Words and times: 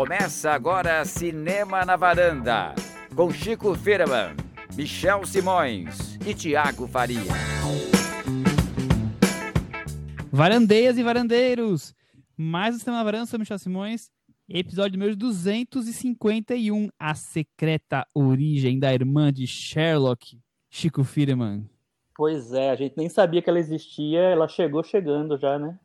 Começa 0.00 0.52
agora 0.52 1.04
Cinema 1.04 1.84
na 1.84 1.94
Varanda, 1.94 2.74
com 3.14 3.30
Chico 3.30 3.74
Firman, 3.74 4.34
Michel 4.74 5.26
Simões 5.26 6.18
e 6.26 6.32
Tiago 6.32 6.88
Faria. 6.88 7.20
Varandeias 10.32 10.96
e 10.96 11.02
varandeiros, 11.02 11.94
mais 12.34 12.74
um 12.74 12.78
Cinema 12.78 12.96
na 12.96 13.04
Varanda, 13.04 13.26
sou 13.26 13.38
Michel 13.38 13.58
Simões, 13.58 14.10
episódio 14.48 14.98
número 14.98 15.14
251, 15.14 16.88
A 16.98 17.14
Secreta 17.14 18.06
Origem 18.14 18.78
da 18.78 18.94
Irmã 18.94 19.30
de 19.30 19.46
Sherlock, 19.46 20.40
Chico 20.70 21.04
Firman. 21.04 21.68
Pois 22.16 22.54
é, 22.54 22.70
a 22.70 22.74
gente 22.74 22.94
nem 22.96 23.10
sabia 23.10 23.42
que 23.42 23.50
ela 23.50 23.60
existia, 23.60 24.20
ela 24.20 24.48
chegou 24.48 24.82
chegando 24.82 25.36
já, 25.36 25.58
né? 25.58 25.78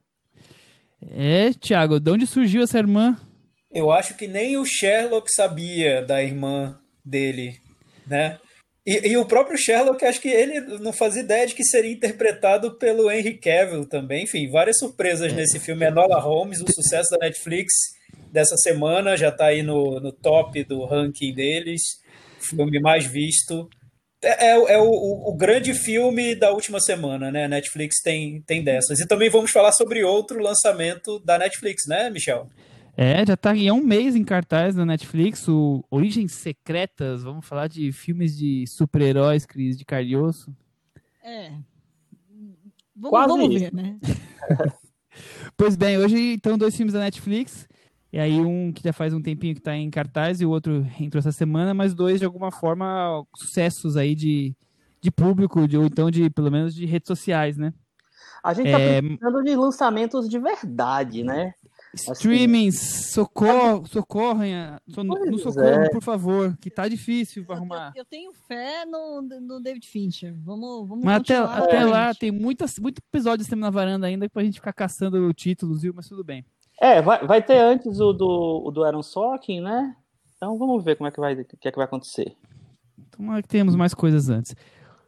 É, 1.02 1.52
Tiago, 1.52 2.00
de 2.00 2.10
onde 2.10 2.26
surgiu 2.26 2.64
essa 2.64 2.80
irmã? 2.80 3.18
Eu 3.76 3.92
acho 3.92 4.16
que 4.16 4.26
nem 4.26 4.56
o 4.56 4.64
Sherlock 4.64 5.30
sabia 5.30 6.02
da 6.02 6.24
irmã 6.24 6.80
dele, 7.04 7.60
né? 8.08 8.40
E, 8.86 9.10
e, 9.10 9.18
o 9.18 9.26
próprio 9.26 9.58
Sherlock, 9.58 10.06
acho 10.06 10.22
que 10.22 10.30
ele 10.30 10.62
não 10.80 10.94
fazia 10.94 11.24
ideia 11.24 11.46
de 11.46 11.54
que 11.54 11.64
seria 11.66 11.92
interpretado 11.92 12.78
pelo 12.78 13.12
Henry 13.12 13.38
Cavill 13.38 13.86
também. 13.86 14.24
Enfim, 14.24 14.50
várias 14.50 14.78
surpresas 14.78 15.34
é. 15.34 15.36
nesse 15.36 15.60
filme. 15.60 15.86
Enola 15.86 16.22
Holmes, 16.22 16.62
o 16.62 16.72
sucesso 16.72 17.10
da 17.10 17.26
Netflix 17.26 17.74
dessa 18.32 18.56
semana, 18.56 19.18
já 19.18 19.28
está 19.28 19.48
aí 19.48 19.62
no, 19.62 20.00
no 20.00 20.14
top 20.14 20.64
do 20.64 20.86
ranking 20.86 21.34
deles. 21.34 21.82
Filme 22.40 22.80
mais 22.80 23.06
visto. 23.06 23.68
É, 24.24 24.52
é, 24.52 24.74
é 24.76 24.78
o, 24.78 24.88
o, 24.88 25.32
o, 25.32 25.36
grande 25.36 25.74
filme 25.74 26.34
da 26.34 26.52
última 26.52 26.80
semana, 26.80 27.30
né? 27.30 27.46
Netflix 27.48 28.02
tem, 28.02 28.42
tem 28.44 28.64
dessas. 28.64 29.00
E 29.00 29.08
também 29.08 29.30
vamos 29.30 29.52
falar 29.52 29.74
sobre 29.74 30.02
outro 30.04 30.40
lançamento 30.40 31.20
da 31.20 31.38
Netflix, 31.38 31.84
né, 31.88 32.10
Michel? 32.10 32.50
É, 32.98 33.26
já 33.26 33.36
tá 33.36 33.52
há 33.52 33.74
um 33.74 33.84
mês 33.84 34.16
em 34.16 34.24
cartaz 34.24 34.74
na 34.74 34.86
Netflix, 34.86 35.48
o 35.50 35.84
Origens 35.92 36.32
Secretas, 36.32 37.24
vamos 37.24 37.46
falar 37.46 37.68
de 37.68 37.92
filmes 37.92 38.38
de 38.38 38.66
super-heróis, 38.68 39.46
Cris, 39.46 39.78
de 39.78 39.84
Carioso. 39.84 40.56
É. 41.22 41.52
Vamos, 42.96 43.10
Quase 43.10 43.28
vamos 43.28 43.60
ver, 43.60 43.74
né? 43.74 44.00
pois 45.58 45.76
bem, 45.76 45.98
hoje 45.98 46.34
então 46.34 46.58
dois 46.58 46.74
filmes 46.74 46.94
da 46.94 47.02
Netflix, 47.02 47.68
e 48.14 48.18
aí 48.18 48.40
um 48.40 48.72
que 48.72 48.82
já 48.82 48.94
faz 48.94 49.14
um 49.14 49.22
tempinho 49.22 49.56
que 49.56 49.62
tá 49.62 49.76
em 49.76 49.90
cartaz 49.90 50.40
e 50.40 50.46
o 50.46 50.50
outro 50.50 50.88
entrou 50.98 51.20
essa 51.20 51.34
semana, 51.34 51.74
mas 51.74 51.94
dois 51.94 52.20
de 52.20 52.26
alguma 52.26 52.50
forma 52.50 53.26
sucessos 53.36 53.98
aí 53.98 54.16
de, 54.16 54.56
de 55.02 55.12
público, 55.12 55.68
de, 55.68 55.78
ou 55.78 55.86
então 55.86 56.10
de 56.10 56.30
pelo 56.30 56.50
menos 56.50 56.74
de 56.74 56.86
redes 56.86 57.08
sociais, 57.10 57.58
né? 57.58 57.74
A 58.42 58.54
gente 58.54 58.72
tá 58.72 58.80
é... 58.80 59.02
precisando 59.02 59.44
de 59.44 59.56
lançamentos 59.56 60.30
de 60.30 60.40
verdade, 60.40 61.24
né? 61.24 61.54
Streamings, 61.96 63.12
socorro, 63.12 63.86
socorrem, 63.88 64.54
no 64.88 65.38
socorro, 65.40 65.68
é. 65.68 65.90
por 65.90 66.02
favor, 66.02 66.58
que 66.60 66.70
tá 66.70 66.88
difícil 66.88 67.46
para 67.46 67.56
arrumar. 67.56 67.94
Eu, 67.96 68.02
eu, 68.02 68.06
tenho 68.06 68.34
fé 68.34 68.86
no, 68.86 69.22
no 69.22 69.62
David 69.62 69.88
Fincher. 69.88 70.36
Vamos, 70.44 70.88
vamos 70.88 71.06
Mas 71.06 71.22
até, 71.22 71.38
até 71.38 71.86
lá 71.86 72.14
tem 72.14 72.32
muitas, 72.32 72.78
muito 72.78 73.00
episódio 73.00 73.46
de 73.46 73.56
na 73.56 73.70
varanda 73.70 74.08
ainda 74.08 74.30
pra 74.30 74.44
gente 74.44 74.56
ficar 74.56 74.74
caçando 74.74 75.34
títulos, 75.34 75.82
viu? 75.82 75.94
Mas 75.96 76.08
tudo 76.08 76.24
bem. 76.24 76.46
É, 76.80 77.02
vai, 77.02 77.26
vai 77.26 77.42
ter 77.42 77.58
antes 77.58 78.00
o 78.00 78.12
do, 78.12 78.64
o 78.66 78.72
do 78.72 78.84
Aaron 78.84 79.02
Sorkin, 79.02 79.62
né? 79.62 79.96
Então 80.36 80.58
vamos 80.58 80.84
ver 80.84 80.98
como 80.98 81.08
é 81.08 81.12
que 81.12 81.20
vai, 81.20 81.34
o 81.34 81.46
que 81.46 81.68
é 81.68 81.72
que 81.72 81.78
vai 81.78 81.86
acontecer. 81.86 82.36
Tomara 83.12 83.42
que 83.42 83.48
temos 83.48 83.76
mais 83.76 83.94
coisas 83.94 84.30
antes. 84.30 84.54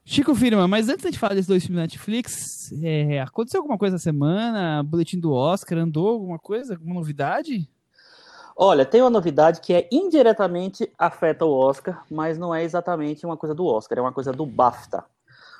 Chico 0.09 0.33
Firma, 0.33 0.69
mas 0.69 0.87
antes 0.87 1.11
de 1.11 1.19
falar 1.19 1.33
desses 1.33 1.49
dois 1.49 1.63
filmes 1.63 1.79
da 1.79 1.81
Netflix, 1.81 2.71
é, 2.81 3.19
aconteceu 3.19 3.59
alguma 3.59 3.77
coisa 3.77 3.97
essa 3.97 4.03
semana? 4.03 4.81
Boletim 4.81 5.19
do 5.19 5.33
Oscar, 5.33 5.79
andou 5.79 6.07
alguma 6.07 6.39
coisa? 6.39 6.75
Alguma 6.75 6.95
novidade? 6.95 7.69
Olha, 8.55 8.85
tem 8.85 9.01
uma 9.01 9.09
novidade 9.09 9.59
que 9.59 9.73
é 9.73 9.85
indiretamente 9.91 10.89
afeta 10.97 11.43
o 11.43 11.51
Oscar, 11.51 12.05
mas 12.09 12.37
não 12.37 12.55
é 12.55 12.63
exatamente 12.63 13.25
uma 13.25 13.35
coisa 13.35 13.53
do 13.53 13.65
Oscar, 13.65 13.97
é 13.97 14.01
uma 14.01 14.13
coisa 14.13 14.31
do 14.31 14.45
BAFTA. 14.45 15.03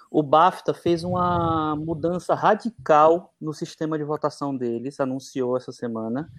O 0.10 0.24
BAFTA 0.24 0.74
fez 0.74 1.04
uma 1.04 1.76
mudança 1.76 2.34
radical 2.34 3.34
no 3.42 3.54
sistema 3.54 3.98
de 3.98 4.06
votação 4.06 4.56
deles, 4.56 5.02
anunciou 5.02 5.58
essa 5.58 5.74
semana, 5.74 6.32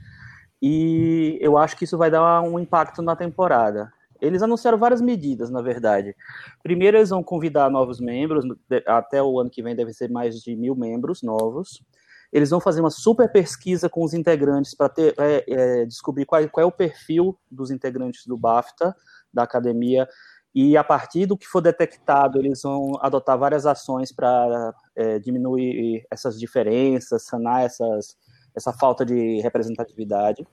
e 0.62 1.36
eu 1.42 1.58
acho 1.58 1.76
que 1.76 1.84
isso 1.84 1.98
vai 1.98 2.10
dar 2.10 2.40
um 2.40 2.58
impacto 2.58 3.02
na 3.02 3.14
temporada. 3.14 3.92
Eles 4.20 4.42
anunciaram 4.42 4.78
várias 4.78 5.00
medidas, 5.00 5.50
na 5.50 5.62
verdade. 5.62 6.14
Primeiro, 6.62 6.96
eles 6.96 7.10
vão 7.10 7.22
convidar 7.22 7.70
novos 7.70 8.00
membros, 8.00 8.44
até 8.86 9.22
o 9.22 9.38
ano 9.38 9.50
que 9.50 9.62
vem 9.62 9.76
deve 9.76 9.92
ser 9.92 10.10
mais 10.10 10.40
de 10.40 10.56
mil 10.56 10.74
membros 10.74 11.22
novos. 11.22 11.82
Eles 12.32 12.50
vão 12.50 12.60
fazer 12.60 12.80
uma 12.80 12.90
super 12.90 13.30
pesquisa 13.30 13.88
com 13.88 14.04
os 14.04 14.12
integrantes 14.12 14.74
para 14.74 14.92
é, 14.98 15.44
é, 15.48 15.86
descobrir 15.86 16.26
qual, 16.26 16.46
qual, 16.48 16.62
é 16.62 16.66
o 16.66 16.72
perfil 16.72 17.38
dos 17.50 17.70
integrantes 17.70 18.26
do 18.26 18.36
BAFTA, 18.36 18.94
da 19.32 19.44
academia, 19.44 20.06
e 20.54 20.76
a 20.76 20.82
partir 20.82 21.26
do 21.26 21.36
que 21.36 21.46
for 21.46 21.60
detectado, 21.60 22.38
eles 22.38 22.62
vão 22.62 22.92
adotar 23.00 23.38
várias 23.38 23.66
ações 23.66 24.10
para 24.10 24.74
é, 24.96 25.18
diminuir 25.18 26.04
essas 26.10 26.38
diferenças, 26.38 27.22
sanar 27.22 27.62
essas, 27.62 28.16
essa 28.54 28.72
falta 28.72 29.04
de 29.04 29.40
representatividade. 29.40 30.46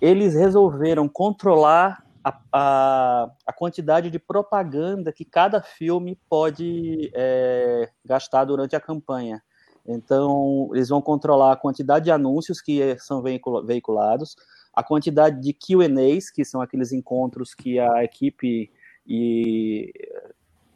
Eles 0.00 0.34
resolveram 0.34 1.08
controlar 1.08 2.04
a, 2.22 2.40
a, 2.52 3.30
a, 3.46 3.52
quantidade 3.52 4.10
de 4.10 4.18
propaganda 4.18 5.12
que 5.12 5.24
cada 5.24 5.62
filme 5.62 6.18
pode 6.28 7.10
é, 7.14 7.90
gastar 8.04 8.44
durante 8.44 8.74
a 8.76 8.80
campanha. 8.80 9.42
Então, 9.86 10.70
eles 10.74 10.88
vão 10.88 11.00
controlar 11.00 11.52
a 11.52 11.56
quantidade 11.56 12.06
de 12.06 12.10
anúncios 12.10 12.60
que 12.60 12.98
são 12.98 13.22
veiculados, 13.22 14.36
a 14.74 14.82
quantidade 14.82 15.40
de 15.40 15.54
QAs, 15.54 16.30
que 16.30 16.44
são 16.44 16.60
aqueles 16.60 16.92
encontros 16.92 17.54
que 17.54 17.78
a 17.78 18.04
equipe 18.04 18.70
e 19.06 19.90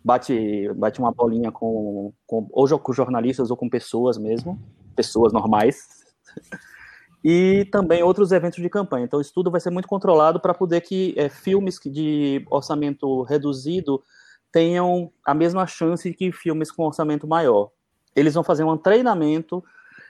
bate, 0.02 0.72
bate 0.74 0.98
uma 0.98 1.12
bolinha 1.12 1.52
com, 1.52 2.12
com 2.26 2.48
ou 2.50 2.78
com 2.78 2.92
jornalistas 2.92 3.50
ou 3.50 3.56
com 3.56 3.68
pessoas 3.68 4.16
mesmo, 4.16 4.58
pessoas 4.96 5.32
normais. 5.32 6.04
e 7.24 7.64
também 7.66 8.02
outros 8.02 8.32
eventos 8.32 8.60
de 8.60 8.68
campanha. 8.68 9.04
Então, 9.04 9.20
isso 9.20 9.32
tudo 9.32 9.50
vai 9.50 9.60
ser 9.60 9.70
muito 9.70 9.88
controlado 9.88 10.40
para 10.40 10.54
poder 10.54 10.80
que 10.80 11.14
é, 11.16 11.28
filmes 11.28 11.78
de 11.84 12.44
orçamento 12.50 13.22
reduzido 13.22 14.02
tenham 14.50 15.10
a 15.24 15.32
mesma 15.32 15.66
chance 15.66 16.12
que 16.12 16.32
filmes 16.32 16.70
com 16.70 16.84
orçamento 16.84 17.26
maior. 17.26 17.70
Eles 18.14 18.34
vão 18.34 18.42
fazer 18.42 18.64
um 18.64 18.76
treinamento 18.76 19.64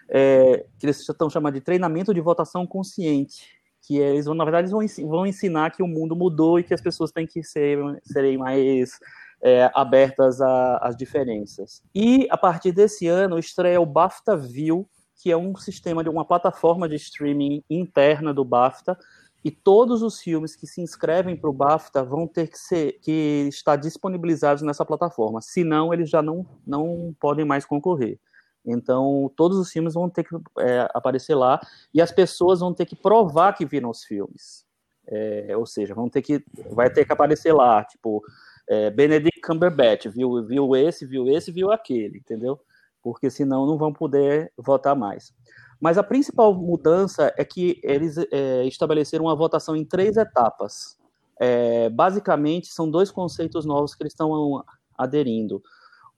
é, 0.09 0.67
que 0.79 0.87
eles 0.87 1.01
estão 1.01 1.31
chamando 1.31 1.55
de 1.55 1.61
treinamento 1.61 2.13
de 2.13 2.21
votação 2.21 2.67
consciente, 2.67 3.57
que 3.83 4.01
é, 4.01 4.11
eles 4.11 4.27
vão, 4.27 4.35
na 4.35 4.45
verdade, 4.45 4.71
vão, 4.71 4.81
vão 5.09 5.27
ensinar 5.27 5.71
que 5.71 5.83
o 5.83 5.87
mundo 5.87 6.17
mudou 6.17 6.59
e 6.59 6.65
que 6.65 6.75
as 6.75 6.81
pessoas 6.81 7.13
têm 7.13 7.27
que 7.27 7.43
ser, 7.43 7.79
serem 8.05 8.39
mais 8.39 8.99
é, 9.43 9.71
abertas 9.75 10.41
às 10.41 10.97
diferenças. 10.97 11.83
E 11.95 12.27
a 12.31 12.39
partir 12.39 12.73
desse 12.73 13.07
ano 13.07 13.39
estreia 13.39 13.81
o 13.81 13.87
BAFTA 13.87 14.37
View, 14.37 14.89
que 15.23 15.31
é 15.31 15.37
um 15.37 15.55
sistema 15.55 16.03
de 16.03 16.11
uma 16.11 16.25
plataforma 16.25 16.89
de 16.89 16.97
streaming 16.97 17.63
interna 17.71 18.35
do 18.35 18.45
BAFTA, 18.45 18.99
e 19.45 19.53
todos 19.53 20.03
os 20.03 20.21
filmes 20.21 20.57
que 20.57 20.67
se 20.67 20.81
inscrevem 20.81 21.37
para 21.37 21.49
o 21.49 21.53
BAFTA 21.53 22.03
vão 22.03 22.27
ter 22.27 22.49
que, 22.49 22.59
ser, 22.59 22.99
que 23.01 23.47
estar 23.49 23.77
disponibilizados 23.77 24.65
nessa 24.65 24.85
plataforma, 24.85 25.41
senão 25.41 25.95
eles 25.95 26.11
já 26.11 26.21
não, 26.21 26.45
não 26.67 27.15
podem 27.21 27.45
mais 27.45 27.65
concorrer. 27.65 28.19
Então, 28.67 29.33
todos 29.37 29.59
os 29.59 29.71
filmes 29.71 29.95
vão 29.95 30.11
ter 30.11 30.25
que 30.25 30.35
é, 30.59 30.89
aparecer 30.93 31.37
lá 31.37 31.61
e 31.95 32.03
as 32.03 32.11
pessoas 32.11 32.59
vão 32.59 32.75
ter 32.75 32.87
que 32.87 32.97
provar 32.97 33.53
que 33.53 33.65
viram 33.65 33.91
os 33.91 34.03
filmes. 34.03 34.67
É, 35.07 35.57
ou 35.57 35.67
seja, 35.67 35.95
vão 35.95 36.09
ter 36.09 36.23
que, 36.23 36.45
vai 36.71 36.91
ter 36.91 37.05
que 37.05 37.13
aparecer 37.13 37.53
lá, 37.53 37.85
tipo, 37.85 38.25
é, 38.69 38.91
Benedict 38.91 39.41
Cumberbatch 39.41 40.07
viu, 40.07 40.45
viu 40.45 40.75
esse, 40.75 41.07
viu 41.07 41.29
esse, 41.29 41.53
viu 41.53 41.71
aquele, 41.71 42.19
entendeu? 42.19 42.61
Porque 43.03 43.31
senão 43.31 43.67
não 43.67 43.77
vão 43.77 43.93
poder 43.93 44.53
votar 44.57 44.95
mais. 44.95 45.35
Mas 45.81 45.99
a 45.99 46.03
principal 46.03 46.55
mudança 46.55 47.35
é 47.37 47.45
que 47.45 47.81
eles 47.83 48.17
é, 48.31 48.65
estabeleceram 48.65 49.25
uma 49.25 49.35
votação 49.35 49.75
em 49.75 49.85
três 49.85 50.17
etapas. 50.17 50.97
É, 51.41 51.91
basicamente, 51.91 52.69
são 52.69 52.89
dois 52.89 53.11
conceitos 53.11 53.67
novos 53.67 53.95
que 53.95 54.03
eles 54.03 54.13
estão 54.13 54.65
aderindo. 54.97 55.61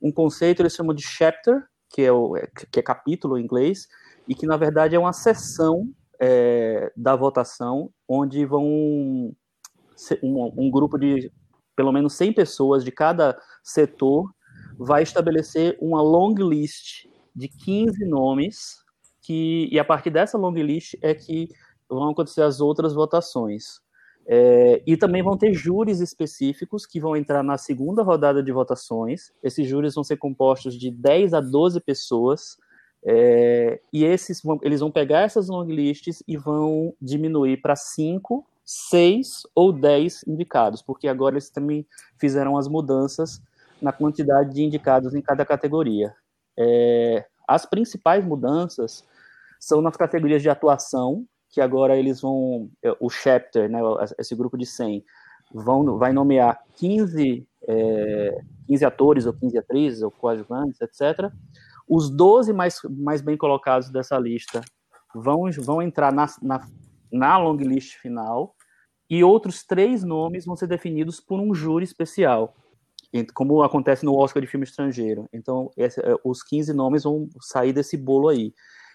Um 0.03 0.13
conceito 0.13 0.61
eles 0.61 0.75
chamam 0.75 0.95
de 0.95 1.03
chapter, 1.03 1.65
que 1.89 2.03
é, 2.03 2.13
o, 2.13 2.35
que 2.71 2.79
é 2.79 2.83
capítulo 2.83 3.39
em 3.39 3.45
inglês, 3.45 3.89
e 4.29 4.35
que 4.35 4.47
na 4.47 4.57
verdade 4.59 4.95
é 4.95 4.99
uma 4.99 5.15
seção 5.15 5.89
é, 6.21 6.93
da 6.95 7.17
votação, 7.17 7.91
onde 8.07 8.45
vão 8.45 8.65
um, 8.67 9.35
um 10.23 10.71
grupo 10.71 10.99
de 10.99 11.33
pelo 11.75 11.93
menos 11.93 12.13
100 12.15 12.33
pessoas 12.35 12.85
de 12.85 12.93
cada 12.93 13.39
setor 13.63 14.31
vai 14.79 15.03
estabelecer 15.03 15.77
uma 15.81 16.03
long 16.03 16.35
list 16.35 17.07
de 17.35 17.49
15 17.49 18.05
nomes, 18.07 18.83
que, 19.23 19.69
e 19.71 19.79
a 19.79 19.85
partir 19.85 20.11
dessa 20.11 20.39
long 20.39 20.55
list 20.55 20.95
é 21.01 21.15
que 21.15 21.49
vão 21.89 22.11
acontecer 22.11 22.43
as 22.43 22.61
outras 22.61 22.95
votações. 22.95 23.83
É, 24.27 24.83
e 24.87 24.97
também 24.97 25.23
vão 25.23 25.37
ter 25.37 25.53
júris 25.53 26.01
específicos 26.01 26.87
que 26.87 26.99
vão 26.99 27.15
entrar 27.15 27.43
na 27.43 27.59
segunda 27.59 28.03
rodada 28.03 28.43
de 28.43 28.53
votações. 28.53 29.33
Esses 29.43 29.67
júris 29.67 29.95
vão 29.95 30.05
ser 30.05 30.17
compostos 30.17 30.79
de 30.79 30.91
10 30.91 31.35
a 31.35 31.41
12 31.41 31.81
pessoas. 31.81 32.57
É, 33.05 33.81
e 33.93 34.03
esses 34.05 34.41
vão, 34.43 34.59
eles 34.63 34.81
vão 34.81 34.91
pegar 34.91 35.23
essas 35.23 35.49
long 35.49 35.67
lists 35.67 36.23
e 36.27 36.39
vão 36.39 36.95
diminuir 37.01 37.61
para 37.61 37.77
cinco 37.77 38.47
seis 38.65 39.43
ou 39.55 39.73
dez 39.73 40.25
indicados, 40.27 40.81
porque 40.81 41.07
agora 41.07 41.35
eles 41.35 41.51
também 41.51 41.87
fizeram 42.19 42.57
as 42.57 42.67
mudanças 42.67 43.43
na 43.85 43.93
quantidade 43.93 44.55
de 44.55 44.65
indicados 44.65 45.15
em 45.15 45.21
cada 45.21 45.45
categoria. 45.45 46.15
É, 46.59 47.27
as 47.47 47.67
principais 47.67 48.25
mudanças 48.25 49.05
são 49.61 49.83
nas 49.83 49.97
categorias 49.97 50.41
de 50.41 50.49
atuação, 50.49 51.27
que 51.51 51.61
agora 51.61 51.97
eles 51.97 52.23
vão, 52.23 52.71
é, 52.83 52.97
o 52.99 53.11
chapter, 53.11 53.69
né, 53.69 53.79
esse 54.19 54.35
grupo 54.35 54.57
de 54.57 54.65
100, 54.65 55.05
vão, 55.53 55.99
vai 55.99 56.13
nomear 56.15 56.59
15, 56.75 57.47
é, 57.69 58.41
15 58.67 58.85
atores 58.87 59.27
ou 59.27 59.35
15 59.35 59.59
atrizes 59.59 60.03
ou 60.03 60.11
coadjuvantes, 60.11 60.81
etc. 60.81 61.31
Os 61.87 62.09
12 62.09 62.55
mais, 62.55 62.81
mais 62.89 63.21
bem 63.21 63.37
colocados 63.37 63.91
dessa 63.91 64.19
lista 64.19 64.63
vão, 65.15 65.43
vão 65.59 65.83
entrar 65.83 66.11
na, 66.11 66.27
na, 66.41 66.67
na 67.13 67.39
long 67.39 67.57
list 67.57 67.97
final 67.99 68.55
e 69.09 69.23
outros 69.23 69.63
três 69.63 70.03
nomes 70.03 70.47
vão 70.47 70.57
ser 70.57 70.67
definidos 70.67 71.21
por 71.21 71.39
um 71.39 71.55
júri 71.55 71.85
especial, 71.85 72.57
como 73.35 73.63
acontece 73.63 74.05
no 74.05 74.17
Oscar 74.17 74.41
de 74.41 74.49
filme 74.49 74.65
estrangeiro. 74.65 75.29
Então, 75.33 75.71
esse, 75.77 76.01
é, 76.01 76.15
os 76.25 76.43
15 76.43 76.73
nomes 76.73 77.05
vão 77.05 77.29
sair 77.41 77.73
desse 77.73 77.97
bolo 77.97 78.29
aí. 78.29 78.53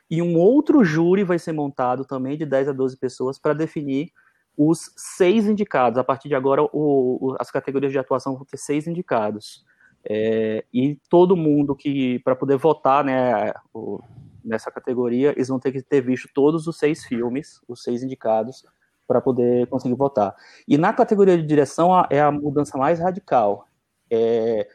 E 0.09 0.21
um 0.21 0.37
outro 0.37 0.83
júri 0.83 1.23
vai 1.23 1.37
ser 1.37 1.51
montado 1.51 2.03
também 2.03 2.37
de 2.37 2.45
10 2.45 2.69
a 2.69 2.73
12 2.73 2.97
pessoas 2.97 3.37
para 3.37 3.53
definir 3.53 4.11
os 4.57 4.91
seis 4.97 5.45
indicados. 5.47 5.97
A 5.97 6.03
partir 6.03 6.27
de 6.27 6.35
agora, 6.35 6.63
o, 6.63 6.67
o, 6.73 7.35
as 7.39 7.49
categorias 7.49 7.93
de 7.93 7.99
atuação 7.99 8.35
vão 8.35 8.45
ter 8.45 8.57
seis 8.57 8.87
indicados. 8.87 9.63
É, 10.03 10.65
e 10.73 10.99
todo 11.09 11.37
mundo 11.37 11.75
que, 11.75 12.19
para 12.19 12.35
poder 12.35 12.57
votar 12.57 13.03
né, 13.03 13.53
o, 13.73 14.01
nessa 14.43 14.69
categoria, 14.69 15.31
eles 15.31 15.47
vão 15.47 15.59
ter 15.59 15.71
que 15.71 15.81
ter 15.81 16.01
visto 16.01 16.27
todos 16.33 16.67
os 16.67 16.77
seis 16.77 17.05
filmes, 17.05 17.61
os 17.67 17.83
seis 17.83 18.03
indicados, 18.03 18.65
para 19.07 19.21
poder 19.21 19.67
conseguir 19.67 19.95
votar. 19.95 20.35
E 20.67 20.77
na 20.77 20.91
categoria 20.91 21.37
de 21.37 21.45
direção 21.45 21.91
é 22.09 22.19
a 22.19 22.31
mudança 22.31 22.77
mais 22.77 22.99
radical. 22.99 23.68
É, 24.09 24.67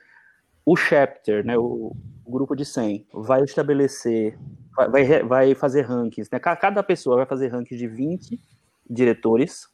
o 0.65 0.77
chapter, 0.77 1.45
né, 1.45 1.57
o, 1.59 1.95
o, 2.25 2.31
grupo 2.31 2.55
de 2.55 2.65
100, 2.65 3.07
vai 3.13 3.43
estabelecer, 3.43 4.39
vai, 4.75 5.23
vai 5.23 5.55
fazer 5.55 5.83
rankings. 5.83 6.29
Né, 6.33 6.39
cada 6.39 6.83
pessoa 6.83 7.17
vai 7.17 7.27
fazer 7.27 7.49
rankings 7.49 7.79
de 7.79 7.87
20 7.87 8.41
diretores. 8.89 9.69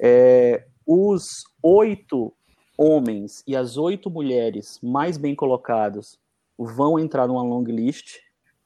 É, 0.00 0.64
os 0.86 1.44
oito 1.62 2.32
homens 2.78 3.42
e 3.46 3.56
as 3.56 3.76
oito 3.76 4.10
mulheres 4.10 4.78
mais 4.82 5.16
bem 5.16 5.34
colocados 5.34 6.18
vão 6.58 6.98
entrar 6.98 7.26
numa 7.26 7.42
long 7.42 7.64
list 7.64 8.18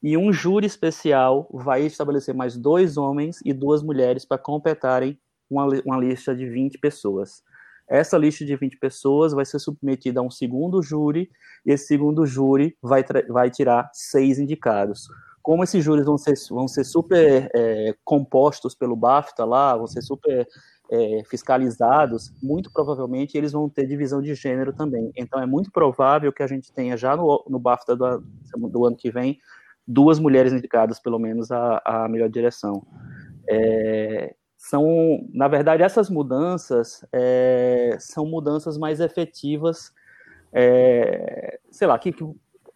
e 0.03 0.17
um 0.17 0.33
júri 0.33 0.67
especial 0.67 1.49
vai 1.53 1.83
estabelecer 1.83 2.35
mais 2.35 2.57
dois 2.57 2.97
homens 2.97 3.41
e 3.45 3.53
duas 3.53 3.83
mulheres 3.83 4.25
para 4.25 4.39
completarem 4.39 5.19
uma, 5.49 5.67
uma 5.85 5.99
lista 5.99 6.35
de 6.35 6.49
20 6.49 6.79
pessoas. 6.79 7.43
Essa 7.91 8.17
lista 8.17 8.45
de 8.45 8.55
20 8.55 8.79
pessoas 8.79 9.33
vai 9.33 9.45
ser 9.45 9.59
submetida 9.59 10.21
a 10.21 10.23
um 10.23 10.31
segundo 10.31 10.81
júri, 10.81 11.29
e 11.67 11.73
esse 11.73 11.87
segundo 11.87 12.25
júri 12.25 12.77
vai, 12.81 13.05
vai 13.29 13.51
tirar 13.51 13.91
seis 13.93 14.39
indicados. 14.39 15.09
Como 15.43 15.65
esses 15.65 15.83
júris 15.83 16.07
vão 16.07 16.17
ser, 16.17 16.35
vão 16.51 16.69
ser 16.69 16.85
super 16.85 17.51
é, 17.53 17.95
compostos 18.05 18.75
pelo 18.75 18.95
BAFTA 18.95 19.45
lá, 19.45 19.77
vão 19.77 19.87
ser 19.87 20.03
super 20.03 20.47
é, 20.91 21.23
fiscalizados, 21.29 22.33
muito 22.43 22.71
provavelmente 22.73 23.37
eles 23.37 23.53
vão 23.53 23.69
ter 23.69 23.87
divisão 23.87 24.23
de 24.23 24.35
gênero 24.35 24.73
também. 24.73 25.11
Então 25.17 25.41
é 25.41 25.47
muito 25.47 25.73
provável 25.73 26.33
que 26.33 26.43
a 26.43 26.47
gente 26.47 26.73
tenha 26.73 26.97
já 26.97 27.17
no, 27.17 27.45
no 27.49 27.59
BAFTA 27.59 27.97
do, 27.97 28.23
do 28.69 28.85
ano 28.85 28.97
que 28.97 29.11
vem 29.11 29.39
duas 29.87 30.19
mulheres 30.21 30.53
indicadas, 30.53 31.01
pelo 31.01 31.19
menos, 31.19 31.51
à, 31.51 32.07
melhor 32.09 32.29
direção. 32.29 32.87
É, 33.49 34.35
são, 34.71 35.27
na 35.35 35.49
verdade, 35.49 35.83
essas 35.83 36.09
mudanças 36.09 37.05
é, 37.13 37.97
são 37.99 38.25
mudanças 38.25 38.79
mais 38.79 39.01
efetivas, 39.01 39.93
é, 40.53 41.59
sei 41.73 41.89
lá, 41.89 41.99
que, 41.99 42.13
que 42.13 42.25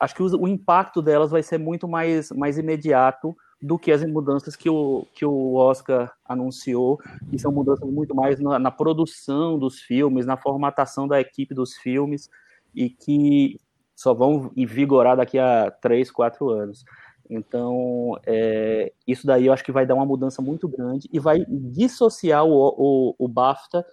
acho 0.01 0.13
que 0.13 0.23
o, 0.25 0.41
o, 0.41 0.49
impacto 0.49 1.01
delas 1.01 1.31
vai 1.31 1.41
ser 1.41 1.57
muito 1.57 1.87
mais, 1.87 2.33
mais 2.33 2.59
imediato 2.59 3.37
do 3.63 3.79
que 3.79 3.93
as 3.93 4.05
mudanças 4.05 4.57
que 4.57 4.69
o, 4.69 5.07
que 5.15 5.25
o 5.25 5.55
Oscar 5.55 6.13
anunciou, 6.25 6.99
que 7.31 7.39
são 7.39 7.53
mudanças 7.53 7.89
muito 7.89 8.13
mais 8.13 8.41
na, 8.41 8.59
na 8.59 8.73
produção 8.73 9.57
dos 9.57 9.79
filmes, 9.79 10.27
na 10.27 10.37
formatação 10.37 11.07
da 11.07 11.21
equipe 11.21 11.55
dos 11.55 11.75
filmes, 11.75 12.29
e 12.75 12.91
que 12.91 13.61
só 13.95 14.13
vão 14.13 14.51
vigorar 14.57 15.17
daqui 15.17 15.39
a 15.39 15.71
três, 15.71 16.11
quatro 16.11 16.51
anos. 16.51 16.85
Então, 17.29 18.19
é, 18.27 18.93
isso 19.07 19.27
daí 19.27 19.47
eu 19.47 19.53
acho 19.53 19.65
que 19.65 19.73
vai 19.73 19.87
dar 19.87 19.95
uma 19.95 20.07
mudança 20.07 20.43
muito 20.43 20.69
grande 20.69 21.09
e 21.13 21.19
vai 21.19 21.45
dissociar 21.47 22.45
o, 22.45 22.53
o, 22.53 23.15
o 23.19 23.29
BAFTA 23.29 23.85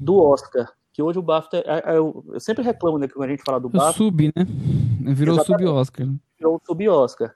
do 0.00 0.18
Oscar. 0.18 0.70
Que 0.92 1.02
hoje 1.02 1.18
o 1.18 1.22
BAFTA, 1.22 1.58
é, 1.58 1.92
é, 1.92 1.98
eu, 1.98 2.24
eu 2.28 2.40
sempre 2.40 2.64
reclamo 2.64 2.98
né, 2.98 3.08
quando 3.08 3.28
a 3.28 3.30
gente 3.30 3.42
fala 3.44 3.60
do 3.60 3.68
BAFTA. 3.68 3.90
O 3.90 4.06
sub, 4.06 4.32
né? 4.34 4.44
Virou 5.14 5.44
sub-Oscar. 5.44 6.06
Virou 6.38 6.60
sub-Oscar. 6.64 7.34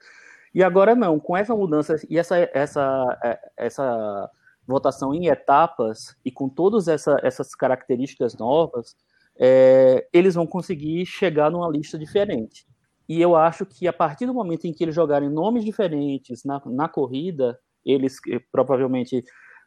E 0.53 0.63
agora 0.63 0.95
não, 0.95 1.19
com 1.19 1.37
essa 1.37 1.55
mudança 1.55 1.95
e 2.09 2.17
essa, 2.17 2.37
essa, 2.53 3.19
é, 3.23 3.39
essa 3.57 4.29
votação 4.67 5.13
em 5.13 5.27
etapas 5.27 6.15
e 6.25 6.31
com 6.31 6.49
todas 6.49 6.87
essa, 6.87 7.17
essas 7.23 7.55
características 7.55 8.35
novas, 8.37 8.95
é, 9.37 10.07
eles 10.11 10.35
vão 10.35 10.45
conseguir 10.45 11.05
chegar 11.05 11.49
numa 11.49 11.69
lista 11.69 11.97
diferente. 11.97 12.65
E 13.11 13.21
eu 13.21 13.35
acho 13.35 13.65
que 13.65 13.89
a 13.89 13.91
partir 13.91 14.25
do 14.25 14.33
momento 14.33 14.63
em 14.63 14.71
que 14.71 14.85
eles 14.85 14.95
jogarem 14.95 15.29
nomes 15.29 15.65
diferentes 15.65 16.45
na, 16.45 16.61
na 16.67 16.87
corrida, 16.87 17.59
eles 17.85 18.15
eh, 18.29 18.39
provavelmente 18.49 19.21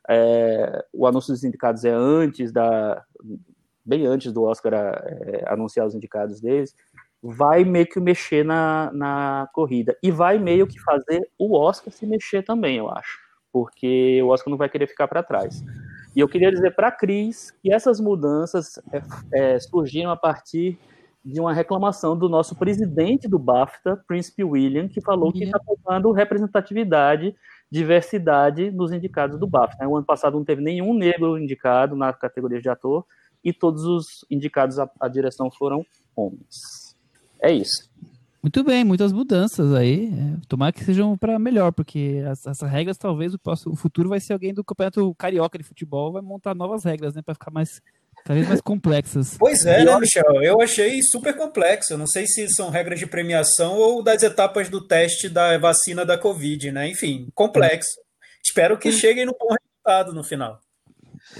é, 0.09 0.83
o 0.91 1.07
anúncio 1.07 1.31
dos 1.35 1.45
indicados 1.45 1.85
é 1.85 1.91
antes 1.91 2.51
da 2.51 3.05
bem 3.85 4.07
antes 4.07 4.33
do 4.33 4.45
Oscar 4.45 4.73
é, 4.73 5.45
anunciar 5.47 5.87
os 5.87 5.95
indicados 5.95 6.41
deles, 6.41 6.75
vai 7.23 7.67
meio 7.67 7.87
que 7.87 8.01
mexer 8.01 8.47
na, 8.47 8.91
na 8.95 9.47
corrida 9.53 9.95
e 10.03 10.11
vai 10.11 10.39
meio 10.39 10.67
que 10.67 10.81
fazer 10.81 11.29
o 11.39 11.55
Oscar 11.55 11.93
se 11.93 12.07
mexer 12.07 12.43
também, 12.43 12.79
eu 12.79 12.89
acho, 12.89 13.19
porque 13.53 14.23
o 14.23 14.29
Oscar 14.29 14.51
não 14.51 14.57
vai 14.57 14.71
querer 14.71 14.87
ficar 14.87 15.07
para 15.07 15.23
trás. 15.23 15.63
E 16.17 16.21
eu 16.21 16.29
queria 16.29 16.51
dizer 16.51 16.75
para 16.75 16.89
a 16.89 16.93
Cris 16.93 17.51
que 17.63 17.71
essas 17.71 18.01
mudanças 18.01 18.81
é, 19.35 19.59
surgiram 19.59 20.11
a 20.11 20.17
partir 20.17 20.79
de 21.25 21.41
uma 21.41 21.55
reclamação 21.55 22.17
do 22.17 22.29
nosso 22.29 22.55
presidente 22.55 23.27
do 23.27 23.39
BAFTA, 23.39 23.97
Príncipe 24.07 24.45
William, 24.45 24.87
que 24.89 25.01
falou 25.01 25.33
que 25.33 25.45
está 25.45 25.59
faltando 25.59 26.13
representatividade, 26.13 27.35
diversidade 27.71 28.71
nos 28.71 28.93
indicados 28.93 29.39
do 29.39 29.47
BAFTA. 29.47 29.89
O 29.89 29.97
ano 29.97 30.05
passado 30.05 30.37
não 30.37 30.45
teve 30.45 30.61
nenhum 30.61 30.93
negro 30.93 31.39
indicado 31.39 31.97
na 31.97 32.13
categoria 32.13 32.61
de 32.61 32.69
ator 32.69 33.07
e 33.43 33.53
todos 33.53 33.85
os 33.85 34.25
indicados 34.31 34.79
à, 34.79 34.91
à 35.01 35.09
direção 35.09 35.51
foram 35.51 35.85
homens. 36.15 36.95
É 37.41 37.53
isso. 37.53 37.91
Muito 38.43 38.63
bem, 38.63 38.85
muitas 38.85 39.11
mudanças 39.11 39.73
aí. 39.73 40.13
É, 40.13 40.47
tomara 40.47 40.71
que 40.71 40.85
sejam 40.85 41.17
para 41.17 41.39
melhor, 41.39 41.73
porque 41.73 42.23
as, 42.31 42.47
essas 42.47 42.71
regras 42.71 42.99
talvez 42.99 43.33
o, 43.33 43.39
próximo, 43.39 43.73
o 43.73 43.77
futuro 43.77 44.11
vai 44.11 44.21
ser 44.21 44.35
alguém 44.35 44.53
do 44.53 44.63
campeonato 44.63 45.15
carioca 45.15 45.57
de 45.57 45.65
futebol 45.65 46.13
vai 46.13 46.21
montar 46.21 46.55
novas 46.55 46.85
regras, 46.85 47.15
né, 47.15 47.23
para 47.23 47.33
ficar 47.33 47.51
mais 47.51 47.81
cada 48.25 48.35
vez 48.35 48.49
mais 48.49 48.61
complexas. 48.63 49.37
Pois 49.39 49.67
é, 49.67 49.85
né, 49.85 49.99
Michel? 49.99 50.43
Eu 50.43 50.61
achei 50.63 51.03
super 51.03 51.37
complexo. 51.37 51.97
Não 51.99 52.07
sei 52.07 52.27
se 52.27 52.49
são 52.49 52.71
regras 52.71 52.99
de 52.99 53.07
premiação 53.07 53.75
ou 53.75 54.03
das 54.03 54.23
etapas 54.23 54.71
do 54.71 54.81
teste 54.81 55.29
da 55.29 55.59
vacina 55.59 56.07
da 56.07 56.17
Covid, 56.17 56.73
né? 56.73 56.89
Enfim, 56.89 57.29
complexo. 57.35 58.01
Espero 58.43 58.79
que 58.79 58.91
cheguem 58.91 59.27
no 59.27 59.37
bom 59.39 59.49
resultado 59.49 60.15
no 60.15 60.25
final. 60.25 60.59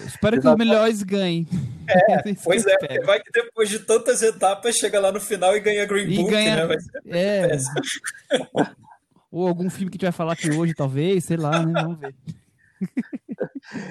Espero 0.07 0.41
que 0.41 0.47
os 0.47 0.57
melhores 0.57 1.03
ganhem. 1.03 1.49
É, 1.89 2.35
pois 2.45 2.67
é, 2.67 2.77
porque 2.79 3.01
vai 3.01 3.21
que 3.21 3.31
depois 3.31 3.69
de 3.69 3.79
tantas 3.79 4.23
etapas 4.23 4.77
chega 4.77 5.01
lá 5.01 5.11
no 5.11 5.21
final 5.21 5.57
e 5.57 5.61
ganha 5.61 5.87
Green 5.87 6.11
e 6.11 6.17
Book, 6.17 6.31
ganha... 6.31 6.67
né? 6.67 6.77
é. 7.07 7.57
Ou 9.31 9.49
algum 9.49 9.69
filme 9.69 9.91
que 9.91 9.97
a 9.97 9.99
gente 9.99 10.03
vai 10.03 10.13
falar 10.13 10.35
aqui 10.35 10.51
hoje, 10.51 10.75
talvez, 10.75 11.25
sei 11.25 11.37
lá, 11.37 11.65
né? 11.65 11.83
Vamos 11.83 11.99
ver. 11.99 12.15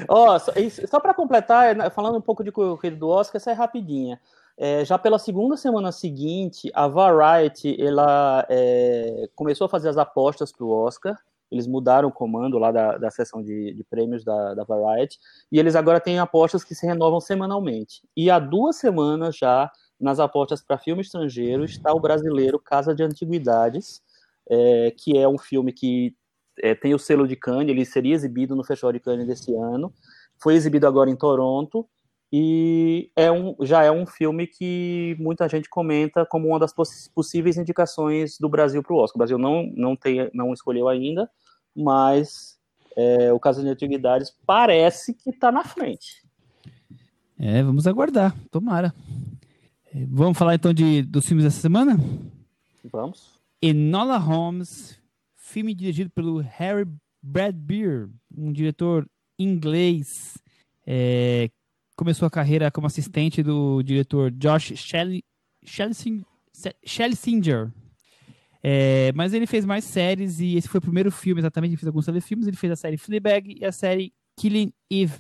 Ó, 0.08 0.38
só, 0.40 0.52
só 0.88 1.00
para 1.00 1.14
completar, 1.14 1.76
né, 1.76 1.90
falando 1.90 2.18
um 2.18 2.22
pouco 2.22 2.44
de 2.44 2.52
corrida 2.52 2.96
do 2.96 3.10
Oscar, 3.10 3.38
essa 3.38 3.52
é 3.52 3.54
rapidinha. 3.54 4.20
É, 4.56 4.86
já 4.86 4.98
pela 5.00 5.18
segunda 5.18 5.58
semana 5.58 5.92
seguinte, 5.92 6.72
a 6.74 6.88
Variety 6.88 7.76
ela 7.82 8.46
é, 8.50 9.28
começou 9.36 9.66
a 9.66 9.70
fazer 9.70 9.90
as 9.90 9.98
apostas 9.98 10.52
para 10.52 10.66
o 10.66 10.70
Oscar. 10.70 11.18
Eles 11.52 11.68
mudaram 11.68 12.10
o 12.10 12.12
comando 12.12 12.58
lá 12.58 12.72
da, 12.72 12.98
da 12.98 13.12
seção 13.12 13.42
de, 13.42 13.74
de 13.74 13.84
prêmios 13.84 14.24
da, 14.24 14.56
da, 14.56 14.64
Variety 14.64 15.20
e 15.52 15.60
eles 15.60 15.76
agora 15.76 16.00
têm 16.00 16.18
apostas 16.18 16.64
que 16.64 16.74
se 16.74 16.86
renovam 16.86 17.20
semanalmente. 17.20 18.02
E 18.18 18.30
há 18.30 18.40
duas 18.40 18.76
semanas 18.78 19.38
já 19.38 19.72
nas 20.00 20.20
apostas 20.20 20.62
para 20.62 20.78
filme 20.78 21.02
estrangeiro 21.02 21.64
está 21.64 21.94
o 21.94 22.00
brasileiro 22.00 22.60
Casa 22.60 22.94
de 22.94 23.04
Antiguidades, 23.04 24.02
é, 24.50 24.92
que 24.98 25.18
é 25.18 25.28
um 25.28 25.38
filme 25.38 25.72
que 25.72 26.16
é, 26.60 26.76
tem 26.76 26.94
o 26.94 27.00
selo 27.00 27.28
de 27.28 27.36
Cannes, 27.36 27.70
ele 27.70 27.86
seria 27.86 28.16
exibido 28.16 28.56
no 28.56 28.64
Festival 28.64 28.94
de 28.94 29.00
Cannes 29.00 29.28
desse 29.28 29.54
ano, 29.56 29.94
foi 30.42 30.56
exibido 30.56 30.88
agora 30.88 31.10
em 31.10 31.16
Toronto, 31.16 31.88
e 32.36 33.12
é 33.16 33.32
um, 33.32 33.56
já 33.62 33.84
é 33.84 33.92
um 33.92 34.08
filme 34.08 34.48
que 34.48 35.16
muita 35.20 35.48
gente 35.48 35.70
comenta 35.70 36.26
como 36.26 36.48
uma 36.48 36.58
das 36.58 36.74
possíveis 37.14 37.58
indicações 37.58 38.40
do 38.40 38.50
Brasil 38.50 38.82
para 38.82 38.94
o 38.94 38.98
Oscar. 38.98 39.16
O 39.16 39.20
Brasil 39.20 39.38
não, 39.38 39.72
não, 39.76 39.96
tem, 39.96 40.32
não 40.34 40.52
escolheu 40.52 40.88
ainda, 40.88 41.30
mas 41.76 42.58
é, 42.98 43.32
o 43.32 43.40
Casa 43.40 43.62
de 43.62 43.70
Antiguidades 43.70 44.36
parece 44.48 45.14
que 45.14 45.30
está 45.30 45.52
na 45.52 45.64
frente. 45.64 46.24
É, 47.38 47.62
vamos 47.62 47.86
aguardar, 47.86 48.36
tomara. 48.50 48.92
É, 49.94 50.04
vamos 50.08 50.36
falar 50.36 50.56
então 50.56 50.74
de, 50.74 51.04
dos 51.04 51.28
filmes 51.28 51.44
dessa 51.44 51.62
semana? 51.62 52.00
Vamos. 52.92 53.40
Enola 53.62 54.18
Holmes, 54.18 55.00
filme 55.54 55.76
dirigido 55.76 56.10
pelo 56.10 56.40
Harry 56.40 56.86
Bradbeer, 57.22 58.10
um 58.36 58.52
diretor 58.52 59.08
inglês. 59.38 60.08
É, 60.86 61.48
começou 61.96 62.26
a 62.26 62.32
carreira 62.32 62.72
como 62.72 62.88
assistente 62.88 63.44
do 63.44 63.84
diretor 63.84 64.32
Josh 64.32 64.74
Schlesinger. 66.84 67.72
É, 68.64 69.12
mas 69.14 69.34
ele 69.34 69.46
fez 69.46 69.64
mais 69.64 69.84
séries 69.84 70.40
e 70.40 70.56
esse 70.56 70.68
foi 70.68 70.80
o 70.80 70.82
primeiro 70.82 71.12
filme, 71.12 71.40
exatamente. 71.40 71.72
Ele 71.72 71.78
fez 71.78 71.88
alguns 71.88 72.06
telefilmes. 72.06 72.48
Ele 72.48 72.58
fez 72.58 72.72
a 72.72 72.76
série 72.76 72.98
Fleabag 72.98 73.56
e 73.60 73.64
a 73.64 73.72
série 73.72 74.12
Killing 74.36 74.74
Eve. 74.90 75.20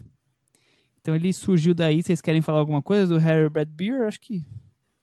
Então 0.99 1.15
ele 1.15 1.31
surgiu 1.31 1.75
daí. 1.75 2.01
Vocês 2.01 2.21
querem 2.21 2.41
falar 2.41 2.59
alguma 2.59 2.81
coisa 2.81 3.05
do 3.05 3.19
Harry 3.19 3.47
Bradbeer? 3.49 4.07
Acho 4.07 4.19
que 4.19 4.43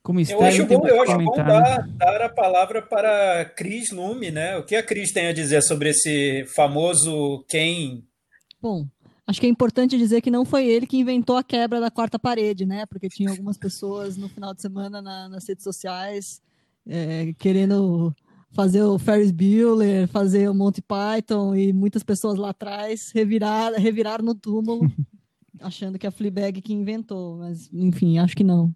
como 0.03 0.21
eu 0.21 0.43
acho 0.43 0.67
bom, 0.67 0.87
eu 0.87 1.03
acho 1.03 1.19
bom 1.19 1.37
dar, 1.37 1.87
dar, 1.89 2.23
a 2.23 2.29
palavra 2.29 2.81
para 2.81 3.45
Cris 3.57 3.91
Lume, 3.91 4.31
né? 4.31 4.57
O 4.57 4.65
que 4.65 4.75
a 4.75 4.83
Cris 4.83 5.13
tem 5.13 5.27
a 5.27 5.33
dizer 5.33 5.63
sobre 5.63 5.91
esse 5.91 6.45
famoso 6.55 7.45
quem? 7.49 8.05
Bom, 8.61 8.87
acho 9.27 9.41
que 9.41 9.47
é 9.47 9.51
importante 9.51 9.99
dizer 9.99 10.21
que 10.23 10.31
não 10.31 10.45
foi 10.45 10.67
ele 10.67 10.87
que 10.87 10.97
inventou 10.97 11.37
a 11.37 11.45
quebra 11.45 11.81
da 11.81 11.91
quarta 11.91 12.19
parede, 12.19 12.65
né? 12.65 12.87
Porque 12.87 13.09
tinha 13.09 13.31
algumas 13.31 13.59
pessoas 13.59 14.17
no 14.17 14.29
final 14.29 14.55
de 14.55 14.63
semana 14.63 15.03
na, 15.03 15.29
nas 15.29 15.47
redes 15.47 15.65
sociais 15.65 16.41
é, 16.87 17.33
querendo 17.39 18.15
fazer 18.53 18.83
o 18.83 18.99
Ferris 18.99 19.31
Bueller, 19.31 20.09
fazer 20.09 20.49
o 20.49 20.55
Monty 20.55 20.83
Python 20.83 21.55
e 21.55 21.73
muitas 21.73 22.03
pessoas 22.03 22.39
lá 22.39 22.51
atrás 22.51 23.13
revirar, 23.15 23.73
revirar 23.75 24.23
no 24.23 24.35
túmulo 24.35 24.81
achando 25.61 25.99
que 25.99 26.07
é 26.07 26.09
a 26.09 26.13
Fleabag 26.13 26.61
que 26.61 26.73
inventou, 26.73 27.37
mas 27.37 27.69
enfim, 27.73 28.19
acho 28.19 28.35
que 28.35 28.43
não. 28.43 28.75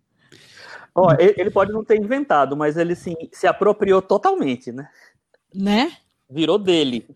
Ó, 0.94 1.10
ele 1.18 1.50
pode 1.50 1.72
não 1.72 1.84
ter 1.84 2.00
inventado, 2.00 2.56
mas 2.56 2.76
ele 2.76 2.94
sim, 2.94 3.16
se 3.32 3.46
apropriou 3.46 4.00
totalmente, 4.00 4.70
né? 4.70 4.88
Né? 5.52 5.92
Virou 6.30 6.58
dele. 6.58 7.06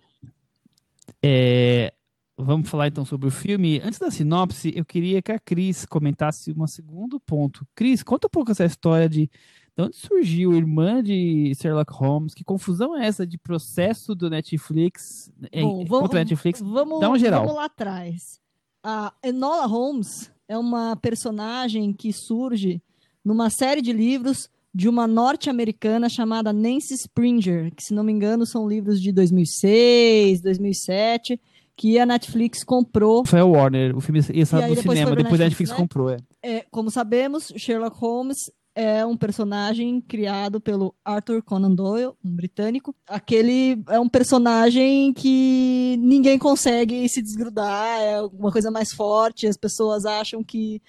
É, 1.23 1.92
vamos 2.37 2.68
falar 2.68 2.88
então 2.88 3.04
sobre 3.04 3.28
o 3.28 3.30
filme. 3.30 3.80
Antes 3.85 3.99
da 3.99 4.11
sinopse, 4.11 4.73
eu 4.75 4.85
queria 4.85 5.23
que 5.23 5.30
a 5.30 5.38
Cris 5.38 5.87
comentasse 5.87 6.52
um 6.56 6.66
segundo 6.66 7.20
ponto. 7.20 7.66
Cris, 7.75 8.02
conta 8.02 8.26
um 8.26 8.30
pouco 8.30 8.50
essa 8.50 8.64
história 8.64 9.08
de 9.08 9.30
de 9.78 9.85
onde 9.85 9.97
surgiu 9.97 10.54
Irmã 10.54 11.00
de 11.00 11.54
Sherlock 11.54 11.92
Holmes? 11.92 12.35
Que 12.35 12.42
confusão 12.42 12.99
é 12.99 13.06
essa 13.06 13.25
de 13.25 13.38
processo 13.38 14.12
do 14.12 14.28
Netflix 14.28 15.32
Bom, 15.54 15.85
vamos, 15.85 16.00
contra 16.00 16.18
Netflix? 16.18 16.61
Vamos, 16.61 16.99
Dá 16.99 17.08
uma 17.08 17.18
geral. 17.18 17.42
Vamos 17.42 17.54
lá 17.54 17.66
atrás. 17.66 18.40
A 18.82 19.12
Enola 19.23 19.66
Holmes 19.66 20.32
é 20.49 20.58
uma 20.58 20.97
personagem 20.97 21.92
que 21.92 22.12
surge 22.12 22.82
numa 23.28 23.50
série 23.50 23.82
de 23.82 23.92
livros 23.92 24.49
de 24.75 24.88
uma 24.88 25.06
norte-americana 25.06 26.08
chamada 26.08 26.50
Nancy 26.50 26.94
Springer, 26.94 27.70
que 27.75 27.82
se 27.82 27.92
não 27.92 28.02
me 28.02 28.11
engano 28.11 28.47
são 28.47 28.66
livros 28.66 29.02
de 29.02 29.12
2006, 29.12 30.40
2007, 30.40 31.38
que 31.76 31.99
a 31.99 32.06
Netflix 32.06 32.64
comprou. 32.64 33.26
Foi 33.26 33.38
a 33.38 33.44
Warner, 33.44 33.94
o 33.94 34.00
filme 34.00 34.20
ia 34.32 34.47
sair 34.47 34.75
no 34.75 34.80
cinema, 34.80 35.14
depois 35.14 35.40
a 35.40 35.44
Netflix 35.44 35.70
né? 35.70 35.76
comprou. 35.76 36.11
É. 36.11 36.16
É, 36.42 36.64
como 36.70 36.90
sabemos, 36.90 37.52
Sherlock 37.54 37.99
Holmes 37.99 38.50
é 38.75 39.04
um 39.04 39.16
personagem 39.16 40.00
criado 40.00 40.58
pelo 40.58 40.94
Arthur 41.04 41.42
Conan 41.42 41.75
Doyle, 41.75 42.12
um 42.25 42.35
britânico. 42.35 42.94
Aquele 43.06 43.82
é 43.88 44.00
um 44.00 44.08
personagem 44.08 45.12
que 45.12 45.99
ninguém 46.00 46.38
consegue 46.38 47.06
se 47.11 47.20
desgrudar, 47.20 48.00
é 48.00 48.23
uma 48.23 48.50
coisa 48.50 48.70
mais 48.70 48.92
forte, 48.92 49.47
as 49.47 49.56
pessoas 49.56 50.06
acham 50.06 50.42
que 50.42 50.80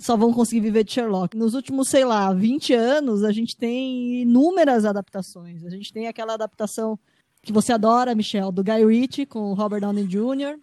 só 0.00 0.16
vão 0.16 0.32
conseguir 0.32 0.60
viver 0.60 0.84
de 0.84 0.92
Sherlock. 0.92 1.36
Nos 1.36 1.54
últimos, 1.54 1.88
sei 1.88 2.04
lá, 2.04 2.32
20 2.32 2.72
anos, 2.74 3.24
a 3.24 3.32
gente 3.32 3.56
tem 3.56 4.22
inúmeras 4.22 4.84
adaptações. 4.84 5.64
A 5.64 5.70
gente 5.70 5.92
tem 5.92 6.06
aquela 6.08 6.34
adaptação 6.34 6.98
que 7.42 7.52
você 7.52 7.72
adora, 7.72 8.14
Michel, 8.14 8.50
do 8.50 8.64
Guy 8.64 8.84
Ritchie 8.86 9.26
com 9.26 9.52
Robert 9.54 9.80
Downey 9.80 10.06
Jr. 10.06 10.58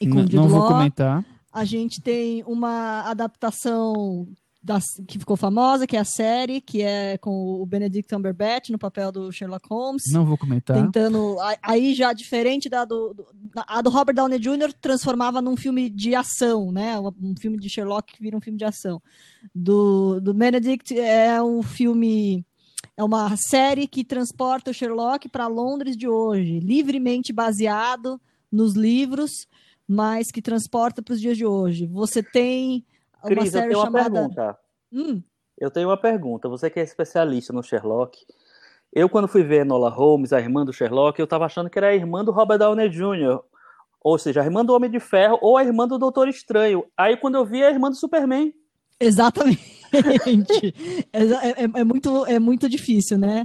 e 0.00 0.08
com 0.08 0.14
N 0.14 0.22
Jude 0.22 0.36
Não 0.36 0.48
vou 0.48 0.66
comentar. 0.66 1.24
A 1.52 1.64
gente 1.64 2.00
tem 2.00 2.42
uma 2.44 3.02
adaptação 3.02 4.26
da, 4.64 4.78
que 5.06 5.18
ficou 5.18 5.36
famosa, 5.36 5.86
que 5.86 5.94
é 5.94 6.00
a 6.00 6.04
série, 6.04 6.58
que 6.58 6.80
é 6.80 7.18
com 7.18 7.60
o 7.60 7.66
Benedict 7.66 8.08
Cumberbatch 8.08 8.70
no 8.70 8.78
papel 8.78 9.12
do 9.12 9.30
Sherlock 9.30 9.68
Holmes. 9.68 10.04
Não 10.10 10.24
vou 10.24 10.38
comentar. 10.38 10.82
Tentando. 10.82 11.36
Aí 11.62 11.94
já 11.94 12.14
diferente 12.14 12.70
da 12.70 12.86
do, 12.86 13.12
do, 13.12 13.26
a 13.54 13.82
do 13.82 13.90
Robert 13.90 14.14
Downey 14.14 14.38
Jr. 14.38 14.72
transformava 14.80 15.42
num 15.42 15.54
filme 15.54 15.90
de 15.90 16.14
ação, 16.14 16.72
né? 16.72 16.98
Um 16.98 17.34
filme 17.38 17.58
de 17.58 17.68
Sherlock 17.68 18.14
que 18.14 18.22
vira 18.22 18.36
um 18.36 18.40
filme 18.40 18.58
de 18.58 18.64
ação. 18.64 19.02
Do, 19.54 20.18
do 20.18 20.32
Benedict 20.32 20.98
é 20.98 21.42
um 21.42 21.62
filme. 21.62 22.46
É 22.96 23.04
uma 23.04 23.36
série 23.36 23.86
que 23.86 24.02
transporta 24.02 24.70
o 24.70 24.74
Sherlock 24.74 25.28
para 25.28 25.46
Londres 25.46 25.94
de 25.96 26.08
hoje, 26.08 26.58
livremente 26.60 27.32
baseado 27.32 28.18
nos 28.50 28.74
livros, 28.74 29.46
mas 29.86 30.30
que 30.30 30.40
transporta 30.40 31.02
para 31.02 31.12
os 31.12 31.20
dias 31.20 31.36
de 31.36 31.44
hoje. 31.44 31.86
Você 31.86 32.22
tem 32.22 32.84
Cris, 33.24 33.44
uma 33.44 33.50
série 33.50 33.66
eu 33.66 33.68
tenho 33.68 33.78
uma 33.78 33.86
chamada... 33.86 34.10
pergunta. 34.10 34.58
Hum. 34.92 35.22
Eu 35.58 35.70
tenho 35.70 35.88
uma 35.88 35.96
pergunta. 35.96 36.48
Você 36.48 36.68
que 36.70 36.80
é 36.80 36.82
especialista 36.82 37.52
no 37.52 37.62
Sherlock. 37.62 38.18
Eu, 38.92 39.08
quando 39.08 39.26
fui 39.26 39.42
ver 39.42 39.64
Nola 39.64 39.90
Holmes, 39.90 40.32
a 40.32 40.40
irmã 40.40 40.64
do 40.64 40.72
Sherlock, 40.72 41.18
eu 41.18 41.24
estava 41.24 41.44
achando 41.44 41.68
que 41.68 41.78
era 41.78 41.88
a 41.88 41.94
irmã 41.94 42.24
do 42.24 42.30
Robert 42.30 42.58
Downey 42.58 42.88
Jr., 42.88 43.40
ou 44.00 44.18
seja, 44.18 44.42
a 44.42 44.44
irmã 44.44 44.64
do 44.64 44.74
Homem 44.74 44.90
de 44.90 45.00
Ferro 45.00 45.38
ou 45.40 45.56
a 45.56 45.64
irmã 45.64 45.88
do 45.88 45.98
Doutor 45.98 46.28
Estranho. 46.28 46.84
Aí, 46.96 47.16
quando 47.16 47.36
eu 47.36 47.44
vi, 47.44 47.62
é 47.62 47.68
a 47.68 47.70
irmã 47.70 47.88
do 47.88 47.96
Superman. 47.96 48.52
Exatamente. 49.00 49.82
é, 51.12 51.22
é, 51.22 51.80
é, 51.80 51.84
muito, 51.84 52.26
é 52.26 52.38
muito 52.38 52.68
difícil, 52.68 53.18
né? 53.18 53.44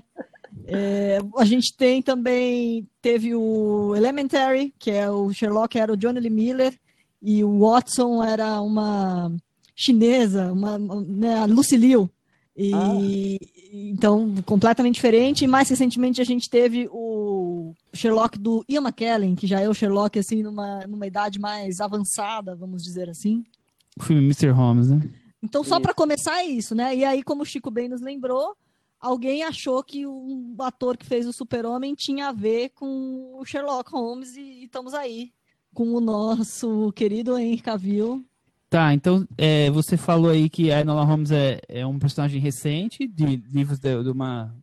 É, 0.65 1.19
a 1.37 1.45
gente 1.45 1.75
tem 1.75 2.01
também, 2.01 2.87
teve 3.01 3.33
o 3.33 3.95
Elementary, 3.95 4.73
que 4.77 4.91
é 4.91 5.09
o 5.09 5.31
Sherlock, 5.31 5.79
era 5.79 5.93
o 5.93 5.97
Johnny 5.97 6.19
Lee 6.19 6.29
Miller, 6.29 6.77
e 7.21 7.43
o 7.43 7.59
Watson 7.59 8.23
era 8.23 8.61
uma 8.61 9.31
chinesa, 9.79 10.51
uma, 10.51 10.77
né, 10.77 11.35
a 11.35 11.45
Lucy 11.45 11.77
Liu. 11.77 12.09
E, 12.55 12.73
ah. 12.73 12.91
Então, 13.71 14.35
completamente 14.45 14.95
diferente. 14.95 15.45
E 15.45 15.47
mais 15.47 15.69
recentemente 15.69 16.19
a 16.19 16.25
gente 16.25 16.49
teve 16.49 16.89
o 16.91 17.73
Sherlock 17.93 18.37
do 18.37 18.65
Ian 18.67 18.81
McKellen, 18.81 19.35
que 19.35 19.47
já 19.47 19.61
é 19.61 19.69
o 19.69 19.73
Sherlock, 19.73 20.19
assim, 20.19 20.43
numa, 20.43 20.85
numa 20.85 21.07
idade 21.07 21.39
mais 21.39 21.79
avançada, 21.79 22.57
vamos 22.57 22.83
dizer 22.83 23.09
assim. 23.09 23.45
O 23.97 24.03
filme 24.03 24.21
Mr. 24.23 24.49
Holmes, 24.49 24.89
né? 24.89 24.99
Então, 25.41 25.63
só 25.63 25.79
para 25.79 25.93
começar 25.93 26.39
é 26.39 26.45
isso, 26.45 26.75
né? 26.75 26.93
E 26.93 27.05
aí, 27.05 27.23
como 27.23 27.43
o 27.43 27.45
Chico 27.45 27.71
bem 27.71 27.87
nos 27.87 28.01
lembrou, 28.01 28.57
alguém 28.99 29.43
achou 29.43 29.81
que 29.81 30.05
o 30.05 30.55
ator 30.59 30.97
que 30.97 31.05
fez 31.05 31.25
o 31.25 31.31
Super-Homem 31.31 31.95
tinha 31.95 32.27
a 32.27 32.33
ver 32.33 32.71
com 32.75 33.37
o 33.39 33.45
Sherlock 33.45 33.89
Holmes 33.93 34.35
e 34.35 34.65
estamos 34.65 34.93
aí 34.93 35.31
com 35.73 35.93
o 35.93 36.01
nosso 36.01 36.91
querido 36.91 37.37
Henry 37.37 37.61
Cavill 37.61 38.25
Tá, 38.69 38.93
então 38.93 39.27
é, 39.35 39.71
você 39.71 39.97
falou 39.97 40.29
aí 40.29 40.47
que 40.47 40.71
a 40.71 40.81
Enola 40.81 41.03
Holmes 41.03 41.31
é, 41.31 41.59
é 41.67 41.85
um 41.87 41.97
personagem 41.97 42.39
recente 42.39 43.07
de 43.07 43.37
livros 43.51 43.79
de, 43.79 44.03
de, 44.03 44.11
uma 44.11 44.53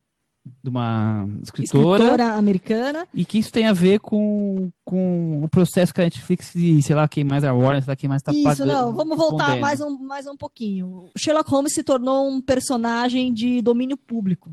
de 0.63 0.71
uma 0.71 1.29
escritora, 1.43 2.05
escritora 2.05 2.35
americana 2.35 3.09
e 3.13 3.25
que 3.25 3.37
isso 3.39 3.51
tem 3.51 3.67
a 3.67 3.73
ver 3.73 3.99
com, 3.99 4.71
com 4.85 5.43
o 5.43 5.49
processo 5.49 5.93
que 5.93 6.01
a 6.01 6.05
Netflix 6.05 6.55
e 6.55 6.81
sei 6.83 6.95
lá 6.95 7.09
quem 7.09 7.25
mais 7.25 7.43
a 7.43 7.53
Warner, 7.53 7.83
sei 7.83 7.91
lá 7.91 7.97
quem 7.97 8.09
mais 8.09 8.23
tá 8.23 8.33
Isso, 8.33 8.65
não, 8.65 8.93
vamos 8.93 9.19
voltar 9.19 9.59
mais 9.59 9.81
um, 9.81 9.99
mais 9.99 10.29
um 10.29 10.37
pouquinho. 10.37 11.11
O 11.13 11.19
Sherlock 11.19 11.51
Holmes 11.51 11.75
se 11.75 11.83
tornou 11.83 12.29
um 12.31 12.41
personagem 12.41 13.35
de 13.35 13.61
domínio 13.61 13.97
público. 13.97 14.53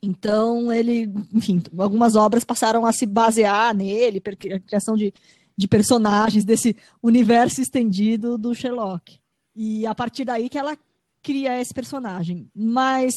Então, 0.00 0.72
ele, 0.72 1.12
enfim, 1.34 1.60
algumas 1.76 2.14
obras 2.14 2.44
passaram 2.44 2.86
a 2.86 2.92
se 2.92 3.04
basear 3.04 3.74
nele, 3.74 4.22
a 4.54 4.60
criação 4.60 4.96
de 4.96 5.12
de 5.58 5.66
personagens 5.66 6.44
desse 6.44 6.76
universo 7.02 7.60
estendido 7.60 8.38
do 8.38 8.54
Sherlock. 8.54 9.18
E 9.56 9.84
a 9.84 9.92
partir 9.92 10.24
daí 10.24 10.48
que 10.48 10.56
ela 10.56 10.78
cria 11.20 11.60
esse 11.60 11.74
personagem. 11.74 12.48
Mas 12.54 13.12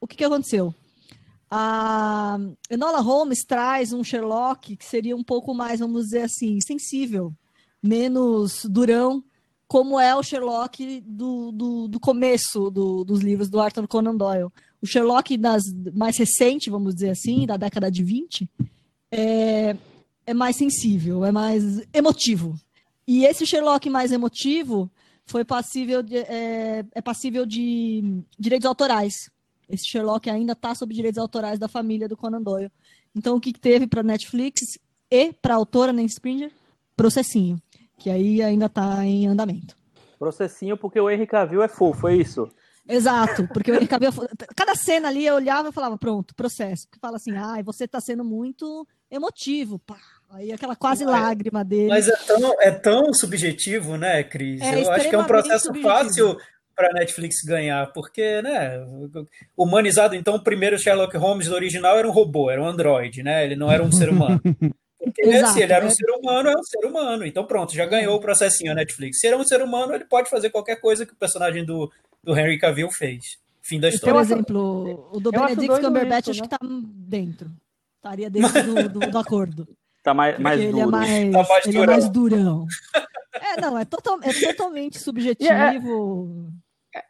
o 0.00 0.06
que, 0.06 0.16
que 0.16 0.24
aconteceu? 0.24 0.74
A 1.50 2.38
Enola 2.70 3.00
Holmes 3.00 3.44
traz 3.46 3.92
um 3.92 4.02
Sherlock 4.02 4.78
que 4.78 4.84
seria 4.84 5.14
um 5.14 5.22
pouco 5.22 5.52
mais, 5.52 5.80
vamos 5.80 6.04
dizer 6.04 6.22
assim, 6.22 6.58
sensível, 6.66 7.34
menos 7.82 8.64
durão, 8.64 9.22
como 9.68 10.00
é 10.00 10.16
o 10.16 10.22
Sherlock 10.22 11.02
do, 11.02 11.52
do, 11.52 11.88
do 11.88 12.00
começo 12.00 12.70
do, 12.70 13.04
dos 13.04 13.20
livros 13.20 13.50
do 13.50 13.60
Arthur 13.60 13.86
Conan 13.86 14.16
Doyle. 14.16 14.48
O 14.80 14.86
Sherlock 14.86 15.36
das, 15.36 15.62
mais 15.92 16.16
recente, 16.16 16.70
vamos 16.70 16.94
dizer 16.94 17.10
assim, 17.10 17.44
da 17.44 17.58
década 17.58 17.90
de 17.90 18.02
20, 18.02 18.48
é, 19.10 19.76
é 20.26 20.34
mais 20.34 20.56
sensível, 20.56 21.24
é 21.24 21.32
mais 21.32 21.82
emotivo. 21.92 22.54
E 23.06 23.24
esse 23.24 23.46
Sherlock 23.46 23.88
mais 23.90 24.12
emotivo 24.12 24.90
foi 25.26 25.44
passível 25.44 26.02
de, 26.02 26.16
é, 26.16 26.84
é 26.92 27.02
passível 27.02 27.44
de 27.46 28.22
direitos 28.38 28.66
autorais. 28.66 29.30
Esse 29.68 29.86
Sherlock 29.86 30.28
ainda 30.28 30.52
está 30.52 30.74
sob 30.74 30.94
direitos 30.94 31.18
autorais 31.18 31.58
da 31.58 31.68
família 31.68 32.08
do 32.08 32.16
Conan 32.16 32.42
Doyle. 32.42 32.70
Então, 33.14 33.36
o 33.36 33.40
que 33.40 33.52
teve 33.52 33.86
para 33.86 34.02
Netflix 34.02 34.78
e 35.10 35.32
para 35.32 35.54
a 35.54 35.56
autora 35.56 35.92
Nancy 35.92 36.14
Springer? 36.14 36.52
processinho, 36.96 37.60
que 37.98 38.10
aí 38.10 38.42
ainda 38.42 38.66
está 38.66 39.04
em 39.04 39.26
andamento. 39.26 39.76
Processinho 40.18 40.76
porque 40.76 41.00
o 41.00 41.10
Henry 41.10 41.26
Cavill 41.26 41.62
é 41.62 41.68
fofo, 41.68 42.08
é 42.08 42.16
isso? 42.16 42.48
Exato, 42.86 43.48
porque 43.48 43.70
o 43.70 43.74
Henry 43.74 43.88
Cavill, 43.88 44.10
cada 44.54 44.74
cena 44.74 45.08
ali 45.08 45.26
eu 45.26 45.34
olhava 45.34 45.68
e 45.68 45.72
falava, 45.72 45.98
pronto, 45.98 46.34
processo. 46.34 46.86
Que 46.90 46.98
fala 46.98 47.16
assim, 47.16 47.32
ah, 47.36 47.60
você 47.64 47.84
está 47.84 48.00
sendo 48.00 48.24
muito 48.24 48.86
emotivo, 49.10 49.78
pá. 49.78 49.98
Aí 50.34 50.52
aquela 50.52 50.74
quase 50.74 51.04
é, 51.04 51.06
lágrima 51.06 51.64
dele. 51.64 51.88
Mas 51.88 52.08
é 52.08 52.16
tão, 52.16 52.60
é 52.60 52.70
tão 52.70 53.14
subjetivo, 53.14 53.96
né, 53.96 54.22
Cris? 54.24 54.60
É 54.60 54.82
eu 54.82 54.90
acho 54.90 55.08
que 55.08 55.14
é 55.14 55.18
um 55.18 55.24
processo 55.24 55.66
subjetivo. 55.66 55.88
fácil 55.88 56.36
para 56.74 56.92
Netflix 56.92 57.36
ganhar, 57.44 57.92
porque, 57.92 58.42
né, 58.42 58.84
humanizado, 59.56 60.16
então, 60.16 60.34
o 60.34 60.42
primeiro 60.42 60.76
Sherlock 60.76 61.16
Holmes 61.16 61.48
original 61.48 61.96
era 61.96 62.08
um 62.08 62.10
robô, 62.10 62.50
era 62.50 62.60
um 62.60 62.66
androide, 62.66 63.22
né? 63.22 63.44
Ele 63.44 63.54
não 63.54 63.70
era 63.70 63.82
um 63.82 63.92
ser 63.92 64.08
humano. 64.08 64.40
Porque 65.04 65.20
Exato, 65.20 65.52
se 65.52 65.62
ele 65.62 65.72
era 65.72 65.84
um 65.84 65.88
é. 65.88 65.90
ser 65.90 66.10
humano, 66.10 66.48
é 66.48 66.58
um 66.58 66.62
ser 66.62 66.86
humano. 66.86 67.26
Então 67.26 67.44
pronto, 67.44 67.74
já 67.74 67.84
ganhou 67.84 68.16
o 68.16 68.20
processinho 68.20 68.72
a 68.72 68.74
Netflix. 68.74 69.20
Se 69.20 69.26
ele 69.26 69.34
é 69.34 69.38
um 69.38 69.44
ser 69.44 69.60
humano, 69.60 69.94
ele 69.94 70.06
pode 70.06 70.30
fazer 70.30 70.48
qualquer 70.48 70.80
coisa 70.80 71.04
que 71.04 71.12
o 71.12 71.16
personagem 71.16 71.62
do, 71.62 71.92
do 72.22 72.36
Henry 72.36 72.58
Cavill 72.58 72.90
fez. 72.90 73.36
Fim 73.60 73.78
da 73.78 73.90
história. 73.90 74.14
Por 74.14 74.22
exemplo, 74.22 75.10
o 75.12 75.20
do 75.20 75.30
Benedict 75.30 75.78
Cumberbatch 75.78 76.28
acho 76.30 76.40
né? 76.40 76.48
que 76.48 76.48
tá 76.48 76.58
dentro. 76.62 77.50
Estaria 77.96 78.30
dentro 78.30 78.62
do, 78.62 78.88
do, 78.88 79.10
do 79.10 79.18
acordo. 79.18 79.68
Tá 80.04 80.12
mais, 80.12 80.38
mais 80.38 80.60
ele 80.60 80.68
é 80.68 80.72
duro. 80.72 80.82
É 80.82 80.86
mais, 80.86 81.32
tá 81.32 81.46
mais 81.48 81.66
ele 81.66 81.78
é 81.78 81.86
mais 81.86 82.08
durão. 82.08 82.66
É, 83.34 83.60
não, 83.60 83.76
é, 83.76 83.84
total, 83.84 84.20
é 84.22 84.32
totalmente 84.32 84.96
subjetivo. 84.96 86.52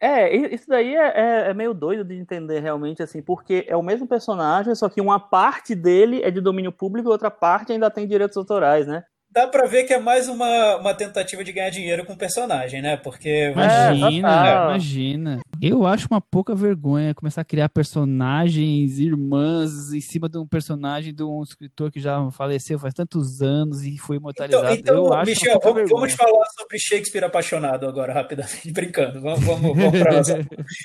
É, 0.00 0.34
isso 0.34 0.66
daí 0.66 0.94
é, 0.94 1.08
é, 1.08 1.50
é, 1.50 1.54
meio 1.54 1.74
doido 1.74 2.02
de 2.02 2.14
entender 2.14 2.60
realmente, 2.60 3.02
assim, 3.02 3.20
porque 3.20 3.66
é 3.68 3.76
o 3.76 3.82
mesmo 3.82 4.06
personagem, 4.06 4.74
só 4.74 4.88
que 4.88 5.02
uma 5.02 5.20
parte 5.20 5.74
dele 5.74 6.22
é 6.22 6.30
de 6.30 6.40
domínio 6.40 6.72
público 6.72 7.10
e 7.10 7.12
outra 7.12 7.30
parte 7.30 7.72
ainda 7.72 7.90
tem 7.90 8.08
direitos 8.08 8.38
autorais, 8.38 8.86
né? 8.86 9.04
dá 9.34 9.48
pra 9.48 9.66
ver 9.66 9.82
que 9.82 9.92
é 9.92 9.98
mais 9.98 10.28
uma, 10.28 10.76
uma 10.76 10.94
tentativa 10.94 11.42
de 11.42 11.52
ganhar 11.52 11.70
dinheiro 11.70 12.06
com 12.06 12.12
o 12.12 12.16
personagem, 12.16 12.80
né? 12.80 12.96
Porque. 12.96 13.50
Imagina, 13.50 14.48
é, 14.48 14.54
imagina. 14.54 15.40
Eu 15.66 15.86
acho 15.86 16.06
uma 16.10 16.20
pouca 16.20 16.54
vergonha 16.54 17.14
começar 17.14 17.40
a 17.40 17.44
criar 17.44 17.70
personagens, 17.70 18.98
irmãs, 18.98 19.94
em 19.94 20.00
cima 20.00 20.28
de 20.28 20.36
um 20.36 20.46
personagem 20.46 21.14
de 21.14 21.22
um 21.22 21.42
escritor 21.42 21.90
que 21.90 21.98
já 21.98 22.30
faleceu 22.32 22.78
faz 22.78 22.92
tantos 22.92 23.40
anos 23.40 23.82
e 23.82 23.96
foi 23.96 24.18
imortalizado. 24.18 24.74
Então, 24.74 24.76
então 24.76 24.94
eu 24.96 25.14
acho 25.14 25.30
Michel, 25.30 25.58
vamos, 25.64 25.88
vamos, 25.88 26.12
falar 26.12 26.44
sobre 26.50 26.78
Shakespeare 26.78 27.24
apaixonado 27.24 27.88
agora, 27.88 28.12
rapidamente, 28.12 28.70
brincando. 28.72 29.22
Vamos, 29.22 29.42
vamos, 29.42 29.74
vamos. 29.74 30.28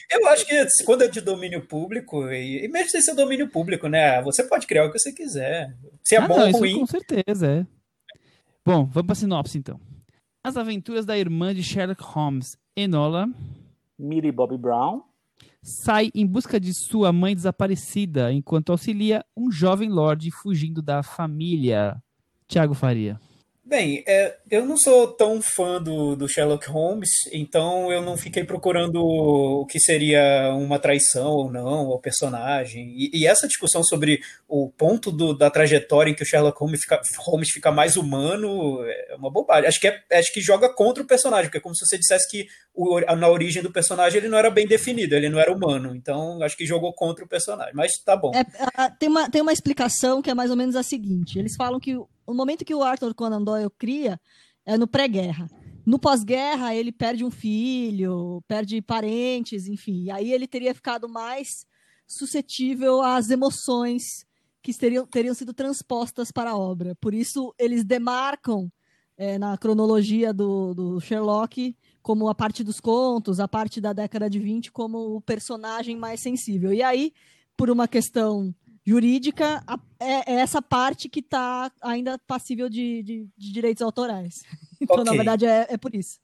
Eu 0.10 0.28
acho 0.30 0.46
que 0.46 0.66
quando 0.86 1.02
é 1.02 1.10
de 1.10 1.20
domínio 1.20 1.68
público, 1.68 2.32
e, 2.32 2.64
e 2.64 2.68
mesmo 2.70 2.90
sem 2.90 3.02
ser 3.02 3.16
domínio 3.16 3.50
público, 3.50 3.90
né? 3.90 4.22
Você 4.22 4.46
pode 4.46 4.66
criar 4.66 4.86
o 4.86 4.92
que 4.94 4.98
você 4.98 5.12
quiser. 5.12 5.76
Se 6.02 6.16
é 6.16 6.20
ah, 6.20 6.26
bom 6.26 6.40
ou 6.40 6.52
ruim. 6.52 6.80
Com 6.80 6.86
certeza, 6.86 7.48
é. 7.48 7.68
Bom, 8.66 8.86
vamos 8.86 9.08
para 9.08 9.12
a 9.12 9.16
sinopse 9.16 9.58
então. 9.58 9.78
As 10.42 10.56
aventuras 10.56 11.06
da 11.06 11.18
irmã 11.18 11.54
de 11.54 11.64
Sherlock 11.64 12.02
Holmes, 12.02 12.58
Enola, 12.78 13.28
Millie 14.00 14.32
Bobby 14.32 14.58
Brown, 14.58 15.01
sai 15.62 16.10
em 16.15 16.25
busca 16.25 16.60
de 16.60 16.74
sua 16.74 17.12
mãe 17.12 17.36
desaparecida 17.36 18.32
enquanto 18.32 18.72
auxilia 18.72 19.25
um 19.36 19.51
jovem 19.51 19.89
lord 19.89 20.32
fugindo 20.32 20.82
da 20.82 21.03
família. 21.03 22.01
Tiago 22.48 22.74
Faria. 22.74 23.20
Bem, 23.70 24.04
é, 24.08 24.36
eu 24.50 24.66
não 24.66 24.76
sou 24.76 25.08
tão 25.10 25.40
fã 25.44 25.80
do, 25.80 26.16
do, 26.16 26.28
Sherlock 26.28 26.68
Holmes, 26.68 27.08
então 27.32 27.92
eu 27.92 28.02
não 28.02 28.18
fiquei 28.18 28.44
procurando 28.44 29.00
o 29.00 29.64
que 29.68 29.80
seria 29.80 30.52
uma 30.56 30.80
traição 30.80 31.30
ou 31.30 31.52
não 31.52 31.92
ao 31.92 32.00
personagem. 32.00 32.92
E, 32.98 33.12
e 33.14 33.28
essa 33.28 33.48
discussão 33.48 33.84
sobre 33.84 34.22
o 34.48 34.72
ponto 34.76 35.12
do, 35.12 35.38
da 35.38 35.52
trajetória 35.52 36.10
em 36.10 36.16
que 36.16 36.24
o 36.24 36.26
Sherlock 36.26 36.60
Holmes 36.60 36.82
fica, 36.82 37.00
Holmes 37.20 37.52
fica, 37.52 37.72
mais 37.72 37.96
humano 37.96 38.84
é 38.84 39.16
uma 39.16 39.30
bobagem. 39.30 39.68
Acho 39.68 39.80
que, 39.80 39.88
é, 39.88 40.02
acho 40.14 40.34
que 40.34 40.42
joga 40.42 40.74
contra 40.74 41.04
o 41.04 41.08
personagem, 41.08 41.46
porque 41.46 41.60
é 41.60 41.62
como 41.62 41.76
se 41.76 41.86
você 41.86 42.00
dissesse 42.00 42.28
que 42.28 42.48
o, 42.74 43.00
na 43.16 43.30
origem 43.30 43.62
do 43.62 43.72
personagem 43.72 44.17
ele 44.17 44.30
não 44.30 44.39
era 44.39 44.50
bem 44.50 44.65
definido, 44.65 45.13
ele 45.13 45.30
não 45.30 45.39
era 45.39 45.54
humano. 45.54 45.96
Então 45.96 46.41
acho 46.41 46.58
que 46.58 46.65
jogou 46.65 46.91
contra 46.91 47.24
o 47.24 47.28
personagem. 47.28 47.76
Mas 47.76 47.91
tá 48.04 48.17
bom. 48.17 48.32
É, 48.34 48.43
tem, 48.98 49.10
uma, 49.10 49.30
tem 49.30 49.43
uma 49.43 49.54
explicação 49.54 50.24
que 50.24 50.32
é 50.32 50.34
mais 50.34 50.50
ou 50.50 50.58
menos 50.58 50.76
a 50.76 50.82
seguinte: 50.82 51.38
eles 51.38 51.56
falam 51.56 51.80
que 51.80 51.96
o 52.30 52.34
momento 52.34 52.63
que 52.63 52.76
o 52.76 52.84
Arthur 52.84 53.15
Conan 53.15 53.44
Doyle 53.44 53.72
cria 53.76 54.22
é 54.63 54.78
no 54.78 54.88
pré-guerra. 54.88 55.50
No 55.84 55.98
pós-guerra, 55.98 56.76
ele 56.76 56.92
perde 56.92 57.26
um 57.26 57.32
filho, 57.32 58.44
perde 58.48 58.80
parentes, 58.84 59.68
enfim. 59.68 60.12
Aí 60.12 60.32
ele 60.32 60.48
teria 60.48 60.76
ficado 60.76 61.10
mais 61.10 61.65
suscetível 62.08 63.02
às 63.02 63.32
emoções 63.32 64.28
que 64.62 64.72
teriam, 64.74 65.08
teriam 65.08 65.34
sido 65.34 65.54
transpostas 65.54 66.32
para 66.32 66.52
a 66.52 66.58
obra. 66.58 66.96
Por 67.02 67.15
isso, 67.15 67.52
eles 67.58 67.84
demarcam 67.84 68.72
é, 69.18 69.39
na 69.39 69.58
cronologia 69.58 70.32
do, 70.32 70.76
do, 70.76 71.02
Sherlock 71.02 71.76
como 72.04 72.30
a 72.30 72.36
parte 72.36 72.63
dos 72.63 72.80
contos, 72.80 73.39
a 73.39 73.48
parte 73.48 73.82
da 73.82 73.92
década 73.92 74.30
de 74.30 74.38
20 74.38 74.72
como 74.72 75.15
o 75.15 75.22
personagem 75.22 75.98
mais 75.98 76.22
sensível. 76.22 76.72
E 76.72 76.84
aí, 76.84 77.12
por 77.58 77.72
uma 77.72 77.88
questão 77.88 78.54
jurídica 78.89 79.63
é, 79.99 80.34
é 80.34 80.36
essa 80.39 80.62
parte 80.62 81.08
que 81.08 81.19
está 81.19 81.71
ainda 81.82 82.17
passível 82.28 82.67
de, 82.67 83.04
de, 83.04 83.28
de, 83.38 83.54
direitos 83.54 83.82
autorais. 83.82 84.41
Então, 84.82 85.02
okay. 85.02 85.12
na 85.12 85.12
verdade, 85.12 85.45
é, 85.45 85.67
é 85.71 85.78
por 85.78 85.93
isso. 85.93 86.19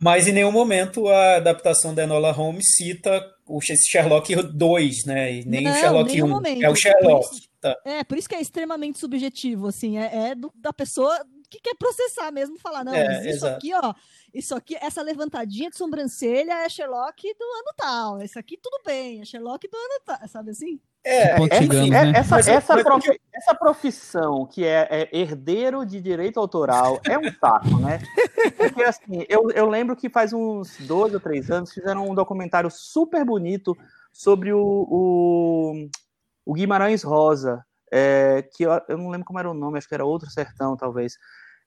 Mas 0.00 0.26
em 0.26 0.32
nenhum 0.32 0.50
momento 0.50 1.08
a 1.08 1.36
adaptação 1.36 1.94
da 1.94 2.04
Enola 2.04 2.32
Holmes 2.32 2.64
cita 2.74 3.22
o 3.46 3.60
Sherlock 3.60 4.34
2, 4.34 5.04
né? 5.04 5.34
E 5.34 5.44
nem 5.44 5.64
Não, 5.64 5.72
o 5.72 5.74
Sherlock 5.74 6.22
1. 6.22 6.26
Momento. 6.26 6.62
É 6.62 6.70
o 6.70 6.74
Sherlock. 6.74 7.28
Por 7.28 7.34
isso, 7.34 7.48
tá. 7.60 7.76
É, 7.84 8.02
por 8.02 8.16
isso 8.16 8.26
que 8.26 8.34
é 8.34 8.40
extremamente 8.40 8.98
subjetivo, 8.98 9.66
assim. 9.66 9.98
É, 9.98 10.30
é 10.30 10.34
do, 10.34 10.50
da 10.54 10.72
pessoa 10.72 11.22
que 11.50 11.60
quer 11.60 11.74
processar 11.76 12.30
mesmo, 12.30 12.58
falar, 12.58 12.84
não, 12.84 12.94
é, 12.94 13.20
isso 13.20 13.46
exato. 13.46 13.56
aqui, 13.56 13.74
ó, 13.74 13.94
isso 14.32 14.54
aqui, 14.54 14.76
essa 14.80 15.02
levantadinha 15.02 15.70
de 15.70 15.76
sobrancelha 15.76 16.64
é 16.64 16.68
Sherlock 16.68 17.22
do 17.22 17.44
ano 17.44 17.74
tal. 17.76 18.22
Isso 18.22 18.38
aqui 18.38 18.58
tudo 18.58 18.80
bem, 18.84 19.20
é 19.20 19.24
Sherlock 19.24 19.66
do 19.68 19.76
ano 19.76 20.00
tal, 20.04 20.28
sabe 20.28 20.50
assim? 20.50 20.80
É, 21.04 21.30
é, 21.30 21.34
assim, 21.34 21.90
né? 21.90 22.12
essa, 22.14 22.34
mas, 22.34 22.48
essa, 22.48 22.74
mas, 22.74 22.82
profi 22.82 23.20
essa, 23.32 23.54
profissão 23.54 24.44
que 24.44 24.64
é, 24.64 24.88
é, 24.90 25.16
herdeiro 25.16 25.86
de 25.86 26.00
direito 26.00 26.38
autoral 26.38 27.00
é 27.08 27.16
um 27.16 27.32
saco, 27.32 27.78
né? 27.78 28.00
Porque 28.56 28.82
assim, 28.82 29.24
eu, 29.28 29.50
eu 29.52 29.68
lembro 29.68 29.96
que 29.96 30.10
faz 30.10 30.32
uns 30.32 30.76
dois 30.80 31.14
ou 31.14 31.20
três 31.20 31.50
anos 31.50 31.72
fizeram 31.72 32.08
um 32.10 32.14
documentário 32.14 32.70
super 32.70 33.24
bonito 33.24 33.76
sobre 34.12 34.52
o, 34.52 34.60
o, 34.60 35.88
o 36.44 36.52
Guimarães 36.52 37.02
Rosa, 37.02 37.64
é, 37.92 38.42
que 38.54 38.64
eu, 38.64 38.70
eu, 38.88 38.98
não 38.98 39.08
lembro 39.08 39.24
como 39.24 39.38
era 39.38 39.50
o 39.50 39.54
nome, 39.54 39.78
acho 39.78 39.88
que 39.88 39.94
era 39.94 40.04
Outro 40.04 40.28
Sertão, 40.28 40.76
talvez. 40.76 41.14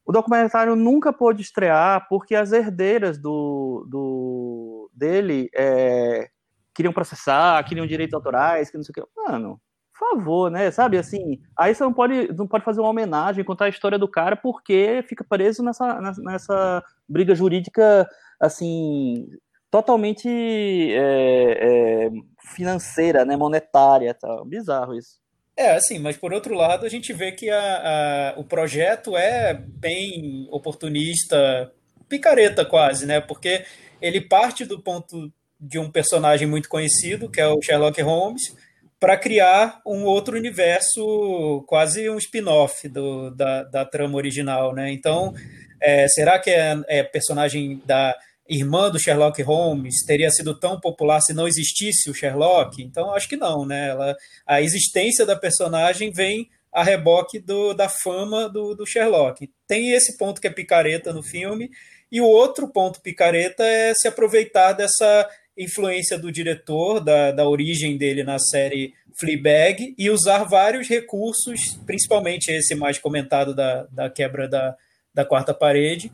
O 0.05 0.11
documentário 0.11 0.75
nunca 0.75 1.13
pôde 1.13 1.41
estrear 1.41 2.07
porque 2.09 2.35
as 2.35 2.51
herdeiras 2.51 3.17
do, 3.17 3.85
do 3.89 4.89
dele 4.93 5.49
é, 5.55 6.29
queriam 6.73 6.93
processar, 6.93 7.63
queriam 7.63 7.85
direitos 7.85 8.13
autorais, 8.13 8.69
que 8.69 8.77
não 8.77 8.83
sei 8.83 8.91
o 8.91 8.93
que. 8.93 9.11
Mano, 9.15 9.61
por 9.97 10.09
favor, 10.17 10.49
né? 10.49 10.71
Sabe 10.71 10.97
assim, 10.97 11.39
aí 11.57 11.75
você 11.75 11.83
não 11.83 11.93
pode, 11.93 12.33
não 12.33 12.47
pode 12.47 12.65
fazer 12.65 12.81
uma 12.81 12.89
homenagem, 12.89 13.43
contar 13.45 13.65
a 13.65 13.69
história 13.69 13.99
do 13.99 14.07
cara 14.07 14.35
porque 14.35 15.05
fica 15.07 15.23
preso 15.23 15.63
nessa, 15.63 15.99
nessa 16.17 16.83
briga 17.07 17.35
jurídica, 17.35 18.09
assim, 18.39 19.27
totalmente 19.69 20.27
é, 20.27 22.07
é, 22.07 22.09
financeira, 22.55 23.23
né? 23.23 23.37
Monetária, 23.37 24.13
tá? 24.15 24.43
Bizarro 24.45 24.95
isso. 24.95 25.20
É, 25.55 25.71
assim, 25.73 25.99
mas 25.99 26.17
por 26.17 26.33
outro 26.33 26.55
lado, 26.55 26.85
a 26.85 26.89
gente 26.89 27.11
vê 27.13 27.31
que 27.31 27.49
a, 27.49 28.33
a, 28.35 28.39
o 28.39 28.43
projeto 28.43 29.17
é 29.17 29.53
bem 29.53 30.47
oportunista, 30.49 31.71
picareta 32.07 32.65
quase, 32.65 33.05
né? 33.05 33.19
Porque 33.19 33.65
ele 34.01 34.21
parte 34.21 34.65
do 34.65 34.79
ponto 34.81 35.31
de 35.59 35.77
um 35.77 35.91
personagem 35.91 36.47
muito 36.47 36.67
conhecido, 36.67 37.29
que 37.29 37.39
é 37.39 37.47
o 37.47 37.61
Sherlock 37.61 38.01
Holmes, 38.01 38.55
para 38.99 39.17
criar 39.17 39.81
um 39.85 40.03
outro 40.03 40.37
universo, 40.37 41.63
quase 41.67 42.09
um 42.09 42.17
spin-off 42.17 42.87
da, 43.35 43.63
da 43.63 43.85
trama 43.85 44.15
original, 44.15 44.73
né? 44.73 44.91
Então, 44.91 45.33
é, 45.81 46.07
será 46.07 46.39
que 46.39 46.49
é, 46.49 46.79
é 46.87 47.03
personagem 47.03 47.81
da 47.85 48.15
irmã 48.47 48.89
do 48.89 48.99
Sherlock 48.99 49.41
Holmes 49.41 50.03
teria 50.05 50.29
sido 50.29 50.57
tão 50.59 50.79
popular 50.79 51.21
se 51.21 51.33
não 51.33 51.47
existisse 51.47 52.09
o 52.09 52.13
Sherlock? 52.13 52.81
Então, 52.81 53.13
acho 53.13 53.29
que 53.29 53.37
não, 53.37 53.65
né? 53.65 53.89
Ela, 53.89 54.15
a 54.45 54.61
existência 54.61 55.25
da 55.25 55.35
personagem 55.35 56.11
vem 56.11 56.49
a 56.73 56.83
reboque 56.83 57.39
do, 57.39 57.73
da 57.73 57.89
fama 57.89 58.47
do, 58.47 58.73
do, 58.73 58.85
Sherlock. 58.85 59.49
Tem 59.67 59.91
esse 59.91 60.17
ponto 60.17 60.39
que 60.39 60.47
é 60.47 60.51
picareta 60.51 61.11
no 61.11 61.21
filme, 61.21 61.69
e 62.11 62.21
o 62.21 62.25
outro 62.25 62.67
ponto 62.67 63.01
picareta 63.01 63.63
é 63.63 63.93
se 63.93 64.07
aproveitar 64.07 64.73
dessa 64.73 65.29
influência 65.57 66.17
do 66.17 66.31
diretor, 66.31 66.99
da, 66.99 67.31
da 67.31 67.47
origem 67.47 67.97
dele 67.97 68.23
na 68.23 68.39
série 68.39 68.93
Fleabag, 69.19 69.93
e 69.97 70.09
usar 70.09 70.45
vários 70.45 70.87
recursos, 70.87 71.77
principalmente 71.85 72.51
esse 72.51 72.73
mais 72.73 72.97
comentado 72.97 73.53
da, 73.53 73.83
da 73.91 74.09
quebra 74.09 74.47
da, 74.47 74.75
da 75.13 75.25
quarta 75.25 75.53
parede, 75.53 76.11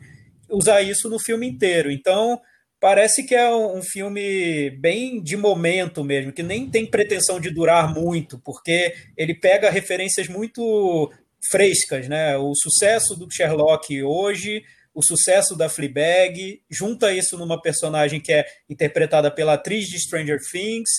usar 0.50 0.82
isso 0.82 1.08
no 1.08 1.18
filme 1.18 1.48
inteiro. 1.48 1.90
Então, 1.90 2.40
parece 2.80 3.24
que 3.24 3.34
é 3.34 3.50
um 3.54 3.82
filme 3.82 4.70
bem 4.78 5.22
de 5.22 5.36
momento 5.36 6.04
mesmo, 6.04 6.32
que 6.32 6.42
nem 6.42 6.70
tem 6.70 6.86
pretensão 6.86 7.40
de 7.40 7.50
durar 7.50 7.92
muito, 7.92 8.38
porque 8.44 8.94
ele 9.16 9.34
pega 9.34 9.70
referências 9.70 10.28
muito 10.28 11.12
frescas, 11.50 12.08
né? 12.08 12.36
O 12.36 12.54
sucesso 12.54 13.14
do 13.14 13.30
Sherlock 13.30 14.02
hoje, 14.02 14.62
o 14.94 15.02
sucesso 15.04 15.56
da 15.56 15.68
Fleabag, 15.68 16.60
junta 16.68 17.12
isso 17.12 17.38
numa 17.38 17.60
personagem 17.60 18.20
que 18.20 18.32
é 18.32 18.44
interpretada 18.68 19.30
pela 19.30 19.54
atriz 19.54 19.86
de 19.86 19.98
Stranger 19.98 20.38
Things, 20.50 20.90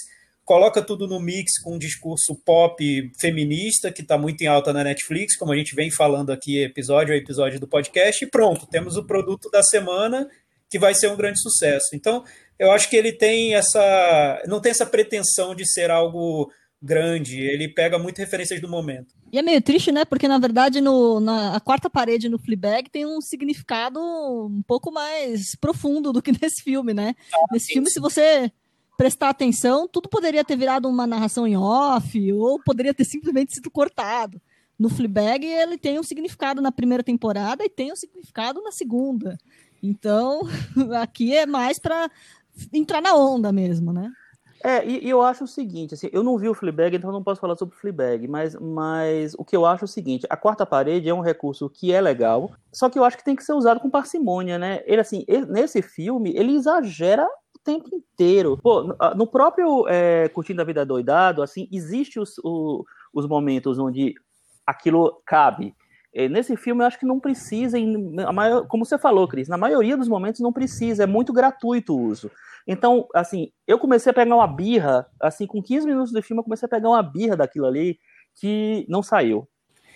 coloca 0.50 0.82
tudo 0.82 1.08
no 1.08 1.20
mix 1.20 1.62
com 1.62 1.76
um 1.76 1.78
discurso 1.78 2.34
pop 2.44 2.84
feminista 3.20 3.92
que 3.92 4.02
está 4.02 4.18
muito 4.18 4.42
em 4.42 4.48
alta 4.48 4.74
na 4.74 4.84
Netflix, 4.84 5.38
como 5.38 5.52
a 5.52 5.56
gente 5.56 5.76
vem 5.76 5.92
falando 5.92 6.32
aqui 6.32 6.64
episódio 6.64 7.14
a 7.14 7.18
episódio 7.18 7.60
do 7.60 7.68
podcast, 7.68 8.26
e 8.26 8.28
pronto, 8.28 8.66
temos 8.66 8.98
o 8.98 9.06
produto 9.06 9.48
da 9.52 9.62
semana 9.62 10.28
que 10.68 10.80
vai 10.80 10.96
ser 10.96 11.08
um 11.08 11.16
grande 11.16 11.40
sucesso. 11.40 11.90
Então, 11.94 12.24
eu 12.58 12.72
acho 12.72 12.90
que 12.90 12.96
ele 12.96 13.12
tem 13.12 13.54
essa. 13.54 14.42
não 14.48 14.60
tem 14.60 14.72
essa 14.72 14.88
pretensão 14.88 15.54
de 15.54 15.72
ser 15.72 15.92
algo 15.92 16.52
grande, 16.82 17.40
ele 17.40 17.68
pega 17.68 18.00
muitas 18.00 18.26
referências 18.26 18.60
do 18.60 18.68
momento. 18.68 19.14
E 19.32 19.38
é 19.38 19.44
meio 19.44 19.62
triste, 19.62 19.92
né? 19.92 20.04
Porque, 20.04 20.28
na 20.28 20.40
verdade, 20.40 20.82
no, 20.82 21.20
na 21.20 21.58
a 21.58 21.60
quarta 21.60 21.92
parede 21.92 22.28
no 22.28 22.40
Fleabag 22.40 22.90
tem 22.90 23.06
um 23.06 23.22
significado 23.22 24.00
um 24.00 24.64
pouco 24.66 24.92
mais 24.92 25.56
profundo 25.62 26.12
do 26.12 26.24
que 26.24 26.32
nesse 26.42 26.64
filme, 26.64 26.92
né? 26.92 27.14
Ah, 27.32 27.54
nesse 27.54 27.72
filme, 27.72 27.88
se 27.88 28.00
você 28.00 28.52
prestar 29.00 29.30
atenção, 29.30 29.88
tudo 29.88 30.10
poderia 30.10 30.44
ter 30.44 30.58
virado 30.58 30.90
uma 30.90 31.08
narração 31.08 31.48
em 31.48 31.56
off, 31.56 32.34
ou 32.34 32.62
poderia 32.62 32.94
ter 32.94 33.06
simplesmente 33.06 33.56
sido 33.56 33.72
cortado. 33.72 34.42
No 34.78 34.90
Fleabag, 34.90 35.46
ele 35.46 35.78
tem 35.78 35.98
um 35.98 36.04
significado 36.04 36.62
na 36.62 36.70
primeira 36.70 37.02
temporada 37.02 37.64
e 37.64 37.70
tem 37.70 37.94
um 37.94 37.96
significado 37.96 38.62
na 38.62 38.74
segunda. 38.74 39.38
Então, 39.82 40.42
aqui 41.02 41.34
é 41.34 41.46
mais 41.46 41.80
para 41.80 42.12
entrar 42.74 43.02
na 43.02 43.16
onda 43.16 43.54
mesmo, 43.54 43.94
né? 43.94 44.12
É, 44.62 44.86
e, 44.86 45.06
e, 45.06 45.10
eu 45.10 45.22
acho 45.22 45.46
o 45.46 45.48
seguinte, 45.48 45.94
assim, 45.94 46.10
eu 46.12 46.22
não 46.22 46.38
vi 46.38 46.50
o 46.50 46.54
Fleabag, 46.54 46.98
então 46.98 47.10
não 47.10 47.24
posso 47.24 47.40
falar 47.40 47.56
sobre 47.56 47.74
o 47.78 47.80
Fleabag, 47.80 48.28
mas, 48.28 48.54
mas 48.56 49.34
o 49.36 49.46
que 49.46 49.56
eu 49.56 49.66
acho 49.66 49.86
é 49.86 49.88
o 49.88 49.88
seguinte, 49.88 50.28
a 50.30 50.36
quarta 50.36 50.66
parede 50.66 51.08
é 51.08 51.14
um 51.14 51.22
recurso 51.22 51.70
que 51.70 51.94
é 51.94 52.02
legal, 52.02 52.52
só 52.70 52.90
que 52.90 53.00
eu 53.00 53.06
acho 53.06 53.16
que 53.16 53.24
tem 53.24 53.38
que 53.38 53.46
ser 53.46 53.54
usado 53.54 53.80
com 53.80 53.90
parcimônia, 53.90 54.60
né? 54.60 54.82
Ele, 54.86 55.00
assim, 55.00 55.24
ele, 55.26 55.46
nesse 55.46 55.82
filme, 55.82 56.34
ele 56.36 56.54
exagera 56.54 57.26
tempo 57.70 57.96
inteiro. 57.96 58.58
Pô, 58.58 58.96
no, 59.16 59.28
próprio 59.28 59.88
é, 59.88 60.30
Curtindo 60.30 60.62
a 60.62 60.66
Vida 60.66 60.86
Doidado, 60.86 61.42
assim, 61.44 61.68
existe 61.72 62.20
os, 62.20 62.34
os 63.14 63.28
momentos 63.28 63.78
onde 63.78 64.14
aquilo 64.66 65.22
cabe. 65.26 65.76
É, 66.14 66.28
nesse 66.28 66.56
filme, 66.58 66.82
eu 66.82 66.88
acho 66.88 67.00
que 67.00 67.06
não 67.06 67.20
precisa, 67.20 67.78
em, 67.78 68.16
maior, 68.34 68.68
como 68.68 68.84
você 68.84 68.98
falou, 68.98 69.28
Cris, 69.28 69.48
na 69.48 69.58
maioria 69.58 69.96
dos 69.96 70.08
momentos 70.08 70.42
não 70.42 70.52
precisa, 70.52 71.04
é 71.04 71.08
muito 71.08 71.32
gratuito 71.32 71.96
o 71.96 72.02
uso. 72.02 72.32
Então, 72.68 73.08
assim, 73.14 73.52
eu 73.68 73.78
comecei 73.78 74.10
a 74.10 74.14
pegar 74.14 74.36
uma 74.36 74.48
birra, 74.48 75.06
assim, 75.22 75.46
com 75.46 75.62
15 75.62 75.86
minutos 75.86 76.12
do 76.12 76.22
filme, 76.22 76.40
eu 76.40 76.44
comecei 76.44 76.66
a 76.66 76.70
pegar 76.70 76.90
uma 76.90 77.04
birra 77.04 77.38
daquilo 77.38 77.68
ali 77.68 78.00
que 78.40 78.86
não 78.90 79.04
saiu. 79.04 79.48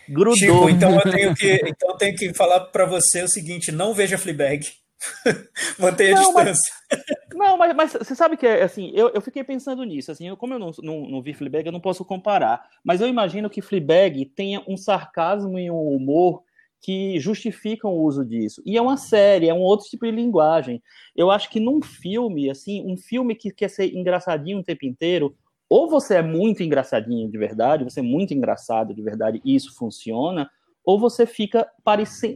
Grudou. 0.07 0.35
Chico, 0.35 0.69
então 0.69 0.93
eu 0.95 1.11
tenho 1.11 1.33
que, 1.33 1.61
então 1.65 1.91
eu 1.91 1.97
tenho 1.97 2.15
que 2.15 2.33
falar 2.33 2.59
para 2.59 2.85
você 2.85 3.23
o 3.23 3.27
seguinte: 3.27 3.71
não 3.71 3.93
veja 3.93 4.17
Fleabag. 4.17 4.67
Mantenha 5.79 6.17
a 6.17 6.21
não, 6.21 6.33
distância. 6.33 6.73
Mas, 6.89 6.99
não, 7.33 7.57
mas, 7.57 7.75
mas, 7.75 7.93
você 7.93 8.15
sabe 8.15 8.37
que, 8.37 8.47
assim, 8.47 8.91
eu, 8.93 9.09
eu 9.09 9.21
fiquei 9.21 9.43
pensando 9.43 9.83
nisso. 9.83 10.11
Assim, 10.11 10.27
eu, 10.27 10.37
como 10.37 10.53
eu 10.53 10.59
não, 10.59 10.71
não, 10.81 11.09
não 11.09 11.21
vi 11.21 11.33
Fleabag, 11.33 11.65
eu 11.65 11.71
não 11.71 11.79
posso 11.79 12.05
comparar. 12.05 12.67
Mas 12.83 13.01
eu 13.01 13.07
imagino 13.07 13.49
que 13.49 13.61
Fleabag 13.61 14.25
tenha 14.25 14.63
um 14.67 14.77
sarcasmo 14.77 15.59
e 15.59 15.69
um 15.69 15.87
humor 15.87 16.43
que 16.83 17.17
justificam 17.17 17.91
o 17.91 18.03
uso 18.03 18.25
disso. 18.25 18.61
E 18.65 18.77
é 18.77 18.81
uma 18.81 18.97
série, 18.97 19.47
é 19.47 19.53
um 19.53 19.61
outro 19.61 19.87
tipo 19.87 20.05
de 20.05 20.11
linguagem. 20.11 20.83
Eu 21.15 21.31
acho 21.31 21.49
que 21.49 21.59
num 21.59 21.81
filme, 21.81 22.49
assim, 22.49 22.83
um 22.85 22.97
filme 22.97 23.35
que 23.35 23.51
quer 23.51 23.69
ser 23.69 23.95
engraçadinho 23.95 24.59
o 24.59 24.63
tempo 24.63 24.85
inteiro, 24.85 25.33
ou 25.69 25.89
você 25.89 26.15
é 26.15 26.21
muito 26.21 26.61
engraçadinho 26.61 27.29
de 27.31 27.37
verdade, 27.37 27.85
você 27.85 28.01
é 28.01 28.03
muito 28.03 28.33
engraçado 28.33 28.93
de 28.93 29.01
verdade 29.01 29.41
e 29.45 29.55
isso 29.55 29.73
funciona, 29.75 30.51
ou 30.85 30.99
você 30.99 31.25
fica 31.25 31.67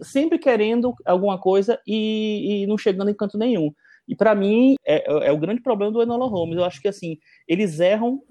sempre 0.04 0.40
querendo 0.40 0.94
alguma 1.06 1.38
coisa 1.40 1.80
e, 1.86 2.64
e 2.64 2.68
não 2.68 2.78
chegando 2.78 3.10
em 3.10 3.16
canto 3.16 3.38
nenhum. 3.38 3.72
E 4.08 4.16
para 4.16 4.34
mim 4.34 4.76
é, 4.86 5.28
é, 5.28 5.32
o 5.32 5.38
grande 5.38 5.62
problema 5.62 5.92
do 5.92 6.02
Enola 6.02 6.28
Holmes. 6.28 6.58
Eu 6.58 6.64
acho 6.64 6.82
que 6.82 6.88
assim 6.88 7.18
eles 7.48 7.80
erram 7.80 8.22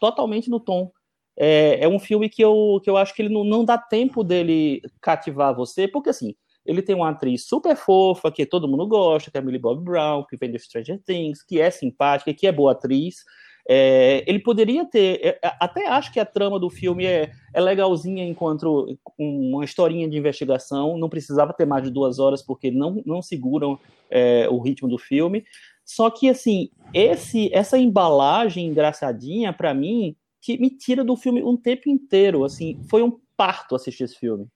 totalmente 0.00 0.48
no 0.48 0.60
tom 0.60 0.92
é, 1.36 1.84
é 1.84 1.88
um 1.88 1.98
filme 1.98 2.28
que 2.28 2.42
eu, 2.42 2.80
que 2.82 2.88
eu 2.88 2.96
acho 2.96 3.14
que 3.14 3.22
ele 3.22 3.32
não, 3.32 3.44
não 3.44 3.64
dá 3.64 3.76
tempo 3.76 4.22
dele 4.22 4.80
cativar 5.00 5.54
você, 5.54 5.88
porque 5.88 6.10
assim, 6.10 6.34
ele 6.64 6.80
tem 6.80 6.94
uma 6.94 7.10
atriz 7.10 7.46
super 7.46 7.76
fofa, 7.76 8.30
que 8.30 8.46
todo 8.46 8.68
mundo 8.68 8.86
gosta, 8.86 9.30
que 9.30 9.36
é 9.36 9.40
a 9.40 9.42
Millie 9.42 9.60
Bob 9.60 9.82
Brown, 9.84 10.24
que 10.24 10.36
vem 10.36 10.50
do 10.50 10.58
Stranger 10.58 11.00
Things, 11.04 11.42
que 11.42 11.60
é 11.60 11.70
simpática, 11.70 12.32
que 12.32 12.46
é 12.46 12.52
boa 12.52 12.72
atriz. 12.72 13.16
É, 13.66 14.22
ele 14.26 14.38
poderia 14.38 14.84
ter. 14.84 15.20
É, 15.24 15.38
até 15.58 15.86
acho 15.88 16.12
que 16.12 16.20
a 16.20 16.26
trama 16.26 16.60
do 16.60 16.68
filme 16.68 17.06
é, 17.06 17.32
é 17.52 17.60
legalzinha 17.60 18.24
enquanto 18.24 18.98
uma 19.18 19.64
historinha 19.64 20.08
de 20.08 20.18
investigação. 20.18 20.98
Não 20.98 21.08
precisava 21.08 21.52
ter 21.52 21.66
mais 21.66 21.82
de 21.84 21.90
duas 21.90 22.18
horas, 22.18 22.42
porque 22.42 22.70
não, 22.70 23.02
não 23.06 23.22
seguram 23.22 23.78
é, 24.10 24.48
o 24.50 24.58
ritmo 24.60 24.88
do 24.88 24.98
filme. 24.98 25.44
Só 25.84 26.10
que, 26.10 26.28
assim, 26.28 26.70
esse, 26.92 27.50
essa 27.52 27.78
embalagem 27.78 28.66
engraçadinha, 28.66 29.52
para 29.52 29.74
mim, 29.74 30.16
que 30.40 30.58
me 30.58 30.70
tira 30.70 31.04
do 31.04 31.16
filme 31.16 31.42
um 31.42 31.56
tempo 31.56 31.88
inteiro. 31.88 32.44
Assim, 32.44 32.78
foi 32.88 33.02
um 33.02 33.18
parto 33.36 33.74
assistir 33.74 34.04
esse 34.04 34.18
filme. 34.18 34.46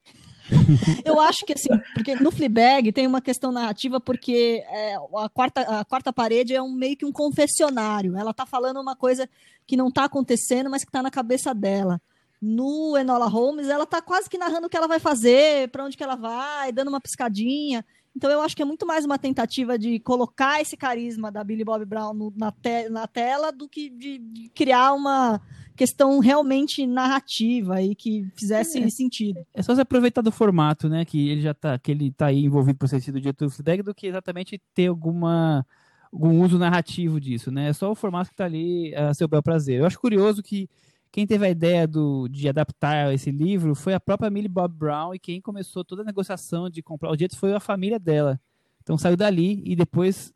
Eu 1.04 1.20
acho 1.20 1.44
que 1.44 1.52
assim, 1.52 1.68
porque 1.94 2.14
no 2.16 2.30
Fleabag 2.30 2.92
tem 2.92 3.06
uma 3.06 3.20
questão 3.20 3.52
narrativa, 3.52 4.00
porque 4.00 4.64
é, 4.68 4.94
a, 4.94 5.28
quarta, 5.28 5.60
a 5.80 5.84
quarta 5.84 6.12
parede 6.12 6.54
é 6.54 6.62
um 6.62 6.72
meio 6.72 6.96
que 6.96 7.04
um 7.04 7.12
confessionário. 7.12 8.16
Ela 8.16 8.32
tá 8.32 8.46
falando 8.46 8.80
uma 8.80 8.96
coisa 8.96 9.28
que 9.66 9.76
não 9.76 9.90
tá 9.90 10.04
acontecendo, 10.04 10.70
mas 10.70 10.84
que 10.84 10.90
tá 10.90 11.02
na 11.02 11.10
cabeça 11.10 11.54
dela. 11.54 12.00
No 12.40 12.96
Enola 12.96 13.26
Holmes, 13.26 13.68
ela 13.68 13.84
tá 13.84 14.00
quase 14.00 14.30
que 14.30 14.38
narrando 14.38 14.66
o 14.66 14.70
que 14.70 14.76
ela 14.76 14.86
vai 14.86 15.00
fazer, 15.00 15.68
para 15.70 15.84
onde 15.84 15.96
que 15.96 16.04
ela 16.04 16.14
vai, 16.14 16.72
dando 16.72 16.88
uma 16.88 17.00
piscadinha. 17.00 17.84
Então 18.14 18.30
eu 18.30 18.40
acho 18.40 18.56
que 18.56 18.62
é 18.62 18.64
muito 18.64 18.86
mais 18.86 19.04
uma 19.04 19.18
tentativa 19.18 19.78
de 19.78 20.00
colocar 20.00 20.60
esse 20.60 20.76
carisma 20.76 21.30
da 21.30 21.44
Billy 21.44 21.64
Bob 21.64 21.84
Brown 21.84 22.14
no, 22.14 22.32
na, 22.36 22.50
te, 22.50 22.88
na, 22.88 23.06
tela 23.06 23.52
do 23.52 23.68
que 23.68 23.88
de, 23.90 24.18
de 24.18 24.48
criar 24.48 24.92
uma 24.92 25.40
questão 25.78 26.18
realmente 26.18 26.84
narrativa 26.86 27.80
e 27.80 27.94
que 27.94 28.28
fizesse 28.36 28.80
é, 28.80 28.90
sentido. 28.90 29.46
É 29.54 29.62
só 29.62 29.74
se 29.74 29.80
aproveitar 29.80 30.20
do 30.20 30.32
formato, 30.32 30.88
né? 30.88 31.04
Que 31.04 31.28
ele 31.28 31.40
já 31.40 31.54
tá, 31.54 31.78
que 31.78 31.92
ele 31.92 32.10
tá 32.10 32.26
aí 32.26 32.44
envolvido 32.44 32.76
por 32.76 32.88
ser 32.88 33.00
sido 33.00 33.20
diretor 33.20 33.48
do 33.84 33.94
que 33.94 34.08
exatamente 34.08 34.60
ter 34.74 34.88
alguma 34.88 35.64
algum 36.12 36.42
uso 36.42 36.58
narrativo 36.58 37.20
disso, 37.20 37.50
né? 37.52 37.68
É 37.68 37.72
só 37.72 37.92
o 37.92 37.94
formato 37.94 38.30
que 38.30 38.36
tá 38.36 38.44
ali 38.44 38.94
a 38.94 39.14
seu 39.14 39.28
bel 39.28 39.42
prazer. 39.42 39.78
Eu 39.78 39.86
acho 39.86 40.00
curioso 40.00 40.42
que 40.42 40.68
quem 41.12 41.26
teve 41.26 41.46
a 41.46 41.50
ideia 41.50 41.86
do, 41.86 42.28
de 42.28 42.48
adaptar 42.48 43.14
esse 43.14 43.30
livro 43.30 43.74
foi 43.74 43.94
a 43.94 44.00
própria 44.00 44.30
Millie 44.30 44.48
Bob 44.48 44.74
Brown 44.74 45.14
e 45.14 45.18
quem 45.18 45.40
começou 45.40 45.84
toda 45.84 46.02
a 46.02 46.04
negociação 46.04 46.68
de 46.68 46.82
comprar 46.82 47.10
os 47.10 47.16
direitos 47.16 47.38
foi 47.38 47.54
a 47.54 47.60
família 47.60 47.98
dela. 47.98 48.40
Então 48.82 48.98
saiu 48.98 49.16
dali 49.16 49.62
e 49.64 49.76
depois 49.76 50.32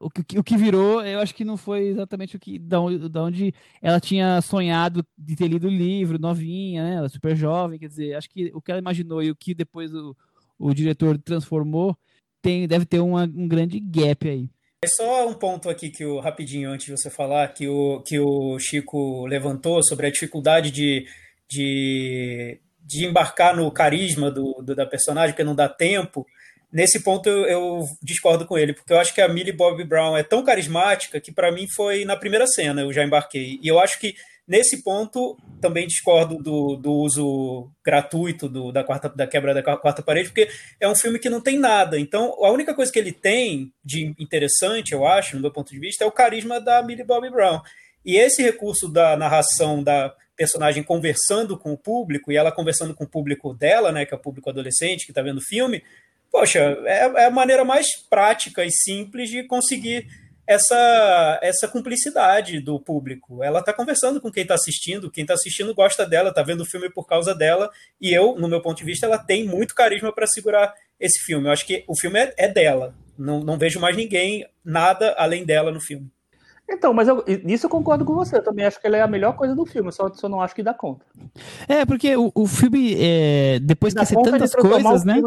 o 0.00 0.10
que, 0.10 0.38
o 0.38 0.44
que 0.44 0.56
virou, 0.56 1.04
eu 1.04 1.20
acho 1.20 1.34
que 1.34 1.44
não 1.44 1.56
foi 1.56 1.88
exatamente 1.88 2.36
o 2.36 2.40
que 2.40 2.58
da 2.58 2.80
onde, 2.80 3.54
ela 3.80 4.00
tinha 4.00 4.40
sonhado 4.40 5.06
de 5.16 5.36
ter 5.36 5.48
lido 5.48 5.66
o 5.66 5.70
livro, 5.70 6.18
novinha, 6.18 6.82
né? 6.82 6.94
Ela 6.96 7.06
é 7.06 7.08
super 7.08 7.36
jovem, 7.36 7.78
quer 7.78 7.88
dizer, 7.88 8.14
acho 8.14 8.28
que 8.28 8.50
o 8.54 8.60
que 8.60 8.70
ela 8.70 8.80
imaginou 8.80 9.22
e 9.22 9.30
o 9.30 9.36
que 9.36 9.54
depois 9.54 9.94
o, 9.94 10.16
o 10.58 10.74
diretor 10.74 11.18
transformou 11.18 11.96
tem, 12.42 12.68
deve 12.68 12.84
ter 12.84 13.00
uma, 13.00 13.24
um 13.24 13.48
grande 13.48 13.80
gap 13.80 14.28
aí. 14.28 14.48
É 14.84 14.86
só 14.86 15.26
um 15.26 15.32
ponto 15.32 15.70
aqui 15.70 15.88
que 15.88 16.04
o 16.04 16.20
rapidinho 16.20 16.70
antes 16.70 16.86
de 16.86 16.92
você 16.92 17.08
falar 17.08 17.48
que 17.54 17.66
o 17.66 18.02
que 18.02 18.18
o 18.20 18.58
Chico 18.58 19.26
levantou 19.26 19.82
sobre 19.82 20.06
a 20.06 20.10
dificuldade 20.10 20.70
de, 20.70 21.06
de, 21.48 22.60
de 22.80 23.06
embarcar 23.06 23.56
no 23.56 23.70
carisma 23.70 24.30
do, 24.30 24.60
do 24.62 24.74
da 24.74 24.84
personagem, 24.84 25.30
porque 25.30 25.42
não 25.42 25.54
dá 25.54 25.70
tempo 25.70 26.26
nesse 26.74 27.00
ponto 27.04 27.28
eu, 27.28 27.44
eu, 27.46 27.88
discordo 28.02 28.44
com 28.44 28.58
ele, 28.58 28.72
porque 28.72 28.92
eu 28.92 28.98
acho 28.98 29.14
que 29.14 29.20
a 29.20 29.28
Millie 29.28 29.52
Bob 29.52 29.82
Brown 29.84 30.16
é 30.16 30.24
tão 30.24 30.44
carismática 30.44 31.20
que 31.20 31.30
para 31.30 31.52
mim 31.52 31.68
foi 31.68 32.04
na 32.04 32.16
primeira 32.16 32.48
cena, 32.48 32.82
eu 32.82 32.92
já 32.92 33.04
embarquei. 33.04 33.60
E 33.62 33.68
eu 33.68 33.78
acho 33.78 34.00
que 34.00 34.16
nesse 34.46 34.82
ponto 34.82 35.38
também 35.60 35.86
discordo 35.86 36.36
do, 36.36 36.74
do 36.76 36.92
uso 36.92 37.70
gratuito 37.82 38.48
do, 38.48 38.72
da, 38.72 38.82
quarta, 38.82 39.08
da 39.08 39.24
quebra 39.24 39.54
da 39.54 39.62
quarta 39.62 40.02
parede, 40.02 40.30
porque 40.30 40.50
é 40.80 40.88
um 40.88 40.96
filme 40.96 41.20
que 41.20 41.30
não 41.30 41.40
tem 41.40 41.56
nada. 41.56 41.98
Então, 41.98 42.34
a 42.44 42.50
única 42.50 42.74
coisa 42.74 42.92
que 42.92 42.98
ele 42.98 43.12
tem 43.12 43.72
de 43.84 44.12
interessante, 44.18 44.92
eu 44.92 45.06
acho, 45.06 45.36
no 45.36 45.42
meu 45.42 45.52
ponto 45.52 45.72
de 45.72 45.78
vista, 45.78 46.02
é 46.02 46.06
o 46.06 46.12
carisma 46.12 46.60
da 46.60 46.82
Millie 46.82 47.04
Bobby 47.04 47.30
Brown. 47.30 47.60
E 48.04 48.16
esse 48.16 48.42
recurso 48.42 48.88
da 48.88 49.16
narração 49.16 49.82
da 49.82 50.12
personagem 50.36 50.82
conversando 50.82 51.56
com 51.56 51.72
o 51.72 51.78
público, 51.78 52.32
e 52.32 52.36
ela 52.36 52.50
conversando 52.50 52.92
com 52.92 53.04
o 53.04 53.08
público 53.08 53.54
dela, 53.54 53.92
né, 53.92 54.04
que 54.04 54.12
é 54.12 54.16
o 54.16 54.20
público 54.20 54.50
adolescente 54.50 55.06
que 55.06 55.12
está 55.12 55.22
vendo 55.22 55.38
o 55.38 55.44
filme, 55.44 55.80
poxa, 56.34 56.58
é, 56.84 57.22
é 57.22 57.26
a 57.26 57.30
maneira 57.30 57.64
mais 57.64 57.94
prática 58.10 58.64
e 58.64 58.70
simples 58.72 59.30
de 59.30 59.44
conseguir 59.44 60.04
essa, 60.44 61.38
essa 61.40 61.68
cumplicidade 61.68 62.58
do 62.58 62.80
público. 62.80 63.44
Ela 63.44 63.60
está 63.60 63.72
conversando 63.72 64.20
com 64.20 64.32
quem 64.32 64.42
está 64.42 64.56
assistindo, 64.56 65.12
quem 65.12 65.22
está 65.22 65.34
assistindo 65.34 65.72
gosta 65.72 66.04
dela, 66.04 66.30
está 66.30 66.42
vendo 66.42 66.62
o 66.62 66.66
filme 66.66 66.90
por 66.90 67.06
causa 67.06 67.36
dela, 67.36 67.70
e 68.00 68.12
eu, 68.12 68.34
no 68.34 68.48
meu 68.48 68.60
ponto 68.60 68.78
de 68.78 68.84
vista, 68.84 69.06
ela 69.06 69.16
tem 69.16 69.46
muito 69.46 69.76
carisma 69.76 70.12
para 70.12 70.26
segurar 70.26 70.74
esse 70.98 71.24
filme. 71.24 71.46
Eu 71.46 71.52
acho 71.52 71.64
que 71.64 71.84
o 71.86 71.96
filme 71.96 72.18
é, 72.18 72.34
é 72.36 72.48
dela. 72.48 72.96
Não, 73.16 73.38
não 73.38 73.56
vejo 73.56 73.78
mais 73.78 73.96
ninguém, 73.96 74.44
nada 74.64 75.14
além 75.16 75.44
dela 75.44 75.70
no 75.70 75.80
filme. 75.80 76.10
Então, 76.68 76.92
mas 76.92 77.06
eu, 77.06 77.24
nisso 77.44 77.66
eu 77.66 77.70
concordo 77.70 78.04
com 78.04 78.14
você. 78.14 78.38
Eu 78.38 78.42
também 78.42 78.64
acho 78.64 78.80
que 78.80 78.86
ele 78.88 78.96
é 78.96 79.02
a 79.02 79.06
melhor 79.06 79.36
coisa 79.36 79.54
do 79.54 79.64
filme, 79.64 79.92
só, 79.92 80.12
só 80.12 80.28
não 80.28 80.40
acho 80.40 80.54
que 80.56 80.64
dá 80.64 80.74
conta. 80.74 81.06
É, 81.68 81.86
porque 81.86 82.16
o, 82.16 82.32
o 82.34 82.44
filme, 82.48 82.96
é, 82.98 83.60
depois 83.60 83.94
que 83.94 84.04
ser 84.04 84.20
tantas 84.20 84.52
coisas, 84.52 85.04
né? 85.04 85.22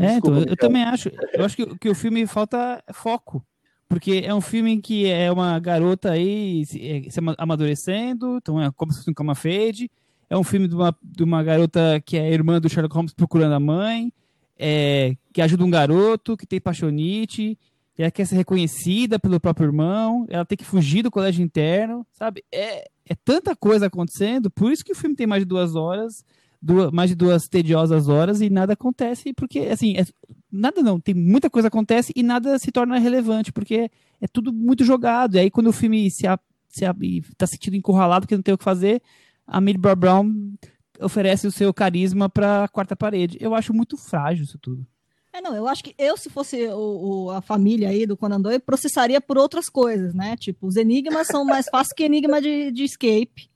É, 0.00 0.14
então, 0.14 0.36
eu, 0.36 0.44
eu 0.46 0.56
também 0.56 0.82
acho. 0.82 1.10
Eu 1.32 1.44
acho 1.44 1.56
que, 1.56 1.78
que 1.78 1.88
o 1.88 1.94
filme 1.94 2.26
falta 2.26 2.82
foco. 2.92 3.44
Porque 3.88 4.22
é 4.24 4.32
um 4.32 4.40
filme 4.40 4.80
que 4.80 5.06
é 5.06 5.32
uma 5.32 5.58
garota 5.58 6.12
aí 6.12 6.64
se, 6.64 6.80
é, 6.80 7.10
se 7.10 7.18
amadurecendo, 7.36 8.36
então 8.36 8.62
é 8.62 8.70
como 8.70 8.92
se 8.92 8.98
fosse 8.98 9.10
um 9.10 9.14
cama 9.14 9.34
fade. 9.34 9.90
É 10.28 10.36
um 10.36 10.44
filme 10.44 10.68
de 10.68 10.76
uma, 10.76 10.96
de 11.02 11.24
uma 11.24 11.42
garota 11.42 12.00
que 12.06 12.16
é 12.16 12.32
irmã 12.32 12.60
do 12.60 12.68
Sherlock 12.68 12.94
Holmes 12.94 13.12
procurando 13.12 13.52
a 13.52 13.58
mãe, 13.58 14.12
é, 14.56 15.16
que 15.32 15.42
ajuda 15.42 15.64
um 15.64 15.70
garoto, 15.70 16.36
que 16.36 16.46
tem 16.46 16.60
paixonite, 16.60 17.58
ela 18.02 18.10
quer 18.10 18.26
ser 18.26 18.36
reconhecida 18.36 19.18
pelo 19.18 19.40
próprio 19.40 19.66
irmão, 19.66 20.26
ela 20.28 20.44
tem 20.44 20.56
que 20.56 20.64
fugir 20.64 21.02
do 21.02 21.10
colégio 21.10 21.42
interno, 21.42 22.06
sabe? 22.12 22.44
É, 22.52 22.88
é 23.06 23.14
tanta 23.24 23.54
coisa 23.54 23.86
acontecendo, 23.86 24.50
por 24.50 24.72
isso 24.72 24.84
que 24.84 24.92
o 24.92 24.96
filme 24.96 25.16
tem 25.16 25.26
mais 25.26 25.42
de 25.42 25.46
duas 25.46 25.74
horas, 25.74 26.24
duas, 26.60 26.90
mais 26.90 27.10
de 27.10 27.16
duas 27.16 27.48
tediosas 27.48 28.08
horas 28.08 28.40
e 28.40 28.50
nada 28.50 28.74
acontece, 28.74 29.32
porque, 29.32 29.60
assim, 29.60 29.96
é, 29.96 30.04
nada 30.50 30.82
não, 30.82 31.00
tem 31.00 31.14
muita 31.14 31.48
coisa 31.48 31.68
acontece 31.68 32.12
e 32.14 32.22
nada 32.22 32.58
se 32.58 32.70
torna 32.70 32.98
relevante, 32.98 33.52
porque 33.52 33.90
é 34.20 34.26
tudo 34.28 34.52
muito 34.52 34.84
jogado. 34.84 35.36
E 35.36 35.40
aí, 35.40 35.50
quando 35.50 35.68
o 35.68 35.72
filme 35.72 36.10
se, 36.10 36.26
a, 36.26 36.38
se 36.68 36.84
a, 36.84 36.94
tá 37.36 37.46
sentindo 37.46 37.76
encurralado, 37.76 38.26
que 38.26 38.34
não 38.34 38.42
tem 38.42 38.54
o 38.54 38.58
que 38.58 38.64
fazer, 38.64 39.02
a 39.46 39.60
Millie 39.60 39.80
Brown 39.96 40.54
oferece 41.00 41.46
o 41.46 41.52
seu 41.52 41.72
carisma 41.72 42.28
para 42.28 42.64
a 42.64 42.68
quarta 42.68 42.94
parede. 42.94 43.38
Eu 43.40 43.54
acho 43.54 43.72
muito 43.72 43.96
frágil 43.96 44.44
isso 44.44 44.58
tudo. 44.58 44.86
É, 45.32 45.40
não, 45.40 45.54
eu 45.54 45.68
acho 45.68 45.84
que 45.84 45.94
eu, 45.96 46.16
se 46.16 46.28
fosse 46.28 46.66
o, 46.68 47.26
o, 47.26 47.30
a 47.30 47.40
família 47.40 47.88
aí 47.88 48.04
do 48.04 48.16
Conan 48.16 48.40
Doyle, 48.40 48.58
processaria 48.58 49.20
por 49.20 49.38
outras 49.38 49.68
coisas, 49.68 50.12
né? 50.12 50.36
Tipo, 50.36 50.66
os 50.66 50.76
enigmas 50.76 51.28
são 51.28 51.44
mais 51.44 51.66
fáceis 51.70 51.94
que 51.94 52.02
enigma 52.02 52.40
de, 52.40 52.72
de 52.72 52.84
escape. 52.84 53.48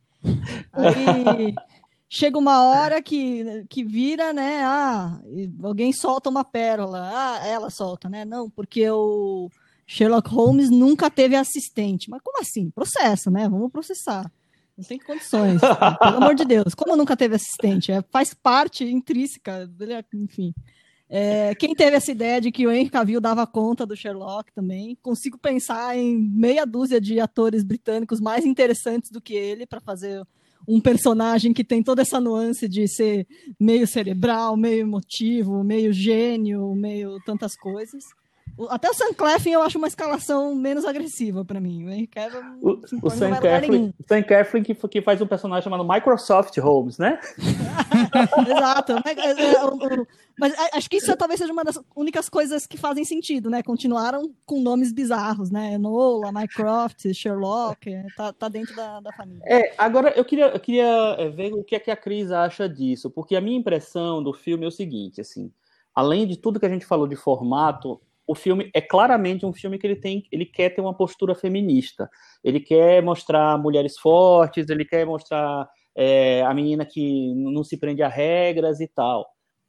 Aí 0.73 1.55
chega 2.15 2.39
uma 2.39 2.63
hora 2.63 3.03
que, 3.03 3.65
que 3.69 3.83
vira, 3.83 4.33
né? 4.33 4.63
Ah, 4.63 5.21
alguém 5.63 5.93
solta 5.93 6.31
uma 6.31 6.45
pérola. 6.45 7.11
Ah, 7.13 7.47
ela 7.47 7.71
solta, 7.71 8.09
né? 8.09 8.25
Não, 8.25 8.49
porque 8.49 8.89
o 8.89 9.51
Sherlock 9.85 10.31
Holmes 10.31 10.71
nunca 10.71 11.11
teve 11.11 11.35
assistente. 11.35 12.09
Mas 12.09 12.23
como 12.23 12.41
assim? 12.41 12.71
Processo, 12.71 13.31
né? 13.31 13.49
Vamos 13.49 13.73
processar. 13.73 14.31
Não 14.79 14.85
tem 14.85 14.99
condições. 14.99 15.61
pelo 16.01 16.17
amor 16.17 16.37
de 16.37 16.45
Deus. 16.45 16.73
Como 16.75 16.97
nunca 16.97 17.17
teve 17.17 17.35
assistente? 17.35 17.91
É, 17.91 18.01
faz 18.13 18.33
parte 18.33 18.85
intrínseca, 18.85 19.69
é, 19.81 20.05
enfim. 20.15 20.55
É, 21.09 21.55
quem 21.57 21.75
teve 21.75 21.97
essa 21.97 22.13
ideia 22.13 22.41
de 22.41 22.53
que 22.53 22.67
o 22.67 22.71
Henry 22.71 22.91
Cavill 22.91 23.21
dava 23.21 23.47
conta 23.47 23.85
do 23.85 23.97
Sherlock 23.97 24.53
também? 24.53 24.97
Consigo 25.03 25.37
pensar 25.37 25.97
em 25.97 26.17
meia 26.17 26.65
dúzia 26.65 27.01
de 27.01 27.19
atores 27.19 27.65
britânicos 27.65 28.21
mais 28.21 28.47
interessantes 28.47 29.11
do 29.11 29.21
que 29.21 29.35
ele 29.35 29.67
para 29.67 29.81
fazer 29.81 30.25
um 30.67 30.81
personagem 30.81 31.53
que 31.53 31.65
tem 31.65 31.83
toda 31.83 32.03
essa 32.03 32.21
nuance 32.21 32.69
de 32.69 32.87
ser 32.89 33.27
meio 33.59 33.87
cerebral, 33.87 34.57
meio 34.57 34.81
emotivo, 34.81 35.63
meio 35.63 35.93
gênio, 35.93 36.75
meio 36.75 37.19
tantas 37.25 37.57
coisas. 37.57 38.05
Até 38.69 38.91
o 38.91 38.95
Sam 38.95 39.13
Cleffin 39.15 39.51
eu 39.51 39.63
acho 39.63 39.79
uma 39.79 39.89
escalação 39.89 40.55
menos 40.55 40.85
agressiva 40.85 41.45
para 41.45 41.61
mim. 41.61 41.87
O, 42.61 42.71
o, 42.71 42.81
o 43.03 43.11
Sam 43.11 43.35
Cleffin, 43.37 43.93
Sam 44.09 44.23
Cleffin 44.23 44.63
que, 44.63 44.75
que 44.75 45.03
faz 45.03 45.21
um 45.21 45.27
personagem 45.27 45.65
chamado 45.65 45.87
Microsoft 45.87 46.57
Holmes, 46.59 46.99
né? 46.99 47.19
Exato. 48.49 48.95
Mas, 50.39 50.53
é, 50.53 50.63
é, 50.63 50.77
acho 50.77 50.89
que 50.89 50.97
isso 50.97 51.17
talvez 51.17 51.39
seja 51.41 51.53
uma 51.53 51.65
das 51.65 51.79
únicas 51.97 52.29
coisas 52.29 52.67
que 52.67 52.77
fazem 52.77 53.05
sentido, 53.05 53.51
né? 53.51 53.63
Continuaram 53.63 54.33
com 54.45 54.61
nomes 54.61 54.93
bizarros, 54.93 55.51
né? 55.51 55.77
Nola, 55.79 56.33
Mycroft, 56.33 57.13
Sherlock, 57.13 57.93
é, 57.93 58.07
tá, 58.17 58.33
tá 58.33 58.49
dentro 58.49 58.75
da, 58.75 59.01
da 59.01 59.13
família. 59.13 59.43
É, 59.47 59.75
agora 59.79 60.13
eu 60.17 60.25
queria, 60.25 60.47
eu 60.47 60.61
queria 60.61 61.17
ver 61.35 61.53
o 61.53 61.65
que 61.65 61.75
é 61.75 61.81
que 61.81 61.91
a 61.91 61.97
Cris 61.97 62.31
acha 62.31 62.69
disso, 62.69 63.11
porque 63.11 63.37
a 63.37 63.41
minha 63.41 63.59
impressão 63.59 64.23
do 64.23 64.33
filme 64.33 64.65
é 64.65 64.69
o 64.69 64.73
seguinte, 64.73 65.21
assim, 65.21 65.51
além 65.95 66.27
de 66.27 66.37
tudo 66.37 66.59
que 66.61 66.67
a 66.67 66.71
gente 66.71 66.87
falou 66.87 67.07
de 67.07 67.17
formato, 67.17 68.01
o 68.27 68.35
filme 68.35 68.71
é 68.75 68.81
claramente 68.81 69.45
um 69.45 69.53
filme 69.53 69.79
que 69.79 69.87
ele 69.87 69.97
tem, 69.97 70.27
ele 70.33 70.47
quer 70.47 70.71
ter 70.71 70.81
uma 70.81 70.97
postura 70.97 71.35
feminista. 71.35 72.09
Ele 72.43 72.61
quer 72.61 73.03
mostrar 73.03 73.59
mulheres 73.59 73.99
fortes, 73.99 74.69
ele 74.69 74.85
quer 74.85 75.05
mostrar 75.05 75.69
é, 75.97 76.43
a 76.43 76.55
menina 76.55 76.87
que 76.87 77.35
não 77.35 77.63
se 77.63 77.77
prende 77.77 78.03
a 78.03 78.09
regras 78.09 78.81
e 78.81 78.89
tal. 78.89 79.27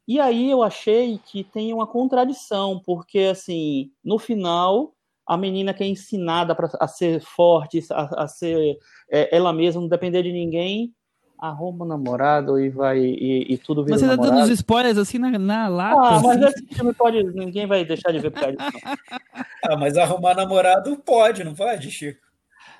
E 0.08 0.20
aí 0.20 0.50
eu 0.50 0.62
achei 0.62 1.18
que 1.18 1.42
tem 1.42 1.72
uma 1.72 1.86
contradição, 1.86 2.80
porque 2.84 3.20
assim, 3.20 3.90
no 4.04 4.18
final 4.18 4.92
a 5.26 5.36
menina 5.36 5.74
que 5.74 5.82
é 5.82 5.86
ensinada 5.88 6.54
pra, 6.54 6.70
a 6.80 6.86
ser 6.86 7.20
forte, 7.20 7.84
a, 7.90 8.24
a 8.24 8.28
ser 8.28 8.78
é, 9.10 9.36
ela 9.36 9.52
mesma, 9.52 9.80
não 9.80 9.88
depender 9.88 10.22
de 10.22 10.32
ninguém, 10.32 10.94
arruma 11.38 11.84
um 11.84 11.88
namorado 11.88 12.58
e 12.58 12.68
vai 12.68 12.98
e, 12.98 13.52
e 13.52 13.58
tudo 13.58 13.84
vira 13.84 13.96
Mas 13.96 14.00
você 14.00 14.16
tá 14.16 14.16
dando 14.16 14.38
uns 14.38 14.48
spoilers 14.48 14.98
assim 14.98 15.18
na, 15.18 15.38
na 15.38 15.68
lata. 15.68 16.00
Ah, 16.00 16.20
mas 16.20 16.42
assim. 16.42 16.64
esse 16.64 16.74
filme 16.74 16.92
pode. 16.94 17.22
Ninguém 17.22 17.66
vai 17.66 17.84
deixar 17.84 18.12
de 18.12 18.18
ver 18.18 18.30
por 18.30 18.40
causa 18.40 18.56
disso. 18.56 18.78
ah, 19.64 19.76
mas 19.76 19.96
arrumar 19.96 20.34
namorado 20.34 20.96
pode, 20.98 21.44
não 21.44 21.54
pode, 21.54 21.90
Chico? 21.90 22.26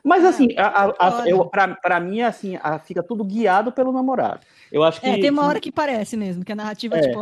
Mas 0.02 0.24
assim, 0.24 0.54
a, 0.56 0.66
a, 0.66 1.22
a, 1.22 1.28
eu, 1.28 1.44
pra, 1.46 1.74
pra 1.74 1.98
mim, 1.98 2.22
assim, 2.22 2.56
a, 2.62 2.78
fica 2.78 3.02
tudo 3.02 3.24
guiado 3.24 3.72
pelo 3.72 3.92
namorado. 3.92 4.40
Eu 4.70 4.84
acho 4.84 5.00
que. 5.00 5.06
É, 5.06 5.18
tem 5.18 5.30
uma 5.30 5.44
hora 5.44 5.58
que 5.58 5.72
parece 5.72 6.16
mesmo, 6.16 6.44
que 6.44 6.52
a 6.52 6.56
narrativa, 6.56 6.96
é. 6.96 7.00
tipo, 7.00 7.20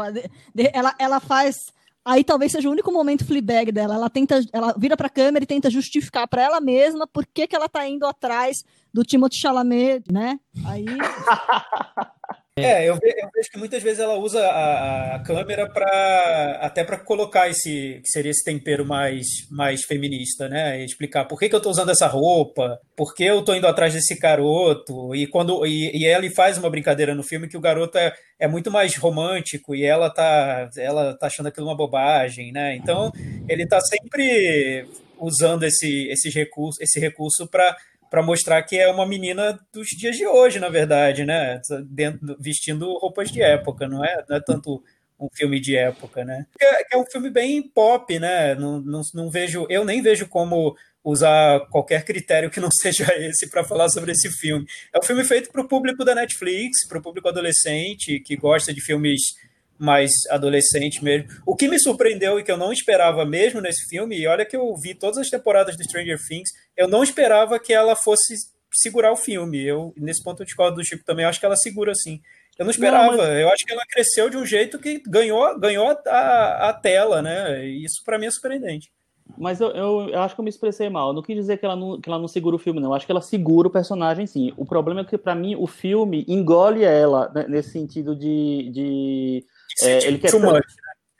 ela, 0.73 0.95
ela 0.99 1.21
faz 1.21 1.73
Aí 2.05 2.23
talvez 2.23 2.53
seja 2.53 2.69
o 2.69 2.73
único 2.73 2.93
momento 2.93 3.25
Fleabag 3.25 3.73
dela. 3.73 3.95
Ela 3.95 4.11
tenta, 4.11 4.41
ela 4.53 4.75
vira 4.77 4.97
para 4.97 5.07
a 5.07 5.11
câmera 5.11 5.45
e 5.45 5.47
tenta 5.47 5.71
justificar 5.71 6.29
para 6.29 6.43
ela 6.43 6.61
mesma 6.61 7.07
por 7.07 7.25
que, 7.25 7.47
que 7.47 7.57
ela 7.57 7.69
tá 7.69 7.89
indo 7.89 8.07
atrás 8.07 8.65
do 8.93 9.03
Timothée 9.03 9.39
Chalamet, 9.39 10.05
né? 10.13 10.39
Aí 10.67 10.85
É, 12.57 12.85
eu, 12.85 12.95
eu, 13.03 13.31
vejo 13.35 13.51
que 13.51 13.59
muitas 13.59 13.83
vezes 13.83 13.99
ela 13.99 14.15
usa 14.15 14.41
a, 14.47 15.17
a 15.17 15.19
câmera 15.25 15.69
para 15.69 16.61
até 16.63 16.85
para 16.85 16.97
colocar 16.97 17.49
esse 17.49 18.01
que 18.01 18.09
seria 18.09 18.31
esse 18.31 18.45
tempero 18.45 18.87
mais 18.87 19.27
mais 19.51 19.83
feminista, 19.83 20.49
né? 20.49 20.81
E 20.81 20.85
explicar 20.85 21.25
por 21.25 21.37
que, 21.37 21.49
que 21.49 21.55
eu 21.57 21.59
estou 21.59 21.73
usando 21.73 21.91
essa 21.91 22.07
roupa, 22.07 22.81
por 22.95 23.13
que 23.13 23.25
eu 23.25 23.41
estou 23.41 23.57
indo 23.57 23.67
atrás 23.67 23.93
desse 23.93 24.17
garoto 24.17 25.13
e 25.17 25.27
quando 25.27 25.67
e, 25.67 25.91
e 25.99 26.07
ela 26.07 26.31
faz 26.31 26.57
uma 26.57 26.71
brincadeira 26.71 27.13
no 27.13 27.25
filme 27.25 27.49
que 27.49 27.57
o 27.57 27.61
garoto 27.61 27.99
é, 27.99 28.15
é 28.39 28.47
muito 28.47 28.71
mais 28.71 28.95
romântico 28.97 29.75
e 29.75 29.85
ela 29.85 30.09
tá 30.09 30.71
ela 30.79 31.13
tá 31.19 31.27
achando 31.27 31.49
aquilo 31.49 31.67
uma 31.67 31.77
bobagem, 31.77 32.53
né? 32.53 32.77
Então 32.77 33.11
ele 33.49 33.67
tá 33.67 33.81
sempre 33.81 34.87
usando 35.19 35.65
esse 35.65 36.07
esse 36.09 36.31
recurso 36.31 36.81
esse 36.81 37.01
recurso 37.01 37.49
para 37.49 37.77
para 38.15 38.23
mostrar 38.23 38.63
que 38.63 38.79
é 38.79 38.89
uma 38.89 39.05
menina 39.05 39.59
dos 39.73 39.89
dias 39.89 40.17
de 40.17 40.25
hoje, 40.25 40.61
na 40.61 40.69
verdade, 40.69 41.25
né? 41.25 41.61
Dentro, 41.85 42.37
vestindo 42.39 42.97
roupas 42.99 43.29
de 43.29 43.43
época, 43.43 43.89
não 43.89 44.05
é, 44.05 44.25
não 44.29 44.37
é 44.37 44.41
tanto 44.41 44.81
um 45.19 45.27
filme 45.35 45.59
de 45.59 45.77
época, 45.77 46.25
né? 46.25 46.47
É, 46.61 46.95
é 46.95 46.97
um 46.97 47.05
filme 47.05 47.29
bem 47.29 47.61
pop, 47.61 48.17
né? 48.21 48.55
Não, 48.55 48.81
não, 48.81 49.03
não 49.13 49.29
vejo, 49.29 49.67
eu 49.69 49.85
nem 49.85 50.01
vejo 50.01 50.29
como 50.29 50.77
usar 51.03 51.67
qualquer 51.71 52.05
critério 52.05 52.49
que 52.49 52.61
não 52.61 52.71
seja 52.81 53.05
esse 53.17 53.51
para 53.51 53.65
falar 53.65 53.89
sobre 53.89 54.13
esse 54.13 54.31
filme. 54.31 54.65
É 54.95 54.99
um 55.01 55.03
filme 55.03 55.25
feito 55.25 55.51
para 55.51 55.63
o 55.63 55.67
público 55.67 56.05
da 56.05 56.15
Netflix, 56.15 56.87
para 56.87 56.99
o 56.99 57.03
público 57.03 57.29
adolescente 57.29 58.21
que 58.21 58.37
gosta 58.37 58.73
de 58.73 58.81
filmes 58.81 59.23
mais 59.79 60.11
adolescente 60.31 61.03
mesmo. 61.03 61.29
O 61.47 61.57
que 61.57 61.69
me 61.69 61.79
surpreendeu 61.79 62.39
e 62.39 62.45
que 62.45 62.51
eu 62.51 62.57
não 62.57 62.73
esperava 62.73 63.25
mesmo 63.25 63.61
nesse 63.61 63.89
filme, 63.89 64.17
e 64.19 64.27
olha 64.27 64.45
que 64.45 64.57
eu 64.57 64.75
vi 64.77 64.95
todas 64.95 65.19
as 65.19 65.31
temporadas 65.31 65.77
de 65.77 65.85
Stranger 65.85 66.19
Things, 66.27 66.51
eu 66.77 66.89
não 66.89 67.03
esperava 67.03 67.59
que 67.59 67.73
ela 67.73 67.97
fosse 67.97 68.35
segurar 68.73 69.13
o 69.13 69.17
filme. 69.17 69.63
Eu, 69.63 69.93
nesse 69.97 70.23
ponto, 70.23 70.43
eu 70.43 70.47
discordo 70.47 70.77
do 70.77 70.85
Chico 70.85 71.05
também, 71.05 71.25
eu 71.25 71.29
acho 71.29 71.41
que 71.41 71.47
ela 71.47 71.57
segura 71.57 71.93
assim. 71.93 72.21
Eu 72.59 72.65
não 72.65 72.71
esperava, 72.71 73.17
não, 73.17 73.25
mas... 73.25 73.41
eu 73.41 73.49
acho 73.51 73.65
que 73.65 73.73
ela 73.73 73.83
cresceu 73.89 74.31
de 74.31 74.37
um 74.37 74.47
jeito 74.47 74.79
que 74.79 75.03
ganhou, 75.07 75.59
ganhou 75.59 75.89
a, 76.07 76.69
a 76.69 76.73
tela, 76.73 77.21
né? 77.21 77.67
Isso 77.67 78.03
para 78.05 78.19
mim 78.19 78.27
é 78.27 78.31
surpreendente. 78.31 78.93
Mas 79.37 79.61
eu, 79.61 79.71
eu, 79.71 80.09
eu, 80.11 80.21
acho 80.21 80.35
que 80.35 80.41
eu 80.41 80.45
me 80.45 80.51
expressei 80.51 80.89
mal. 80.89 81.09
Eu 81.09 81.15
não 81.15 81.23
quis 81.23 81.35
dizer 81.35 81.57
que 81.57 81.65
ela 81.65 81.75
não, 81.75 82.01
que 82.01 82.09
ela 82.09 82.19
não 82.19 82.29
segura 82.29 82.55
o 82.55 82.59
filme, 82.59 82.79
não. 82.79 82.91
Eu 82.91 82.95
acho 82.95 83.07
que 83.07 83.11
ela 83.11 83.23
segura 83.23 83.67
o 83.67 83.71
personagem, 83.71 84.27
sim. 84.27 84.53
O 84.57 84.65
problema 84.65 85.01
é 85.01 85.05
que, 85.05 85.19
para 85.19 85.35
mim, 85.35 85.57
o 85.57 85.67
filme 85.67 86.25
engole 86.29 86.85
ela, 86.85 87.31
né, 87.35 87.47
nesse 87.49 87.71
sentido 87.71 88.15
de, 88.15 88.71
de 88.71 89.45
é, 89.83 90.07
ele 90.07 90.19
quer 90.19 90.31
tanto, 90.31 90.53
né? 90.53 90.61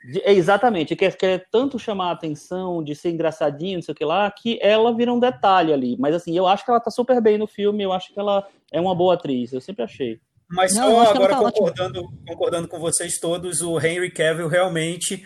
de, 0.03 0.21
exatamente, 0.25 0.93
ele 0.93 0.99
quer, 0.99 1.15
quer 1.15 1.45
tanto 1.51 1.79
chamar 1.79 2.09
a 2.09 2.11
atenção, 2.11 2.83
de 2.83 2.95
ser 2.95 3.09
engraçadinho, 3.09 3.75
não 3.75 3.81
sei 3.81 3.93
o 3.93 3.95
que 3.95 4.05
lá, 4.05 4.29
que 4.31 4.59
ela 4.61 4.95
vira 4.95 5.11
um 5.11 5.19
detalhe 5.19 5.73
ali. 5.73 5.95
Mas 5.99 6.15
assim, 6.15 6.35
eu 6.37 6.47
acho 6.47 6.63
que 6.63 6.71
ela 6.71 6.79
tá 6.79 6.91
super 6.91 7.21
bem 7.21 7.37
no 7.37 7.47
filme, 7.47 7.83
eu 7.83 7.91
acho 7.91 8.13
que 8.13 8.19
ela 8.19 8.47
é 8.71 8.79
uma 8.79 8.95
boa 8.95 9.15
atriz, 9.15 9.51
eu 9.51 9.61
sempre 9.61 9.83
achei. 9.83 10.19
Mas 10.49 10.75
não, 10.75 11.03
só 11.03 11.11
agora 11.11 11.33
tá 11.33 11.51
concordando, 11.51 12.03
concordando 12.27 12.67
com 12.67 12.79
vocês 12.79 13.19
todos, 13.19 13.61
o 13.61 13.79
Henry 13.79 14.11
Cavill 14.11 14.47
realmente 14.47 15.25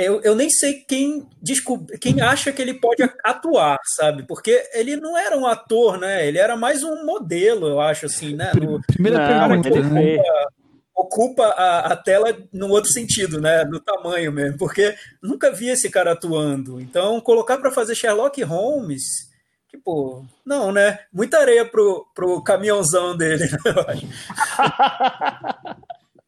eu, 0.00 0.20
eu 0.22 0.34
nem 0.34 0.48
sei 0.48 0.82
quem 0.88 1.26
descobre, 1.42 1.98
quem 1.98 2.22
acha 2.22 2.50
que 2.52 2.62
ele 2.62 2.74
pode 2.74 3.02
atuar, 3.24 3.78
sabe? 3.96 4.24
Porque 4.26 4.62
ele 4.72 4.96
não 4.96 5.16
era 5.16 5.36
um 5.36 5.46
ator, 5.46 5.98
né? 5.98 6.26
Ele 6.26 6.38
era 6.38 6.56
mais 6.56 6.82
um 6.82 7.04
modelo, 7.04 7.68
eu 7.68 7.80
acho, 7.80 8.06
assim, 8.06 8.34
né? 8.34 8.50
No, 8.54 8.80
Primeira 8.80 9.18
pergunta, 9.26 9.70
né? 9.82 10.16
Ocupa 11.00 11.44
a, 11.44 11.92
a, 11.92 11.96
tela 11.96 12.36
no 12.52 12.68
outro 12.68 12.90
sentido, 12.90 13.40
né? 13.40 13.64
No 13.64 13.80
tamanho 13.80 14.32
mesmo, 14.32 14.58
porque 14.58 14.94
nunca 15.22 15.50
vi 15.50 15.68
esse 15.68 15.90
cara 15.90 16.12
atuando. 16.12 16.80
Então, 16.80 17.20
colocar 17.20 17.58
para 17.58 17.70
fazer 17.70 17.94
Sherlock 17.94 18.42
Holmes, 18.42 19.30
Tipo, 19.70 20.26
não, 20.44 20.72
né? 20.72 20.98
Muita 21.12 21.38
areia 21.38 21.64
pro, 21.64 22.04
pro 22.12 22.42
caminhãozão 22.42 23.16
dele, 23.16 23.44
né, 23.52 23.58
eu 23.64 23.80
acho. 23.88 24.06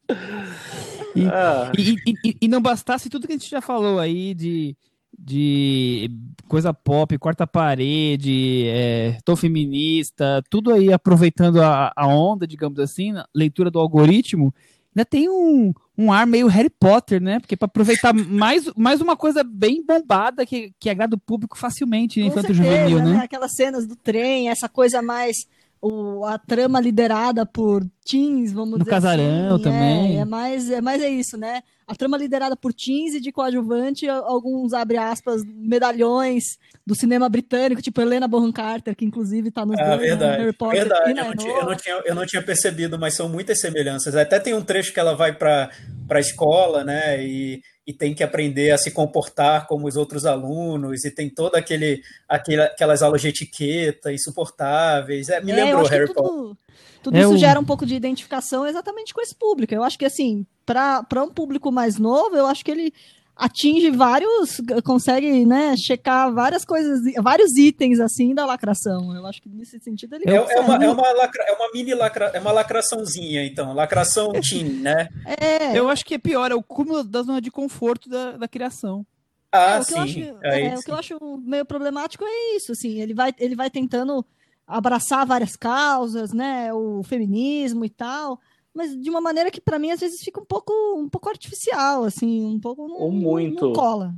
e, 1.17 1.27
ah. 1.27 1.73
e, 1.77 1.97
e, 2.07 2.37
e, 2.43 2.49
não 2.49 2.63
bastasse 2.63 3.11
tudo 3.11 3.27
que 3.27 3.33
a 3.33 3.37
gente 3.37 3.51
já 3.51 3.61
falou 3.61 3.99
aí 3.99 4.33
de, 4.33 4.77
de 5.18 6.11
coisa 6.48 6.75
pop, 6.75 7.16
quarta 7.18 7.46
parede, 7.46 8.66
é, 8.66 9.18
tô 9.25 9.35
feminista, 9.37 10.42
tudo 10.51 10.72
aí 10.72 10.92
aproveitando 10.92 11.62
a, 11.62 11.92
a 11.96 12.07
onda, 12.07 12.46
digamos 12.46 12.79
assim, 12.79 13.12
leitura 13.35 13.70
do 13.70 13.79
algoritmo, 13.79 14.53
ainda 14.94 15.05
tem 15.05 15.29
um, 15.29 15.72
um 15.96 16.12
ar 16.12 16.27
meio 16.27 16.46
Harry 16.48 16.70
Potter, 16.70 17.20
né? 17.20 17.40
Porque 17.40 17.57
para 17.57 17.66
aproveitar 17.66 18.12
mais, 18.14 18.70
mais 18.77 19.01
uma 19.01 19.16
coisa 19.16 19.42
bem 19.42 19.85
bombada 19.85 20.44
que, 20.44 20.72
que 20.79 20.90
agrada 20.90 21.16
o 21.16 21.20
público 21.20 21.57
facilmente, 21.57 22.20
infanto 22.20 22.53
juvenil, 22.53 22.98
né? 22.98 23.14
né? 23.14 23.25
Aquelas 23.25 23.55
cenas 23.55 23.87
do 23.87 23.96
trem, 23.96 24.48
essa 24.48 24.68
coisa 24.68 25.01
mais 25.01 25.46
o, 25.83 26.25
a 26.25 26.38
trama 26.38 26.81
liderada 26.81 27.45
por 27.45 27.85
teens, 28.09 28.53
vamos 28.53 28.71
no 28.71 28.79
dizer 28.79 28.90
casarão 28.90 29.57
assim. 29.57 29.64
também. 29.64 30.16
É, 30.16 30.21
é, 30.21 30.25
mais, 30.25 30.71
é 30.71 30.81
mais 30.81 31.03
é 31.03 31.09
isso, 31.09 31.37
né? 31.37 31.61
A 31.88 31.97
trama 31.97 32.16
liderada 32.16 32.57
por 32.57 32.73
teens 32.73 33.14
e 33.14 33.21
de 33.21 33.33
coadjuvante, 33.33 34.09
alguns, 34.09 34.73
abre 34.73 34.97
aspas, 34.97 35.42
medalhões 35.45 36.57
do 36.87 36.95
cinema 36.95 37.29
britânico, 37.29 37.83
tipo 37.83 38.01
Helena 38.01 38.29
Bonham 38.29 38.53
Carter, 38.53 38.95
que 38.95 39.05
inclusive 39.05 39.49
está 39.49 39.66
nos 39.66 39.77
ah, 39.81 39.97
dois, 39.97 40.01
né? 40.01 40.07
verdade, 40.07 40.38
Harry 40.38 40.53
Potter 40.53 40.79
verdade. 40.79 41.11
Eu 41.11 41.25
não, 41.25 41.35
tinha, 41.35 41.53
eu, 41.53 41.66
não 41.66 41.77
tinha, 41.77 42.03
eu 42.07 42.14
não 42.14 42.27
tinha 42.27 42.42
percebido, 42.42 42.97
mas 42.97 43.16
são 43.16 43.29
muitas 43.29 43.61
semelhanças. 43.61 44.14
Até 44.14 44.38
tem 44.38 44.55
um 44.55 44.62
trecho 44.62 44.92
que 44.92 45.01
ela 45.01 45.16
vai 45.16 45.33
para 45.37 45.68
a 46.09 46.21
escola, 46.21 46.85
né? 46.85 47.21
E 47.25 47.61
e 47.87 47.92
tem 47.92 48.14
que 48.14 48.23
aprender 48.23 48.71
a 48.71 48.79
se 48.79 48.90
comportar 48.90 49.66
como 49.66 49.88
os 49.88 49.97
outros 49.97 50.25
alunos, 50.25 51.05
e 51.05 51.11
tem 51.11 51.29
toda 51.29 51.59
aquele, 51.59 52.03
aquele 52.29 52.62
aquelas 52.62 53.03
aulas 53.03 53.21
de 53.21 53.29
etiqueta 53.29 54.12
insuportáveis. 54.12 55.29
É, 55.29 55.40
me 55.40 55.53
é, 55.53 55.57
lembrou 55.57 55.87
Harry 55.87 56.07
tudo, 56.07 56.14
Potter. 56.14 56.57
Tudo 57.03 57.16
é 57.16 57.21
isso 57.21 57.31
um... 57.31 57.38
gera 57.38 57.59
um 57.59 57.64
pouco 57.64 57.85
de 57.85 57.95
identificação 57.95 58.66
exatamente 58.66 59.12
com 59.12 59.21
esse 59.21 59.35
público. 59.35 59.75
Eu 59.75 59.83
acho 59.83 59.99
que, 59.99 60.05
assim, 60.05 60.47
para 60.64 61.23
um 61.23 61.31
público 61.31 61.73
mais 61.73 61.99
novo, 61.99 62.37
eu 62.37 62.47
acho 62.47 62.64
que 62.64 62.71
ele 62.71 62.95
atinge 63.37 63.90
vários, 63.90 64.61
consegue, 64.85 65.45
né, 65.47 65.75
checar 65.77 66.33
várias 66.33 66.64
coisas, 66.64 67.01
vários 67.23 67.57
itens 67.57 67.99
assim 67.99 68.35
da 68.35 68.45
lacração. 68.45 69.14
Eu 69.14 69.27
acho 69.27 69.42
que 69.42 69.49
nesse 69.49 69.81
sentido 69.81 70.14
ele 70.16 70.25
é, 70.29 70.35
é 70.35 70.61
uma, 70.61 70.85
é 70.85 70.88
uma, 70.90 71.12
lacra, 71.12 71.45
é 71.45 71.53
uma 71.53 71.73
mini 71.73 71.95
lacra, 71.95 72.27
é 72.35 72.40
uma 72.40 72.53
lacraçãozinha, 72.53 73.45
então, 73.45 73.73
lacração 73.73 74.33
teen, 74.40 74.64
né? 74.64 75.09
É. 75.40 75.79
Eu 75.79 75.88
acho 75.88 76.05
que 76.05 76.14
é 76.14 76.18
pior, 76.18 76.51
é 76.51 76.55
o 76.55 76.62
cúmulo 76.62 77.03
da 77.03 77.23
zona 77.23 77.40
de 77.40 77.51
conforto 77.51 78.09
da, 78.09 78.33
da 78.33 78.49
criação. 78.49 79.07
Ah, 79.51 79.77
é, 79.77 79.81
o 79.81 79.85
sim. 79.85 79.99
Acho, 79.99 80.21
é, 80.42 80.66
é 80.66 80.75
o 80.75 80.83
que 80.83 80.90
eu 80.90 80.97
acho 80.97 81.18
meio 81.45 81.64
problemático 81.64 82.25
é 82.25 82.57
isso, 82.57 82.73
assim, 82.73 83.01
ele 83.01 83.14
vai, 83.14 83.35
ele 83.38 83.55
vai 83.55 83.71
tentando 83.71 84.25
abraçar 84.66 85.27
várias 85.27 85.57
causas, 85.57 86.33
né, 86.33 86.73
o 86.73 87.03
feminismo 87.03 87.85
e 87.85 87.90
tal, 87.90 88.40
mas 88.75 88.99
de 88.99 89.11
uma 89.11 89.21
maneira 89.21 89.51
que 89.51 89.61
para 89.61 89.79
mim 89.79 89.91
às 89.91 90.01
vezes 90.01 90.23
fica 90.23 90.41
um 90.41 90.45
pouco 90.45 90.73
um 90.97 91.09
pouco 91.09 91.29
artificial, 91.29 92.05
assim, 92.05 92.45
um 92.45 92.61
pouco 92.61 92.89
não, 92.89 92.97
Ou 92.97 93.13
muito. 93.13 93.67
não 93.67 93.73
cola. 93.73 94.15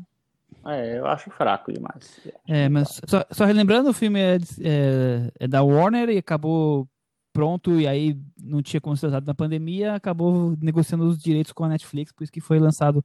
É, 0.67 0.99
eu 0.99 1.07
acho 1.07 1.31
fraco 1.31 1.73
demais. 1.73 2.21
É, 2.49 2.69
mas 2.69 3.01
só, 3.07 3.25
só 3.31 3.45
relembrando, 3.45 3.90
o 3.90 3.95
filme 3.95 4.19
é, 4.19 4.37
é, 4.61 5.31
é, 5.40 5.49
da 5.49 5.62
Warner 5.62 6.09
e 6.09 6.17
acabou 6.17 6.88
pronto, 7.33 7.81
e 7.81 7.87
aí 7.87 8.19
não 8.40 8.62
tinha 8.62 8.81
como 8.81 8.97
ser 8.97 9.09
usado 9.09 9.27
na 9.27 9.35
pandemia, 9.35 9.95
acabou 9.95 10.57
negociando 10.61 11.05
os 11.05 11.19
direitos 11.19 11.53
com 11.53 11.64
a 11.64 11.69
Netflix, 11.69 12.12
por 12.12 12.23
isso 12.23 12.33
que 12.33 12.40
foi 12.40 12.59
lançado 12.59 13.05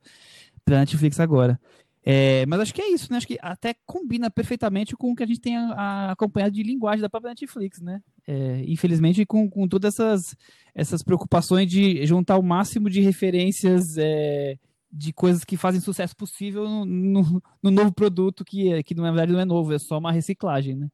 pela 0.64 0.80
Netflix 0.80 1.20
agora. 1.20 1.60
É, 2.06 2.46
mas 2.46 2.62
acho 2.62 2.74
que 2.74 2.82
é 2.82 2.90
isso, 2.90 3.12
né? 3.12 3.18
Acho 3.18 3.28
que 3.28 3.38
até 3.42 3.76
combina 3.86 4.32
perfeitamente 4.32 4.96
com 4.96 5.12
o 5.12 5.16
que 5.16 5.24
a 5.24 5.26
gente 5.26 5.42
tem 5.42 5.58
a, 5.58 5.74
a 5.74 6.12
acompanhado 6.12 6.54
de 6.54 6.64
linguagem 6.64 7.02
da 7.02 7.10
própria 7.10 7.32
Netflix, 7.32 7.82
né? 7.82 8.02
É, 8.28 8.64
infelizmente, 8.66 9.26
com, 9.26 9.50
com 9.50 9.68
todas 9.68 9.96
essas, 9.96 10.36
essas 10.74 11.04
preocupações 11.04 11.70
de 11.70 12.06
juntar 12.06 12.38
o 12.38 12.44
máximo 12.44 12.90
de 12.90 13.02
referências 13.02 13.84
é, 13.98 14.56
de 14.92 15.14
coisas 15.14 15.44
que 15.44 15.58
fazem 15.58 15.82
sucesso 15.82 16.16
possível 16.16 16.68
no, 16.68 16.86
no, 16.86 17.44
no, 17.62 17.72
novo 17.72 17.94
produto, 17.94 18.46
que, 18.46 18.82
que 18.84 18.96
na 18.96 19.12
verdade 19.12 19.34
não 19.34 19.40
é 19.40 19.46
novo, 19.46 19.74
é 19.74 19.80
só 19.80 19.98
uma 19.98 20.12
reciclagem, 20.12 20.76
né? 20.76 20.88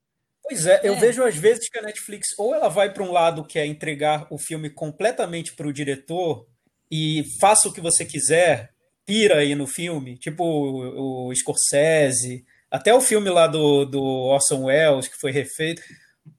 Pois 0.44 0.66
é, 0.66 0.82
eu 0.84 0.94
é. 0.94 1.00
vejo 1.00 1.24
às 1.24 1.36
vezes 1.36 1.70
que 1.70 1.78
a 1.78 1.82
Netflix 1.82 2.30
ou 2.38 2.54
ela 2.54 2.70
vai 2.70 2.94
para 2.94 3.04
um 3.04 3.12
lado 3.12 3.46
que 3.46 3.58
é 3.58 3.66
entregar 3.66 4.28
o 4.30 4.38
filme 4.38 4.70
completamente 4.70 5.56
para 5.56 5.68
o 5.68 5.74
diretor 5.74 6.46
e 6.92 7.24
faça 7.40 7.68
o 7.68 7.74
que 7.74 7.82
você 7.82 8.06
quiser, 8.06 8.75
pira 9.06 9.40
aí 9.40 9.56
no 9.56 9.68
filme, 9.68 10.18
tipo 10.18 10.44
o, 10.44 11.28
o 11.28 11.36
Scorsese, 11.36 12.46
até 12.70 12.94
o 12.94 13.02
filme 13.02 13.30
lá 13.30 13.48
do, 13.48 13.86
do 13.86 14.02
Orson 14.02 14.66
Welles, 14.66 15.08
que 15.08 15.20
foi 15.20 15.32
refeito, 15.32 15.82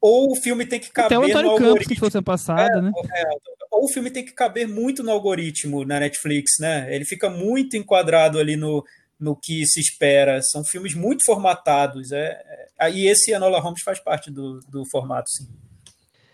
ou 0.01 0.33
o 0.33 0.37
filme 0.37 0.67
tem 0.67 0.81
que 0.81 0.91
caber 0.91 1.19
até 1.19 1.39
o 1.39 1.43
no 1.43 1.51
algoritmo. 1.51 1.95
que 1.95 2.11
foi 2.11 2.23
passada, 2.23 2.79
é, 2.79 2.83
né? 2.83 2.93
É, 3.15 3.25
ou 3.71 3.85
o 3.85 3.89
filme 3.89 4.11
tem 4.11 4.25
que 4.25 4.33
caber 4.33 4.67
muito 4.67 5.03
no 5.03 5.11
algoritmo 5.11 5.85
na 5.85 6.01
Netflix, 6.01 6.53
né? 6.61 6.95
Ele 6.95 7.05
fica 7.05 7.29
muito 7.29 7.77
enquadrado 7.77 8.39
ali 8.39 8.57
no, 8.57 8.85
no 9.19 9.37
que 9.37 9.65
se 9.67 9.81
espera. 9.81 10.41
São 10.43 10.65
filmes 10.65 10.95
muito 10.95 11.25
formatados. 11.25 12.11
É, 12.13 12.43
é, 12.81 12.91
e 12.91 13.07
esse 13.07 13.33
Enola 13.33 13.61
Holmes 13.61 13.83
faz 13.83 14.01
parte 14.01 14.31
do, 14.31 14.61
do 14.69 14.85
formato, 14.91 15.29
sim. 15.31 15.47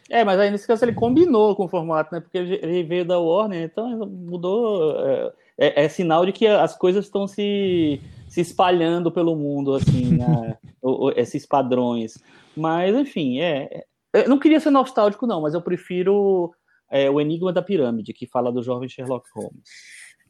É, 0.08 0.24
mas 0.24 0.38
aí 0.38 0.50
nesse 0.50 0.66
caso 0.66 0.84
ele 0.84 0.92
combinou 0.92 1.56
com 1.56 1.64
o 1.64 1.68
formato, 1.68 2.14
né? 2.14 2.20
Porque 2.20 2.38
ele 2.38 2.82
veio 2.82 3.04
da 3.04 3.18
Warner, 3.18 3.62
então 3.62 4.06
mudou. 4.06 5.00
É, 5.06 5.32
é, 5.62 5.84
é 5.84 5.88
sinal 5.88 6.26
de 6.26 6.32
que 6.32 6.46
as 6.46 6.76
coisas 6.76 7.04
estão 7.04 7.28
se, 7.28 8.00
se 8.28 8.40
espalhando 8.40 9.12
pelo 9.12 9.36
mundo, 9.36 9.74
assim, 9.74 10.16
né? 10.16 10.56
esses 11.14 11.46
padrões. 11.46 12.14
Mas, 12.56 12.94
enfim, 12.96 13.40
é. 13.40 13.84
Eu 14.12 14.28
não 14.28 14.38
queria 14.38 14.60
ser 14.60 14.70
nostálgico, 14.70 15.26
não, 15.26 15.40
mas 15.40 15.54
eu 15.54 15.62
prefiro 15.62 16.52
é, 16.90 17.08
O 17.08 17.20
Enigma 17.20 17.52
da 17.52 17.62
Pirâmide, 17.62 18.12
que 18.12 18.26
fala 18.26 18.52
do 18.52 18.62
jovem 18.62 18.88
Sherlock 18.88 19.26
Holmes. 19.34 19.62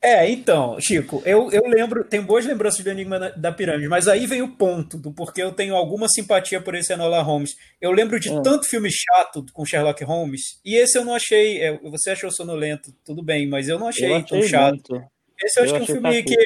É, 0.04 0.28
então, 0.28 0.80
Chico, 0.80 1.22
eu, 1.24 1.48
eu 1.52 1.62
lembro, 1.68 2.02
tenho 2.02 2.24
boas 2.24 2.44
lembranças 2.44 2.82
do 2.82 2.90
Enigma 2.90 3.30
da 3.36 3.52
Pirâmide, 3.52 3.88
mas 3.88 4.08
aí 4.08 4.26
vem 4.26 4.42
o 4.42 4.56
ponto 4.56 4.98
do 4.98 5.12
porquê 5.12 5.44
eu 5.44 5.52
tenho 5.52 5.76
alguma 5.76 6.08
simpatia 6.08 6.60
por 6.60 6.74
esse 6.74 6.92
Enola 6.92 7.22
Holmes. 7.22 7.54
Eu 7.80 7.92
lembro 7.92 8.18
de 8.18 8.28
é. 8.28 8.40
tanto 8.42 8.66
filme 8.66 8.90
chato 8.90 9.46
com 9.52 9.64
Sherlock 9.64 10.02
Holmes, 10.02 10.60
e 10.64 10.74
esse 10.74 10.98
eu 10.98 11.04
não 11.04 11.14
achei. 11.14 11.62
É, 11.62 11.78
você 11.78 12.10
achou 12.10 12.32
sonolento, 12.32 12.92
tudo 13.04 13.22
bem, 13.22 13.48
mas 13.48 13.68
eu 13.68 13.78
não 13.78 13.86
achei, 13.86 14.10
eu 14.10 14.16
achei 14.16 14.26
tão 14.26 14.42
chato. 14.42 14.90
Muito. 14.90 15.11
Esse 15.42 15.60
eu, 15.60 15.64
eu 15.64 15.76
acho 15.76 15.86
que 15.86 15.92
é 15.92 15.94
um 15.94 16.00
filme 16.00 16.22
que, 16.22 16.36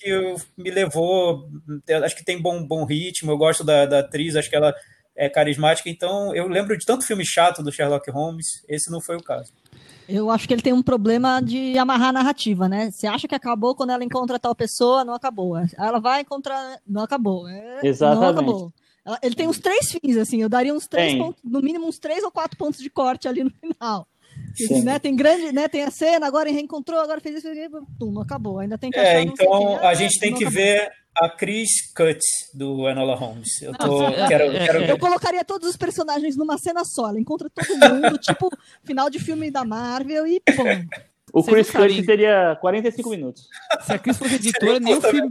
que 0.00 0.34
me 0.56 0.70
levou. 0.70 1.48
Acho 2.02 2.16
que 2.16 2.24
tem 2.24 2.40
bom, 2.40 2.64
bom 2.66 2.84
ritmo, 2.84 3.30
eu 3.30 3.38
gosto 3.38 3.64
da, 3.64 3.86
da 3.86 3.98
atriz, 4.00 4.36
acho 4.36 4.48
que 4.48 4.56
ela 4.56 4.74
é 5.16 5.28
carismática, 5.28 5.88
então 5.88 6.34
eu 6.34 6.48
lembro 6.48 6.76
de 6.76 6.84
tanto 6.84 7.06
filme 7.06 7.24
chato 7.24 7.62
do 7.62 7.70
Sherlock 7.70 8.10
Holmes, 8.10 8.64
esse 8.68 8.90
não 8.90 9.00
foi 9.00 9.16
o 9.16 9.22
caso. 9.22 9.52
Eu 10.08 10.30
acho 10.30 10.46
que 10.46 10.52
ele 10.52 10.60
tem 10.60 10.72
um 10.72 10.82
problema 10.82 11.40
de 11.40 11.78
amarrar 11.78 12.08
a 12.08 12.12
narrativa, 12.12 12.68
né? 12.68 12.90
Você 12.90 13.06
acha 13.06 13.26
que 13.26 13.34
acabou 13.34 13.74
quando 13.74 13.90
ela 13.90 14.04
encontra 14.04 14.38
tal 14.38 14.54
pessoa, 14.54 15.04
não 15.04 15.14
acabou. 15.14 15.56
Ela 15.78 15.98
vai 15.98 16.20
encontrar, 16.20 16.78
não 16.86 17.02
acabou. 17.02 17.48
É, 17.48 17.80
Exatamente. 17.82 18.20
Não 18.20 18.30
acabou. 18.30 18.72
Ele 19.22 19.34
tem 19.34 19.46
uns 19.46 19.58
três 19.58 19.92
fins, 19.92 20.16
assim, 20.16 20.42
eu 20.42 20.48
daria 20.48 20.74
uns 20.74 20.86
três 20.86 21.14
pontos, 21.14 21.42
no 21.44 21.60
mínimo 21.60 21.86
uns 21.86 21.98
três 21.98 22.22
ou 22.24 22.30
quatro 22.30 22.56
pontos 22.56 22.80
de 22.80 22.88
corte 22.88 23.28
ali 23.28 23.44
no 23.44 23.50
final. 23.50 24.08
Né, 24.84 24.98
tem 24.98 25.16
grande, 25.16 25.52
né? 25.52 25.68
Tem 25.68 25.82
a 25.82 25.90
cena, 25.90 26.26
agora 26.26 26.50
reencontrou, 26.50 27.00
agora 27.00 27.20
fez 27.20 27.44
isso, 27.44 27.48
pum, 27.98 28.20
acabou. 28.20 28.60
Ainda 28.60 28.78
tem 28.78 28.90
que 28.90 28.98
É, 28.98 29.20
então 29.22 29.78
a 29.84 29.94
gente 29.94 30.18
tem 30.20 30.32
que 30.32 30.48
ver 30.48 30.90
a 31.16 31.28
Chris 31.28 31.92
Cut 31.94 32.20
do 32.52 32.88
Enola 32.88 33.14
Holmes. 33.14 33.62
Eu, 33.62 33.72
tô, 33.74 33.86
Nossa, 33.86 34.26
quero, 34.28 34.44
é, 34.44 34.66
quero 34.66 34.84
é, 34.84 34.90
eu 34.90 34.98
colocaria 34.98 35.44
todos 35.44 35.68
os 35.68 35.76
personagens 35.76 36.36
numa 36.36 36.58
cena 36.58 36.84
só. 36.84 37.08
Ela 37.08 37.20
encontra 37.20 37.48
todo 37.50 37.66
mundo, 37.68 38.18
tipo 38.18 38.50
final 38.84 39.08
de 39.08 39.18
filme 39.18 39.50
da 39.50 39.64
Marvel 39.64 40.26
e 40.26 40.40
pum. 40.40 40.64
O 41.34 41.42
Chris 41.42 41.68
Cut 41.68 42.06
teria 42.06 42.56
45 42.60 43.10
minutos. 43.10 43.48
Se 43.80 43.92
a 43.92 43.98
Chris 43.98 44.16
fosse 44.16 44.36
editora, 44.36 44.78
nem 44.78 44.94
o, 44.94 45.00
filme, 45.00 45.30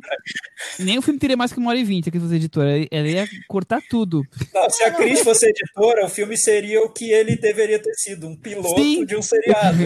nem 0.78 0.98
o 0.98 1.02
filme 1.02 1.18
teria 1.18 1.38
mais 1.38 1.54
que 1.54 1.60
uma 1.60 1.70
hora 1.70 1.80
e 1.80 1.84
vinte. 1.86 2.10
A 2.10 2.12
Chris 2.12 2.22
fosse 2.22 2.36
editora. 2.36 2.72
Ela 2.92 3.08
ia 3.08 3.26
cortar 3.48 3.82
tudo. 3.90 4.22
Não, 4.54 4.70
se 4.70 4.84
a 4.84 4.92
Chris 4.92 5.22
fosse 5.22 5.46
editora, 5.46 6.06
o 6.06 6.10
filme 6.10 6.36
seria 6.36 6.82
o 6.84 6.90
que 6.90 7.10
ele 7.10 7.38
deveria 7.38 7.80
ter 7.80 7.94
sido: 7.94 8.28
um 8.28 8.36
piloto 8.36 8.82
Sim. 8.82 9.06
de 9.06 9.16
um 9.16 9.22
seriado. 9.22 9.78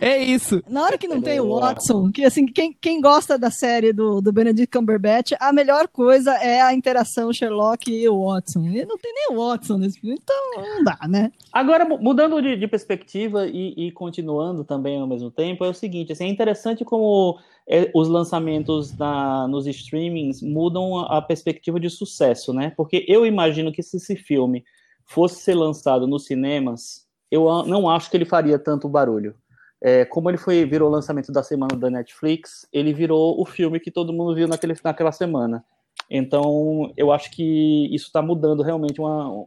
É 0.00 0.16
isso. 0.16 0.62
Na 0.70 0.82
hora 0.84 0.96
que 0.96 1.06
não 1.06 1.20
tem 1.20 1.38
o 1.38 1.54
Watson, 1.54 2.10
que 2.10 2.24
assim, 2.24 2.46
quem, 2.46 2.74
quem 2.80 2.98
gosta 2.98 3.36
da 3.36 3.50
série 3.50 3.92
do, 3.92 4.22
do 4.22 4.32
Benedict 4.32 4.74
Cumberbatch, 4.74 5.32
a 5.38 5.52
melhor 5.52 5.86
coisa 5.86 6.32
é 6.36 6.62
a 6.62 6.72
interação 6.72 7.30
Sherlock 7.30 7.92
e 7.92 8.08
o 8.08 8.24
Watson. 8.24 8.60
E 8.68 8.86
não 8.86 8.96
tem 8.96 9.12
nem 9.12 9.36
o 9.36 9.46
Watson 9.46 9.76
nesse 9.76 10.00
filme, 10.00 10.18
então 10.22 10.36
não 10.56 10.82
dá, 10.82 10.98
né? 11.06 11.30
Agora, 11.52 11.84
mudando 11.84 12.40
de, 12.40 12.56
de 12.56 12.66
perspectiva 12.66 13.46
e, 13.46 13.88
e 13.88 13.92
continuando 13.92 14.64
também 14.64 14.98
ao 14.98 15.06
mesmo 15.06 15.30
tempo 15.30 15.57
tempo 15.58 15.64
é 15.64 15.68
o 15.68 15.74
seguinte, 15.74 16.12
assim, 16.12 16.24
é 16.24 16.28
interessante 16.28 16.84
como 16.84 17.38
é, 17.68 17.90
os 17.94 18.08
lançamentos 18.08 18.96
na, 18.96 19.48
nos 19.48 19.66
streamings 19.66 20.40
mudam 20.40 21.00
a, 21.00 21.20
perspectiva 21.20 21.80
de 21.80 21.90
sucesso, 21.90 22.52
né? 22.52 22.72
Porque 22.76 23.04
eu 23.08 23.26
imagino 23.26 23.72
que 23.72 23.82
se 23.82 23.96
esse 23.96 24.16
filme 24.16 24.64
fosse 25.04 25.40
ser 25.40 25.54
lançado 25.54 26.06
nos 26.06 26.26
cinemas, 26.26 27.06
eu 27.30 27.44
não 27.64 27.90
acho 27.90 28.10
que 28.10 28.16
ele 28.16 28.24
faria 28.24 28.58
tanto 28.58 28.88
barulho. 28.88 29.34
É, 29.80 30.04
como 30.04 30.30
ele 30.30 30.38
foi 30.38 30.64
virou 30.64 30.88
o 30.88 30.92
lançamento 30.92 31.30
da 31.30 31.42
semana 31.42 31.76
da 31.76 31.90
Netflix, 31.90 32.66
ele 32.72 32.92
virou 32.92 33.40
o 33.40 33.44
filme 33.44 33.78
que 33.80 33.90
todo 33.90 34.12
mundo 34.12 34.34
viu 34.34 34.48
naquele, 34.48 34.74
naquela 34.82 35.12
semana. 35.12 35.64
Então, 36.10 36.92
eu 36.96 37.12
acho 37.12 37.30
que 37.30 37.94
isso 37.94 38.06
está 38.06 38.22
mudando 38.22 38.62
realmente 38.62 39.00
uma, 39.00 39.46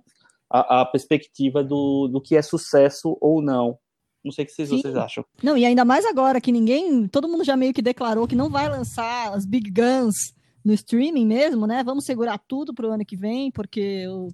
a, 0.49 0.81
a 0.81 0.85
perspectiva 0.85 1.63
do, 1.63 2.07
do 2.07 2.21
que 2.21 2.35
é 2.35 2.41
sucesso 2.41 3.17
ou 3.19 3.41
não. 3.41 3.77
Não 4.23 4.31
sei 4.31 4.43
o 4.43 4.47
que 4.47 4.53
vocês, 4.53 4.69
vocês, 4.69 4.95
acham. 4.95 5.25
Não, 5.41 5.57
e 5.57 5.65
ainda 5.65 5.83
mais 5.83 6.05
agora 6.05 6.39
que 6.39 6.51
ninguém, 6.51 7.07
todo 7.07 7.27
mundo 7.27 7.43
já 7.43 7.57
meio 7.57 7.73
que 7.73 7.81
declarou 7.81 8.27
que 8.27 8.35
não 8.35 8.49
vai 8.49 8.69
lançar 8.69 9.33
as 9.33 9.45
big 9.45 9.71
guns 9.71 10.15
no 10.63 10.73
streaming 10.73 11.25
mesmo, 11.25 11.65
né? 11.65 11.83
Vamos 11.83 12.05
segurar 12.05 12.37
tudo 12.37 12.73
para 12.73 12.87
o 12.87 12.91
ano 12.91 13.05
que 13.05 13.15
vem, 13.15 13.51
porque 13.51 14.07
o, 14.07 14.29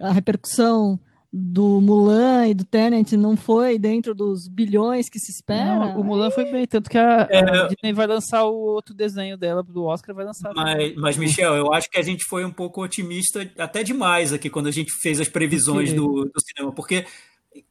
a 0.00 0.12
repercussão 0.12 0.98
do 1.30 1.80
Mulan 1.80 2.48
e 2.48 2.54
do 2.54 2.64
Tenet 2.64 3.14
não 3.16 3.36
foi 3.36 3.78
dentro 3.78 4.14
dos 4.14 4.48
bilhões 4.48 5.10
que 5.10 5.18
se 5.18 5.30
espera. 5.30 5.92
Não, 5.92 6.00
o 6.00 6.04
Mulan 6.04 6.30
foi 6.30 6.50
bem, 6.50 6.66
tanto 6.66 6.88
que 6.88 6.96
a, 6.96 7.28
é, 7.30 7.38
a, 7.38 7.66
Disney 7.66 7.92
vai 7.92 8.06
lançar 8.06 8.44
o 8.44 8.54
outro 8.54 8.94
desenho 8.94 9.36
dela 9.36 9.62
do 9.62 9.84
Oscar, 9.84 10.14
vai 10.14 10.24
lançar. 10.24 10.52
Mas, 10.54 10.94
mas, 10.96 11.16
Michel, 11.18 11.54
eu 11.54 11.72
acho 11.72 11.90
que 11.90 11.98
a 11.98 12.02
gente 12.02 12.24
foi 12.24 12.44
um 12.44 12.50
pouco 12.50 12.82
otimista 12.82 13.48
até 13.58 13.82
demais 13.82 14.32
aqui 14.32 14.48
quando 14.48 14.68
a 14.68 14.72
gente 14.72 14.90
fez 15.02 15.20
as 15.20 15.28
previsões 15.28 15.92
do, 15.92 16.24
do 16.24 16.40
cinema, 16.40 16.72
porque 16.72 17.04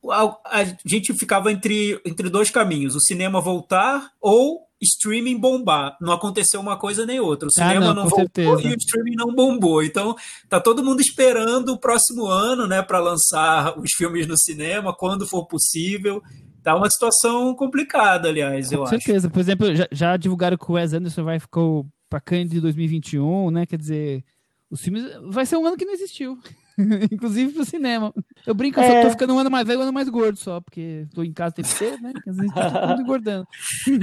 a, 0.10 0.38
a, 0.46 0.64
gente 0.86 1.14
ficava 1.14 1.52
entre, 1.52 2.00
entre 2.06 2.30
dois 2.30 2.50
caminhos: 2.50 2.96
o 2.96 3.02
cinema 3.02 3.42
voltar 3.42 4.12
ou 4.22 4.68
streaming 4.82 5.38
bombar. 5.38 5.98
Não 6.00 6.14
aconteceu 6.14 6.60
uma 6.60 6.78
coisa 6.78 7.06
nem 7.06 7.20
outra. 7.20 7.48
O 7.48 7.52
ah, 7.58 7.68
cinema 7.68 7.86
ah, 7.86 7.94
não, 7.94 8.04
não 8.04 8.10
voltou 8.10 8.58
certeza. 8.58 8.62
e 8.62 8.74
o 8.74 8.78
streaming 8.78 9.16
não 9.16 9.34
bombou. 9.34 9.84
Então, 9.84 10.16
tá 10.50 10.60
todo 10.60 10.84
mundo 10.84 11.02
esperando 11.02 11.70
o 11.70 11.80
próximo 11.80 12.26
ano, 12.26 12.68
né, 12.68 12.82
para 12.82 13.00
lançar 13.00 13.78
os 13.78 13.92
filmes 13.96 14.28
no 14.28 14.38
cinema 14.38 14.94
quando 14.94 15.28
for 15.28 15.46
possível. 15.46 16.22
Tá 16.64 16.76
uma 16.76 16.90
situação 16.90 17.56
complicada, 17.56 18.28
aliás, 18.28 18.72
eu 18.72 18.80
Com 18.80 18.84
acho. 18.86 18.94
Com 18.94 19.02
certeza. 19.02 19.30
Por 19.30 19.40
exemplo, 19.40 19.76
já, 19.76 19.88
já, 19.92 20.18
divulgaram 20.18 20.58
que 20.58 20.70
o 20.70 20.74
Wes 20.74 20.94
Anderson 20.94 21.24
vai 21.24 21.40
ficar 21.40 21.62
para 22.10 22.20
Cannes 22.20 22.50
de 22.50 22.60
2021, 22.62 23.52
né? 23.52 23.66
Quer 23.66 23.78
dizer, 23.78 24.24
os 24.70 24.82
filmes 24.82 25.04
vai 25.30 25.46
ser 25.46 25.58
um 25.58 25.66
ano 25.66 25.78
que 25.78 25.86
não 25.86 25.94
existiu. 25.94 26.38
Inclusive 27.12 27.54
pro 27.54 27.66
cinema. 27.66 28.14
Eu 28.46 28.54
brinco, 28.54 28.80
eu 28.80 28.84
é... 28.84 29.02
só 29.02 29.08
tô 29.08 29.12
ficando 29.12 29.34
um 29.34 29.40
ano 29.40 29.50
mais 29.50 29.66
velho, 29.66 29.80
um 29.80 29.84
ano 29.84 29.94
mais 29.94 30.08
gordo 30.10 30.38
só, 30.38 30.62
porque 30.62 31.08
tô 31.14 31.24
em 31.24 31.34
casa 31.34 31.56
tem 31.56 31.66
que 31.66 31.72
ser, 31.72 32.00
né? 32.00 32.14
Às 32.28 32.36
vezes 32.36 32.54
tá 32.54 32.98
engordando. 33.00 33.48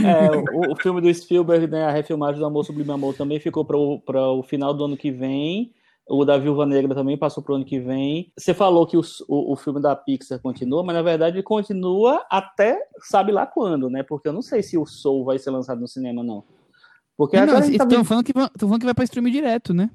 É, 0.04 0.30
o, 0.36 0.72
o, 0.72 0.76
filme 0.76 1.00
do 1.00 1.12
Spielberg, 1.12 1.66
né, 1.66 1.84
a 1.84 1.90
refilmagem 1.90 2.38
do 2.38 2.46
Amor 2.46 2.64
Sublime 2.64 2.90
Amor 2.90 3.14
também 3.14 3.38
ficou 3.38 3.64
para 3.64 3.76
o 3.76 4.42
final 4.42 4.74
do 4.74 4.84
ano 4.84 4.96
que 4.96 5.10
vem. 5.10 5.72
O 6.06 6.24
da 6.24 6.36
Viúva 6.36 6.66
Negra 6.66 6.94
também 6.94 7.16
passou 7.16 7.42
pro 7.42 7.54
ano 7.54 7.64
que 7.64 7.78
vem. 7.80 8.30
Você 8.36 8.52
falou 8.52 8.86
que 8.86 8.96
o, 8.96 9.00
o, 9.28 9.52
o, 9.52 9.56
filme 9.56 9.80
da 9.80 9.96
Pixar 9.96 10.38
continua, 10.40 10.82
mas 10.84 10.94
na 10.94 11.02
verdade 11.02 11.36
ele 11.36 11.42
continua 11.42 12.24
até 12.30 12.78
sabe 13.00 13.32
lá 13.32 13.46
quando, 13.46 13.88
né? 13.88 14.02
Porque 14.02 14.28
eu 14.28 14.32
não 14.32 14.42
sei 14.42 14.62
se 14.62 14.76
o 14.76 14.84
Soul 14.84 15.24
vai 15.24 15.38
ser 15.38 15.50
lançado 15.50 15.80
no 15.80 15.88
cinema, 15.88 16.22
não. 16.22 16.44
Porque 17.16 17.40
não, 17.40 17.58
estão 17.58 17.88
tá... 17.88 18.04
falando, 18.04 18.24
que, 18.24 18.32
falando 18.32 18.78
que 18.80 18.84
vai 18.84 18.94
para 18.94 19.04
streaming 19.04 19.30
direto, 19.30 19.72
né? 19.72 19.88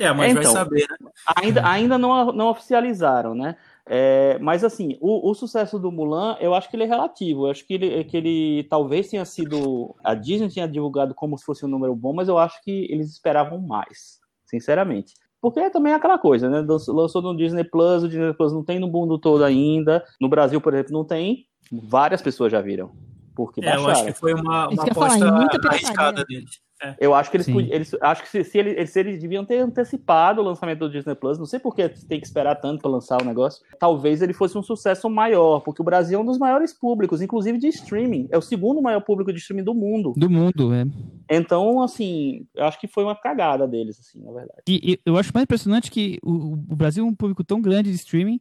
É, 0.00 0.12
mas 0.14 0.34
é, 0.34 0.38
então, 0.38 0.52
vai 0.54 0.62
saber, 0.64 0.86
né? 0.88 1.10
Ainda, 1.36 1.68
ainda 1.68 1.98
não, 1.98 2.32
não 2.32 2.48
oficializaram, 2.48 3.34
né? 3.34 3.54
É, 3.86 4.38
mas 4.38 4.64
assim, 4.64 4.96
o, 5.00 5.30
o, 5.30 5.34
sucesso 5.34 5.78
do 5.78 5.92
Mulan, 5.92 6.36
eu 6.40 6.54
acho 6.54 6.70
que 6.70 6.76
ele 6.76 6.84
é 6.84 6.86
relativo. 6.86 7.46
Eu 7.46 7.50
acho 7.50 7.66
que 7.66 7.74
ele, 7.74 8.04
que 8.04 8.16
ele 8.16 8.64
talvez 8.70 9.08
tenha 9.08 9.24
sido. 9.24 9.94
A 10.02 10.14
Disney 10.14 10.48
tinha 10.48 10.66
divulgado 10.66 11.14
como 11.14 11.36
se 11.36 11.44
fosse 11.44 11.66
um 11.66 11.68
número 11.68 11.94
bom, 11.94 12.14
mas 12.14 12.28
eu 12.28 12.38
acho 12.38 12.62
que 12.62 12.86
eles 12.90 13.10
esperavam 13.10 13.60
mais, 13.60 14.18
sinceramente. 14.46 15.12
Porque 15.40 15.68
também 15.70 15.92
é 15.92 15.96
aquela 15.96 16.18
coisa, 16.18 16.48
né? 16.48 16.64
Lançou 16.88 17.20
no 17.20 17.36
Disney 17.36 17.64
Plus, 17.64 18.02
o 18.02 18.08
Disney 18.08 18.32
Plus 18.32 18.52
não 18.52 18.64
tem 18.64 18.78
no 18.78 18.88
mundo 18.88 19.18
todo 19.18 19.44
ainda. 19.44 20.02
No 20.20 20.28
Brasil, 20.28 20.60
por 20.60 20.72
exemplo, 20.72 20.92
não 20.92 21.04
tem. 21.04 21.46
Várias 21.70 22.22
pessoas 22.22 22.50
já 22.50 22.60
viram. 22.60 22.92
Porque 23.34 23.64
é, 23.64 23.76
eu 23.76 23.88
acho 23.88 24.04
que 24.04 24.12
foi 24.12 24.34
uma, 24.34 24.68
uma 24.68 24.82
aposta 24.82 25.18
falar, 25.18 25.48
arriscada 25.68 26.24
deles. 26.24 26.60
É. 26.82 26.96
Eu 26.98 27.14
acho 27.14 27.30
que 27.30 27.36
eles, 27.36 27.48
eles 27.48 27.94
acho 28.00 28.22
que 28.22 28.28
se, 28.28 28.42
se, 28.42 28.58
eles, 28.58 28.90
se, 28.90 29.00
eles, 29.00 29.20
deviam 29.20 29.44
ter 29.44 29.58
antecipado 29.58 30.40
o 30.40 30.44
lançamento 30.44 30.78
do 30.78 30.90
Disney 30.90 31.14
Plus, 31.14 31.38
não 31.38 31.46
sei 31.46 31.58
por 31.58 31.74
que 31.74 31.88
tem 31.88 32.18
que 32.18 32.26
esperar 32.26 32.54
tanto 32.56 32.80
para 32.80 32.90
lançar 32.90 33.20
o 33.20 33.24
negócio. 33.24 33.62
Talvez 33.78 34.22
ele 34.22 34.32
fosse 34.32 34.56
um 34.56 34.62
sucesso 34.62 35.08
maior, 35.10 35.60
porque 35.60 35.82
o 35.82 35.84
Brasil 35.84 36.18
é 36.18 36.22
um 36.22 36.24
dos 36.24 36.38
maiores 36.38 36.72
públicos, 36.72 37.20
inclusive 37.20 37.58
de 37.58 37.68
streaming. 37.68 38.28
É 38.30 38.38
o 38.38 38.42
segundo 38.42 38.80
maior 38.80 39.00
público 39.00 39.32
de 39.32 39.38
streaming 39.38 39.64
do 39.64 39.74
mundo. 39.74 40.14
Do 40.16 40.30
mundo, 40.30 40.72
é. 40.72 40.86
Então, 41.30 41.82
assim, 41.82 42.46
eu 42.54 42.64
acho 42.64 42.80
que 42.80 42.88
foi 42.88 43.04
uma 43.04 43.14
cagada 43.14 43.68
deles, 43.68 44.00
assim, 44.00 44.22
na 44.22 44.32
verdade. 44.32 44.62
E, 44.66 44.92
e 44.92 45.00
eu 45.04 45.16
acho 45.16 45.30
mais 45.34 45.44
impressionante 45.44 45.90
que 45.90 46.18
o, 46.22 46.54
o 46.54 46.76
Brasil 46.76 47.04
é 47.04 47.06
um 47.06 47.14
público 47.14 47.44
tão 47.44 47.60
grande 47.60 47.90
de 47.90 47.96
streaming 47.96 48.40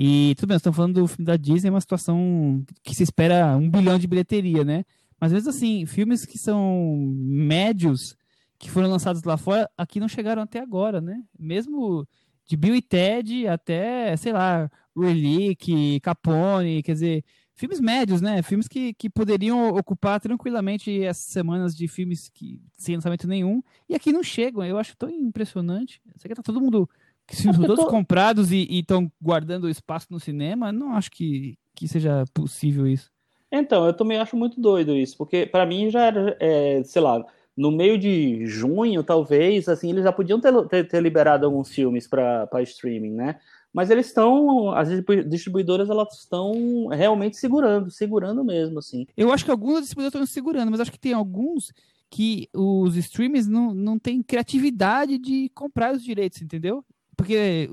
e 0.00 0.34
tudo 0.36 0.48
bem, 0.48 0.54
nós 0.54 0.60
estamos 0.60 0.76
falando 0.76 1.00
do 1.00 1.08
filme 1.08 1.24
da 1.24 1.36
Disney, 1.36 1.68
é 1.68 1.72
uma 1.72 1.80
situação 1.80 2.62
que 2.84 2.94
se 2.94 3.02
espera 3.02 3.56
um 3.56 3.68
bilhão 3.68 3.98
de 3.98 4.06
bilheteria, 4.06 4.64
né? 4.64 4.84
Mas 5.20 5.32
às 5.32 5.32
vezes, 5.32 5.48
assim, 5.48 5.84
filmes 5.86 6.24
que 6.24 6.38
são 6.38 6.96
médios, 7.16 8.16
que 8.58 8.70
foram 8.70 8.88
lançados 8.88 9.22
lá 9.22 9.36
fora, 9.36 9.70
aqui 9.76 10.00
não 10.00 10.08
chegaram 10.08 10.42
até 10.42 10.60
agora, 10.60 11.00
né? 11.00 11.22
Mesmo 11.38 12.06
de 12.46 12.56
Bill 12.56 12.74
e 12.74 12.82
Ted 12.82 13.46
até, 13.46 14.16
sei 14.16 14.32
lá, 14.32 14.70
Relic, 14.96 16.00
Capone, 16.00 16.82
quer 16.82 16.92
dizer, 16.92 17.24
filmes 17.54 17.80
médios, 17.80 18.20
né? 18.20 18.40
Filmes 18.42 18.68
que, 18.68 18.94
que 18.94 19.10
poderiam 19.10 19.68
ocupar 19.70 20.20
tranquilamente 20.20 21.02
essas 21.02 21.24
semanas 21.24 21.76
de 21.76 21.88
filmes 21.88 22.28
que 22.28 22.60
sem 22.76 22.94
lançamento 22.94 23.26
nenhum, 23.26 23.62
e 23.88 23.94
aqui 23.94 24.12
não 24.12 24.22
chegam. 24.22 24.64
Eu 24.64 24.78
acho 24.78 24.96
tão 24.96 25.10
impressionante. 25.10 26.00
Isso 26.16 26.26
aqui 26.26 26.34
tá 26.34 26.42
todo 26.42 26.60
mundo. 26.60 26.88
Que 27.26 27.36
se 27.36 27.44
todos 27.52 27.76
tô... 27.76 27.86
comprados 27.88 28.50
e 28.50 28.66
estão 28.70 29.12
guardando 29.20 29.68
espaço 29.68 30.06
no 30.08 30.18
cinema, 30.18 30.72
não 30.72 30.94
acho 30.94 31.10
que, 31.10 31.58
que 31.74 31.86
seja 31.86 32.24
possível 32.32 32.86
isso. 32.86 33.10
Então, 33.50 33.86
eu 33.86 33.92
também 33.92 34.18
acho 34.18 34.36
muito 34.36 34.60
doido 34.60 34.94
isso, 34.94 35.16
porque 35.16 35.46
para 35.46 35.64
mim 35.64 35.90
já 35.90 36.06
era, 36.06 36.36
é, 36.38 36.82
sei 36.84 37.00
lá, 37.00 37.24
no 37.56 37.72
meio 37.72 37.98
de 37.98 38.46
junho, 38.46 39.02
talvez, 39.02 39.68
assim, 39.68 39.90
eles 39.90 40.04
já 40.04 40.12
podiam 40.12 40.40
ter, 40.40 40.52
ter, 40.68 40.86
ter 40.86 41.02
liberado 41.02 41.44
alguns 41.44 41.70
filmes 41.70 42.06
para 42.06 42.62
streaming, 42.62 43.14
né? 43.14 43.40
Mas 43.72 43.90
eles 43.90 44.06
estão, 44.06 44.70
as 44.70 44.88
distribuidoras, 45.26 45.90
elas 45.90 46.20
estão 46.20 46.86
realmente 46.88 47.36
segurando, 47.36 47.90
segurando 47.90 48.44
mesmo, 48.44 48.78
assim. 48.78 49.06
Eu 49.16 49.32
acho 49.32 49.44
que 49.44 49.50
algumas 49.50 49.80
distribuidoras 49.80 50.14
estão 50.14 50.26
segurando, 50.26 50.70
mas 50.70 50.80
acho 50.80 50.92
que 50.92 50.98
tem 50.98 51.12
alguns 51.12 51.72
que 52.10 52.48
os 52.54 52.96
streamers 52.96 53.46
não, 53.46 53.74
não 53.74 53.98
têm 53.98 54.22
criatividade 54.22 55.18
de 55.18 55.50
comprar 55.54 55.94
os 55.94 56.02
direitos, 56.02 56.40
entendeu? 56.40 56.84
Porque 57.16 57.68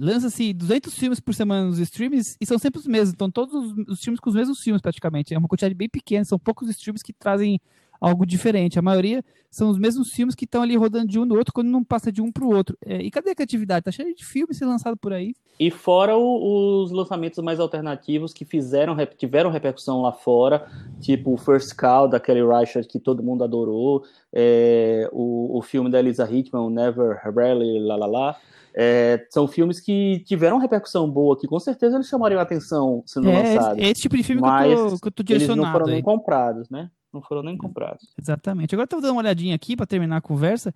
lança-se 0.00 0.54
200 0.54 0.94
filmes 0.94 1.20
por 1.20 1.34
semana 1.34 1.66
nos 1.66 1.78
streams 1.78 2.36
e 2.40 2.46
são 2.46 2.58
sempre 2.58 2.80
os 2.80 2.86
mesmos. 2.86 3.12
Então, 3.12 3.30
todos 3.30 3.54
os, 3.54 3.86
os 3.86 4.00
filmes 4.00 4.18
com 4.18 4.30
os 4.30 4.34
mesmos 4.34 4.58
filmes, 4.58 4.80
praticamente. 4.80 5.34
É 5.34 5.38
uma 5.38 5.46
quantidade 5.46 5.74
bem 5.74 5.90
pequena, 5.90 6.24
são 6.24 6.38
poucos 6.38 6.70
streams 6.70 7.02
que 7.02 7.12
trazem 7.12 7.60
algo 8.00 8.24
diferente. 8.24 8.78
A 8.78 8.82
maioria 8.82 9.22
são 9.50 9.68
os 9.68 9.78
mesmos 9.78 10.10
filmes 10.10 10.34
que 10.34 10.44
estão 10.44 10.62
ali 10.62 10.76
rodando 10.76 11.08
de 11.08 11.18
um 11.18 11.24
no 11.24 11.36
outro 11.36 11.52
quando 11.52 11.68
não 11.68 11.84
passa 11.84 12.10
de 12.10 12.22
um 12.22 12.30
para 12.30 12.44
o 12.44 12.54
outro. 12.54 12.78
É, 12.84 13.02
e 13.02 13.10
cadê 13.10 13.30
a 13.30 13.34
criatividade? 13.34 13.84
Tá 13.84 13.90
cheio 13.90 14.14
de 14.14 14.24
filmes 14.24 14.56
sendo 14.56 14.70
lançado 14.70 14.96
por 14.96 15.12
aí. 15.12 15.34
E 15.58 15.70
fora 15.70 16.16
o, 16.16 16.82
os 16.82 16.90
lançamentos 16.90 17.38
mais 17.44 17.60
alternativos 17.60 18.32
que 18.32 18.44
fizeram, 18.44 18.96
tiveram 19.16 19.50
repercussão 19.50 20.00
lá 20.00 20.12
fora, 20.12 20.66
tipo 21.00 21.34
o 21.34 21.36
First 21.36 21.74
Call 21.76 22.08
da 22.08 22.18
Kelly 22.18 22.46
Reichardt, 22.46 22.88
que 22.88 22.98
todo 22.98 23.22
mundo 23.22 23.44
adorou, 23.44 24.04
é, 24.32 25.08
o, 25.12 25.58
o 25.58 25.62
filme 25.62 25.90
da 25.90 25.98
Elisa 25.98 26.30
Hickman, 26.30 26.70
Never 26.70 27.20
Rarely, 27.22 27.80
lá 27.80 27.96
lá 27.96 28.06
lá. 28.06 28.36
É, 28.72 29.26
são 29.30 29.48
filmes 29.48 29.80
que 29.80 30.22
tiveram 30.24 30.58
repercussão 30.58 31.10
boa, 31.10 31.36
que 31.36 31.46
com 31.46 31.58
certeza 31.58 31.96
eles 31.96 32.06
chamariam 32.06 32.38
a 32.38 32.42
atenção 32.42 33.02
sendo 33.04 33.28
é, 33.28 33.42
lançados. 33.42 33.82
É 33.82 33.90
esse 33.90 34.02
tipo 34.02 34.16
de 34.16 34.22
filme 34.22 34.40
que 34.40 34.48
eu 34.48 34.90
tô, 34.90 34.98
que 34.98 35.08
eu 35.08 35.12
tô 35.12 35.22
direcionado. 35.22 35.60
Eles 35.60 35.66
não 35.66 35.72
foram 35.72 35.86
aí. 35.86 35.92
nem 35.94 36.02
comprados, 36.02 36.70
né? 36.70 36.88
Não 37.12 37.20
foram 37.20 37.42
nem 37.42 37.56
comprados. 37.56 38.08
Exatamente. 38.20 38.74
Agora 38.74 38.88
eu 38.90 39.00
dando 39.00 39.12
uma 39.12 39.20
olhadinha 39.20 39.54
aqui 39.54 39.76
para 39.76 39.86
terminar 39.86 40.18
a 40.18 40.20
conversa. 40.20 40.74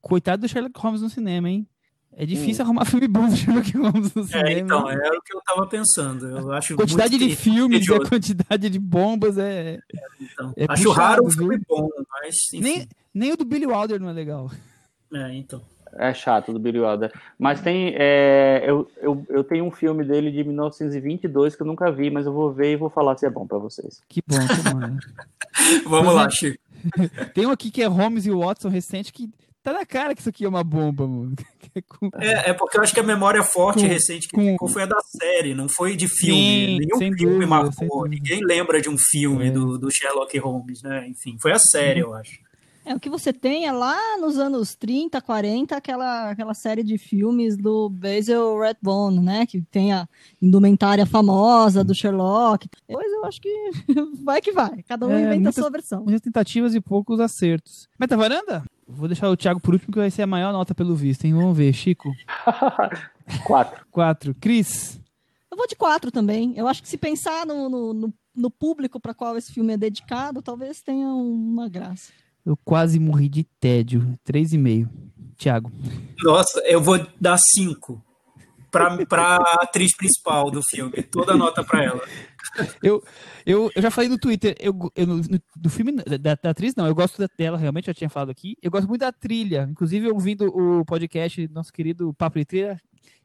Coitado 0.00 0.42
do 0.42 0.48
Sherlock 0.48 0.78
Holmes 0.78 1.02
no 1.02 1.08
cinema, 1.08 1.48
hein? 1.48 1.66
É 2.14 2.26
difícil 2.26 2.62
hum. 2.62 2.66
arrumar 2.66 2.84
filme 2.86 3.08
bom 3.08 3.28
do 3.28 3.36
Sherlock 3.36 3.76
Holmes 3.76 4.14
no 4.14 4.22
é, 4.22 4.26
cinema. 4.26 4.48
É, 4.48 4.58
então, 4.58 4.90
era 4.90 5.18
o 5.18 5.22
que 5.22 5.34
eu 5.34 5.40
tava 5.42 5.66
pensando. 5.66 6.26
Eu 6.26 6.52
acho 6.52 6.74
a 6.74 6.76
quantidade 6.76 7.18
de 7.18 7.34
filmes 7.34 7.86
e 7.86 7.94
a 7.94 8.00
quantidade 8.00 8.70
de 8.70 8.78
bombas 8.78 9.38
é. 9.38 9.74
é, 9.74 9.98
então. 10.20 10.52
é 10.56 10.66
acho 10.68 10.84
puxado, 10.84 11.00
raro 11.00 11.26
o 11.26 11.30
filme 11.30 11.58
bom, 11.68 11.88
mas. 12.10 12.34
Nem, 12.54 12.86
nem 13.12 13.32
o 13.32 13.36
do 13.36 13.44
Billy 13.44 13.66
Wilder 13.66 14.00
não 14.00 14.10
é 14.10 14.12
legal. 14.12 14.50
É, 15.12 15.34
então 15.34 15.62
é 15.96 16.14
chato 16.14 16.52
do 16.52 16.58
Billy 16.58 16.80
Wilder. 16.80 17.12
Mas 17.38 17.60
tem. 17.60 17.94
É, 17.96 18.64
eu, 18.66 18.90
eu, 19.00 19.24
eu 19.28 19.44
tenho 19.44 19.64
um 19.64 19.70
filme 19.70 20.04
dele 20.04 20.30
de 20.30 20.44
1922 20.44 21.56
que 21.56 21.62
eu 21.62 21.66
nunca 21.66 21.90
vi, 21.90 22.10
mas 22.10 22.26
eu 22.26 22.32
vou 22.32 22.52
ver 22.52 22.72
e 22.72 22.76
vou 22.76 22.90
falar 22.90 23.16
se 23.16 23.26
é 23.26 23.30
bom 23.30 23.46
para 23.46 23.58
vocês. 23.58 24.02
Que 24.08 24.22
bom, 24.26 24.38
que 24.38 24.70
bom. 24.70 24.78
Né? 24.78 24.98
Vamos 25.86 26.14
lá, 26.14 26.28
Chico. 26.30 26.58
Tem 27.34 27.46
um 27.46 27.50
aqui 27.50 27.70
que 27.70 27.82
é 27.82 27.86
Holmes 27.86 28.26
e 28.26 28.30
Watson 28.30 28.68
recente 28.68 29.12
que 29.12 29.30
tá 29.62 29.72
na 29.72 29.86
cara 29.86 30.14
que 30.14 30.20
isso 30.20 30.28
aqui 30.28 30.44
é 30.44 30.48
uma 30.48 30.64
bomba, 30.64 31.06
mano. 31.06 31.34
É, 32.20 32.50
é 32.50 32.52
porque 32.52 32.76
eu 32.76 32.82
acho 32.82 32.92
que 32.92 33.00
a 33.00 33.02
memória 33.02 33.42
forte 33.42 33.80
com, 33.80 33.88
recente 33.88 34.28
que 34.28 34.36
com... 34.36 34.52
ficou 34.52 34.68
foi 34.68 34.82
a 34.82 34.86
da 34.86 35.00
série, 35.00 35.54
não 35.54 35.70
foi 35.70 35.96
de 35.96 36.06
filme. 36.06 36.36
Sim, 36.36 36.78
Nenhum 36.80 36.98
filme 36.98 37.16
dúvida, 37.16 37.46
marcou. 37.46 38.06
Ninguém 38.06 38.44
lembra 38.44 38.78
de 38.78 38.90
um 38.90 38.98
filme 38.98 39.48
é. 39.48 39.50
do, 39.50 39.78
do 39.78 39.90
Sherlock 39.90 40.36
Holmes, 40.38 40.82
né? 40.82 41.06
Enfim, 41.08 41.38
foi 41.40 41.52
a 41.52 41.58
série, 41.58 42.02
uhum. 42.02 42.10
eu 42.10 42.14
acho. 42.14 42.38
É, 42.84 42.94
o 42.94 43.00
que 43.00 43.08
você 43.08 43.32
tem 43.32 43.66
é 43.66 43.72
lá 43.72 44.18
nos 44.18 44.38
anos 44.38 44.74
30, 44.74 45.20
40, 45.20 45.76
aquela, 45.76 46.30
aquela 46.30 46.54
série 46.54 46.82
de 46.82 46.98
filmes 46.98 47.56
do 47.56 47.88
Basil 47.88 48.58
Rathbone, 48.58 49.20
né? 49.20 49.46
Que 49.46 49.62
tem 49.62 49.92
a 49.92 50.08
indumentária 50.40 51.06
famosa 51.06 51.84
do 51.84 51.94
Sherlock. 51.94 52.68
Pois 52.88 53.12
eu 53.12 53.24
acho 53.24 53.40
que 53.40 53.70
vai 54.24 54.40
que 54.40 54.52
vai. 54.52 54.82
Cada 54.82 55.06
um 55.06 55.12
é, 55.12 55.20
inventa 55.20 55.34
muitas, 55.36 55.58
a 55.58 55.62
sua 55.62 55.70
versão. 55.70 56.02
Muitas 56.02 56.20
tentativas 56.20 56.74
e 56.74 56.80
poucos 56.80 57.20
acertos. 57.20 57.88
Meta 57.98 58.16
varanda? 58.16 58.64
Vou 58.86 59.06
deixar 59.06 59.30
o 59.30 59.36
Thiago 59.36 59.60
por 59.60 59.74
último, 59.74 59.92
que 59.92 60.00
vai 60.00 60.10
ser 60.10 60.22
a 60.22 60.26
maior 60.26 60.52
nota 60.52 60.74
pelo 60.74 60.94
visto, 60.94 61.24
hein? 61.24 61.34
Vamos 61.34 61.56
ver, 61.56 61.72
Chico. 61.72 62.12
Quatro. 63.46 63.86
Quatro. 63.90 64.34
Cris? 64.34 65.00
Eu 65.50 65.56
vou 65.56 65.66
de 65.66 65.76
quatro 65.76 66.10
também. 66.10 66.54
Eu 66.56 66.66
acho 66.66 66.82
que 66.82 66.88
se 66.88 66.96
pensar 66.96 67.46
no, 67.46 67.68
no, 67.68 67.92
no, 67.92 68.14
no 68.34 68.50
público 68.50 68.98
para 68.98 69.14
qual 69.14 69.36
esse 69.36 69.52
filme 69.52 69.74
é 69.74 69.76
dedicado, 69.76 70.40
talvez 70.40 70.82
tenha 70.82 71.08
uma 71.08 71.68
graça. 71.68 72.10
Eu 72.44 72.56
quase 72.64 72.98
morri 72.98 73.28
de 73.28 73.44
tédio. 73.60 74.18
Três 74.24 74.52
e 74.52 74.58
meio. 74.58 74.88
Tiago. 75.36 75.72
Nossa, 76.22 76.60
eu 76.60 76.80
vou 76.80 77.04
dar 77.20 77.36
cinco 77.38 78.02
para 78.70 79.36
a 79.36 79.62
atriz 79.62 79.94
principal 79.94 80.50
do 80.50 80.62
filme. 80.62 81.02
Toda 81.02 81.36
nota 81.36 81.62
para 81.62 81.84
ela. 81.84 82.00
Eu, 82.82 83.02
eu, 83.44 83.70
eu 83.74 83.82
já 83.82 83.90
falei 83.90 84.08
no 84.08 84.18
Twitter, 84.18 84.56
eu, 84.58 84.74
eu 84.96 85.06
no, 85.06 85.20
do 85.56 85.70
filme, 85.70 85.92
da, 85.92 86.34
da, 86.34 86.50
atriz, 86.50 86.74
não, 86.74 86.86
eu 86.86 86.94
gosto 86.94 87.22
dela, 87.38 87.58
realmente, 87.58 87.86
já 87.86 87.94
tinha 87.94 88.10
falado 88.10 88.30
aqui. 88.30 88.56
Eu 88.62 88.70
gosto 88.70 88.88
muito 88.88 89.02
da 89.02 89.12
trilha. 89.12 89.68
Inclusive, 89.70 90.10
ouvindo 90.10 90.46
o 90.46 90.84
podcast 90.84 91.46
do 91.46 91.54
nosso 91.54 91.72
querido 91.72 92.14
Papo 92.14 92.38
de 92.38 92.44
Trilha, 92.44 92.80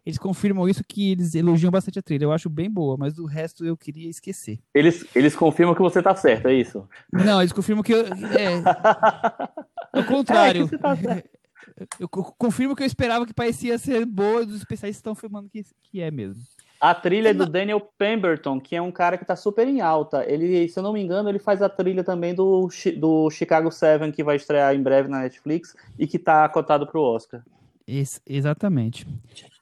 eles 0.08 0.18
confirmam 0.18 0.70
isso 0.70 0.86
que 0.88 1.12
eles 1.12 1.36
elogiam 1.36 1.70
bastante 1.70 2.00
a 2.00 2.02
trilha. 2.02 2.24
Eu 2.24 2.32
acho 2.32 2.50
bem 2.50 2.72
boa, 2.72 2.96
mas 2.98 3.16
do 3.16 3.26
resto 3.26 3.66
eu 3.66 3.76
queria 3.76 4.10
esquecer. 4.10 4.58
Eles, 4.74 5.06
eles 5.14 5.36
confirmam 5.36 5.76
que 5.76 5.82
você 5.82 6.02
tá 6.02 6.16
certo, 6.16 6.48
é 6.48 6.54
isso? 6.54 6.88
Não, 7.12 7.42
eles 7.42 7.52
confirmam 7.52 7.84
que 7.84 7.94
eu. 7.94 8.06
É, 8.06 8.54
é 9.92 10.00
o 10.00 10.06
contrário. 10.06 10.64
É, 10.64 10.68
que 10.70 10.78
tá 10.78 10.96
eu 12.00 12.08
confirmo 12.08 12.74
que 12.74 12.84
eu 12.84 12.88
esperava 12.88 13.26
que 13.26 13.34
parecia 13.34 13.78
ser 13.78 14.06
boa, 14.06 14.46
os 14.46 14.56
especialistas 14.56 15.00
estão 15.00 15.14
filmando 15.14 15.50
que, 15.50 15.66
que 15.84 16.00
é 16.00 16.10
mesmo. 16.10 16.42
A 16.80 16.96
trilha 16.96 17.30
é 17.30 17.34
do 17.34 17.46
Daniel 17.46 17.82
Pemberton, 17.98 18.62
que 18.62 18.78
é 18.78 18.82
um 18.82 18.92
cara 18.92 19.18
que 19.18 19.26
tá 19.26 19.36
super 19.36 19.68
em 19.68 19.82
alta. 19.82 20.24
Ele, 20.26 20.70
se 20.70 20.80
eu 20.80 20.84
não 20.84 20.94
me 20.94 21.02
engano, 21.02 21.28
ele 21.28 21.40
faz 21.40 21.62
a 21.62 21.68
trilha 21.68 22.04
também 22.04 22.34
do, 22.34 22.70
do 22.96 23.30
Chicago 23.30 23.70
7, 23.70 24.10
que 24.14 24.24
vai 24.24 24.38
estrear 24.38 24.74
em 24.74 24.82
breve 24.82 25.10
na 25.10 25.20
Netflix 25.20 25.76
e 26.00 26.08
que 26.08 26.18
tá 26.18 26.48
cotado 26.48 26.88
pro 26.88 27.02
Oscar. 27.02 27.44
Ex 27.88 28.22
exatamente. 28.26 29.08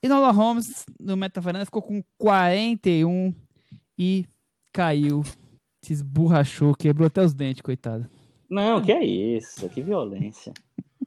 E 0.02 0.08
Nola 0.08 0.32
Holmes, 0.32 0.86
no 1.00 1.16
Metavaranda, 1.16 1.66
ficou 1.66 1.82
com 1.82 2.04
41 2.18 3.34
e 3.98 4.26
caiu. 4.74 5.24
Se 5.84 5.94
esborrachou, 5.94 6.74
quebrou 6.74 7.06
até 7.06 7.24
os 7.24 7.34
dentes, 7.34 7.62
coitado. 7.62 8.10
Não, 8.50 8.82
que 8.82 8.92
é 8.92 9.04
isso, 9.04 9.70
que 9.70 9.82
violência. 9.82 10.54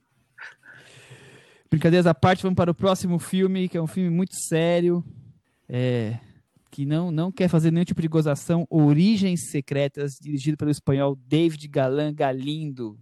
Brincadeiras 1.68 2.06
à 2.06 2.14
parte, 2.14 2.42
vamos 2.42 2.56
para 2.56 2.70
o 2.70 2.74
próximo 2.74 3.18
filme, 3.18 3.68
que 3.68 3.76
é 3.76 3.82
um 3.82 3.86
filme 3.86 4.10
muito 4.10 4.34
sério, 4.34 5.04
é, 5.68 6.18
que 6.70 6.86
não, 6.86 7.10
não 7.10 7.32
quer 7.32 7.48
fazer 7.48 7.70
nenhum 7.70 7.84
tipo 7.84 8.00
de 8.00 8.08
gozação. 8.08 8.66
Origens 8.70 9.50
Secretas, 9.50 10.18
dirigido 10.20 10.56
pelo 10.56 10.70
espanhol 10.70 11.16
David 11.26 11.66
Galan 11.68 12.14
Galindo, 12.14 12.96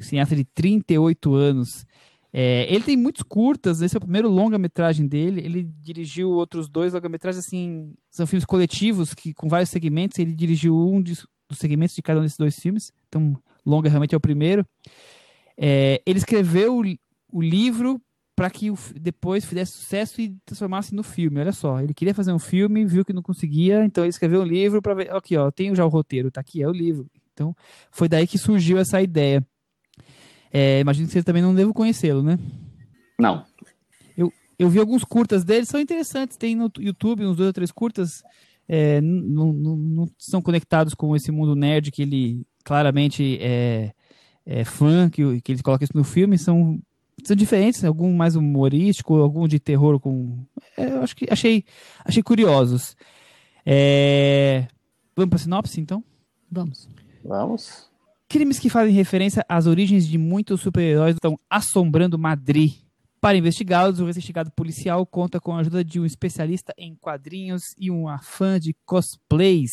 cineasta 0.00 0.34
de 0.34 0.44
38 0.44 1.34
anos. 1.34 1.86
É, 2.32 2.72
ele 2.72 2.84
tem 2.84 2.96
muitos 2.96 3.22
curtas, 3.22 3.80
esse 3.80 3.96
é 3.96 3.98
o 3.98 4.02
primeiro 4.02 4.28
longa-metragem 4.28 5.06
dele. 5.06 5.40
Ele 5.40 5.62
dirigiu 5.80 6.30
outros 6.30 6.68
dois 6.68 6.92
longa-metragens, 6.92 7.44
assim, 7.46 7.94
são 8.10 8.26
filmes 8.26 8.44
coletivos 8.44 9.14
que 9.14 9.32
com 9.32 9.48
vários 9.48 9.70
segmentos. 9.70 10.18
Ele 10.18 10.34
dirigiu 10.34 10.76
um 10.76 11.02
de, 11.02 11.14
dos 11.48 11.58
segmentos 11.58 11.94
de 11.94 12.02
cada 12.02 12.20
um 12.20 12.22
desses 12.22 12.38
dois 12.38 12.58
filmes, 12.58 12.92
então 13.08 13.34
longa 13.64 13.88
realmente 13.88 14.14
é 14.14 14.18
o 14.18 14.20
primeiro. 14.20 14.66
É, 15.56 16.00
ele 16.06 16.18
escreveu 16.18 16.78
o, 16.78 16.84
o 17.32 17.42
livro 17.42 18.00
para 18.36 18.50
que 18.50 18.72
depois 18.94 19.44
fizesse 19.44 19.72
sucesso 19.72 20.20
e 20.20 20.36
transformasse 20.46 20.94
no 20.94 21.02
filme. 21.02 21.40
Olha 21.40 21.50
só, 21.50 21.80
ele 21.80 21.92
queria 21.92 22.14
fazer 22.14 22.32
um 22.32 22.38
filme, 22.38 22.84
viu 22.84 23.04
que 23.04 23.12
não 23.12 23.20
conseguia, 23.20 23.84
então 23.84 24.04
ele 24.04 24.10
escreveu 24.10 24.42
um 24.42 24.44
livro 24.44 24.80
para 24.80 24.94
ver. 24.94 25.12
Aqui, 25.12 25.36
ó, 25.36 25.50
tenho 25.50 25.74
já 25.74 25.84
o 25.84 25.88
roteiro, 25.88 26.30
tá 26.30 26.40
aqui, 26.40 26.62
é 26.62 26.68
o 26.68 26.72
livro. 26.72 27.10
Então, 27.32 27.52
foi 27.90 28.08
daí 28.08 28.28
que 28.28 28.38
surgiu 28.38 28.78
essa 28.78 29.02
ideia. 29.02 29.44
É, 30.52 30.80
imagino 30.80 31.06
que 31.06 31.12
você 31.12 31.22
também 31.22 31.42
não 31.42 31.54
deve 31.54 31.72
conhecê-lo, 31.72 32.22
né? 32.22 32.38
Não. 33.18 33.44
Eu, 34.16 34.32
eu 34.58 34.68
vi 34.68 34.78
alguns 34.78 35.04
curtas 35.04 35.44
dele, 35.44 35.66
são 35.66 35.80
interessantes. 35.80 36.36
Tem 36.36 36.54
no 36.54 36.70
YouTube 36.78 37.24
uns 37.24 37.36
dois 37.36 37.48
ou 37.48 37.52
três 37.52 37.70
curtas. 37.70 38.22
É, 38.68 39.00
não, 39.00 39.52
não, 39.52 39.76
não 39.76 40.10
são 40.18 40.42
conectados 40.42 40.94
com 40.94 41.16
esse 41.16 41.30
mundo 41.30 41.54
nerd 41.54 41.90
que 41.90 42.02
ele 42.02 42.46
claramente 42.64 43.38
é, 43.40 43.92
é 44.44 44.64
fã, 44.64 45.08
que, 45.08 45.40
que 45.40 45.52
ele 45.52 45.62
coloca 45.62 45.84
isso 45.84 45.96
no 45.96 46.04
filme. 46.04 46.38
São 46.38 46.80
são 47.24 47.34
diferentes, 47.34 47.84
algum 47.84 48.12
mais 48.14 48.36
humorístico, 48.36 49.16
algum 49.16 49.48
de 49.48 49.58
terror 49.58 49.98
com. 49.98 50.38
É, 50.76 50.92
eu 50.92 51.02
acho 51.02 51.16
que 51.16 51.26
achei, 51.30 51.64
achei 52.04 52.22
curiosos. 52.22 52.96
É... 53.66 54.66
Vamos 55.16 55.30
para 55.30 55.38
sinopse, 55.38 55.80
então? 55.80 56.02
Vamos. 56.50 56.88
Vamos. 57.24 57.87
Crimes 58.28 58.58
que 58.58 58.68
fazem 58.68 58.92
referência 58.92 59.42
às 59.48 59.66
origens 59.66 60.06
de 60.06 60.18
muitos 60.18 60.60
super-heróis 60.60 61.14
estão 61.14 61.38
assombrando 61.48 62.18
Madrid. 62.18 62.74
Para 63.22 63.38
investigá-los, 63.38 64.00
o 64.00 64.04
investigado 64.04 64.50
policial 64.52 65.06
conta 65.06 65.40
com 65.40 65.54
a 65.54 65.60
ajuda 65.60 65.82
de 65.82 65.98
um 65.98 66.04
especialista 66.04 66.74
em 66.76 66.94
quadrinhos 66.94 67.62
e 67.78 67.90
uma 67.90 68.18
fã 68.18 68.60
de 68.60 68.76
cosplays. 68.84 69.72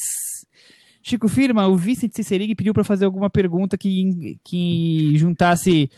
Chico 1.03 1.27
Firma, 1.27 1.67
o 1.67 1.75
Vicente 1.75 2.15
Cicerig 2.15 2.55
pediu 2.55 2.73
para 2.73 2.85
fazer 2.85 3.03
alguma 3.03 3.29
pergunta 3.29 3.77
que, 3.77 4.39
que 4.43 5.17
juntasse 5.17 5.91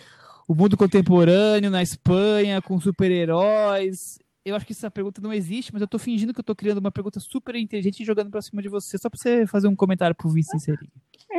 o 0.48 0.56
mundo 0.56 0.76
contemporâneo 0.76 1.70
na 1.70 1.84
Espanha 1.84 2.60
com 2.60 2.82
super-heróis. 2.82 4.18
Eu 4.44 4.56
acho 4.56 4.66
que 4.66 4.74
essa 4.74 4.90
pergunta 4.90 5.22
não 5.22 5.32
existe, 5.32 5.72
mas 5.72 5.82
eu 5.82 5.88
tô 5.88 6.00
fingindo 6.00 6.34
que 6.34 6.40
eu 6.40 6.44
tô 6.44 6.56
criando 6.56 6.80
uma 6.80 6.92
pergunta 6.92 7.20
super 7.20 7.56
inteligente 7.56 8.02
e 8.02 8.06
jogando 8.06 8.32
pra 8.32 8.42
cima 8.42 8.62
de 8.64 8.68
você, 8.68 8.98
só 8.98 9.10
pra 9.10 9.20
você 9.20 9.46
fazer 9.46 9.68
um 9.68 9.76
comentário 9.76 10.16
pro 10.16 10.30
vice 10.30 10.58
inserir. 10.58 10.90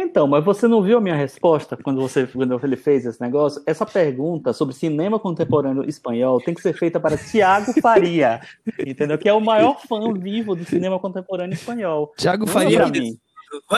Então, 0.00 0.28
mas 0.28 0.44
você 0.44 0.68
não 0.68 0.80
viu 0.80 0.98
a 0.98 1.00
minha 1.00 1.16
resposta 1.16 1.76
quando, 1.76 2.00
você, 2.00 2.24
quando 2.24 2.60
ele 2.62 2.76
fez 2.76 3.04
esse 3.04 3.20
negócio? 3.20 3.60
Essa 3.66 3.84
pergunta 3.84 4.52
sobre 4.52 4.72
cinema 4.72 5.18
contemporâneo 5.18 5.84
espanhol 5.84 6.40
tem 6.40 6.54
que 6.54 6.62
ser 6.62 6.72
feita 6.72 7.00
para 7.00 7.18
Tiago 7.18 7.72
Faria, 7.82 8.40
entendeu? 8.78 9.18
Que 9.18 9.28
é 9.28 9.32
o 9.32 9.40
maior 9.40 9.80
fã 9.80 10.12
vivo 10.14 10.54
do 10.54 10.64
cinema 10.64 11.00
contemporâneo 11.00 11.54
espanhol. 11.54 12.12
Tiago 12.16 12.46
Faria. 12.46 12.86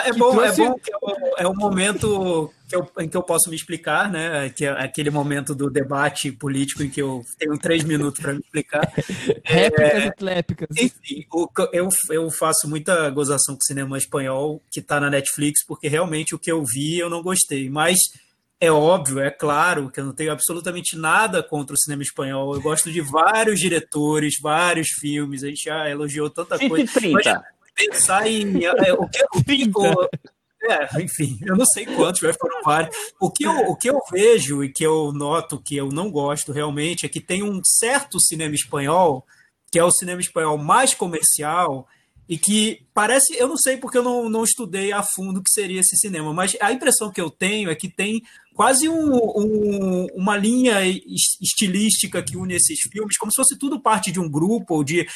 É 0.05 0.13
bom, 0.13 0.33
trouxe... 0.33 0.63
é 0.63 0.67
bom 0.67 0.75
que 0.79 0.93
é 0.93 0.97
o, 1.01 1.35
é 1.39 1.47
o 1.47 1.55
momento 1.55 2.53
que 2.69 2.77
eu, 2.77 2.91
em 2.99 3.09
que 3.09 3.17
eu 3.17 3.23
posso 3.23 3.51
me 3.51 3.57
explicar, 3.57 4.11
né? 4.11 4.51
Que 4.51 4.65
é 4.65 4.71
aquele 4.71 5.11
momento 5.11 5.55
do 5.55 5.71
debate 5.71 6.31
político 6.33 6.83
em 6.83 6.91
que 6.91 7.01
eu 7.01 7.25
tenho 7.39 7.59
três 7.59 7.85
minutos 7.85 8.21
para 8.21 8.33
me 8.33 8.41
explicar. 8.41 8.93
Réplicas 9.45 10.03
é, 10.03 10.07
e 10.07 10.13
tlépicas. 10.13 10.69
Enfim, 10.77 11.27
o, 11.33 11.49
eu, 11.73 11.89
eu 12.11 12.31
faço 12.31 12.69
muita 12.69 13.09
gozação 13.11 13.55
com 13.55 13.61
cinema 13.63 13.97
espanhol 13.99 14.63
que 14.71 14.81
está 14.81 15.01
na 15.01 15.11
Netflix, 15.11 15.65
porque 15.65 15.89
realmente 15.89 16.35
o 16.35 16.39
que 16.39 16.51
eu 16.51 16.65
vi 16.65 16.99
eu 16.99 17.11
não 17.11 17.23
gostei. 17.23 17.69
Mas 17.69 17.97
é 18.61 18.71
óbvio, 18.71 19.21
é 19.21 19.31
claro 19.31 19.91
que 19.91 19.99
eu 19.99 20.05
não 20.05 20.13
tenho 20.13 20.31
absolutamente 20.31 20.97
nada 20.97 21.43
contra 21.43 21.75
o 21.75 21.79
cinema 21.79 22.03
espanhol. 22.03 22.55
Eu 22.55 22.61
gosto 22.61 22.93
de 22.93 23.01
vários 23.01 23.59
diretores, 23.59 24.35
vários 24.41 24.89
filmes. 24.89 25.43
A 25.43 25.49
gente 25.49 25.65
já 25.65 25.89
elogiou 25.89 26.29
tanta 26.29 26.59
coisa. 26.59 26.87
130. 26.87 27.13
Mas, 27.13 27.60
pensar 27.89 28.27
em. 28.27 28.65
É, 28.65 28.93
o 28.93 29.09
que, 29.09 29.25
o 29.35 29.45
que, 29.45 29.71
é, 30.63 31.03
enfim, 31.03 31.39
eu 31.43 31.57
não 31.57 31.65
sei 31.65 31.87
quantos, 31.87 32.21
mas 32.21 32.37
foram 32.37 32.63
vários. 32.63 32.95
O 33.19 33.31
que, 33.31 33.45
eu, 33.45 33.53
o 33.71 33.77
que 33.77 33.89
eu 33.89 33.99
vejo 34.13 34.63
e 34.63 34.71
que 34.71 34.85
eu 34.85 35.13
noto 35.13 35.61
que 35.61 35.77
eu 35.77 35.89
não 35.89 36.11
gosto 36.11 36.53
realmente 36.53 37.07
é 37.07 37.09
que 37.09 37.21
tem 37.21 37.43
um 37.43 37.61
certo 37.65 38.21
cinema 38.21 38.55
espanhol, 38.55 39.25
que 39.73 39.79
é 39.79 39.85
o 39.85 39.91
cinema 39.91 40.21
espanhol 40.21 40.59
mais 40.59 40.95
comercial, 40.95 41.89
e 42.31 42.39
que 42.39 42.87
parece, 42.95 43.35
eu 43.37 43.49
não 43.49 43.57
sei 43.57 43.77
porque 43.77 43.99
eu 43.99 44.05
não, 44.05 44.31
não 44.31 44.45
estudei 44.45 44.93
a 44.93 45.03
fundo 45.03 45.41
o 45.41 45.43
que 45.43 45.51
seria 45.51 45.81
esse 45.81 45.97
cinema, 45.97 46.33
mas 46.33 46.57
a 46.61 46.73
impressão 46.73 47.11
que 47.11 47.21
eu 47.21 47.29
tenho 47.29 47.69
é 47.69 47.75
que 47.75 47.89
tem 47.89 48.23
quase 48.55 48.89
um, 48.89 49.17
um, 49.17 50.07
uma 50.15 50.37
linha 50.37 50.81
estilística 51.43 52.23
que 52.23 52.37
une 52.37 52.55
esses 52.55 52.79
filmes, 52.93 53.19
como 53.19 53.33
se 53.33 53.37
fosse 53.37 53.59
tudo 53.59 53.83
parte 53.83 54.13
de 54.13 54.21
um 54.21 54.31
grupo, 54.31 54.77
ou 54.77 54.85
de 54.85 55.09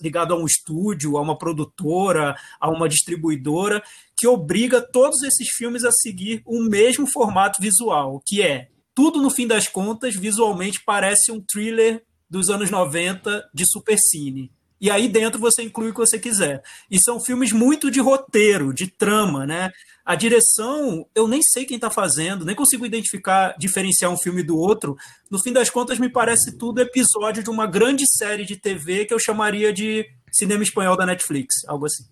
ligado 0.00 0.32
a 0.32 0.38
um 0.38 0.46
estúdio, 0.46 1.16
a 1.16 1.20
uma 1.20 1.36
produtora, 1.36 2.36
a 2.60 2.70
uma 2.70 2.88
distribuidora, 2.88 3.82
que 4.16 4.28
obriga 4.28 4.80
todos 4.80 5.24
esses 5.24 5.48
filmes 5.56 5.82
a 5.82 5.90
seguir 5.90 6.40
o 6.46 6.62
mesmo 6.62 7.10
formato 7.10 7.60
visual, 7.60 8.22
que 8.24 8.42
é 8.42 8.68
tudo 8.94 9.20
no 9.20 9.28
fim 9.28 9.48
das 9.48 9.66
contas, 9.66 10.14
visualmente 10.14 10.84
parece 10.86 11.32
um 11.32 11.40
thriller 11.40 12.04
dos 12.30 12.48
anos 12.48 12.70
90 12.70 13.50
de 13.52 13.64
supercine. 13.68 14.52
E 14.80 14.90
aí 14.90 15.08
dentro 15.08 15.40
você 15.40 15.62
inclui 15.62 15.90
o 15.90 15.92
que 15.92 16.00
você 16.00 16.18
quiser. 16.18 16.62
E 16.90 16.98
são 17.00 17.20
filmes 17.20 17.52
muito 17.52 17.90
de 17.90 18.00
roteiro, 18.00 18.72
de 18.72 18.86
trama, 18.86 19.46
né? 19.46 19.70
A 20.04 20.14
direção, 20.14 21.06
eu 21.14 21.26
nem 21.26 21.40
sei 21.42 21.64
quem 21.64 21.76
está 21.76 21.88
fazendo, 21.88 22.44
nem 22.44 22.54
consigo 22.54 22.84
identificar, 22.84 23.56
diferenciar 23.58 24.10
um 24.10 24.18
filme 24.18 24.42
do 24.42 24.56
outro. 24.58 24.96
No 25.30 25.42
fim 25.42 25.52
das 25.52 25.70
contas, 25.70 25.98
me 25.98 26.10
parece 26.10 26.58
tudo 26.58 26.80
episódio 26.80 27.42
de 27.42 27.48
uma 27.48 27.66
grande 27.66 28.04
série 28.06 28.44
de 28.44 28.56
TV 28.56 29.06
que 29.06 29.14
eu 29.14 29.18
chamaria 29.18 29.72
de 29.72 30.04
cinema 30.30 30.62
espanhol 30.62 30.96
da 30.96 31.06
Netflix, 31.06 31.64
algo 31.66 31.86
assim. 31.86 32.04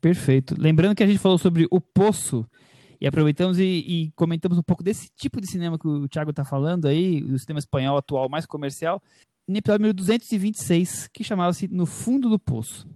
Perfeito. 0.00 0.54
Lembrando 0.58 0.94
que 0.94 1.02
a 1.02 1.06
gente 1.06 1.18
falou 1.18 1.36
sobre 1.36 1.66
O 1.70 1.80
Poço, 1.80 2.46
e 3.02 3.06
aproveitamos 3.06 3.58
e, 3.58 3.64
e, 3.64 4.12
comentamos 4.12 4.56
um 4.56 4.62
pouco 4.62 4.82
desse 4.82 5.10
tipo 5.16 5.40
de 5.40 5.50
cinema 5.50 5.76
que 5.76 5.88
o 5.88 6.08
Thiago 6.08 6.30
está 6.30 6.44
falando 6.44 6.86
aí, 6.86 7.22
o 7.24 7.36
cinema 7.36 7.58
espanhol 7.58 7.96
atual 7.96 8.28
mais 8.28 8.46
comercial 8.46 9.02
no 9.46 9.56
episódio 9.56 9.80
número 9.82 9.94
226, 9.94 11.08
que 11.08 11.24
chamava-se 11.24 11.68
No 11.68 11.86
Fundo 11.86 12.28
do 12.28 12.38
Poço. 12.38 12.88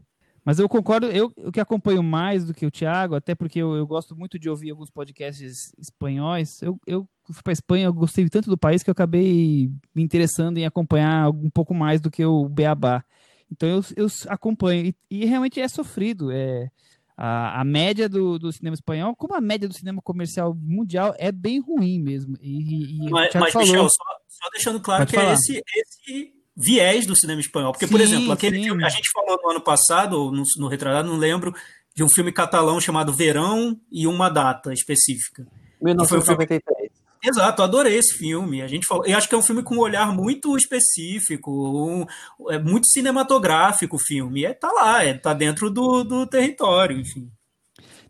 Mas 0.45 0.61
eu 0.61 0.69
concordo, 0.69 1.09
eu, 1.09 1.33
eu 1.37 1.51
que 1.51 1.59
acompanho 1.59 2.05
mais 2.05 2.45
do 2.45 2.55
que 2.55 2.65
o 2.65 2.71
Thiago, 2.71 3.17
até 3.17 3.35
porque 3.35 3.59
eu, 3.59 3.75
eu 3.75 3.85
gosto 3.85 4.15
muito 4.15 4.39
de 4.39 4.49
ouvir 4.49 4.71
alguns 4.71 4.89
podcasts 4.89 5.73
espanhóis. 5.77 6.63
Eu, 6.63 6.79
eu 6.87 7.09
fui 7.25 7.43
para 7.43 7.53
Espanha, 7.53 7.87
eu 7.87 7.93
gostei 7.93 8.29
tanto 8.29 8.49
do 8.49 8.57
país 8.57 8.81
que 8.81 8.89
eu 8.89 8.93
acabei 8.93 9.69
me 9.93 10.05
interessando 10.05 10.59
em 10.59 10.65
acompanhar 10.65 11.31
um 11.31 11.51
pouco 11.51 11.75
mais 11.75 12.01
do 12.01 12.13
que 12.13 12.25
o 12.25 12.49
Beabá. 12.49 13.05
Então 13.51 13.69
eu, 13.69 13.81
eu 13.97 14.07
acompanho. 14.29 14.87
E, 14.87 15.23
e 15.23 15.25
realmente 15.25 15.61
é 15.61 15.67
sofrido. 15.67 16.31
É, 16.31 16.71
a, 17.17 17.63
a 17.63 17.65
média 17.65 18.09
do, 18.09 18.39
do 18.39 18.53
cinema 18.53 18.75
espanhol, 18.75 19.17
como 19.17 19.35
a 19.35 19.41
média 19.41 19.67
do 19.67 19.75
cinema 19.75 20.01
comercial 20.01 20.55
mundial, 20.55 21.13
é 21.19 21.33
bem 21.33 21.59
ruim 21.59 22.01
mesmo. 22.01 22.37
E, 22.41 23.05
e 23.05 23.11
mas, 23.11 23.35
mas 23.35 23.53
falou... 23.53 23.67
Michel, 23.67 23.89
só, 23.89 24.05
só, 24.29 24.51
deixando 24.53 24.81
claro 24.81 25.07
que 25.07 25.17
falar. 25.17 25.31
é 25.31 25.35
esse, 25.35 25.61
esse 25.75 26.36
viés 26.57 27.07
do 27.07 27.17
cinema 27.17 27.41
espanhol. 27.41 27.73
Porque, 27.73 27.87
sim, 27.87 27.93
por 27.93 28.01
exemplo, 28.01 28.33
aquele 28.33 28.57
sim. 28.59 28.65
filme 28.65 28.85
a 28.85 28.89
gente 28.89 29.11
falou 29.13 29.39
no 29.43 29.51
ano 29.51 29.61
passado, 29.61 30.31
no, 30.31 30.43
no 30.59 30.69
retratado, 30.69 31.09
não 31.09 31.19
lembro, 31.19 31.55
de 31.95 32.03
um 32.03 32.09
filme 32.09 32.33
catalão 32.33 32.81
chamado 32.81 33.13
Verão 33.15 33.79
e 33.91 34.07
uma 34.07 34.29
data 34.29 34.73
específica. 34.73 35.47
1993. 35.83 36.91
Exato, 37.25 37.63
adorei 37.63 37.97
esse 37.97 38.17
filme. 38.17 38.63
A 38.63 38.69
gente 38.69 38.87
falou, 38.87 39.05
eu 39.05 39.17
acho 39.17 39.29
que 39.29 39.35
é 39.35 39.39
um 39.39 39.43
filme 39.43 39.63
com 39.63 39.77
um 39.77 39.81
olhar 39.81 40.13
muito 40.15 40.57
específico, 40.57 41.51
um, 41.51 42.07
é 42.51 42.59
muito 42.59 42.87
cinematográfico 42.87 43.97
o 43.97 44.01
filme. 44.01 44.45
É, 44.45 44.53
tá 44.53 44.71
lá, 44.71 45.03
é, 45.03 45.15
tá 45.15 45.35
dentro 45.35 45.71
do, 45.71 46.05
do 46.05 46.27
território, 46.27 46.99
enfim. 46.99 47.31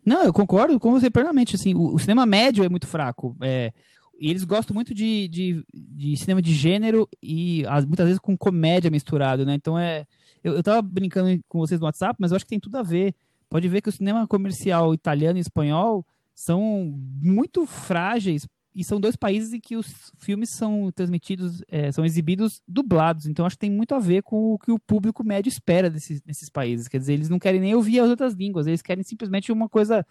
Não, 0.05 0.23
eu 0.23 0.31
concordo 0.31 0.79
com 0.79 0.91
você 0.91 1.09
plenamente. 1.09 1.55
Assim, 1.55 1.73
o, 1.73 1.95
o 1.95 1.99
cinema 1.99 2.25
médio 2.25 2.63
é 2.63 2.69
muito 2.69 2.87
fraco. 2.87 3.35
É, 3.41 3.73
e 4.19 4.29
eles 4.29 4.43
gostam 4.43 4.73
muito 4.73 4.93
de, 4.93 5.27
de, 5.27 5.63
de, 5.73 6.17
cinema 6.17 6.41
de 6.41 6.53
gênero 6.53 7.07
e 7.21 7.65
as, 7.67 7.85
muitas 7.85 8.05
vezes 8.05 8.19
com 8.19 8.37
comédia 8.37 8.89
misturado, 8.89 9.45
né? 9.45 9.53
Então 9.53 9.77
é. 9.77 10.05
Eu, 10.43 10.53
eu 10.53 10.63
tava 10.63 10.81
brincando 10.81 11.41
com 11.47 11.59
vocês 11.59 11.79
no 11.79 11.85
WhatsApp, 11.85 12.15
mas 12.19 12.31
eu 12.31 12.35
acho 12.35 12.45
que 12.45 12.49
tem 12.49 12.59
tudo 12.59 12.77
a 12.77 12.83
ver. 12.83 13.13
Pode 13.49 13.67
ver 13.67 13.81
que 13.81 13.89
o 13.89 13.91
cinema 13.91 14.27
comercial 14.27 14.93
italiano 14.93 15.37
e 15.37 15.41
espanhol 15.41 16.05
são 16.33 16.93
muito 17.21 17.65
frágeis 17.65 18.47
e 18.73 18.83
são 18.83 18.99
dois 18.99 19.15
países 19.15 19.53
em 19.53 19.59
que 19.59 19.75
os 19.75 20.11
filmes 20.19 20.51
são 20.51 20.91
transmitidos, 20.91 21.63
é, 21.67 21.91
são 21.91 22.05
exibidos 22.05 22.61
dublados. 22.67 23.25
Então 23.25 23.45
acho 23.45 23.55
que 23.55 23.61
tem 23.61 23.71
muito 23.71 23.95
a 23.95 23.99
ver 23.99 24.21
com 24.21 24.53
o 24.53 24.59
que 24.59 24.71
o 24.71 24.77
público 24.77 25.23
médio 25.23 25.49
espera 25.49 25.89
desses, 25.89 26.21
desses 26.21 26.49
países. 26.49 26.87
Quer 26.87 26.99
dizer, 26.99 27.13
eles 27.13 27.29
não 27.29 27.39
querem 27.39 27.59
nem 27.59 27.73
ouvir 27.73 27.99
as 27.99 28.09
outras 28.09 28.33
línguas, 28.33 28.67
eles 28.67 28.83
querem 28.83 29.03
simplesmente 29.03 29.51
uma 29.51 29.67
coisa 29.67 30.05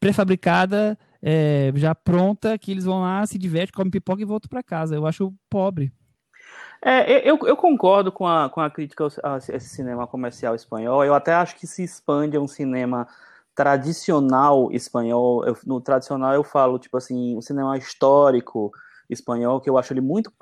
prefabricada, 0.00 0.98
é, 1.22 1.72
já 1.76 1.94
pronta, 1.94 2.58
que 2.58 2.72
eles 2.72 2.84
vão 2.84 3.02
lá, 3.02 3.24
se 3.26 3.38
divertem, 3.38 3.72
comem 3.72 3.90
pipoca 3.90 4.20
e 4.20 4.24
voltam 4.24 4.48
para 4.48 4.62
casa. 4.62 4.96
Eu 4.96 5.06
acho 5.06 5.32
pobre. 5.48 5.92
É, 6.84 7.28
eu, 7.28 7.38
eu 7.46 7.56
concordo 7.56 8.10
com 8.10 8.26
a, 8.26 8.50
com 8.50 8.60
a 8.60 8.68
crítica 8.68 9.06
a 9.22 9.36
esse 9.36 9.68
cinema 9.68 10.06
comercial 10.06 10.54
espanhol. 10.54 11.04
Eu 11.04 11.14
até 11.14 11.32
acho 11.32 11.54
que 11.56 11.66
se 11.66 11.84
expande 11.84 12.36
a 12.36 12.40
um 12.40 12.48
cinema 12.48 13.06
tradicional 13.54 14.72
espanhol, 14.72 15.44
eu, 15.44 15.56
no 15.64 15.80
tradicional 15.80 16.32
eu 16.32 16.42
falo, 16.42 16.78
tipo 16.78 16.96
assim, 16.96 17.36
o 17.36 17.42
cinema 17.42 17.76
histórico 17.76 18.72
espanhol, 19.08 19.60
que 19.60 19.70
eu 19.70 19.78
acho 19.78 19.92
ele 19.92 20.00
muito, 20.00 20.32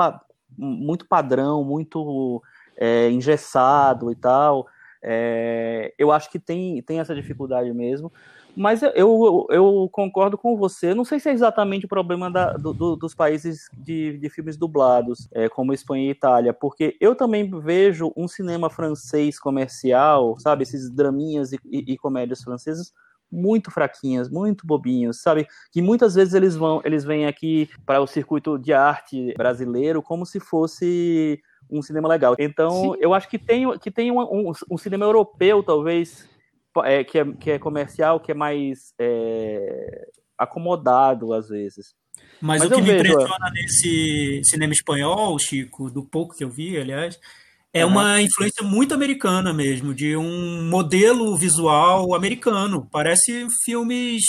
muito 0.56 1.06
padrão, 1.06 1.62
muito 1.62 2.42
é, 2.76 3.10
engessado 3.10 4.10
e 4.10 4.14
tal. 4.14 4.66
É, 5.02 5.94
eu 5.98 6.12
acho 6.12 6.30
que 6.30 6.38
tem, 6.38 6.82
tem 6.82 7.00
essa 7.00 7.14
dificuldade 7.14 7.72
mesmo. 7.72 8.12
Mas 8.56 8.82
eu, 8.82 8.90
eu, 8.94 9.46
eu, 9.50 9.88
concordo 9.92 10.36
com 10.36 10.56
você. 10.56 10.94
Não 10.94 11.04
sei 11.04 11.20
se 11.20 11.28
é 11.28 11.32
exatamente 11.32 11.86
o 11.86 11.88
problema 11.88 12.30
da, 12.30 12.52
do, 12.54 12.72
do, 12.72 12.96
dos 12.96 13.14
países 13.14 13.68
de, 13.72 14.18
de 14.18 14.28
filmes 14.28 14.56
dublados, 14.56 15.28
é, 15.32 15.48
como 15.48 15.72
Espanha 15.72 16.06
e 16.06 16.10
Itália, 16.10 16.52
porque 16.52 16.96
eu 17.00 17.14
também 17.14 17.48
vejo 17.60 18.12
um 18.16 18.26
cinema 18.26 18.68
francês 18.68 19.38
comercial, 19.38 20.36
sabe, 20.38 20.64
esses 20.64 20.90
draminhas 20.90 21.52
e, 21.52 21.60
e, 21.64 21.92
e 21.92 21.96
comédias 21.96 22.42
francesas 22.42 22.92
muito 23.30 23.70
fraquinhas, 23.70 24.28
muito 24.28 24.66
bobinhos, 24.66 25.22
sabe? 25.22 25.46
Que 25.70 25.80
muitas 25.80 26.16
vezes 26.16 26.34
eles 26.34 26.56
vão, 26.56 26.80
eles 26.84 27.04
vêm 27.04 27.26
aqui 27.26 27.70
para 27.86 28.00
o 28.00 28.06
circuito 28.06 28.58
de 28.58 28.72
arte 28.72 29.32
brasileiro 29.36 30.02
como 30.02 30.26
se 30.26 30.40
fosse 30.40 31.40
um 31.70 31.82
cinema 31.82 32.08
legal. 32.08 32.34
Então, 32.38 32.92
Sim. 32.92 32.98
eu 33.00 33.14
acho 33.14 33.28
que 33.28 33.38
tem, 33.38 33.78
que 33.78 33.90
tem 33.90 34.10
um, 34.10 34.20
um, 34.20 34.52
um 34.70 34.78
cinema 34.78 35.04
europeu, 35.04 35.62
talvez, 35.62 36.28
é, 36.84 37.04
que, 37.04 37.18
é, 37.18 37.24
que 37.32 37.50
é 37.52 37.58
comercial, 37.58 38.20
que 38.20 38.32
é 38.32 38.34
mais 38.34 38.92
é, 38.98 40.08
acomodado 40.38 41.32
às 41.32 41.48
vezes. 41.48 41.94
Mas, 42.40 42.62
Mas 42.62 42.70
o 42.70 42.74
que 42.74 42.80
me 42.80 42.92
vejo, 42.92 43.12
impressiona 43.12 43.50
nesse 43.52 44.40
cinema 44.44 44.72
espanhol, 44.72 45.38
Chico, 45.38 45.90
do 45.90 46.04
pouco 46.04 46.34
que 46.34 46.44
eu 46.44 46.50
vi, 46.50 46.78
aliás, 46.78 47.18
é 47.72 47.84
uhum. 47.84 47.92
uma 47.92 48.20
influência 48.20 48.64
muito 48.64 48.94
americana 48.94 49.52
mesmo, 49.52 49.94
de 49.94 50.16
um 50.16 50.68
modelo 50.68 51.36
visual 51.36 52.14
americano. 52.14 52.88
Parece 52.90 53.46
filmes 53.64 54.22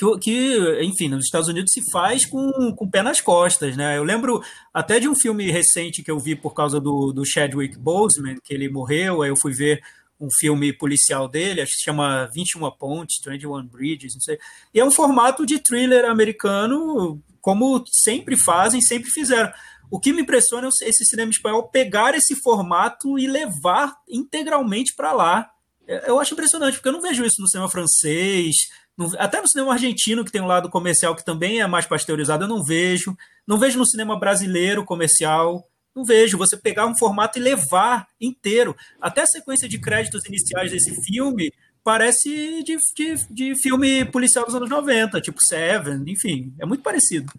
que, 0.00 0.18
que, 0.18 0.82
enfim, 0.82 1.08
nos 1.08 1.26
Estados 1.26 1.48
Unidos 1.48 1.70
se 1.72 1.82
faz 1.92 2.24
com, 2.24 2.74
com 2.74 2.84
o 2.86 2.90
pé 2.90 3.02
nas 3.02 3.20
costas, 3.20 3.76
né? 3.76 3.98
Eu 3.98 4.04
lembro 4.04 4.42
até 4.72 4.98
de 4.98 5.06
um 5.06 5.14
filme 5.14 5.50
recente 5.50 6.02
que 6.02 6.10
eu 6.10 6.18
vi 6.18 6.34
por 6.34 6.54
causa 6.54 6.80
do, 6.80 7.12
do 7.12 7.22
Chadwick 7.26 7.78
Boseman, 7.78 8.36
que 8.42 8.54
ele 8.54 8.70
morreu, 8.70 9.20
aí 9.20 9.28
eu 9.28 9.36
fui 9.36 9.52
ver 9.52 9.82
um 10.18 10.28
filme 10.38 10.72
policial 10.72 11.28
dele, 11.28 11.60
acho 11.60 11.72
que 11.72 11.78
se 11.78 11.84
chama 11.84 12.26
21 12.34 12.70
Pontes, 12.72 13.20
21 13.24 13.66
Bridges, 13.66 14.14
não 14.14 14.20
sei. 14.20 14.38
E 14.72 14.80
é 14.80 14.84
um 14.84 14.90
formato 14.90 15.44
de 15.44 15.58
thriller 15.58 16.06
americano, 16.06 17.20
como 17.40 17.84
sempre 17.90 18.36
fazem, 18.38 18.80
sempre 18.80 19.10
fizeram. 19.10 19.52
O 19.90 19.98
que 19.98 20.12
me 20.12 20.22
impressiona 20.22 20.68
é 20.82 20.88
esse 20.88 21.04
cinema 21.04 21.30
espanhol 21.30 21.68
pegar 21.68 22.14
esse 22.14 22.34
formato 22.42 23.18
e 23.18 23.26
levar 23.26 23.96
integralmente 24.08 24.94
para 24.94 25.12
lá. 25.12 25.50
É, 25.86 26.08
eu 26.08 26.20
acho 26.20 26.34
impressionante, 26.34 26.74
porque 26.74 26.88
eu 26.88 26.92
não 26.92 27.00
vejo 27.00 27.24
isso 27.24 27.40
no 27.40 27.48
cinema 27.48 27.68
francês, 27.68 28.54
até 29.18 29.40
no 29.40 29.48
cinema 29.48 29.72
argentino, 29.72 30.24
que 30.24 30.32
tem 30.32 30.40
um 30.40 30.46
lado 30.46 30.68
comercial 30.68 31.14
que 31.14 31.24
também 31.24 31.60
é 31.60 31.66
mais 31.66 31.86
pasteurizado, 31.86 32.44
eu 32.44 32.48
não 32.48 32.62
vejo. 32.62 33.16
Não 33.46 33.58
vejo 33.58 33.78
no 33.78 33.86
cinema 33.86 34.18
brasileiro 34.18 34.84
comercial. 34.84 35.66
Não 35.94 36.04
vejo. 36.04 36.38
Você 36.38 36.56
pegar 36.56 36.86
um 36.86 36.96
formato 36.96 37.38
e 37.38 37.42
levar 37.42 38.06
inteiro. 38.20 38.76
Até 39.00 39.22
a 39.22 39.26
sequência 39.26 39.68
de 39.68 39.80
créditos 39.80 40.24
iniciais 40.26 40.70
desse 40.70 40.94
filme 41.04 41.52
parece 41.82 42.62
de, 42.62 42.76
de, 42.94 43.14
de 43.30 43.60
filme 43.60 44.04
policial 44.04 44.44
dos 44.44 44.54
anos 44.54 44.68
90, 44.68 45.20
tipo 45.20 45.38
Seven, 45.40 46.04
enfim, 46.06 46.54
é 46.60 46.66
muito 46.66 46.82
parecido. 46.82 47.32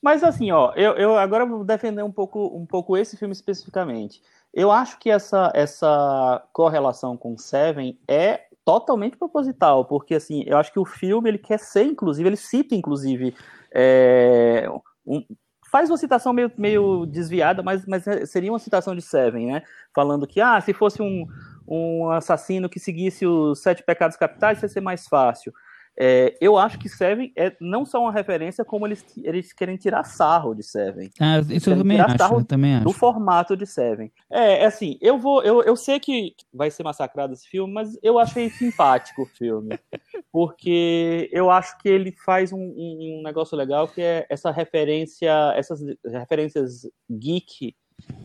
Mas 0.00 0.22
assim, 0.22 0.50
ó, 0.50 0.72
eu, 0.74 0.92
eu 0.94 1.16
agora 1.16 1.46
vou 1.46 1.64
defender 1.64 2.02
um 2.02 2.10
pouco, 2.10 2.46
um 2.56 2.66
pouco 2.66 2.96
esse 2.96 3.16
filme 3.16 3.32
especificamente. 3.32 4.20
Eu 4.52 4.70
acho 4.70 4.98
que 4.98 5.08
essa, 5.08 5.50
essa 5.54 6.44
correlação 6.52 7.16
com 7.16 7.38
Seven 7.38 7.98
é 8.06 8.42
totalmente 8.64 9.16
proposital, 9.16 9.84
porque 9.84 10.14
assim, 10.14 10.44
eu 10.46 10.56
acho 10.56 10.72
que 10.72 10.78
o 10.78 10.84
filme 10.84 11.28
ele 11.28 11.38
quer 11.38 11.58
ser, 11.58 11.84
inclusive, 11.84 12.28
ele 12.28 12.36
cita, 12.36 12.74
inclusive, 12.74 13.34
é, 13.74 14.68
um, 15.06 15.24
faz 15.70 15.90
uma 15.90 15.96
citação 15.96 16.32
meio, 16.32 16.52
meio 16.56 17.06
desviada, 17.06 17.62
mas, 17.62 17.86
mas 17.86 18.04
seria 18.28 18.52
uma 18.52 18.58
citação 18.58 18.94
de 18.94 19.00
Seven, 19.00 19.46
né? 19.46 19.62
Falando 19.94 20.26
que, 20.26 20.40
ah, 20.40 20.60
se 20.60 20.74
fosse 20.74 21.00
um, 21.00 21.26
um 21.66 22.10
assassino 22.10 22.68
que 22.68 22.78
seguisse 22.78 23.26
os 23.26 23.62
sete 23.62 23.82
pecados 23.82 24.16
capitais, 24.16 24.62
ia 24.62 24.68
ser 24.68 24.82
mais 24.82 25.08
fácil. 25.08 25.52
É, 25.98 26.36
eu 26.40 26.56
acho 26.56 26.78
que 26.78 26.88
Seven 26.88 27.32
é 27.36 27.54
não 27.60 27.84
só 27.84 28.00
uma 28.00 28.12
referência, 28.12 28.64
como 28.64 28.86
eles, 28.86 29.04
eles 29.18 29.52
querem 29.52 29.76
tirar 29.76 30.04
sarro 30.04 30.54
de 30.54 30.62
Seven. 30.62 31.10
Ah, 31.20 31.40
isso 31.50 31.70
eu 31.70 31.76
também, 31.76 32.00
acho, 32.00 32.34
eu 32.34 32.44
também 32.44 32.74
acho. 32.76 32.84
Do 32.84 32.92
formato 32.92 33.56
de 33.56 33.66
Seven. 33.66 34.10
É, 34.30 34.62
é, 34.62 34.64
assim, 34.64 34.96
eu 35.02 35.18
vou. 35.18 35.42
Eu, 35.42 35.62
eu 35.62 35.76
sei 35.76 36.00
que 36.00 36.34
vai 36.52 36.70
ser 36.70 36.82
massacrado 36.82 37.34
esse 37.34 37.46
filme, 37.46 37.72
mas 37.72 37.98
eu 38.02 38.18
achei 38.18 38.48
simpático 38.48 39.22
o 39.22 39.26
filme. 39.26 39.78
porque 40.32 41.28
eu 41.30 41.50
acho 41.50 41.76
que 41.78 41.88
ele 41.88 42.12
faz 42.24 42.52
um, 42.52 42.58
um, 42.58 43.18
um 43.18 43.22
negócio 43.22 43.56
legal 43.56 43.86
que 43.86 44.00
é 44.00 44.26
essa 44.30 44.50
referência, 44.50 45.52
essas 45.54 45.80
referências 46.04 46.88
geek. 47.10 47.74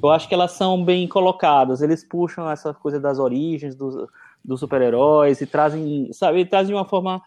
Eu 0.02 0.10
acho 0.10 0.28
que 0.28 0.34
elas 0.34 0.54
são 0.54 0.84
bem 0.84 1.06
colocadas. 1.08 1.82
Eles 1.82 2.04
puxam 2.04 2.50
essa 2.50 2.74
coisa 2.74 3.00
das 3.00 3.20
origens 3.20 3.76
dos, 3.76 4.08
dos 4.44 4.60
super-heróis 4.60 5.42
e 5.42 5.46
trazem, 5.46 6.12
sabe, 6.14 6.46
trazem 6.46 6.70
de 6.70 6.74
uma 6.74 6.86
forma 6.86 7.22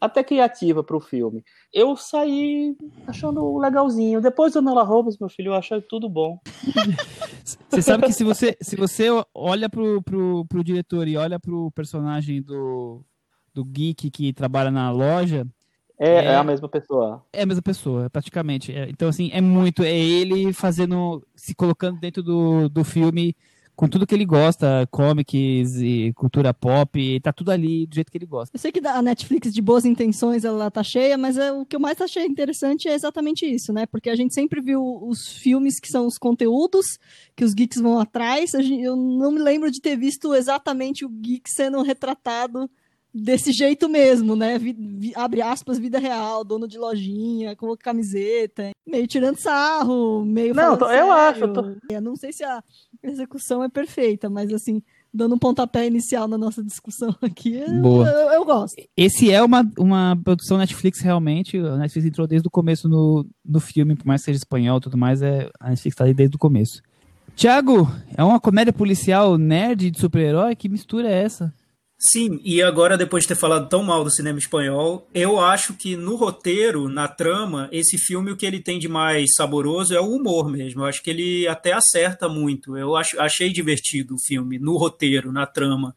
até 0.00 0.24
criativa 0.24 0.82
para 0.82 0.96
o 0.96 1.00
filme. 1.00 1.44
Eu 1.72 1.96
saí 1.96 2.76
achando 3.06 3.58
legalzinho. 3.58 4.20
Depois 4.20 4.52
do 4.52 4.62
Nola 4.62 4.82
Robbins, 4.82 5.18
meu 5.18 5.28
filho, 5.28 5.50
eu 5.50 5.54
achei 5.54 5.80
tudo 5.80 6.08
bom. 6.08 6.38
Você 7.68 7.82
sabe 7.82 8.06
que 8.06 8.12
se 8.12 8.24
você, 8.24 8.56
se 8.60 8.76
você 8.76 9.06
olha 9.34 9.70
pro, 9.70 10.02
pro, 10.02 10.44
pro 10.46 10.64
diretor 10.64 11.08
e 11.08 11.16
olha 11.16 11.40
pro 11.40 11.70
personagem 11.70 12.42
do, 12.42 13.02
do 13.54 13.64
geek 13.64 14.10
que 14.10 14.32
trabalha 14.32 14.70
na 14.70 14.90
loja. 14.90 15.46
É, 15.98 16.10
é, 16.10 16.24
é 16.26 16.36
a 16.36 16.44
mesma 16.44 16.68
pessoa. 16.68 17.24
É 17.32 17.42
a 17.42 17.46
mesma 17.46 17.62
pessoa, 17.62 18.10
praticamente. 18.10 18.72
É, 18.72 18.88
então, 18.88 19.08
assim, 19.08 19.30
é 19.32 19.40
muito. 19.40 19.82
É 19.82 19.96
ele 19.96 20.52
fazendo. 20.52 21.26
se 21.34 21.54
colocando 21.54 21.98
dentro 21.98 22.22
do, 22.22 22.68
do 22.68 22.84
filme 22.84 23.34
com 23.78 23.86
tudo 23.86 24.08
que 24.08 24.12
ele 24.12 24.24
gosta, 24.24 24.88
comics 24.90 25.76
e 25.76 26.12
cultura 26.14 26.52
pop, 26.52 27.20
tá 27.20 27.32
tudo 27.32 27.52
ali 27.52 27.86
do 27.86 27.94
jeito 27.94 28.10
que 28.10 28.18
ele 28.18 28.26
gosta. 28.26 28.56
Eu 28.56 28.58
sei 28.58 28.72
que 28.72 28.84
a 28.84 29.00
Netflix 29.00 29.54
de 29.54 29.62
boas 29.62 29.84
intenções 29.84 30.44
ela 30.44 30.68
tá 30.68 30.82
cheia, 30.82 31.16
mas 31.16 31.38
é, 31.38 31.52
o 31.52 31.64
que 31.64 31.76
eu 31.76 31.80
mais 31.80 32.00
achei 32.00 32.26
interessante 32.26 32.88
é 32.88 32.94
exatamente 32.94 33.46
isso, 33.46 33.72
né? 33.72 33.86
Porque 33.86 34.10
a 34.10 34.16
gente 34.16 34.34
sempre 34.34 34.60
viu 34.60 34.82
os 34.82 35.28
filmes 35.28 35.78
que 35.78 35.86
são 35.86 36.08
os 36.08 36.18
conteúdos 36.18 36.98
que 37.36 37.44
os 37.44 37.54
geeks 37.54 37.80
vão 37.80 38.00
atrás. 38.00 38.52
Eu 38.52 38.96
não 38.96 39.30
me 39.30 39.38
lembro 39.38 39.70
de 39.70 39.80
ter 39.80 39.96
visto 39.96 40.34
exatamente 40.34 41.04
o 41.04 41.08
geek 41.08 41.48
sendo 41.48 41.80
retratado 41.80 42.68
desse 43.22 43.52
jeito 43.52 43.88
mesmo, 43.88 44.36
né? 44.36 44.58
Vi, 44.58 44.72
vi, 44.72 45.12
abre 45.14 45.42
aspas, 45.42 45.78
vida 45.78 45.98
real, 45.98 46.44
dono 46.44 46.68
de 46.68 46.78
lojinha, 46.78 47.56
com 47.56 47.76
camiseta, 47.76 48.70
meio 48.86 49.06
tirando 49.06 49.38
sarro, 49.38 50.24
meio. 50.24 50.54
Não, 50.54 50.76
tô, 50.76 50.90
eu 50.90 51.10
acho. 51.12 51.40
Eu, 51.40 51.52
tô... 51.52 51.76
eu 51.90 52.00
não 52.00 52.16
sei 52.16 52.32
se 52.32 52.44
a 52.44 52.62
execução 53.02 53.62
é 53.62 53.68
perfeita, 53.68 54.28
mas 54.30 54.52
assim, 54.52 54.82
dando 55.12 55.34
um 55.34 55.38
pontapé 55.38 55.86
inicial 55.86 56.28
na 56.28 56.38
nossa 56.38 56.62
discussão 56.62 57.14
aqui, 57.22 57.60
Boa. 57.80 58.08
Eu, 58.08 58.30
eu, 58.32 58.44
gosto. 58.44 58.76
Esse 58.96 59.30
é 59.30 59.42
uma, 59.42 59.68
uma 59.78 60.18
produção 60.22 60.58
Netflix 60.58 61.00
realmente. 61.00 61.58
A 61.58 61.76
Netflix 61.76 62.06
entrou 62.06 62.26
desde 62.26 62.48
o 62.48 62.50
começo 62.50 62.88
no, 62.88 63.26
no 63.44 63.60
filme, 63.60 63.96
por 63.96 64.06
mais 64.06 64.22
que 64.22 64.26
seja 64.26 64.38
espanhol 64.38 64.78
e 64.78 64.82
tudo 64.82 64.96
mais, 64.96 65.22
é, 65.22 65.50
a 65.60 65.70
Netflix 65.70 65.96
tá 65.96 66.04
ali 66.04 66.14
desde 66.14 66.36
o 66.36 66.38
começo. 66.38 66.82
Tiago, 67.34 67.88
é 68.16 68.24
uma 68.24 68.40
comédia 68.40 68.72
policial 68.72 69.38
nerd 69.38 69.90
de 69.90 70.00
super-herói? 70.00 70.56
Que 70.56 70.68
mistura 70.68 71.08
é 71.08 71.22
essa? 71.22 71.54
Sim, 72.00 72.40
e 72.44 72.62
agora, 72.62 72.96
depois 72.96 73.24
de 73.24 73.28
ter 73.28 73.34
falado 73.34 73.68
tão 73.68 73.82
mal 73.82 74.04
do 74.04 74.10
cinema 74.14 74.38
espanhol, 74.38 75.08
eu 75.12 75.40
acho 75.40 75.74
que 75.74 75.96
no 75.96 76.14
roteiro, 76.14 76.88
na 76.88 77.08
trama, 77.08 77.68
esse 77.72 77.98
filme 77.98 78.30
o 78.30 78.36
que 78.36 78.46
ele 78.46 78.60
tem 78.60 78.78
de 78.78 78.86
mais 78.86 79.30
saboroso 79.34 79.92
é 79.92 80.00
o 80.00 80.12
humor 80.12 80.48
mesmo. 80.48 80.82
Eu 80.82 80.86
acho 80.86 81.02
que 81.02 81.10
ele 81.10 81.48
até 81.48 81.72
acerta 81.72 82.28
muito. 82.28 82.78
Eu 82.78 82.94
acho, 82.94 83.20
achei 83.20 83.52
divertido 83.52 84.14
o 84.14 84.20
filme, 84.24 84.60
no 84.60 84.76
roteiro, 84.76 85.32
na 85.32 85.44
trama. 85.44 85.92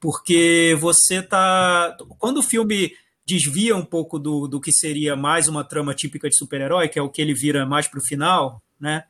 Porque 0.00 0.74
você 0.80 1.20
tá. 1.20 1.94
Quando 2.18 2.38
o 2.38 2.42
filme 2.42 2.92
desvia 3.26 3.76
um 3.76 3.84
pouco 3.84 4.18
do, 4.18 4.48
do 4.48 4.58
que 4.58 4.72
seria 4.72 5.14
mais 5.14 5.46
uma 5.46 5.62
trama 5.62 5.92
típica 5.92 6.26
de 6.26 6.36
super-herói, 6.36 6.88
que 6.88 6.98
é 6.98 7.02
o 7.02 7.10
que 7.10 7.20
ele 7.20 7.34
vira 7.34 7.66
mais 7.66 7.86
pro 7.86 8.00
final, 8.00 8.62
né? 8.80 9.04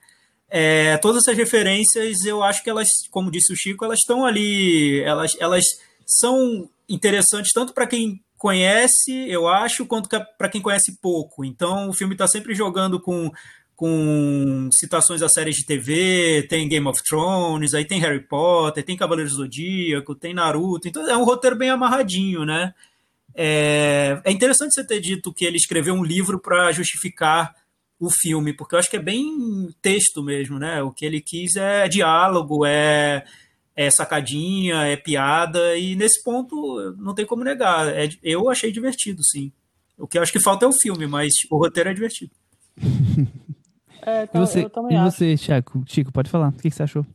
É, 0.48 0.96
todas 0.98 1.22
essas 1.22 1.36
referências, 1.36 2.24
eu 2.24 2.42
acho 2.42 2.62
que 2.62 2.70
elas, 2.70 2.88
como 3.10 3.30
disse 3.30 3.52
o 3.52 3.56
Chico, 3.56 3.84
elas 3.84 3.98
estão 4.00 4.24
ali, 4.24 5.00
elas, 5.00 5.36
elas 5.40 5.64
são 6.06 6.68
interessantes 6.88 7.52
tanto 7.52 7.72
para 7.72 7.86
quem 7.86 8.20
conhece, 8.36 9.12
eu 9.28 9.48
acho, 9.48 9.86
quanto 9.86 10.08
para 10.08 10.48
quem 10.48 10.60
conhece 10.60 10.98
pouco. 11.00 11.44
Então, 11.44 11.88
o 11.88 11.94
filme 11.94 12.14
está 12.14 12.26
sempre 12.26 12.54
jogando 12.54 13.00
com, 13.00 13.32
com 13.74 14.68
citações 14.72 15.22
a 15.22 15.28
séries 15.28 15.56
de 15.56 15.64
TV, 15.64 16.46
tem 16.48 16.68
Game 16.68 16.86
of 16.86 17.02
Thrones, 17.08 17.72
aí 17.72 17.84
tem 17.84 18.00
Harry 18.00 18.20
Potter, 18.20 18.84
tem 18.84 18.96
Cavaleiros 18.96 19.32
do 19.32 19.38
Zodíaco, 19.38 20.14
tem 20.14 20.34
Naruto. 20.34 20.86
Então, 20.86 21.08
é 21.08 21.16
um 21.16 21.24
roteiro 21.24 21.56
bem 21.56 21.70
amarradinho, 21.70 22.44
né? 22.44 22.74
É, 23.34 24.20
é 24.24 24.30
interessante 24.30 24.74
você 24.74 24.84
ter 24.84 25.00
dito 25.00 25.32
que 25.32 25.44
ele 25.44 25.56
escreveu 25.56 25.94
um 25.94 26.04
livro 26.04 26.38
para 26.38 26.70
justificar 26.70 27.54
o 27.98 28.10
filme, 28.10 28.52
porque 28.52 28.74
eu 28.74 28.78
acho 28.78 28.90
que 28.90 28.96
é 28.96 29.02
bem 29.02 29.74
texto 29.80 30.22
mesmo, 30.22 30.58
né? 30.58 30.82
O 30.82 30.90
que 30.90 31.04
ele 31.04 31.20
quis 31.20 31.56
é 31.56 31.88
diálogo, 31.88 32.66
é 32.66 33.24
é 33.76 33.90
sacadinha, 33.90 34.82
é 34.84 34.96
piada, 34.96 35.76
e 35.76 35.96
nesse 35.96 36.22
ponto 36.22 36.94
não 36.98 37.14
tem 37.14 37.26
como 37.26 37.44
negar. 37.44 37.88
É, 37.88 38.08
eu 38.22 38.48
achei 38.48 38.70
divertido, 38.70 39.22
sim. 39.24 39.52
O 39.98 40.06
que 40.06 40.18
eu 40.18 40.22
acho 40.22 40.32
que 40.32 40.42
falta 40.42 40.64
é 40.64 40.68
o 40.68 40.72
filme, 40.72 41.06
mas 41.06 41.32
o 41.50 41.56
roteiro 41.56 41.90
é 41.90 41.94
divertido. 41.94 42.32
É, 44.06 44.24
então, 44.24 44.42
e 44.42 44.46
você, 44.46 44.60
e 44.90 44.98
você 44.98 45.36
Chico, 45.36 45.82
Chico, 45.86 46.12
pode 46.12 46.28
falar. 46.28 46.48
O 46.48 46.52
que, 46.52 46.70
você 46.70 46.82
achou? 46.82 47.06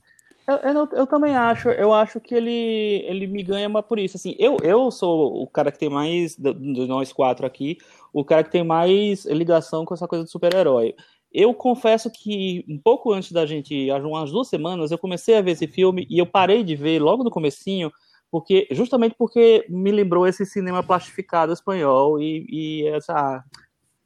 Eu, 0.47 0.55
eu, 0.55 0.89
eu, 0.93 1.05
também 1.05 1.35
acho. 1.35 1.69
Eu 1.69 1.93
acho 1.93 2.19
que 2.19 2.33
ele, 2.33 3.05
ele 3.05 3.27
me 3.27 3.43
ganha 3.43 3.67
uma 3.67 3.83
por 3.83 3.99
isso. 3.99 4.17
Assim, 4.17 4.35
eu, 4.39 4.57
eu 4.63 4.89
sou 4.89 5.43
o 5.43 5.45
cara 5.45 5.71
que 5.71 5.77
tem 5.77 5.89
mais, 5.89 6.35
de 6.35 6.87
nós 6.87 7.13
quatro 7.13 7.45
aqui, 7.45 7.77
o 8.11 8.25
cara 8.25 8.43
que 8.43 8.49
tem 8.49 8.63
mais 8.63 9.25
ligação 9.25 9.85
com 9.85 9.93
essa 9.93 10.07
coisa 10.07 10.25
de 10.25 10.31
super-herói. 10.31 10.95
Eu 11.31 11.53
confesso 11.53 12.09
que 12.11 12.65
um 12.67 12.77
pouco 12.77 13.13
antes 13.13 13.31
da 13.31 13.45
gente, 13.45 13.89
umas 13.91 14.31
duas 14.31 14.47
semanas, 14.47 14.91
eu 14.91 14.97
comecei 14.97 15.35
a 15.35 15.41
ver 15.41 15.51
esse 15.51 15.67
filme 15.67 16.07
e 16.09 16.17
eu 16.17 16.25
parei 16.25 16.63
de 16.63 16.75
ver 16.75 16.99
logo 16.99 17.23
no 17.23 17.29
comecinho, 17.29 17.91
porque 18.31 18.67
justamente 18.71 19.15
porque 19.17 19.65
me 19.69 19.91
lembrou 19.91 20.27
esse 20.27 20.45
cinema 20.45 20.83
plastificado 20.83 21.53
espanhol 21.53 22.19
e, 22.19 22.45
e 22.49 22.87
essa 22.87 23.43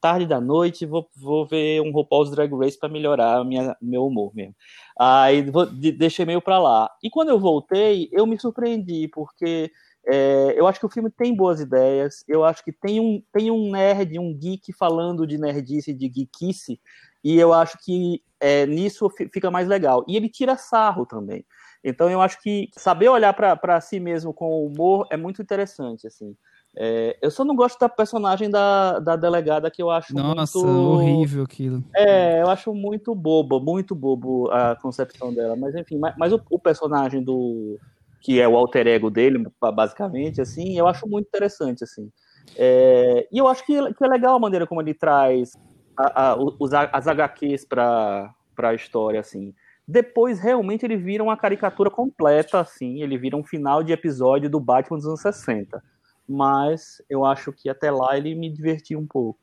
tarde 0.04 0.26
da 0.26 0.42
noite 0.42 0.86
vou, 0.86 1.10
vou 1.16 1.48
ver 1.48 1.80
um 1.82 1.90
RuPaul's 1.90 2.30
Drag 2.30 2.54
Race 2.54 2.78
para 2.78 2.90
melhorar 2.90 3.42
minha, 3.46 3.74
meu 3.82 4.06
humor 4.06 4.36
mesmo. 4.36 4.54
Aí 5.00 5.50
vou, 5.50 5.66
deixei 5.66 6.26
meio 6.26 6.42
para 6.42 6.60
lá. 6.60 6.90
E 7.02 7.10
quando 7.10 7.30
eu 7.30 7.40
voltei, 7.40 8.10
eu 8.12 8.26
me 8.26 8.38
surpreendi, 8.38 9.08
porque 9.08 9.72
é, 10.06 10.54
eu 10.58 10.68
acho 10.68 10.78
que 10.78 10.86
o 10.86 10.90
filme 10.90 11.10
tem 11.10 11.34
boas 11.34 11.62
ideias, 11.62 12.26
eu 12.28 12.44
acho 12.44 12.62
que 12.66 12.74
tem 12.74 13.00
um, 13.00 13.24
tem 13.32 13.50
um 13.50 13.72
nerd, 13.72 14.20
um 14.20 14.38
geek 14.38 14.74
falando 14.74 15.26
de 15.26 15.38
nerdice, 15.38 15.94
de 15.94 16.12
geekice, 16.14 16.82
e 17.24 17.40
eu 17.40 17.54
acho 17.54 17.78
que 17.84 18.22
é, 18.40 18.66
nisso 18.66 19.10
fica 19.32 19.50
mais 19.50 19.68
legal. 19.68 20.04
E 20.08 20.18
ele 20.18 20.28
tira 20.28 20.58
sarro 20.58 21.06
também. 21.06 21.46
Então 21.84 22.10
eu 22.10 22.22
acho 22.22 22.42
que 22.42 22.70
saber 22.78 23.10
olhar 23.10 23.34
para 23.34 23.82
si 23.82 24.00
mesmo 24.00 24.34
com 24.34 24.66
humor 24.66 25.08
é 25.10 25.18
muito 25.18 25.42
interessante, 25.42 26.08
assim. 26.08 26.36
É, 26.76 27.18
eu 27.22 27.30
só 27.30 27.46
não 27.46 27.56
gosto 27.56 27.80
da 27.80 27.88
personagem 27.88 28.50
da, 28.50 28.98
da 29.00 29.16
delegada 29.16 29.70
que 29.70 29.82
eu 29.82 29.92
acho 29.92 30.14
Nossa, 30.16 30.58
muito... 30.58 30.92
horrível 30.92 31.44
aquilo. 31.44 31.84
É, 31.96 32.42
eu 32.42 32.50
acho 32.50 32.74
muito 32.74 33.14
bobo, 33.14 33.60
muito 33.60 33.94
bobo 33.94 34.50
a 34.52 34.76
concepção 34.76 35.34
dela. 35.34 35.56
Mas 35.56 35.76
enfim, 35.76 35.98
mas, 35.98 36.16
mas 36.18 36.34
o, 36.34 36.42
o, 36.50 36.58
personagem 36.58 37.24
do 37.24 37.78
que 38.20 38.40
é 38.40 38.48
o 38.48 38.58
alter 38.58 38.88
ego 38.88 39.12
dele, 39.12 39.46
basicamente, 39.62 40.42
assim, 40.42 40.78
eu 40.78 40.88
acho 40.88 41.08
muito 41.08 41.28
interessante, 41.28 41.84
assim. 41.84 42.10
É, 42.56 43.28
e 43.32 43.38
eu 43.38 43.48
acho 43.48 43.66
que, 43.66 43.94
que 43.94 44.04
é 44.04 44.08
legal 44.08 44.36
a 44.36 44.40
maneira 44.40 44.66
como 44.66 44.82
ele 44.82 44.94
traz 44.94 45.52
a, 45.98 46.34
a, 46.34 46.90
as 46.92 47.08
HQs 47.08 47.66
para 47.66 48.34
a 48.58 48.74
história, 48.74 49.20
assim. 49.20 49.54
Depois, 49.88 50.40
realmente, 50.40 50.86
ele 50.86 50.96
vira 50.96 51.24
uma 51.24 51.36
caricatura 51.36 51.90
completa, 51.90 52.60
assim. 52.60 53.02
Ele 53.02 53.18
vira 53.18 53.36
um 53.36 53.44
final 53.44 53.84
de 53.84 53.92
episódio 53.92 54.50
do 54.50 54.60
Batman 54.60 54.98
dos 54.98 55.08
anos 55.08 55.22
60. 55.22 55.84
Mas 56.28 57.02
eu 57.10 57.26
acho 57.26 57.52
que 57.52 57.70
até 57.70 57.92
lá 57.92 58.18
ele 58.18 58.34
me 58.34 58.50
divertiu 58.50 59.00
um 59.00 59.06
pouco. 59.06 59.40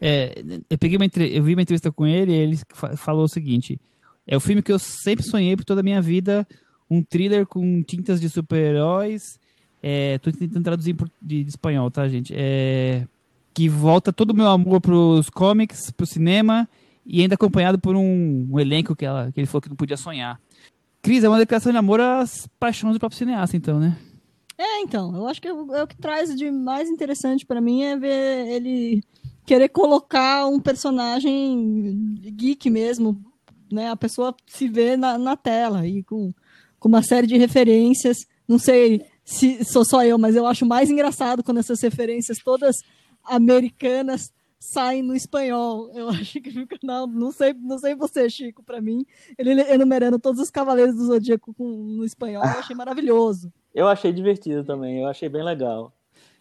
É, 0.00 0.34
eu, 0.68 0.76
peguei 0.76 0.96
uma, 0.96 1.04
eu 1.04 1.44
vi 1.44 1.54
uma 1.54 1.62
entrevista 1.62 1.92
com 1.92 2.04
ele 2.04 2.32
e 2.32 2.36
ele 2.36 2.58
falou 2.96 3.24
o 3.24 3.28
seguinte: 3.28 3.80
é 4.26 4.36
o 4.36 4.40
filme 4.40 4.62
que 4.62 4.72
eu 4.72 4.78
sempre 4.78 5.24
sonhei 5.24 5.56
por 5.56 5.64
toda 5.64 5.80
a 5.80 5.84
minha 5.84 6.02
vida, 6.02 6.46
um 6.90 7.02
thriller 7.02 7.46
com 7.46 7.82
tintas 7.84 8.20
de 8.20 8.28
super-heróis. 8.28 9.38
É, 9.80 10.18
tô 10.18 10.30
tentando 10.30 10.62
traduzir 10.62 10.96
de, 11.20 11.44
de, 11.44 11.48
espanhol, 11.50 11.90
tá, 11.90 12.08
gente? 12.08 12.32
É, 12.36 13.06
que 13.54 13.68
volta 13.68 14.12
todo 14.12 14.30
o 14.30 14.36
meu 14.36 14.48
amor 14.48 14.80
pros 14.80 15.28
comics, 15.28 15.90
pro 15.90 16.06
cinema, 16.06 16.68
e 17.04 17.20
ainda 17.20 17.34
acompanhado 17.34 17.78
por 17.78 17.96
um, 17.96 18.48
um 18.50 18.58
elenco 18.58 18.96
que, 18.96 19.04
ela, 19.04 19.30
que 19.32 19.40
ele 19.40 19.46
falou 19.46 19.62
que 19.62 19.68
não 19.68 19.76
podia 19.76 19.96
sonhar. 19.96 20.40
Cris, 21.00 21.24
é 21.24 21.28
uma 21.28 21.38
declaração 21.38 21.72
de 21.72 21.78
amor 21.78 22.00
às 22.00 22.46
paixões 22.58 22.94
do 22.94 23.00
próprio 23.00 23.18
cineasta, 23.18 23.56
então, 23.56 23.78
né? 23.78 23.98
É, 24.56 24.80
então, 24.80 25.14
eu 25.16 25.26
acho 25.26 25.42
que 25.42 25.48
é 25.48 25.52
o 25.52 25.86
que 25.86 25.96
traz 25.96 26.34
de 26.34 26.50
mais 26.50 26.88
interessante 26.88 27.44
para 27.44 27.60
mim 27.60 27.82
é 27.82 27.96
ver 27.96 28.46
ele 28.46 29.02
querer 29.44 29.68
colocar 29.68 30.46
um 30.46 30.60
personagem 30.60 32.14
geek 32.36 32.70
mesmo, 32.70 33.20
né? 33.72 33.90
A 33.90 33.96
pessoa 33.96 34.34
se 34.46 34.68
vê 34.68 34.96
na, 34.96 35.18
na 35.18 35.36
tela 35.36 35.86
e 35.86 36.04
com, 36.04 36.32
com 36.78 36.88
uma 36.88 37.02
série 37.02 37.26
de 37.26 37.36
referências. 37.36 38.18
Não 38.46 38.58
sei 38.58 39.02
se 39.24 39.64
sou 39.64 39.84
só 39.84 40.04
eu, 40.04 40.18
mas 40.18 40.36
eu 40.36 40.46
acho 40.46 40.64
mais 40.64 40.90
engraçado 40.90 41.42
quando 41.42 41.58
essas 41.58 41.80
referências 41.80 42.38
todas 42.44 42.76
americanas 43.24 44.32
saem 44.62 45.02
no 45.02 45.14
espanhol. 45.14 45.90
Eu 45.94 46.08
acho 46.10 46.40
que 46.40 46.50
fica. 46.50 46.78
Não, 46.82 47.06
não 47.06 47.32
sei, 47.32 47.52
não 47.54 47.78
sei 47.78 47.94
você, 47.94 48.30
Chico, 48.30 48.62
para 48.62 48.80
mim. 48.80 49.04
Ele 49.36 49.60
enumerando 49.62 50.18
todos 50.18 50.40
os 50.40 50.50
Cavaleiros 50.50 50.94
do 50.94 51.06
Zodíaco 51.06 51.52
com, 51.54 51.64
no 51.64 52.04
espanhol, 52.04 52.44
eu 52.44 52.60
achei 52.60 52.76
maravilhoso. 52.76 53.52
Eu 53.74 53.88
achei 53.88 54.12
divertido 54.12 54.62
também, 54.62 55.00
eu 55.00 55.06
achei 55.06 55.30
bem 55.30 55.42
legal. 55.42 55.90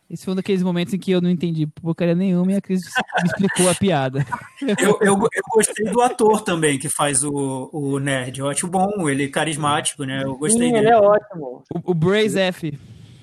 Esse 0.10 0.26
foi 0.26 0.34
um 0.34 0.36
daqueles 0.36 0.62
momentos 0.62 0.94
em 0.94 1.00
que 1.00 1.12
eu 1.12 1.22
não 1.22 1.30
entendi 1.30 1.66
porcaria 1.66 2.14
nenhuma 2.14 2.52
e 2.52 2.56
a 2.58 2.62
Cris 2.62 2.82
me 3.22 3.28
explicou 3.30 3.70
a 3.70 3.74
piada. 3.74 4.26
Eu, 4.62 5.00
eu, 5.02 5.18
eu, 5.18 5.44
gostei 5.50 5.90
do 5.90 6.02
ator 6.02 6.42
também 6.42 6.78
que 6.78 6.88
faz 6.90 7.24
o, 7.24 7.70
o 7.72 7.98
nerd. 8.00 8.40
Eu 8.40 8.50
acho 8.50 8.68
bom, 8.68 9.10
ele 9.10 9.24
é 9.24 9.28
carismático, 9.30 10.04
né? 10.04 10.24
Eu 10.24 10.36
gostei 10.38 10.68
Sim, 10.68 10.74
dele. 10.74 10.88
ele 10.88 10.94
é 10.94 10.98
ótimo. 10.98 11.64
O, 11.74 11.92
o 11.92 11.94
Braze 11.96 12.38
F. 12.38 12.78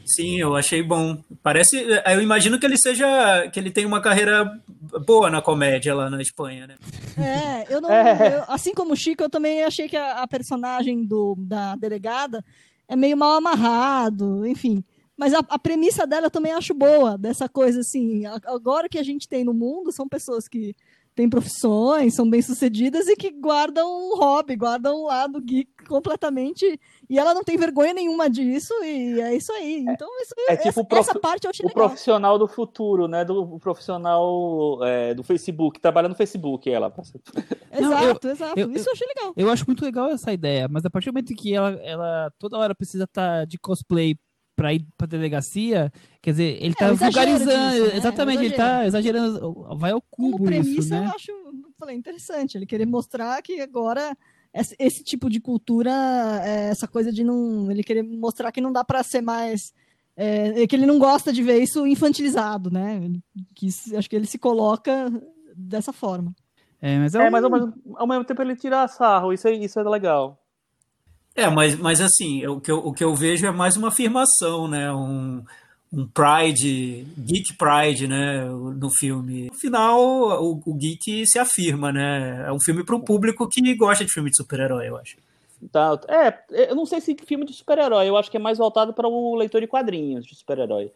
Sim, 0.09 0.41
eu 0.41 0.57
achei 0.57 0.83
bom. 0.83 1.23
Parece. 1.43 1.77
Eu 1.77 2.23
imagino 2.23 2.59
que 2.59 2.65
ele 2.65 2.79
seja. 2.79 3.49
que 3.53 3.61
ele 3.61 3.71
tem 3.71 3.85
uma 3.85 4.01
carreira 4.01 4.59
boa 5.07 5.29
na 5.29 5.43
comédia 5.43 5.95
lá 5.95 6.09
na 6.09 6.23
Espanha, 6.23 6.67
né? 6.67 6.77
É, 7.17 7.73
eu 7.73 7.81
não. 7.81 7.91
É. 7.99 8.39
Eu, 8.39 8.45
assim 8.49 8.73
como 8.73 8.95
o 8.95 8.97
Chico, 8.97 9.23
eu 9.23 9.29
também 9.29 9.65
achei 9.65 9.89
que 9.89 9.97
a, 9.97 10.23
a, 10.23 10.29
personagem 10.29 11.05
do, 11.05 11.35
da 11.37 11.77
delegada 11.77 12.43
é 12.89 12.97
meio 12.97 13.17
mal 13.17 13.33
amarrado, 13.33 14.47
enfim. 14.47 14.83
Mas 15.17 15.35
a, 15.35 15.41
a 15.41 15.59
premissa 15.59 16.07
dela 16.07 16.27
eu 16.27 16.31
também 16.31 16.53
acho 16.53 16.73
boa, 16.73 17.19
dessa 17.19 17.49
coisa 17.49 17.81
assim. 17.81 18.25
Agora 18.47 18.89
que 18.89 18.99
a 18.99 19.03
gente 19.03 19.29
tem 19.29 19.45
no 19.45 19.53
mundo, 19.53 19.93
são 19.93 20.09
pessoas 20.09 20.49
que 20.49 20.75
têm 21.19 21.29
profissões, 21.29 22.15
são 22.15 22.31
bem-sucedidas 22.31 23.09
e 23.09 23.17
que 23.17 23.33
guardam 23.33 23.89
um 23.89 24.17
hobby, 24.17 24.55
guardam 24.55 25.03
um 25.03 25.07
lado 25.07 25.41
geek 25.41 25.69
completamente 25.89 26.81
e 27.11 27.19
ela 27.19 27.35
não 27.35 27.43
tem 27.43 27.57
vergonha 27.57 27.93
nenhuma 27.93 28.31
disso, 28.31 28.73
e 28.85 29.21
é 29.21 29.35
isso 29.35 29.51
aí. 29.51 29.85
É, 29.89 29.93
então, 29.93 30.09
isso, 30.23 30.35
é 30.49 30.57
tipo 30.57 30.69
essa, 30.69 30.85
prof... 30.85 31.11
essa, 31.11 31.19
parte 31.19 31.45
eu 31.45 31.51
achei 31.51 31.67
o 31.67 31.69
legal. 31.69 31.89
profissional 31.89 32.39
do 32.39 32.47
futuro, 32.47 33.09
né? 33.09 33.25
Do 33.25 33.59
profissional 33.59 34.79
é, 34.85 35.13
do 35.13 35.25
Facebook, 35.25 35.81
trabalha 35.81 36.09
no 36.09 36.15
Facebook, 36.15 36.71
ela. 36.71 36.95
Exato, 36.97 37.81
não, 37.81 38.03
eu, 38.05 38.31
exato. 38.31 38.61
Eu, 38.61 38.71
isso 38.71 38.89
eu 38.89 38.93
achei 38.93 39.07
legal. 39.09 39.33
Eu 39.37 39.51
acho 39.51 39.65
muito 39.67 39.85
legal 39.85 40.09
essa 40.11 40.33
ideia, 40.33 40.69
mas 40.71 40.85
a 40.85 40.91
partir 40.91 41.11
do 41.11 41.15
momento 41.15 41.35
que 41.35 41.53
ela, 41.53 41.71
ela 41.83 42.31
toda 42.39 42.59
hora 42.59 42.77
precisa 42.77 43.05
estar 43.05 43.41
tá 43.41 43.45
de 43.45 43.59
cosplay 43.59 44.17
pra 44.59 44.75
ir 44.75 44.85
pra 44.99 45.07
delegacia, 45.07 45.93
quer 46.21 46.33
dizer, 46.33 46.59
ele 46.61 46.73
É, 46.73 46.75
tá 46.75 46.91
o 46.91 46.93
exagero 46.95 47.31
vulgarizando. 47.31 47.71
disso, 47.77 47.87
né? 47.93 47.97
Exatamente, 47.97 48.45
ele 48.45 48.55
tá 48.57 48.87
exagerando. 48.87 49.67
Vai 49.77 49.93
ao 49.93 50.03
Como 50.03 50.33
cubo 50.33 50.45
premissa, 50.45 50.81
isso, 50.81 50.91
né? 50.91 51.07
eu 51.07 51.11
acho 51.15 51.33
falei, 51.79 51.97
interessante. 51.97 52.59
Ele 52.59 52.67
querer 52.67 52.87
mostrar 52.87 53.41
que 53.41 53.61
agora 53.61 54.17
esse, 54.53 54.75
esse 54.79 55.05
tipo 55.05 55.31
de 55.31 55.41
cultura, 55.41 55.93
é, 56.45 56.71
essa 56.71 56.89
coisa 56.89 57.13
de 57.13 57.23
não. 57.23 57.71
Ele 57.71 57.85
querer 57.85 58.03
mostrar 58.03 58.51
que 58.51 58.61
não 58.61 58.73
dá 58.73 58.83
para 58.85 59.03
ser 59.05 59.21
mais. 59.23 59.73
É, 60.17 60.67
que 60.67 60.75
ele 60.75 60.85
não 60.87 60.99
gosta 60.99 61.33
de 61.33 61.41
ver 61.45 61.63
isso 61.63 61.87
infantilizado, 61.87 62.69
né? 62.73 63.01
Ele- 63.05 63.23
Que, 63.55 63.69
acho 63.97 64.11
que 64.11 64.17
ele 64.17 64.27
se 64.27 64.37
coloca 64.39 65.09
dessa 65.55 65.93
forma. 65.93 66.35
É, 66.83 66.99
mas 66.99 67.15
é, 67.15 67.19
É, 67.25 67.29
um- 67.29 67.31
mas 67.31 67.45
ao 67.45 67.51
mesmo, 67.51 67.73
ao 67.95 68.07
mesmo 68.09 68.25
tempo 68.25 68.43
ele 68.43 68.57
tira 68.57 68.89
sarro, 68.89 69.33
isso 69.33 69.47
é, 69.47 69.53
isso 69.53 69.79
é 69.79 69.85
legal. 69.85 70.37
É, 71.39 71.49
mas, 71.49 71.79
mas 71.79 72.01
assim, 72.01 72.45
o 72.49 72.61
que, 72.61 72.69
eu, 72.69 72.79
o 72.79 72.93
que 72.93 73.05
eu 73.05 73.15
vejo 73.15 73.47
é 73.47 73.53
mais 73.53 73.77
uma 73.77 73.89
afirmação, 73.89 74.67
né? 74.67 74.93
Um, 74.93 75.45
um 75.93 76.05
pride, 76.09 77.07
geek 77.17 77.55
pride, 77.57 78.09
né? 78.09 78.45
No 78.45 78.91
filme. 78.91 79.47
No 79.47 79.55
final, 79.55 80.01
o, 80.43 80.61
o 80.67 80.75
geek 80.75 81.25
se 81.29 81.39
afirma, 81.39 81.93
né? 81.93 82.45
É 82.45 82.53
um 82.53 82.61
filme 82.61 82.83
para 82.83 82.97
o 82.97 83.05
público 83.05 83.49
que 83.49 83.73
gosta 83.77 84.05
de 84.05 84.13
filme 84.13 84.31
de 84.31 84.37
super-herói, 84.37 84.89
eu 84.89 84.97
acho. 84.97 85.17
Tá, 85.71 86.01
é, 86.09 86.71
eu 86.71 86.75
não 86.75 86.85
sei 86.85 87.01
se 87.01 87.17
filme 87.25 87.45
de 87.45 87.53
super-herói, 87.53 88.09
eu 88.09 88.17
acho 88.17 88.29
que 88.33 88.37
é 88.37 88.41
mais 88.41 88.59
voltado 88.59 88.93
para 88.93 89.07
o 89.07 89.37
leitor 89.37 89.61
de 89.61 89.69
quadrinhos 89.69 90.27
de 90.27 90.35
super-herói. 90.35 90.91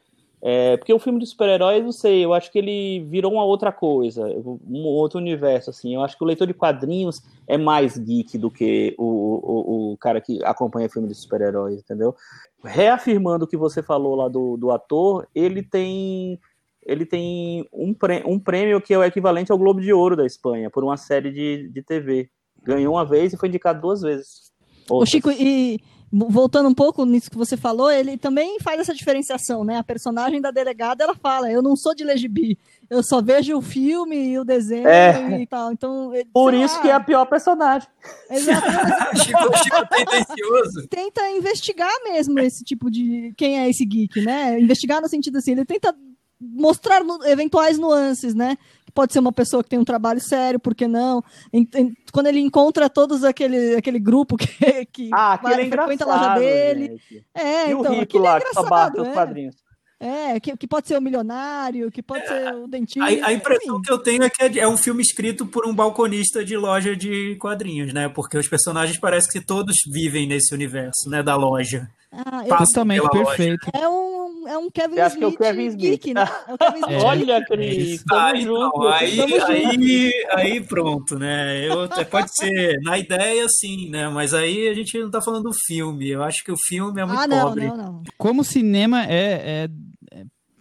É, 0.45 0.76
porque 0.76 0.93
o 0.93 0.99
filme 0.99 1.20
de 1.20 1.26
super-herói, 1.26 1.80
não 1.80 1.93
sei, 1.93 2.24
eu 2.24 2.34
acho 2.34 2.51
que 2.51 2.59
ele 2.59 3.07
virou 3.09 3.32
uma 3.32 3.45
outra 3.45 3.70
coisa, 3.70 4.26
um 4.26 4.84
outro 4.86 5.20
universo, 5.20 5.70
assim. 5.70 5.95
Eu 5.95 6.03
acho 6.03 6.18
que 6.18 6.24
o 6.24 6.26
leitor 6.26 6.49
de 6.49 6.53
quadrinhos 6.53 7.22
é 7.47 7.57
mais 7.57 7.97
geek 7.97 8.36
do 8.38 8.51
que 8.51 8.93
o, 8.99 9.05
o, 9.05 9.93
o 9.93 9.97
cara 9.99 10.20
que 10.20 10.43
acompanha 10.45 10.88
filme 10.88 11.07
de 11.07 11.14
super-heróis, 11.14 11.78
entendeu? 11.78 12.16
Reafirmando 12.64 13.45
o 13.45 13.49
que 13.49 13.57
você 13.57 13.84
falou 13.84 14.16
lá 14.16 14.26
do, 14.28 14.57
do 14.57 14.72
ator, 14.72 15.28
ele 15.32 15.62
tem 15.62 16.40
ele 16.84 17.07
tem 17.07 17.64
um, 17.72 17.95
prê- 17.95 18.24
um 18.26 18.40
prêmio 18.40 18.80
que 18.80 18.93
é 18.93 18.99
o 18.99 19.05
equivalente 19.05 19.53
ao 19.53 19.59
Globo 19.59 19.80
de 19.80 19.93
Ouro 19.93 20.16
da 20.16 20.26
Espanha, 20.26 20.68
por 20.68 20.82
uma 20.82 20.97
série 20.97 21.30
de, 21.30 21.68
de 21.68 21.82
TV. 21.84 22.28
Ganhou 22.64 22.95
uma 22.95 23.05
vez 23.05 23.32
e 23.32 23.36
foi 23.36 23.49
indicado 23.49 23.80
duas 23.80 24.03
vezes. 24.03 24.53
Ô, 24.90 24.95
Outras. 24.95 25.11
Chico, 25.11 25.30
e 25.30 25.78
voltando 26.13 26.69
um 26.69 26.75
pouco 26.75 27.07
nisso 27.07 27.31
que 27.31 27.39
você 27.39 27.57
falou, 27.57 27.91
ele 27.91 28.19
também 28.19 28.59
faz 28.61 28.79
essa 28.81 28.95
diferenciação, 28.95 29.65
né? 29.65 29.79
A 29.79 29.83
personagem 29.83 30.41
da 30.43 30.51
delegada, 30.51 31.03
ela 31.03 31.15
fala, 31.15 31.51
eu 31.51 31.63
não 31.63 31.75
sou 31.75 31.95
de 31.95 32.05
legibi, 32.05 32.59
eu 32.91 33.03
só 33.03 33.23
vejo 33.23 33.57
o 33.57 33.63
filme 33.63 34.17
e 34.33 34.39
o 34.39 34.45
desenho 34.45 34.87
É. 34.87 35.41
e 35.41 35.47
tal. 35.47 35.73
Então, 35.73 36.15
ele- 36.15 36.29
Por 36.33 36.53
isso 36.53 36.75
lá, 36.77 36.83
que 36.83 36.89
é 36.89 36.93
a 36.93 37.01
pior 37.01 37.25
personagem. 37.25 37.89
exato, 38.31 38.67
Chico, 39.25 39.57
Chico 39.65 39.87
tendencioso. 39.89 40.87
tenta 40.89 41.31
investigar 41.31 41.93
mesmo 42.05 42.39
esse 42.41 42.63
tipo 42.63 42.91
de 42.91 43.33
quem 43.37 43.59
é 43.61 43.71
esse 43.71 43.85
geek, 43.87 44.21
né? 44.21 44.61
Investigar 44.61 45.01
no 45.01 45.09
sentido 45.09 45.39
assim, 45.39 45.53
ele 45.53 45.65
tenta 45.65 45.95
mostrar 46.39 47.01
eventuais 47.27 47.79
nuances, 47.79 48.35
né? 48.35 48.59
Pode 48.95 49.12
ser 49.12 49.20
uma 49.20 49.32
pessoa 49.32 49.62
que 49.62 49.70
tem 49.70 49.78
um 49.78 49.84
trabalho 49.84 50.20
sério, 50.20 50.61
por 50.61 50.74
que 50.74 50.86
não? 50.86 51.22
Em- 51.53 51.66
em- 51.74 51.95
quando 52.12 52.26
ele 52.26 52.40
encontra 52.40 52.90
todos 52.90 53.24
aquele, 53.24 53.74
aquele 53.76 53.99
grupo 53.99 54.36
que, 54.36 54.47
que 54.93 55.11
Ah, 55.12 55.38
vai- 55.43 55.62
é 55.62 55.68
frequenta 55.68 56.05
a 56.05 56.07
loja 56.16 56.34
dele. 56.38 56.86
gente. 57.11 57.26
É, 57.34 57.68
E 57.68 57.72
então, 57.72 57.93
o 57.93 58.01
rico 58.01 58.18
é 58.18 58.20
lá, 58.20 58.40
que 58.40 58.53
só 58.53 58.62
bate 58.64 59.01
os 59.01 59.09
é. 59.09 59.12
quadrinhos. 59.12 59.57
É, 60.05 60.40
que, 60.40 60.57
que 60.57 60.66
pode 60.66 60.88
ser 60.88 60.99
o 60.99 61.01
milionário, 61.01 61.88
que 61.88 62.03
pode 62.03 62.26
ser 62.26 62.53
o 62.55 62.66
dentista. 62.66 63.05
A, 63.05 63.28
a 63.28 63.32
impressão 63.32 63.74
enfim. 63.76 63.82
que 63.82 63.93
eu 63.93 63.99
tenho 63.99 64.24
é 64.24 64.28
que 64.28 64.43
é- 64.43 64.59
é 64.59 64.66
um 64.68 64.76
filme 64.76 65.01
escrito 65.01 65.47
por 65.47 65.64
um 65.64 65.72
balconista 65.72 66.45
de 66.45 66.57
loja 66.57 66.97
de 66.97 67.36
quadrinhos, 67.36 67.95
né? 67.95 68.09
Porque 68.09 68.36
os 68.36 68.49
personagens 68.49 68.99
parecem 68.99 69.30
que 69.30 69.40
todos 69.47 69.76
vivem 69.93 70.26
nesse 70.26 70.53
universo, 70.53 71.09
né? 71.09 71.22
Da 71.22 71.36
loja. 71.36 71.88
Ah, 72.13 72.43
loja. 72.43 73.11
perfeito. 73.11 73.71
é, 73.73 73.89
um, 73.89 74.47
é 74.47 74.59
um 74.59 74.71
Kevin 74.71 74.99
acho 75.01 75.17
que 75.17 75.25
é 75.25 75.27
o 75.27 75.31
Smith 75.31 75.39
Kevin 75.41 75.67
Smith. 75.69 75.81
geek, 75.81 76.15
né? 76.15 76.29
É 76.47 76.53
o 76.55 76.59
Kevin 76.59 76.79
Smith. 76.81 76.93
É. 76.93 77.03
Olha, 77.07 77.45
Cris, 77.47 78.05
tamo 78.05 78.21
Aí, 78.21 78.43
junto. 78.43 78.79
não, 78.79 78.89
aí, 78.89 79.17
tamo 79.17 79.41
junto. 79.41 79.51
aí, 79.51 80.13
aí 80.33 80.61
pronto, 80.61 81.19
né? 81.19 81.67
Eu, 81.67 81.85
é, 81.85 82.05
pode 82.05 82.35
ser, 82.35 82.79
na 82.83 82.99
ideia 82.99 83.47
sim, 83.49 83.89
né? 83.89 84.09
Mas 84.11 84.35
aí 84.35 84.69
a 84.69 84.75
gente 84.75 84.99
não 84.99 85.11
tá 85.11 85.23
falando 85.23 85.45
do 85.45 85.53
filme. 85.67 86.11
Eu 86.11 86.23
acho 86.23 86.45
que 86.45 86.53
o 86.53 86.57
filme 86.67 87.01
é 87.01 87.05
muito 87.07 87.19
Ah, 87.19 87.27
não, 87.27 87.47
pobre. 87.47 87.67
não, 87.69 87.77
não. 87.77 88.03
Como 88.19 88.43
o 88.43 88.45
cinema 88.45 89.05
é, 89.07 89.15
é, 89.17 89.69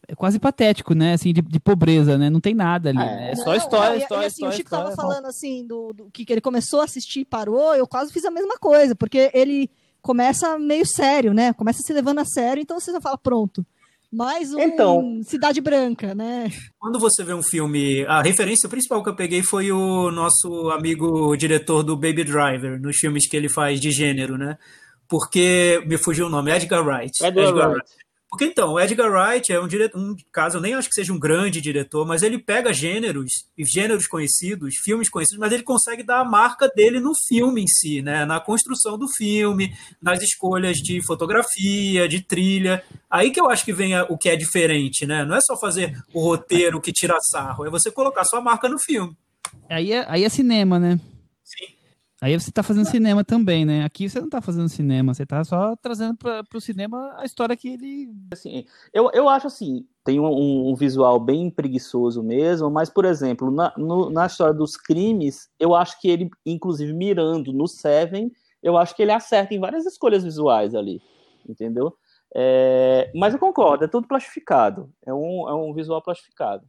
é- 0.10 0.16
quase 0.16 0.40
patético, 0.40 0.94
né? 0.94 1.14
Assim, 1.14 1.34
de, 1.34 1.42
de 1.42 1.60
pobreza, 1.60 2.18
né? 2.18 2.30
Não 2.30 2.40
tem 2.40 2.54
nada 2.54 2.90
ali. 2.90 3.00
É. 3.00 3.02
né? 3.02 3.32
É 3.32 3.36
só 3.36 3.46
Não, 3.52 3.56
história, 3.56 3.96
e- 3.96 4.00
e 4.00 4.02
história, 4.04 4.28
assim, 4.28 4.34
história. 4.36 4.54
O 4.54 4.58
Chico 4.58 4.68
história. 4.68 4.86
tava 4.86 4.96
falando 4.96 5.26
assim 5.26 5.66
do, 5.68 5.90
do 5.94 6.10
que, 6.12 6.24
que 6.24 6.32
ele 6.34 6.42
começou 6.42 6.80
a 6.82 6.86
assistir 6.86 7.22
e 7.22 7.26
parou, 7.26 7.76
eu 7.76 7.86
quase 7.88 8.14
fiz 8.14 8.24
a 8.24 8.32
mesma 8.32 8.58
coisa, 8.58 8.96
porque 8.96 9.30
ele 9.34 9.70
começa 10.02 10.58
meio 10.60 10.86
sério, 10.86 11.34
né? 11.34 11.54
Começa 11.54 11.82
se 11.82 11.94
levando 11.94 12.20
a 12.20 12.26
sério, 12.26 12.62
então 12.62 12.80
você 12.80 12.92
já 12.92 13.00
fala, 13.02 13.18
pronto. 13.18 13.66
Mais 14.12 14.54
um 14.54 14.60
Então- 14.60 15.22
Cidade 15.24 15.62
Branca, 15.62 16.14
né? 16.14 16.52
Quando 16.78 17.00
você 17.00 17.24
vê 17.24 17.34
um 17.34 17.42
filme, 17.42 18.06
a 18.08 18.22
referência 18.22 18.68
principal 18.68 19.02
que 19.02 19.08
eu 19.10 19.16
peguei 19.16 19.42
foi 19.42 19.72
o 19.72 20.12
nosso 20.12 20.70
amigo 20.72 21.34
diretor 21.38 21.82
do 21.82 21.96
Baby 21.96 22.26
Driver, 22.26 22.78
nos 22.82 22.98
filmes 22.98 23.26
que 23.28 23.38
ele 23.38 23.48
faz 23.48 23.80
de 23.80 23.90
gênero, 23.90 24.38
né? 24.38 24.58
Porque 25.08 25.82
me 25.88 25.98
fugiu 25.98 26.26
o 26.26 26.30
nome, 26.30 26.52
Edgar 26.52 26.86
Wright. 26.86 27.12
Edgar 27.24 27.70
Wright. 27.72 27.86
Porque 28.32 28.46
então, 28.46 28.72
o 28.72 28.80
Edgar 28.80 29.12
Wright 29.12 29.52
é 29.52 29.60
um 29.60 29.68
diretor, 29.68 30.00
um 30.00 30.16
caso, 30.32 30.56
eu 30.56 30.62
nem 30.62 30.74
acho 30.74 30.88
que 30.88 30.96
seja 30.96 31.12
um 31.12 31.20
grande 31.20 31.60
diretor, 31.60 32.08
mas 32.08 32.24
ele 32.24 32.40
pega 32.40 32.72
gêneros, 32.72 33.30
e 33.58 33.66
gêneros 33.66 34.08
conhecidos, 34.08 34.76
filmes 34.82 35.10
conhecidos, 35.10 35.38
mas 35.38 35.52
ele 35.52 35.64
consegue 35.64 36.02
dar 36.02 36.22
a 36.22 36.26
marca 36.26 36.70
dele 36.70 37.02
no 37.02 37.12
filme 37.28 37.62
em 37.62 37.68
si, 37.68 38.02
né? 38.02 38.24
Na 38.24 38.40
construção 38.40 38.98
do 38.98 39.06
filme, 39.10 39.76
nas 40.02 40.24
escolhas 40.24 40.78
de 40.78 41.06
fotografia, 41.06 42.08
de 42.08 42.22
trilha. 42.22 42.82
Aí 43.10 43.32
que 43.32 43.42
eu 43.42 43.50
acho 43.50 43.66
que 43.66 43.74
vem 43.74 44.00
o 44.04 44.18
que 44.18 44.30
é 44.30 44.38
diferente, 44.38 45.06
né? 45.06 45.26
Não 45.26 45.36
é 45.36 45.42
só 45.42 45.60
fazer 45.60 46.02
o 46.14 46.22
roteiro 46.22 46.80
que 46.80 46.94
tira 46.94 47.18
sarro, 47.20 47.66
é 47.66 47.70
você 47.70 47.92
colocar 47.92 48.24
sua 48.24 48.40
marca 48.40 48.70
no 48.70 48.80
filme. 48.80 49.14
Aí 49.70 49.92
é, 49.92 50.06
aí 50.08 50.24
é 50.24 50.30
cinema, 50.30 50.80
né? 50.80 50.98
Sim. 51.44 51.81
Aí 52.22 52.40
você 52.40 52.52
tá 52.52 52.62
fazendo 52.62 52.86
cinema 52.86 53.24
também, 53.24 53.66
né? 53.66 53.84
Aqui 53.84 54.08
você 54.08 54.22
não 54.22 54.30
tá 54.30 54.40
fazendo 54.42 54.70
cinema, 54.70 55.12
você 55.12 55.26
tá 55.26 55.44
só 55.44 55.76
trazendo 55.76 56.16
pra, 56.16 56.44
pro 56.44 56.62
cinema 56.62 57.16
a 57.18 57.26
história 57.26 57.58
que 57.58 57.70
ele. 57.70 58.14
Assim, 58.32 58.64
eu, 58.94 59.10
eu 59.12 59.28
acho 59.28 59.48
assim, 59.48 59.88
tem 60.04 60.20
um, 60.20 60.70
um 60.70 60.76
visual 60.76 61.20
bem 61.20 61.50
preguiçoso 61.50 62.22
mesmo, 62.22 62.70
mas, 62.70 62.92
por 62.92 63.06
exemplo, 63.06 63.50
na, 63.50 63.74
no- 63.76 64.12
na 64.12 64.28
história 64.28 64.54
dos 64.54 64.78
crimes, 64.78 65.50
eu 65.60 65.74
acho 65.74 66.00
que 66.00 66.08
ele, 66.10 66.30
inclusive 66.46 66.94
mirando 66.94 67.52
no 67.52 67.68
Seven, 67.68 68.32
eu 68.62 68.78
acho 68.78 68.96
que 68.96 69.02
ele 69.02 69.12
acerta 69.12 69.56
em 69.56 69.60
várias 69.60 69.88
escolhas 69.88 70.24
visuais 70.24 70.76
ali, 70.76 71.02
entendeu? 71.50 71.92
É, 72.36 73.12
mas 73.16 73.34
eu 73.34 73.40
concordo, 73.40 73.84
é 73.84 73.88
tudo 73.88 74.08
plastificado, 74.08 74.94
é 75.04 75.12
um, 75.12 75.50
é 75.50 75.56
um 75.56 75.74
visual 75.74 76.02
plastificado. 76.04 76.64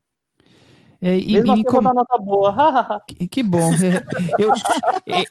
É, 1.05 1.19
e, 1.19 1.33
Mesmo 1.33 1.53
assim, 1.53 1.63
me 1.63 1.67
eu 1.67 1.73
vou 1.73 1.81
com- 1.81 1.89
dar 1.89 1.95
nota 1.95 2.17
boa. 2.19 3.03
Que, 3.09 3.27
que 3.27 3.43
bom. 3.43 3.71
Eu, 4.39 4.53
eu, 5.07 5.25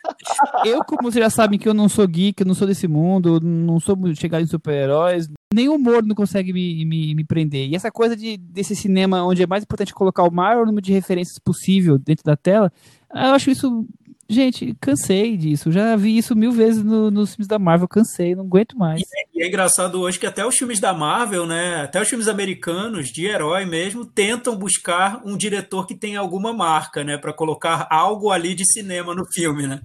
eu, 0.66 0.84
como 0.84 1.04
vocês 1.04 1.24
já 1.24 1.30
sabem 1.30 1.58
que 1.58 1.68
eu 1.68 1.74
não 1.74 1.88
sou 1.88 2.06
geek, 2.08 2.42
eu 2.42 2.46
não 2.48 2.54
sou 2.54 2.68
desse 2.68 2.88
mundo, 2.88 3.40
não 3.42 3.80
sou 3.80 3.98
chegado 4.16 4.44
em 4.44 4.48
super-heróis, 4.48 5.30
nem 5.54 5.70
o 5.70 5.76
humor 5.76 6.04
não 6.06 6.14
consegue 6.16 6.52
me, 6.52 6.84
me, 6.86 7.16
me 7.16 7.24
prender. 7.24 7.70
E 7.70 7.76
essa 7.76 7.90
coisa 7.90 8.16
de, 8.18 8.36
desse 8.38 8.76
cinema 8.76 9.24
onde 9.24 9.44
é 9.44 9.48
mais 9.48 9.64
importante 9.64 9.94
colocar 9.94 10.24
o 10.24 10.32
maior 10.32 10.66
número 10.66 10.82
de 10.86 10.92
referências 10.92 11.40
possível 11.40 11.98
dentro 11.98 12.24
da 12.26 12.36
tela, 12.36 12.72
eu 13.14 13.34
acho 13.34 13.50
isso. 13.50 13.86
Gente, 14.32 14.74
cansei 14.80 15.36
disso. 15.36 15.72
Já 15.72 15.96
vi 15.96 16.18
isso 16.18 16.36
mil 16.36 16.52
vezes 16.52 16.84
no- 16.84 17.12
nos 17.12 17.36
filmes 17.36 17.48
da 17.48 17.60
Marvel, 17.60 17.88
cansei, 17.88 18.34
não 18.34 18.46
aguento 18.46 18.78
mais. 18.78 19.02
E 19.34 19.44
é 19.44 19.48
engraçado 19.48 20.00
hoje 20.00 20.18
que 20.20 20.26
até 20.26 20.46
os 20.46 20.56
filmes 20.58 20.80
da 20.80 20.94
Marvel, 20.94 21.46
né, 21.46 21.82
até 21.82 22.02
os 22.02 22.08
filmes 22.08 22.28
americanos 22.28 23.10
de 23.10 23.26
herói 23.26 23.66
mesmo, 23.66 24.06
tentam 24.06 24.56
buscar 24.56 25.22
um 25.26 25.36
diretor 25.36 25.86
que 25.86 25.96
tenha 25.96 26.20
alguma 26.20 26.54
marca, 26.54 27.04
né, 27.04 27.18
para 27.18 27.34
colocar 27.34 27.88
algo 27.92 28.32
ali 28.32 28.56
de 28.56 28.66
cinema 28.66 29.14
no 29.14 29.26
filme, 29.34 29.68
né? 29.68 29.82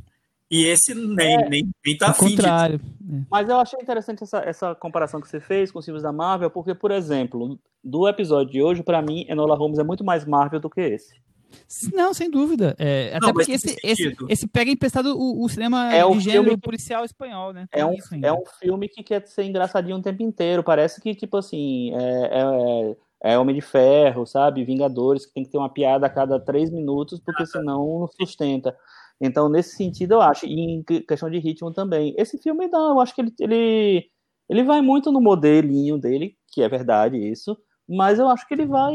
E 0.48 0.64
esse 0.64 0.94
nem, 0.94 1.36
nem, 1.48 1.68
nem 1.84 1.96
tá 1.98 2.10
afim 2.10 2.26
disso. 2.26 2.36
contrário. 2.36 2.80
Mas 3.28 3.48
eu 3.48 3.58
achei 3.58 3.80
interessante 3.82 4.22
essa, 4.22 4.38
essa 4.38 4.74
comparação 4.76 5.20
que 5.20 5.28
você 5.28 5.40
fez 5.40 5.72
com 5.72 5.80
os 5.80 5.84
filmes 5.84 6.04
da 6.04 6.12
Marvel, 6.12 6.50
porque, 6.50 6.72
por 6.72 6.92
exemplo, 6.92 7.58
do 7.82 8.06
episódio 8.06 8.52
de 8.52 8.62
hoje, 8.62 8.82
pra 8.84 9.02
mim, 9.02 9.26
Enola 9.28 9.56
Holmes 9.56 9.78
é 9.80 9.82
muito 9.82 10.04
mais 10.04 10.24
Marvel 10.24 10.60
do 10.60 10.70
que 10.70 10.80
esse. 10.80 11.14
Não, 11.92 12.12
sem 12.14 12.30
dúvida. 12.30 12.74
É, 12.78 13.08
até 13.14 13.26
Não, 13.26 13.32
porque 13.32 13.52
esse, 13.52 13.76
esse, 13.82 14.16
esse 14.28 14.46
pega 14.48 14.70
emprestado 14.70 15.16
o, 15.18 15.44
o 15.44 15.48
cinema 15.48 15.92
É 15.92 16.04
o 16.04 16.12
de 16.14 16.20
gênero 16.20 16.42
filme 16.44 16.56
que- 16.56 16.62
policial 16.64 17.04
espanhol, 17.04 17.52
né? 17.52 17.66
É 17.72 17.84
um, 17.84 17.94
é 18.22 18.32
um 18.32 18.42
filme 18.60 18.88
que 18.88 19.02
quer 19.02 19.26
ser 19.26 19.44
engraçadinho 19.44 19.96
o 19.96 20.02
tempo 20.02 20.22
inteiro. 20.22 20.62
Parece 20.62 21.00
que, 21.00 21.14
tipo 21.14 21.36
assim, 21.36 21.92
é, 21.94 22.40
é, 23.22 23.32
é 23.32 23.38
Homem 23.38 23.54
de 23.54 23.60
Ferro, 23.60 24.26
sabe? 24.26 24.64
Vingadores, 24.64 25.26
que 25.26 25.32
tem 25.34 25.44
que 25.44 25.50
ter 25.50 25.58
uma 25.58 25.72
piada 25.72 26.06
a 26.06 26.10
cada 26.10 26.38
três 26.38 26.70
minutos, 26.70 27.20
porque 27.20 27.44
senão 27.46 28.00
não 28.00 28.08
sustenta. 28.08 28.76
Então, 29.20 29.48
nesse 29.48 29.76
sentido, 29.76 30.12
eu 30.14 30.20
acho. 30.20 30.46
E 30.46 30.52
em 30.60 30.82
que- 30.82 31.00
questão 31.00 31.30
de 31.30 31.38
ritmo 31.38 31.72
também. 31.72 32.14
Esse 32.18 32.38
filme, 32.38 32.68
não, 32.68 32.90
eu 32.90 33.00
acho 33.00 33.14
que 33.14 33.20
ele, 33.22 33.32
ele, 33.40 34.06
ele 34.48 34.62
vai 34.62 34.80
muito 34.82 35.10
no 35.10 35.20
modelinho 35.20 35.98
dele, 35.98 36.36
que 36.52 36.62
é 36.62 36.68
verdade 36.68 37.16
isso, 37.16 37.56
mas 37.88 38.18
eu 38.18 38.28
acho 38.28 38.46
que 38.46 38.52
ele 38.54 38.66
vai 38.66 38.92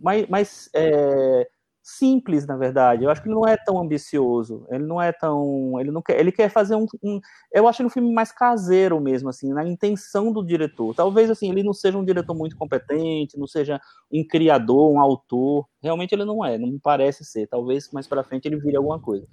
mais, 0.00 0.28
mais, 0.28 0.70
é, 0.74 1.46
simples, 1.82 2.46
na 2.46 2.56
verdade. 2.56 3.04
Eu 3.04 3.10
acho 3.10 3.20
que 3.20 3.28
ele 3.28 3.34
não 3.34 3.46
é 3.46 3.56
tão 3.56 3.78
ambicioso. 3.78 4.64
Ele 4.70 4.84
não 4.84 5.02
é 5.02 5.12
tão. 5.12 5.78
Ele 5.80 5.90
não 5.90 6.00
quer. 6.00 6.18
Ele 6.18 6.30
quer 6.30 6.48
fazer 6.48 6.76
um. 6.76 6.86
um 7.02 7.20
eu 7.52 7.66
acho 7.66 7.82
ele 7.82 7.88
um 7.88 7.90
filme 7.90 8.12
mais 8.12 8.30
caseiro 8.30 9.00
mesmo, 9.00 9.28
assim, 9.28 9.52
na 9.52 9.66
intenção 9.66 10.32
do 10.32 10.44
diretor. 10.44 10.94
Talvez 10.94 11.30
assim, 11.30 11.50
ele 11.50 11.62
não 11.62 11.72
seja 11.72 11.98
um 11.98 12.04
diretor 12.04 12.34
muito 12.34 12.56
competente, 12.56 13.38
não 13.38 13.46
seja 13.46 13.80
um 14.10 14.24
criador, 14.24 14.92
um 14.92 15.00
autor. 15.00 15.66
Realmente 15.82 16.14
ele 16.14 16.24
não 16.24 16.44
é, 16.44 16.56
não 16.56 16.78
parece 16.80 17.24
ser. 17.24 17.48
Talvez 17.48 17.90
mais 17.90 18.06
para 18.06 18.22
frente 18.22 18.46
ele 18.46 18.60
vire 18.60 18.76
alguma 18.76 19.00
coisa. 19.00 19.26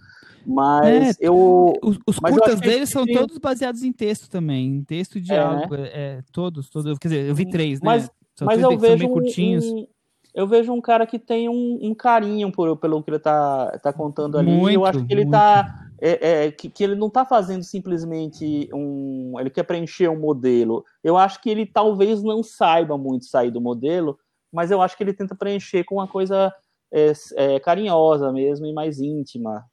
Mas 0.45 1.15
é, 1.19 1.27
eu. 1.27 1.73
Os, 1.83 1.99
os 2.07 2.19
mas 2.19 2.33
curtas 2.33 2.59
dele 2.59 2.87
são 2.87 3.05
todos 3.05 3.37
baseados 3.37 3.83
em 3.83 3.91
texto 3.91 4.29
também. 4.29 4.67
Em 4.67 4.83
texto 4.83 5.17
e 5.17 5.21
diálogo. 5.21 5.75
É, 5.75 5.77
né? 5.77 5.89
é, 5.93 6.21
todos, 6.31 6.69
todos. 6.69 6.97
Quer 6.97 7.07
dizer, 7.09 7.29
eu 7.29 7.35
vi 7.35 7.47
três, 7.47 7.79
né? 7.79 7.85
Mas, 7.85 8.09
são 8.35 8.45
mas 8.45 8.61
eu 8.61 8.77
vejo 8.77 9.05
um, 9.05 9.87
eu 10.33 10.47
vejo 10.47 10.71
um 10.71 10.81
cara 10.81 11.05
que 11.05 11.17
tem 11.17 11.49
um, 11.49 11.79
um 11.81 11.93
carinho 11.93 12.51
por, 12.51 12.77
pelo 12.77 13.01
que 13.03 13.09
ele 13.09 13.19
tá, 13.19 13.77
tá 13.79 13.91
contando 13.91 14.37
ali. 14.37 14.51
Muito, 14.51 14.75
eu 14.75 14.85
acho 14.85 15.05
que 15.05 15.13
ele 15.13 15.25
muito. 15.25 15.31
tá. 15.35 15.85
É, 16.01 16.45
é, 16.45 16.51
que, 16.51 16.69
que, 16.69 16.81
ele 16.81 16.95
não 16.95 17.07
está 17.07 17.25
fazendo 17.25 17.61
simplesmente 17.61 18.69
um. 18.73 19.33
Ele 19.37 19.49
quer 19.49 19.63
preencher 19.63 20.07
um 20.07 20.17
modelo. 20.19 20.85
Eu 21.03 21.17
acho 21.17 21.41
que 21.41 21.49
ele 21.49 21.65
talvez 21.65 22.23
não 22.23 22.41
saiba 22.41 22.97
muito 22.97 23.25
sair 23.25 23.51
do 23.51 23.59
modelo, 23.59 24.17
mas 24.51 24.71
eu 24.71 24.81
acho 24.81 24.95
que 24.95 25.03
ele 25.03 25.13
tenta 25.13 25.35
preencher 25.35 25.83
com 25.83 25.95
uma 25.95 26.07
coisa 26.07 26.53
é, 26.93 27.11
é 27.35 27.59
carinhosa 27.59 28.31
mesmo 28.31 28.65
e 28.65 28.73
mais 28.73 28.99
íntima. 29.01 29.65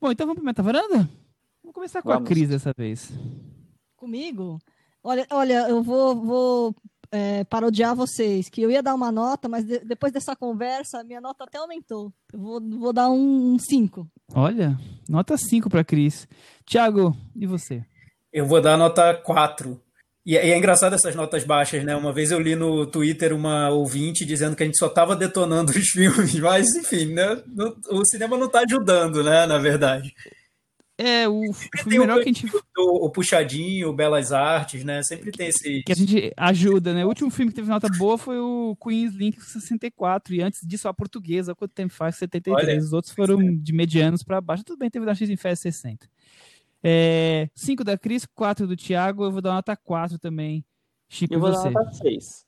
Bom, 0.00 0.10
então 0.10 0.26
vamos 0.26 0.40
para 0.40 0.46
Meta 0.46 0.62
Varanda? 0.62 1.08
Vamos 1.62 1.74
começar 1.74 2.00
com 2.00 2.08
vamos. 2.08 2.24
a 2.24 2.32
Cris 2.32 2.48
dessa 2.48 2.72
vez. 2.74 3.12
Comigo? 3.94 4.58
Olha, 5.02 5.26
olha, 5.30 5.68
eu 5.68 5.82
vou, 5.82 6.14
vou 6.14 6.74
é, 7.10 7.44
parodiar 7.44 7.94
vocês, 7.94 8.48
que 8.48 8.62
eu 8.62 8.70
ia 8.70 8.82
dar 8.82 8.94
uma 8.94 9.10
nota, 9.10 9.48
mas 9.48 9.64
de, 9.64 9.78
depois 9.80 10.12
dessa 10.12 10.36
conversa, 10.36 11.04
minha 11.04 11.20
nota 11.20 11.44
até 11.44 11.58
aumentou. 11.58 12.12
Eu 12.32 12.38
vou, 12.38 12.60
vou 12.60 12.92
dar 12.92 13.10
um 13.10 13.58
5. 13.58 14.06
Olha, 14.34 14.78
nota 15.08 15.36
5 15.36 15.70
para 15.70 15.84
Cris. 15.84 16.28
Tiago, 16.64 17.16
e 17.34 17.46
você? 17.46 17.84
Eu 18.32 18.46
vou 18.46 18.60
dar 18.60 18.76
nota 18.76 19.14
4. 19.14 19.80
E, 20.26 20.34
e 20.34 20.36
é 20.36 20.58
engraçado 20.58 20.94
essas 20.94 21.14
notas 21.14 21.44
baixas, 21.44 21.82
né? 21.82 21.96
Uma 21.96 22.12
vez 22.12 22.30
eu 22.30 22.38
li 22.38 22.54
no 22.54 22.86
Twitter 22.86 23.32
uma 23.32 23.70
ouvinte 23.70 24.26
dizendo 24.26 24.54
que 24.54 24.62
a 24.62 24.66
gente 24.66 24.78
só 24.78 24.86
estava 24.86 25.16
detonando 25.16 25.72
os 25.76 25.88
filmes, 25.88 26.34
mas 26.38 26.74
enfim, 26.76 27.14
né? 27.14 27.42
O 27.90 28.04
cinema 28.04 28.36
não 28.36 28.46
está 28.46 28.60
ajudando, 28.60 29.24
né? 29.24 29.46
Na 29.46 29.56
verdade. 29.56 30.14
É, 31.00 31.28
o 31.28 31.52
filme 31.52 32.00
melhor 32.00 32.16
que 32.16 32.28
a 32.28 32.32
gente. 32.32 32.46
O, 32.76 33.06
o, 33.06 33.10
Puxadinho, 33.10 33.90
o 33.90 33.92
Belas 33.92 34.32
Artes, 34.32 34.82
né? 34.82 35.00
Sempre 35.04 35.30
tem 35.30 35.46
esse. 35.46 35.84
Que 35.84 35.92
a 35.92 35.94
gente 35.94 36.32
ajuda, 36.36 36.92
né? 36.92 37.04
O 37.04 37.08
último 37.08 37.30
filme 37.30 37.52
que 37.52 37.54
teve 37.54 37.68
nota 37.68 37.88
boa 37.96 38.18
foi 38.18 38.36
o 38.40 38.76
Queen's 38.82 39.14
Link 39.14 39.40
64. 39.40 40.34
E 40.34 40.42
antes 40.42 40.66
disso, 40.66 40.88
a 40.88 40.92
portuguesa, 40.92 41.54
quanto 41.54 41.70
tempo 41.70 41.94
faz? 41.94 42.16
73. 42.16 42.68
Olha, 42.68 42.78
Os 42.78 42.92
outros 42.92 43.14
foram 43.14 43.38
de 43.56 43.72
medianos 43.72 44.24
para 44.24 44.40
baixo. 44.40 44.64
Tudo 44.64 44.80
bem, 44.80 44.90
teve 44.90 45.06
da 45.06 45.14
X 45.14 45.30
em 45.30 45.36
Fest 45.36 45.62
60. 45.62 46.08
É, 46.82 47.48
5 47.54 47.84
da 47.84 47.96
Cris, 47.96 48.26
4 48.26 48.66
do 48.66 48.76
Thiago. 48.76 49.22
Eu 49.22 49.30
vou 49.30 49.40
dar 49.40 49.54
nota 49.54 49.76
4 49.76 50.18
também. 50.18 50.64
Chico, 51.08 51.32
eu 51.32 51.38
vou 51.38 51.52
você. 51.52 51.70
dar 51.70 51.84
nota 51.84 51.92
6. 51.92 52.44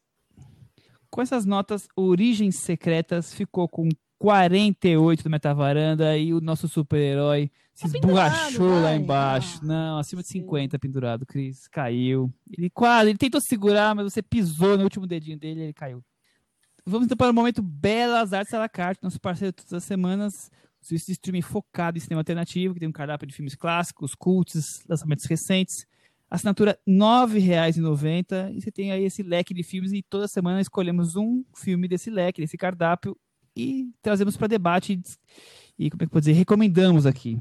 Com 1.09 1.23
essas 1.23 1.47
notas, 1.47 1.87
Origens 1.95 2.57
Secretas 2.57 3.33
ficou 3.33 3.69
com 3.69 3.89
48 4.19 5.23
do 5.25 5.31
Metavaranda 5.31 6.17
e 6.17 6.35
o 6.35 6.41
nosso 6.41 6.69
super-herói 6.69 7.51
se 7.89 7.93
tá 7.93 7.99
esborrachou 7.99 8.83
lá 8.83 8.95
embaixo. 8.95 9.59
Ah, 9.62 9.66
Não, 9.66 9.99
acima 9.99 10.22
de 10.22 10.28
50 10.28 10.78
pendurado, 10.78 11.24
Cris. 11.24 11.66
Caiu. 11.68 12.33
Ele 12.51 12.68
quase, 12.68 13.11
ele 13.11 13.18
tentou 13.18 13.41
segurar, 13.41 13.95
mas 13.95 14.12
você 14.12 14.22
pisou 14.22 14.76
no 14.76 14.85
último 14.85 15.07
dedinho 15.07 15.39
dele 15.39 15.61
e 15.61 15.62
ele 15.64 15.72
caiu. 15.72 16.05
Vamos 16.85 17.07
então 17.07 17.16
para 17.16 17.31
o 17.31 17.35
momento 17.35 17.62
Belas 17.62 18.33
Artes 18.33 18.53
à 18.53 18.59
la 18.59 18.68
carte, 18.68 19.03
nosso 19.03 19.20
parceiro 19.20 19.53
todas 19.53 19.72
as 19.72 19.85
semanas. 19.85 20.51
Serviço 20.81 21.07
de 21.07 21.12
streaming 21.12 21.43
focado 21.43 21.99
em 21.99 22.01
cinema 22.01 22.20
alternativo, 22.20 22.74
que 22.74 22.81
tem 22.81 22.89
um 22.89 22.93
cardápio 22.93 23.26
de 23.26 23.35
filmes 23.35 23.55
clássicos, 23.55 24.14
cultos, 24.14 24.83
lançamentos 24.89 25.26
recentes. 25.26 25.87
Assinatura 26.31 26.78
R$ 26.87 26.93
9,90 26.93 28.55
e 28.55 28.61
você 28.61 28.70
tem 28.70 28.93
aí 28.93 29.05
esse 29.05 29.22
leque 29.22 29.53
de 29.53 29.62
filmes 29.62 29.93
e 29.93 30.03
toda 30.03 30.28
semana 30.28 30.61
escolhemos 30.61 31.16
um 31.16 31.45
filme 31.55 31.89
desse 31.89 32.09
leque, 32.09 32.41
desse 32.41 32.57
cardápio 32.57 33.16
e 33.57 33.91
trazemos 34.01 34.37
para 34.37 34.47
debate 34.47 35.01
e, 35.78 35.91
como 35.91 36.03
é 36.03 36.07
que 36.07 36.12
pode 36.12 36.26
dizer, 36.26 36.37
recomendamos 36.37 37.05
aqui. 37.05 37.41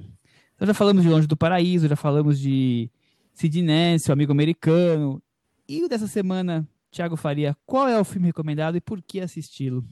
Então 0.60 0.68
já 0.68 0.74
falamos 0.74 1.04
de 1.04 1.10
Longe 1.10 1.26
do 1.26 1.38
Paraíso, 1.38 1.88
já 1.88 1.96
falamos 1.96 2.38
de 2.38 2.92
Sid 3.34 3.62
Nance, 3.62 4.10
o 4.10 4.12
amigo 4.12 4.34
americano. 4.34 5.24
E 5.66 5.82
o 5.82 5.88
dessa 5.88 6.06
semana, 6.06 6.68
Thiago 6.92 7.16
Faria, 7.16 7.56
qual 7.66 7.88
é 7.88 7.98
o 7.98 8.04
filme 8.04 8.28
recomendado 8.28 8.76
e 8.76 8.82
por 8.82 9.02
que 9.02 9.22
assisti-lo? 9.22 9.86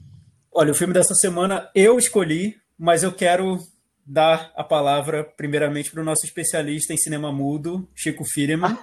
Olha, 0.52 0.70
o 0.70 0.74
filme 0.74 0.92
dessa 0.92 1.14
semana 1.14 1.70
eu 1.74 1.98
escolhi, 1.98 2.54
mas 2.78 3.02
eu 3.02 3.10
quero 3.10 3.58
dar 4.04 4.52
a 4.54 4.62
palavra 4.62 5.24
primeiramente 5.24 5.90
para 5.90 6.02
o 6.02 6.04
nosso 6.04 6.26
especialista 6.26 6.92
em 6.92 6.98
cinema 6.98 7.32
mudo, 7.32 7.88
Chico 7.94 8.26
Firman. 8.26 8.76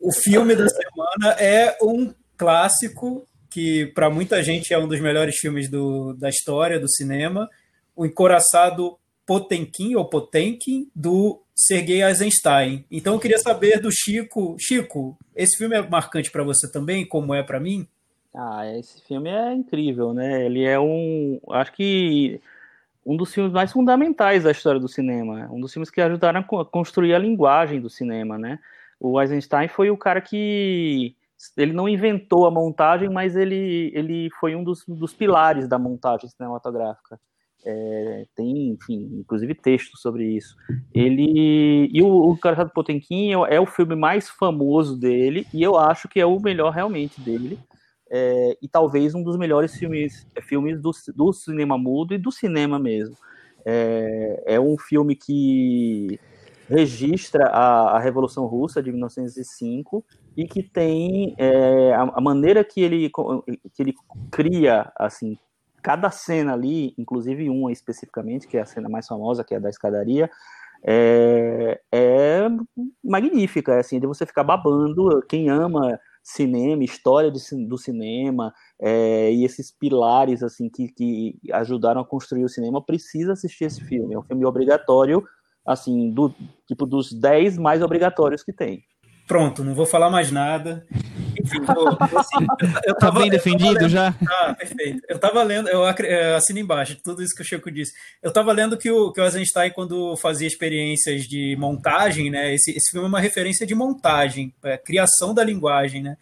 O 0.00 0.12
filme 0.12 0.56
da 0.56 0.68
semana 0.68 1.36
é 1.38 1.78
um 1.80 2.12
clássico 2.36 3.28
que 3.48 3.86
para 3.94 4.10
muita 4.10 4.42
gente 4.42 4.74
é 4.74 4.78
um 4.78 4.88
dos 4.88 5.00
melhores 5.00 5.36
filmes 5.36 5.70
do, 5.70 6.14
da 6.14 6.28
história 6.28 6.80
do 6.80 6.90
cinema, 6.90 7.48
o 7.94 8.04
encoraçado 8.04 8.98
Potemkin 9.26 9.96
ou 9.96 10.04
Potemkin 10.04 10.88
do 10.94 11.42
Sergei 11.54 12.02
Eisenstein. 12.02 12.84
Então 12.90 13.14
eu 13.14 13.20
queria 13.20 13.38
saber 13.38 13.80
do 13.80 13.90
Chico, 13.90 14.56
Chico, 14.58 15.18
esse 15.34 15.58
filme 15.58 15.74
é 15.74 15.82
marcante 15.82 16.30
para 16.30 16.44
você 16.44 16.70
também, 16.70 17.06
como 17.06 17.34
é 17.34 17.42
para 17.42 17.58
mim? 17.58 17.88
Ah, 18.34 18.66
esse 18.76 19.02
filme 19.02 19.30
é 19.30 19.54
incrível, 19.54 20.12
né? 20.12 20.44
Ele 20.44 20.62
é 20.64 20.78
um, 20.78 21.40
acho 21.50 21.72
que 21.72 22.40
um 23.04 23.16
dos 23.16 23.32
filmes 23.32 23.52
mais 23.52 23.72
fundamentais 23.72 24.44
da 24.44 24.50
história 24.50 24.78
do 24.78 24.88
cinema, 24.88 25.48
um 25.50 25.60
dos 25.60 25.72
filmes 25.72 25.90
que 25.90 26.00
ajudaram 26.00 26.40
a 26.40 26.64
construir 26.64 27.14
a 27.14 27.18
linguagem 27.18 27.80
do 27.80 27.88
cinema, 27.88 28.36
né? 28.36 28.58
O 29.00 29.20
Eisenstein 29.20 29.68
foi 29.68 29.90
o 29.90 29.96
cara 29.96 30.20
que 30.20 31.16
ele 31.56 31.72
não 31.72 31.88
inventou 31.88 32.46
a 32.46 32.50
montagem, 32.50 33.08
mas 33.08 33.36
ele, 33.36 33.90
ele 33.94 34.30
foi 34.38 34.54
um 34.54 34.64
dos, 34.64 34.84
dos 34.86 35.14
pilares 35.14 35.68
da 35.68 35.78
montagem 35.78 36.28
cinematográfica. 36.28 37.18
É, 37.68 38.26
tem, 38.36 38.68
enfim, 38.68 39.08
inclusive 39.18 39.52
texto 39.52 39.98
sobre 39.98 40.24
isso. 40.24 40.56
Ele 40.94 41.90
e 41.92 42.00
o, 42.00 42.30
o 42.30 42.38
Carajado 42.38 42.70
Potemkin 42.70 43.32
é, 43.32 43.56
é, 43.56 43.60
o 43.60 43.66
filme 43.66 43.96
mais 43.96 44.28
famoso 44.28 44.96
dele 44.96 45.44
e 45.52 45.64
eu 45.64 45.76
acho 45.76 46.08
que 46.08 46.20
é 46.20 46.24
o 46.24 46.38
melhor 46.38 46.72
realmente 46.72 47.20
dele. 47.20 47.58
É, 48.08 48.56
e 48.62 48.68
talvez 48.68 49.16
um 49.16 49.22
dos 49.22 49.36
melhores 49.36 49.74
filmes, 49.74 50.24
filmes 50.42 50.80
do, 50.80 50.92
do 51.12 51.32
cinema 51.32 51.76
mudo 51.76 52.14
e 52.14 52.18
do 52.18 52.30
cinema 52.30 52.78
mesmo. 52.78 53.16
É, 53.64 54.44
é 54.46 54.60
um 54.60 54.78
filme 54.78 55.16
que 55.16 56.20
registra 56.68 57.48
a, 57.48 57.96
a 57.96 57.98
Revolução 57.98 58.46
Russa 58.46 58.80
de 58.80 58.92
1905 58.92 60.04
e 60.36 60.46
que 60.46 60.62
tem 60.62 61.34
é, 61.36 61.92
a, 61.94 62.02
a, 62.02 62.20
maneira 62.20 62.62
que 62.62 62.80
ele, 62.80 63.10
que 63.74 63.82
ele 63.82 63.94
cria, 64.30 64.92
assim, 64.96 65.36
cada 65.86 66.10
cena 66.10 66.52
ali, 66.52 66.92
inclusive 66.98 67.48
uma 67.48 67.70
especificamente, 67.70 68.48
que 68.48 68.56
é 68.56 68.60
a 68.60 68.66
cena 68.66 68.88
mais 68.88 69.06
famosa, 69.06 69.44
que 69.44 69.54
é 69.54 69.56
a 69.56 69.60
da 69.60 69.70
escadaria, 69.70 70.28
é, 70.84 71.80
é 71.94 72.48
magnífica, 73.04 73.72
é 73.72 73.78
assim, 73.78 74.00
de 74.00 74.06
você 74.08 74.26
ficar 74.26 74.42
babando, 74.42 75.24
quem 75.28 75.48
ama 75.48 75.96
cinema, 76.24 76.82
história 76.82 77.30
de, 77.30 77.38
do 77.68 77.78
cinema, 77.78 78.52
é, 78.82 79.32
e 79.32 79.44
esses 79.44 79.70
pilares, 79.70 80.42
assim, 80.42 80.68
que, 80.68 80.88
que 80.88 81.38
ajudaram 81.52 82.00
a 82.00 82.04
construir 82.04 82.42
o 82.42 82.48
cinema, 82.48 82.84
precisa 82.84 83.34
assistir 83.34 83.66
esse 83.66 83.80
filme, 83.84 84.12
é 84.12 84.18
um 84.18 84.24
filme 84.24 84.44
obrigatório, 84.44 85.22
assim, 85.64 86.10
do 86.10 86.34
tipo 86.66 86.84
dos 86.84 87.12
10 87.12 87.58
mais 87.58 87.80
obrigatórios 87.80 88.42
que 88.42 88.52
tem. 88.52 88.82
Pronto, 89.28 89.62
não 89.62 89.72
vou 89.72 89.86
falar 89.86 90.10
mais 90.10 90.32
nada. 90.32 90.84
Enfim, 91.46 91.60
vou, 91.60 91.88
assim, 92.18 92.46
eu, 92.60 92.68
eu 92.86 92.94
tá 92.94 93.06
tava, 93.06 93.20
bem 93.20 93.30
defendido 93.30 93.72
lendo, 93.72 93.88
já? 93.88 94.14
Ah, 94.28 94.54
perfeito. 94.54 95.02
Eu 95.08 95.16
estava 95.16 95.42
lendo, 95.42 95.68
eu 95.68 95.84
assino 96.34 96.58
embaixo 96.58 96.98
tudo 97.02 97.22
isso 97.22 97.34
que 97.34 97.42
o 97.42 97.44
Chico 97.44 97.70
disse. 97.70 97.92
Eu 98.22 98.28
estava 98.28 98.52
lendo 98.52 98.76
que 98.76 98.90
o, 98.90 99.12
que 99.12 99.20
o 99.20 99.24
Eisenstein, 99.24 99.70
quando 99.70 100.16
fazia 100.16 100.46
experiências 100.46 101.24
de 101.24 101.56
montagem, 101.58 102.30
né, 102.30 102.54
esse, 102.54 102.72
esse 102.72 102.90
filme 102.90 103.06
é 103.06 103.08
uma 103.08 103.20
referência 103.20 103.66
de 103.66 103.74
montagem, 103.74 104.52
é, 104.64 104.76
criação 104.76 105.32
da 105.32 105.44
linguagem, 105.44 106.02
né? 106.02 106.16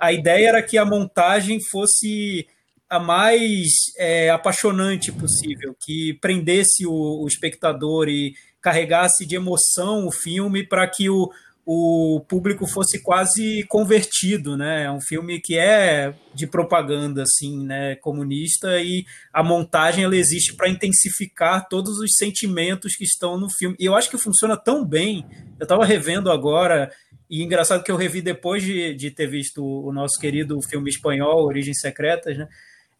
A 0.00 0.12
ideia 0.12 0.48
era 0.48 0.62
que 0.62 0.76
a 0.76 0.84
montagem 0.84 1.60
fosse 1.70 2.46
a 2.88 2.98
mais 2.98 3.68
é, 3.96 4.30
apaixonante 4.30 5.12
possível, 5.12 5.74
que 5.80 6.14
prendesse 6.20 6.86
o, 6.86 7.22
o 7.22 7.26
espectador 7.26 8.08
e 8.08 8.34
carregasse 8.60 9.26
de 9.26 9.34
emoção 9.34 10.06
o 10.06 10.12
filme 10.12 10.66
para 10.66 10.86
que 10.86 11.10
o, 11.10 11.30
o 11.64 12.20
público 12.28 12.66
fosse 12.66 13.00
quase 13.00 13.64
convertido, 13.68 14.56
né? 14.56 14.84
É 14.84 14.90
um 14.90 15.00
filme 15.00 15.40
que 15.40 15.56
é 15.56 16.12
de 16.34 16.46
propaganda, 16.46 17.22
assim, 17.22 17.64
né? 17.64 17.94
Comunista 17.96 18.80
e 18.80 19.04
a 19.32 19.44
montagem 19.44 20.02
ela 20.02 20.16
existe 20.16 20.56
para 20.56 20.68
intensificar 20.68 21.68
todos 21.68 21.98
os 21.98 22.16
sentimentos 22.16 22.96
que 22.96 23.04
estão 23.04 23.38
no 23.38 23.48
filme. 23.48 23.76
E 23.78 23.84
eu 23.84 23.94
acho 23.94 24.10
que 24.10 24.18
funciona 24.18 24.56
tão 24.56 24.84
bem. 24.84 25.24
Eu 25.60 25.64
estava 25.64 25.84
revendo 25.86 26.32
agora 26.32 26.90
e 27.30 27.42
engraçado 27.42 27.84
que 27.84 27.92
eu 27.92 27.96
revi 27.96 28.20
depois 28.20 28.62
de, 28.62 28.94
de 28.94 29.10
ter 29.10 29.28
visto 29.28 29.64
o 29.64 29.92
nosso 29.92 30.20
querido 30.20 30.60
filme 30.68 30.90
espanhol 30.90 31.46
Origens 31.46 31.78
Secretas, 31.80 32.36
né? 32.36 32.48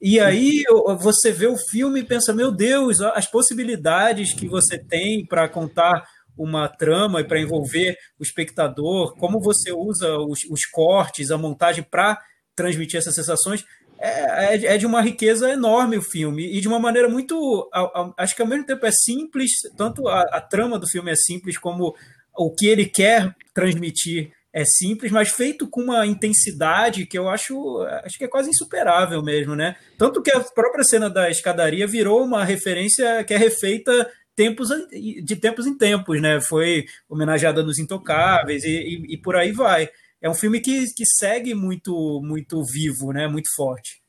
E 0.01 0.19
aí 0.19 0.65
você 0.99 1.31
vê 1.31 1.47
o 1.47 1.57
filme 1.57 2.01
e 2.01 2.05
pensa, 2.05 2.33
meu 2.33 2.51
Deus, 2.51 3.01
as 3.01 3.25
possibilidades 3.25 4.35
que 4.35 4.49
você 4.49 4.77
tem 4.77 5.25
para 5.25 5.49
contar 5.49 6.05
uma 6.37 6.69
trama 6.69 7.21
e 7.21 7.25
para 7.25 7.41
envolver 7.41 7.97
o 8.19 8.23
espectador, 8.23 9.15
como 9.17 9.41
você 9.41 9.73
usa 9.73 10.17
os, 10.19 10.41
os 10.51 10.65
cortes, 10.67 11.31
a 11.31 11.39
montagem 11.39 11.85
para 11.85 12.19
transmitir 12.55 12.99
essas 12.99 13.15
sensações, 13.15 13.65
é, 13.99 14.57
é, 14.57 14.75
é, 14.75 14.79
de 14.79 14.85
uma 14.85 15.01
riqueza 15.01 15.49
enorme 15.51 15.97
o 15.97 16.03
filme 16.03 16.57
e 16.57 16.61
de 16.61 16.67
uma 16.67 16.81
maneira 16.81 17.09
muito, 17.09 17.71
acho 18.19 18.35
que 18.35 18.43
ao 18.43 18.49
mesmo 18.49 18.67
tempo 18.67 18.85
é 18.85 18.91
simples, 18.91 19.53
tanto 19.77 20.09
a, 20.09 20.23
a 20.23 20.41
trama 20.41 20.79
do 20.79 20.89
filme 20.89 21.11
é 21.13 21.15
simples 21.15 21.57
como 21.57 21.95
o 22.37 22.51
que 22.53 22.67
ele 22.67 22.87
quer 22.87 23.33
transmitir 23.55 24.33
é 24.53 24.65
simples, 24.65 25.11
mas 25.11 25.31
feito 25.31 25.69
com 25.69 25.83
uma 25.83 26.05
intensidade 26.05 27.07
que 27.07 27.17
eu 27.17 27.29
acho, 27.29 27.81
acho 28.05 28.19
que 28.19 28.25
é 28.25 28.29
quase 28.29 28.51
insuperável 28.51 29.23
mesmo, 29.23 29.55
né? 29.55 29.77
Tanto 29.97 30.21
que 30.21 30.31
a 30.31 30.41
própria 30.41 30.85
cena 30.85 31.09
da 31.09 31.31
escadaria 31.31 31.87
virou 31.87 32.23
uma 32.23 32.45
referência 32.45 33.25
que 33.25 33.33
é 33.33 33.37
refeita 33.39 34.11
tempos 34.35 34.69
de 34.91 35.37
tempos 35.37 35.67
em 35.67 35.77
tempos, 35.77 36.21
né? 36.21 36.41
Foi 36.41 36.85
homenageada 37.09 37.63
nos 37.63 37.79
Intocáveis 37.79 38.65
e, 38.65 38.71
e, 38.71 39.15
e 39.15 39.17
por 39.17 39.37
aí 39.37 39.53
vai. 39.53 39.89
É 40.21 40.31
um 40.31 40.35
filme 40.35 40.61
que, 40.61 40.87
que 40.95 41.05
segue 41.05 41.55
muito 41.55 42.21
muito 42.23 42.63
vivo, 42.65 43.13
né? 43.13 43.27
Muito 43.27 43.49
forte. 43.55 44.03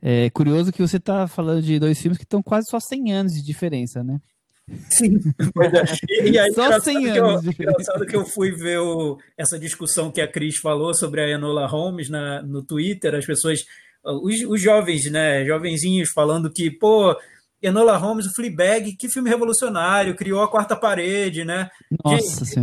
É 0.00 0.28
curioso 0.30 0.72
que 0.72 0.82
você 0.82 0.96
está 0.96 1.28
falando 1.28 1.62
de 1.62 1.78
dois 1.78 2.00
filmes 2.00 2.18
que 2.18 2.24
estão 2.24 2.42
quase 2.42 2.68
só 2.68 2.80
100 2.80 3.12
anos 3.12 3.34
de 3.34 3.42
diferença, 3.42 4.02
né? 4.02 4.20
Sim, 4.90 5.20
é. 5.38 6.26
E, 6.26 6.30
e 6.30 6.38
aí, 6.38 6.52
Só 6.52 6.80
100 6.80 7.10
anos. 7.10 7.54
Que 7.54 7.62
eu, 7.62 7.70
engraçado 7.70 8.06
que 8.06 8.16
eu 8.16 8.24
fui 8.24 8.50
ver 8.52 8.78
o, 8.78 9.18
essa 9.36 9.58
discussão 9.58 10.10
que 10.10 10.20
a 10.20 10.28
Cris 10.28 10.56
falou 10.56 10.94
sobre 10.94 11.20
a 11.20 11.28
Enola 11.28 11.66
Holmes 11.66 12.08
na, 12.08 12.42
no 12.42 12.62
Twitter, 12.62 13.14
as 13.14 13.26
pessoas, 13.26 13.64
os, 14.04 14.40
os 14.42 14.60
jovens, 14.60 15.10
né, 15.10 15.44
jovenzinhos 15.44 16.10
falando 16.10 16.50
que, 16.50 16.70
pô, 16.70 17.16
Enola 17.62 17.96
Holmes, 17.96 18.26
o 18.26 18.34
Fleabag, 18.34 18.96
que 18.96 19.08
filme 19.08 19.30
revolucionário, 19.30 20.16
criou 20.16 20.42
a 20.42 20.48
quarta 20.48 20.74
parede, 20.74 21.44
né? 21.44 21.70
Nossa 22.04 22.44
Gente, 22.44 22.60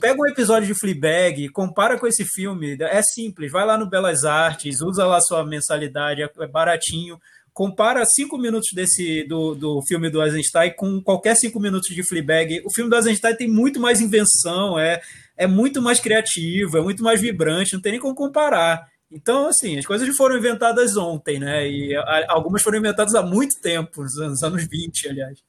Pega 0.00 0.20
um 0.20 0.26
episódio 0.26 0.68
de 0.68 0.78
Fleabag, 0.78 1.48
compara 1.48 1.98
com 1.98 2.06
esse 2.06 2.24
filme, 2.24 2.76
é 2.80 3.02
simples, 3.02 3.50
vai 3.50 3.66
lá 3.66 3.76
no 3.76 3.88
Belas 3.88 4.24
Artes, 4.24 4.80
usa 4.80 5.04
lá 5.04 5.20
sua 5.20 5.44
mensalidade, 5.44 6.22
é 6.22 6.46
baratinho, 6.46 7.18
compara 7.52 8.04
cinco 8.04 8.36
minutos 8.36 8.68
desse 8.74 9.24
do, 9.24 9.54
do 9.54 9.82
filme 9.88 10.10
do 10.10 10.22
Eisenstein 10.22 10.74
com 10.76 11.02
qualquer 11.02 11.34
cinco 11.34 11.58
minutos 11.58 11.94
de 11.94 12.06
Fleabag. 12.06 12.62
O 12.64 12.70
filme 12.70 12.90
do 12.90 12.96
Eisenstein 12.96 13.34
tem 13.34 13.48
muito 13.48 13.80
mais 13.80 14.00
invenção, 14.00 14.78
é, 14.78 15.00
é 15.36 15.46
muito 15.46 15.82
mais 15.82 15.98
criativo, 15.98 16.78
é 16.78 16.82
muito 16.82 17.02
mais 17.02 17.20
vibrante, 17.20 17.72
não 17.74 17.80
tem 17.80 17.92
nem 17.92 18.00
como 18.00 18.14
comparar. 18.14 18.86
Então, 19.10 19.46
assim, 19.46 19.78
as 19.78 19.86
coisas 19.86 20.14
foram 20.16 20.36
inventadas 20.36 20.96
ontem, 20.96 21.38
né? 21.38 21.68
E 21.68 21.94
algumas 22.28 22.62
foram 22.62 22.78
inventadas 22.78 23.14
há 23.14 23.22
muito 23.22 23.60
tempo, 23.60 24.02
nos 24.02 24.18
anos, 24.18 24.42
anos 24.42 24.66
20, 24.66 25.08
aliás. 25.08 25.42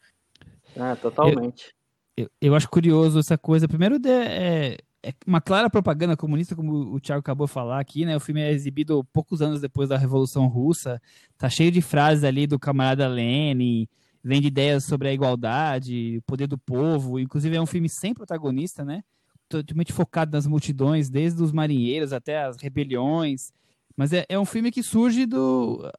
Ah, 0.76 0.96
totalmente. 0.96 1.74
Eu, 2.16 2.26
eu, 2.26 2.30
eu 2.42 2.56
acho 2.56 2.70
curioso 2.70 3.20
essa 3.20 3.38
coisa. 3.38 3.68
Primeiro, 3.68 3.98
é, 4.08 4.78
é 5.04 5.14
uma 5.26 5.42
clara 5.42 5.70
propaganda 5.70 6.18
comunista, 6.18 6.56
como 6.56 6.94
o 6.94 7.00
Thiago 7.00 7.20
acabou 7.20 7.48
de 7.48 7.54
falar 7.54 7.80
aqui, 7.80 8.06
né? 8.06 8.16
O 8.16 8.20
filme 8.20 8.42
é 8.42 8.52
exibido 8.52 9.04
poucos 9.14 9.42
anos 9.42 9.62
depois 9.62 9.90
da 9.90 9.98
Revolução 9.98 10.48
Russa, 10.48 11.02
tá 11.38 11.50
cheio 11.50 11.72
de 11.72 11.82
frases 11.82 12.24
ali 12.24 12.46
do 12.46 12.60
camarada 12.60 13.08
Lenin, 13.08 13.88
vem 14.24 14.42
de 14.42 14.48
ideias 14.48 14.86
sobre 14.86 15.08
a 15.08 15.14
igualdade, 15.14 16.18
o 16.18 16.22
poder 16.24 16.48
do 16.48 16.58
povo, 16.58 17.20
inclusive 17.20 17.56
é 17.56 17.62
um 17.62 17.66
filme 17.66 17.90
sem 17.90 18.14
protagonista, 18.14 18.84
né? 18.84 19.02
Totalmente 19.50 19.94
focado 19.94 20.32
nas 20.32 20.46
multidões, 20.46 21.10
desde 21.10 21.42
os 21.42 21.52
marinheiros 21.52 22.12
até 22.12 22.44
as 22.44 22.58
rebeliões, 22.58 23.52
mas 23.96 24.14
é, 24.14 24.26
é 24.30 24.38
um 24.38 24.46
filme 24.46 24.72
que 24.72 24.84
surge 24.84 25.26
do... 25.26 25.90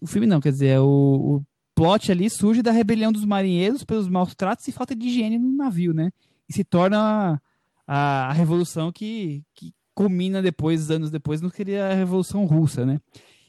O 0.00 0.06
filme 0.06 0.26
não, 0.26 0.40
quer 0.40 0.52
dizer, 0.52 0.68
é 0.68 0.80
o, 0.80 0.84
o 0.84 1.44
plot 1.74 2.12
ali 2.12 2.30
surge 2.30 2.62
da 2.62 2.70
rebelião 2.70 3.10
dos 3.10 3.24
marinheiros 3.24 3.82
pelos 3.82 4.08
maus 4.08 4.34
tratos 4.34 4.66
e 4.68 4.72
falta 4.72 4.94
de 4.94 5.08
higiene 5.08 5.38
no 5.38 5.56
navio, 5.56 5.92
né? 5.92 6.10
E 6.48 6.52
se 6.52 6.62
torna 6.62 7.40
a, 7.86 8.28
a 8.28 8.32
revolução 8.32 8.92
que, 8.92 9.42
que 9.54 9.72
culmina 9.94 10.40
depois, 10.40 10.90
anos 10.90 11.10
depois, 11.10 11.40
não 11.40 11.50
queria 11.50 11.86
a 11.86 11.94
Revolução 11.94 12.44
Russa, 12.44 12.86
né? 12.86 13.00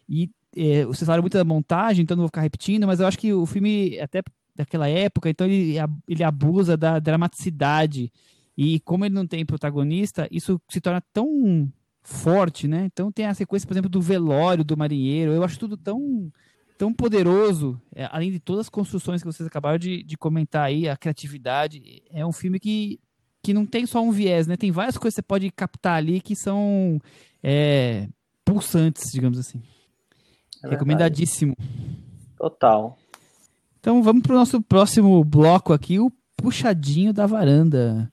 E 0.07 0.31
é, 0.57 0.83
vocês 0.85 1.05
falaram 1.05 1.21
muito 1.21 1.37
da 1.37 1.43
montagem, 1.43 2.01
então 2.01 2.17
não 2.17 2.23
vou 2.23 2.29
ficar 2.29 2.41
repetindo, 2.41 2.87
mas 2.87 2.99
eu 2.99 3.05
acho 3.05 3.19
que 3.19 3.31
o 3.31 3.45
filme, 3.45 3.99
até 3.99 4.23
daquela 4.55 4.89
época, 4.89 5.29
então 5.29 5.45
ele, 5.45 5.75
ele 6.07 6.23
abusa 6.23 6.75
da 6.75 6.97
dramaticidade. 6.97 8.11
E 8.61 8.77
como 8.81 9.05
ele 9.05 9.15
não 9.15 9.25
tem 9.25 9.45
protagonista, 9.45 10.27
isso 10.29 10.61
se 10.67 10.81
torna 10.81 11.01
tão 11.13 11.71
forte, 12.03 12.67
né? 12.67 12.83
Então 12.91 13.09
tem 13.09 13.25
a 13.25 13.33
sequência, 13.33 13.65
por 13.65 13.73
exemplo, 13.73 13.89
do 13.89 14.01
velório 14.01 14.65
do 14.65 14.75
marinheiro. 14.75 15.31
Eu 15.31 15.45
acho 15.45 15.57
tudo 15.57 15.77
tão 15.77 16.29
tão 16.77 16.93
poderoso, 16.93 17.81
é, 17.95 18.09
além 18.11 18.29
de 18.29 18.39
todas 18.39 18.65
as 18.65 18.69
construções 18.69 19.21
que 19.21 19.27
vocês 19.27 19.47
acabaram 19.47 19.77
de, 19.77 20.03
de 20.03 20.17
comentar 20.17 20.65
aí, 20.65 20.89
a 20.89 20.97
criatividade. 20.97 22.03
É 22.11 22.25
um 22.25 22.33
filme 22.33 22.59
que 22.59 22.99
que 23.41 23.53
não 23.53 23.65
tem 23.65 23.85
só 23.85 24.01
um 24.01 24.11
viés, 24.11 24.45
né? 24.45 24.57
Tem 24.57 24.71
várias 24.71 24.97
coisas 24.97 25.15
que 25.15 25.21
você 25.21 25.25
pode 25.25 25.49
captar 25.51 25.95
ali 25.95 26.19
que 26.19 26.35
são 26.35 26.99
é, 27.41 28.09
pulsantes, 28.43 29.03
digamos 29.13 29.39
assim. 29.39 29.63
É 30.65 30.67
Recomendadíssimo. 30.67 31.55
Total. 32.37 32.97
Então 33.79 34.03
vamos 34.03 34.21
para 34.21 34.33
o 34.33 34.37
nosso 34.37 34.61
próximo 34.61 35.23
bloco 35.23 35.71
aqui, 35.71 35.97
o 35.97 36.11
puxadinho 36.35 37.13
da 37.13 37.25
varanda. 37.25 38.11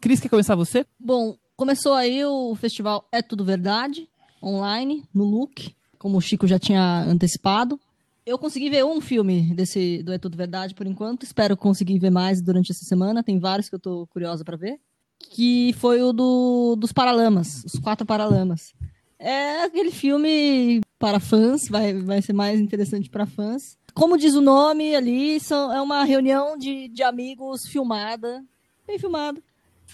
Cris, 0.00 0.20
quer 0.20 0.28
começar 0.28 0.54
você? 0.54 0.86
Bom, 0.98 1.36
começou 1.56 1.92
aí 1.92 2.24
o 2.24 2.54
festival 2.54 3.08
É 3.10 3.20
Tudo 3.20 3.44
Verdade, 3.44 4.08
online, 4.40 5.02
no 5.12 5.24
Look, 5.24 5.74
como 5.98 6.16
o 6.18 6.20
Chico 6.20 6.46
já 6.46 6.56
tinha 6.56 7.02
antecipado. 7.02 7.80
Eu 8.24 8.38
consegui 8.38 8.70
ver 8.70 8.84
um 8.84 9.00
filme 9.00 9.52
desse 9.54 10.00
do 10.04 10.12
É 10.12 10.18
Tudo 10.18 10.36
Verdade 10.36 10.72
por 10.72 10.86
enquanto. 10.86 11.24
Espero 11.24 11.56
conseguir 11.56 11.98
ver 11.98 12.10
mais 12.10 12.40
durante 12.40 12.70
essa 12.70 12.84
semana. 12.84 13.24
Tem 13.24 13.40
vários 13.40 13.68
que 13.68 13.74
eu 13.74 13.80
tô 13.80 14.06
curiosa 14.06 14.44
para 14.44 14.56
ver. 14.56 14.78
Que 15.18 15.74
foi 15.78 16.00
o 16.00 16.12
do, 16.12 16.76
dos 16.76 16.92
Paralamas, 16.92 17.64
os 17.64 17.80
quatro 17.80 18.06
Paralamas. 18.06 18.72
É 19.18 19.64
aquele 19.64 19.90
filme 19.90 20.80
para 20.96 21.18
fãs, 21.18 21.66
vai, 21.68 21.92
vai 21.94 22.22
ser 22.22 22.32
mais 22.32 22.60
interessante 22.60 23.10
para 23.10 23.26
fãs. 23.26 23.76
Como 23.92 24.16
diz 24.16 24.34
o 24.34 24.40
nome 24.40 24.94
ali, 24.94 25.40
são, 25.40 25.72
é 25.72 25.82
uma 25.82 26.04
reunião 26.04 26.56
de, 26.56 26.86
de 26.86 27.02
amigos 27.02 27.66
filmada, 27.66 28.44
bem 28.86 28.96
filmada, 28.96 29.42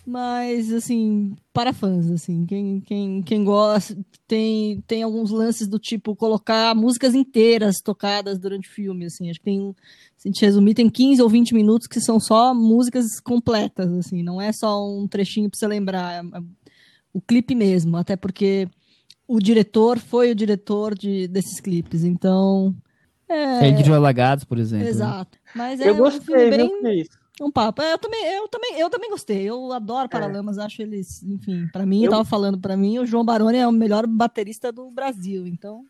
mas, 0.07 0.71
assim, 0.71 1.35
para 1.53 1.73
fãs, 1.73 2.11
assim, 2.11 2.45
quem, 2.45 2.81
quem, 2.81 3.23
quem 3.23 3.43
gosta, 3.43 3.97
tem, 4.29 4.83
tem 4.87 5.03
alguns 5.03 5.31
lances 5.31 5.67
do 5.67 5.79
tipo 5.79 6.15
colocar 6.15 6.75
músicas 6.75 7.15
inteiras 7.15 7.77
tocadas 7.83 8.39
durante 8.39 8.69
o 8.69 8.73
filme, 8.73 9.07
assim, 9.07 9.31
acho 9.31 9.39
que 9.39 9.47
tem, 9.47 9.75
se 10.17 10.29
a 10.29 10.31
gente 10.31 10.45
resumir, 10.45 10.75
tem 10.75 10.91
15 10.91 11.23
ou 11.23 11.29
20 11.29 11.55
minutos 11.55 11.87
que 11.87 12.01
são 12.01 12.21
só 12.21 12.55
músicas 12.55 13.19
completas, 13.21 13.91
assim, 13.93 14.23
não 14.23 14.41
é 14.41 14.53
só 14.53 14.87
um 14.87 15.09
trechinho 15.09 15.49
para 15.49 15.59
você 15.59 15.67
lembrar, 15.67 16.23
é, 16.23 16.39
é 16.39 16.43
o 17.13 17.21
clipe 17.21 17.55
mesmo, 17.55 17.97
até 17.97 18.15
porque 18.15 18.69
o 19.27 19.39
diretor 19.39 19.99
foi 19.99 20.33
o 20.33 20.35
diretor 20.35 20.95
de, 20.95 21.27
desses 21.29 21.61
clipes, 21.61 22.05
então... 22.05 22.75
É, 23.27 23.69
é 23.69 23.71
de 23.71 23.91
Alagados, 23.91 24.45
por 24.45 24.59
exemplo. 24.59 24.85
Né? 24.85 24.91
Exato. 24.91 25.39
Né? 25.47 25.51
Mas 25.55 25.81
é 25.81 25.89
eu 25.89 25.97
gostei, 25.97 26.21
um 26.21 26.53
filme 26.53 26.83
bem 26.83 27.07
um 27.41 27.51
papo. 27.51 27.83
É, 27.83 27.93
eu 27.93 27.99
também, 27.99 28.25
eu 28.25 28.49
também, 28.49 28.79
eu 28.79 28.91
também 28.91 29.11
gostei. 29.11 29.43
Eu 29.43 29.73
adoro 29.73 30.09
Paralamas, 30.09 30.59
é. 30.59 30.63
acho 30.63 30.83
eles, 30.83 31.23
enfim, 31.23 31.69
para 31.73 31.85
mim, 31.85 31.99
eu... 31.99 32.05
eu 32.05 32.11
tava 32.11 32.25
falando 32.25 32.59
para 32.61 32.77
mim, 32.77 32.99
o 32.99 33.07
João 33.07 33.25
Baroni 33.25 33.59
é 33.59 33.67
o 33.67 33.73
melhor 33.73 34.07
baterista 34.07 34.71
do 34.71 34.91
Brasil, 34.91 35.47
então. 35.47 35.85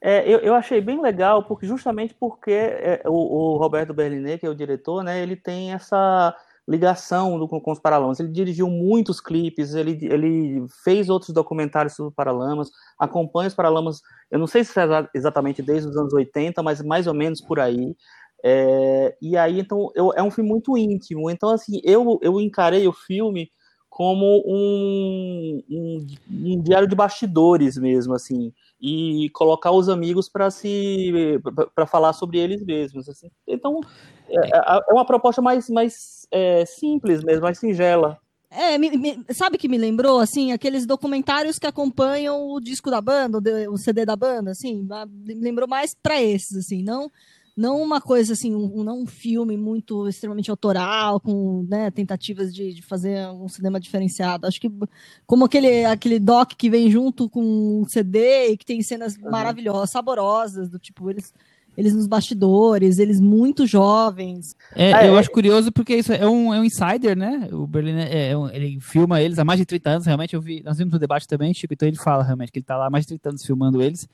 É, 0.00 0.22
eu, 0.30 0.38
eu 0.40 0.54
achei 0.54 0.80
bem 0.80 1.00
legal, 1.00 1.42
porque 1.44 1.66
justamente 1.66 2.14
porque 2.14 2.52
é, 2.52 3.02
o, 3.06 3.12
o, 3.12 3.56
Roberto 3.56 3.94
Berlinet, 3.94 4.38
que 4.38 4.46
é 4.46 4.48
o 4.48 4.54
diretor, 4.54 5.02
né, 5.02 5.22
ele 5.22 5.34
tem 5.34 5.72
essa 5.72 6.36
ligação 6.68 7.38
do, 7.38 7.48
com, 7.48 7.60
com, 7.60 7.72
os 7.72 7.78
Paralamas. 7.78 8.20
Ele 8.20 8.28
dirigiu 8.28 8.68
muitos 8.68 9.20
clipes, 9.20 9.74
ele, 9.74 9.98
ele 10.02 10.66
fez 10.84 11.08
outros 11.08 11.32
documentários 11.32 11.94
sobre 11.94 12.14
Paralamas, 12.14 12.70
acompanha 12.98 13.48
os 13.48 13.54
Paralamas, 13.54 14.02
eu 14.30 14.38
não 14.38 14.46
sei 14.46 14.64
se 14.64 14.78
é 14.78 15.08
exatamente 15.14 15.62
desde 15.62 15.88
os 15.88 15.96
anos 15.96 16.12
80, 16.12 16.62
mas 16.62 16.82
mais 16.82 17.06
ou 17.06 17.14
menos 17.14 17.40
por 17.40 17.58
aí. 17.58 17.96
É, 18.44 19.16
e 19.20 19.36
aí, 19.36 19.60
então, 19.60 19.90
eu, 19.94 20.12
é 20.14 20.22
um 20.22 20.30
filme 20.30 20.50
muito 20.50 20.76
íntimo. 20.76 21.30
Então, 21.30 21.50
assim, 21.50 21.80
eu, 21.82 22.18
eu 22.22 22.40
encarei 22.40 22.86
o 22.86 22.92
filme 22.92 23.50
como 23.96 24.42
um, 24.46 25.62
um, 25.70 26.06
um 26.30 26.60
diário 26.60 26.86
de 26.86 26.94
bastidores 26.94 27.78
mesmo, 27.78 28.14
assim, 28.14 28.52
e 28.78 29.30
colocar 29.30 29.72
os 29.72 29.88
amigos 29.88 30.28
para 30.28 30.50
se 30.50 31.40
para 31.74 31.86
falar 31.86 32.12
sobre 32.12 32.38
eles 32.38 32.62
mesmos. 32.62 33.08
Assim. 33.08 33.30
Então, 33.46 33.80
é, 34.28 34.36
é, 34.36 34.80
é 34.90 34.92
uma 34.92 35.06
proposta 35.06 35.40
mais, 35.40 35.70
mais 35.70 36.26
é, 36.30 36.66
simples 36.66 37.24
mesmo, 37.24 37.44
mais 37.44 37.58
singela. 37.58 38.18
É, 38.50 38.76
me, 38.76 38.90
me, 38.90 39.24
sabe 39.30 39.56
que 39.56 39.68
me 39.68 39.78
lembrou, 39.78 40.20
assim, 40.20 40.52
aqueles 40.52 40.86
documentários 40.86 41.58
que 41.58 41.66
acompanham 41.66 42.48
o 42.50 42.60
disco 42.60 42.90
da 42.90 43.00
banda, 43.00 43.38
o 43.70 43.78
CD 43.78 44.04
da 44.04 44.14
banda, 44.14 44.50
assim, 44.50 44.86
me 45.10 45.34
lembrou 45.34 45.66
mais 45.66 45.94
para 45.94 46.22
esses, 46.22 46.56
assim, 46.56 46.82
não 46.82 47.10
não 47.56 47.82
uma 47.82 48.00
coisa 48.00 48.34
assim, 48.34 48.54
um, 48.54 48.84
não 48.84 49.00
um 49.00 49.06
filme 49.06 49.56
muito 49.56 50.06
extremamente 50.06 50.50
autoral, 50.50 51.18
com 51.18 51.64
né, 51.68 51.90
tentativas 51.90 52.54
de, 52.54 52.74
de, 52.74 52.82
fazer 52.82 53.26
um 53.28 53.48
cinema 53.48 53.80
diferenciado. 53.80 54.46
Acho 54.46 54.60
que 54.60 54.70
como 55.26 55.46
aquele, 55.46 55.86
aquele 55.86 56.18
doc 56.18 56.52
que 56.52 56.68
vem 56.68 56.90
junto 56.90 57.30
com 57.30 57.80
o 57.80 57.88
CD 57.88 58.48
e 58.48 58.56
que 58.58 58.66
tem 58.66 58.82
cenas 58.82 59.16
uhum. 59.16 59.30
maravilhosas, 59.30 59.90
saborosas, 59.90 60.68
do 60.68 60.78
tipo, 60.78 61.08
eles 61.08 61.32
eles 61.76 61.94
nos 61.94 62.06
bastidores, 62.06 62.98
eles 62.98 63.20
muito 63.20 63.66
jovens. 63.66 64.56
É, 64.74 64.94
ah, 64.94 65.06
eu 65.06 65.16
é, 65.16 65.18
acho 65.18 65.30
curioso 65.30 65.70
porque 65.70 65.94
isso 65.94 66.10
é 66.10 66.26
um, 66.26 66.54
é 66.54 66.58
um 66.58 66.64
insider, 66.64 67.14
né? 67.14 67.48
O 67.52 67.66
Berlim 67.66 67.98
é, 67.98 68.30
é 68.30 68.36
um, 68.36 68.48
ele 68.48 68.80
filma 68.80 69.20
eles 69.20 69.38
há 69.38 69.44
mais 69.44 69.60
de 69.60 69.66
30 69.66 69.90
anos, 69.90 70.06
realmente. 70.06 70.34
Eu 70.34 70.40
vi, 70.40 70.62
nós 70.64 70.78
vimos 70.78 70.94
no 70.94 70.98
debate 70.98 71.28
também, 71.28 71.52
Chico, 71.52 71.74
então 71.74 71.86
ele 71.86 71.98
fala 71.98 72.24
realmente 72.24 72.50
que 72.50 72.58
ele 72.58 72.64
está 72.64 72.78
lá 72.78 72.86
há 72.86 72.90
mais 72.90 73.04
de 73.04 73.08
30 73.08 73.28
anos 73.28 73.44
filmando 73.44 73.82
eles. 73.82 74.08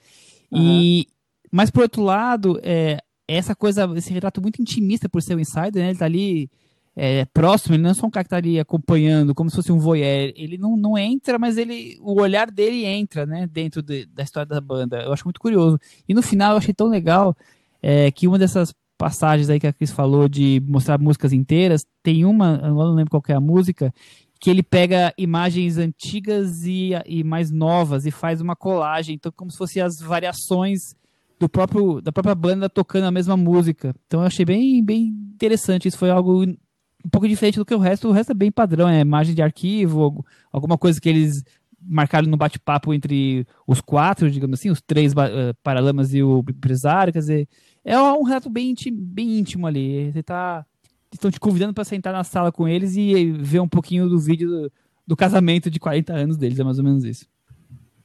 Uhum. 0.51 0.61
E, 0.61 1.07
mas 1.53 1.71
por 1.71 1.83
outro 1.83 2.03
lado, 2.03 2.59
é, 2.65 2.99
essa 3.27 3.55
coisa, 3.55 3.91
esse 3.97 4.13
retrato 4.13 4.41
muito 4.43 4.61
intimista 4.61 5.09
por 5.09 5.23
ser 5.23 5.37
um 5.37 5.41
insider, 5.41 5.83
né? 5.83 5.91
Ele 5.91 5.99
tá 5.99 6.05
ali 6.05 6.51
é, 6.95 7.25
próximo, 7.27 7.75
ele 7.75 7.83
não 7.83 7.91
é 7.91 7.95
só 7.95 8.07
um 8.07 8.11
cara 8.11 8.25
que 8.25 8.31
tá 8.31 8.37
ali 8.37 8.61
acompanhando, 8.61 9.35
como 9.35 9.49
se 9.49 9.57
fosse 9.57 9.73
um 9.73 9.79
voyeur. 9.79 10.33
Ele 10.37 10.59
não, 10.59 10.77
não 10.77 10.99
entra, 10.99 11.39
mas 11.39 11.57
ele, 11.57 11.99
o 12.01 12.21
olhar 12.21 12.51
dele 12.51 12.85
entra, 12.85 13.25
né, 13.25 13.47
dentro 13.47 13.83
de, 13.83 14.07
da 14.07 14.23
história 14.23 14.47
da 14.47 14.61
banda. 14.61 15.03
Eu 15.03 15.13
acho 15.13 15.25
muito 15.25 15.41
curioso. 15.41 15.79
E 16.09 16.15
no 16.15 16.23
final 16.23 16.53
eu 16.53 16.59
achei 16.59 16.75
tão 16.75 16.89
legal 16.89 17.35
é, 17.83 18.11
que 18.11 18.29
uma 18.29 18.39
dessas 18.39 18.75
passagens 18.99 19.51
aí 19.51 19.59
que 19.59 19.67
a 19.67 19.73
Cris 19.73 19.91
falou 19.91 20.29
de 20.29 20.63
mostrar 20.67 20.99
músicas 20.99 21.33
inteiras, 21.33 21.85
tem 22.03 22.25
uma, 22.25 22.61
eu 22.63 22.75
não 22.75 22.95
lembro 22.95 23.11
qual 23.11 23.23
é 23.29 23.33
a 23.33 23.41
música, 23.41 23.93
que 24.39 24.51
ele 24.51 24.63
pega 24.63 25.13
imagens 25.17 25.79
antigas 25.79 26.65
e, 26.65 26.91
e 27.07 27.25
mais 27.25 27.51
novas 27.51 28.07
e 28.07 28.11
faz 28.11 28.41
uma 28.41 28.55
colagem, 28.55 29.15
então 29.15 29.33
como 29.35 29.51
se 29.51 29.59
fossem 29.59 29.83
as 29.83 30.01
variações 30.01 30.95
do 31.43 31.49
próprio 31.49 32.01
da 32.01 32.13
própria 32.13 32.35
banda 32.37 32.69
tocando 32.69 33.05
a 33.05 33.11
mesma 33.11 33.37
música. 33.37 33.93
Então 34.07 34.21
eu 34.21 34.27
achei 34.27 34.45
bem 34.45 34.83
bem 34.85 35.09
interessante. 35.35 35.89
Isso 35.89 35.99
foi 35.99 36.11
algo 36.11 36.45
um 36.45 37.09
pouco 37.11 37.27
diferente 37.27 37.59
do 37.59 37.65
que 37.65 37.75
o 37.75 37.79
resto. 37.79 38.09
O 38.09 38.13
resto 38.13 38.31
é 38.31 38.35
bem 38.35 38.53
padrão, 38.53 38.89
é 38.89 39.01
imagem 39.01 39.35
de 39.35 39.43
arquivo, 39.43 40.25
alguma 40.53 40.79
coisa 40.79 41.01
que 41.01 41.09
eles 41.09 41.43
marcaram 41.85 42.29
no 42.29 42.37
bate-papo 42.37 42.95
entre 42.95 43.45
os 43.67 43.81
quatro, 43.81 44.31
digamos 44.31 44.61
assim, 44.61 44.71
os 44.71 44.81
três 44.81 45.13
uh, 45.15 45.53
Paralamas 45.65 46.15
e 46.15 46.23
o 46.23 46.45
empresário, 46.49 47.13
quer 47.13 47.19
dizer, 47.19 47.49
é 47.85 48.01
um 48.01 48.23
relato 48.23 48.49
bem 48.49 48.71
íntimo, 48.71 48.99
bem 49.01 49.41
íntimo 49.41 49.67
ali. 49.67 50.13
Você 50.13 50.23
tá 50.23 50.65
estão 51.13 51.29
te 51.29 51.41
convidando 51.41 51.75
para 51.75 51.85
sentar 51.85 52.13
na 52.13 52.23
sala 52.23 52.53
com 52.53 52.69
eles 52.69 52.97
e 52.97 53.33
ver 53.33 53.61
um 53.61 53.69
pouquinho 53.69 54.09
do 54.09 54.19
vídeo 54.19 54.49
do, 54.49 54.73
do, 55.09 55.17
casamento 55.17 55.69
de 55.69 55.81
40 55.81 56.13
anos 56.13 56.37
deles, 56.39 56.59
é 56.59 56.65
mais 56.65 56.79
ou 56.79 56.85
menos 56.85 57.05
isso. 57.05 57.27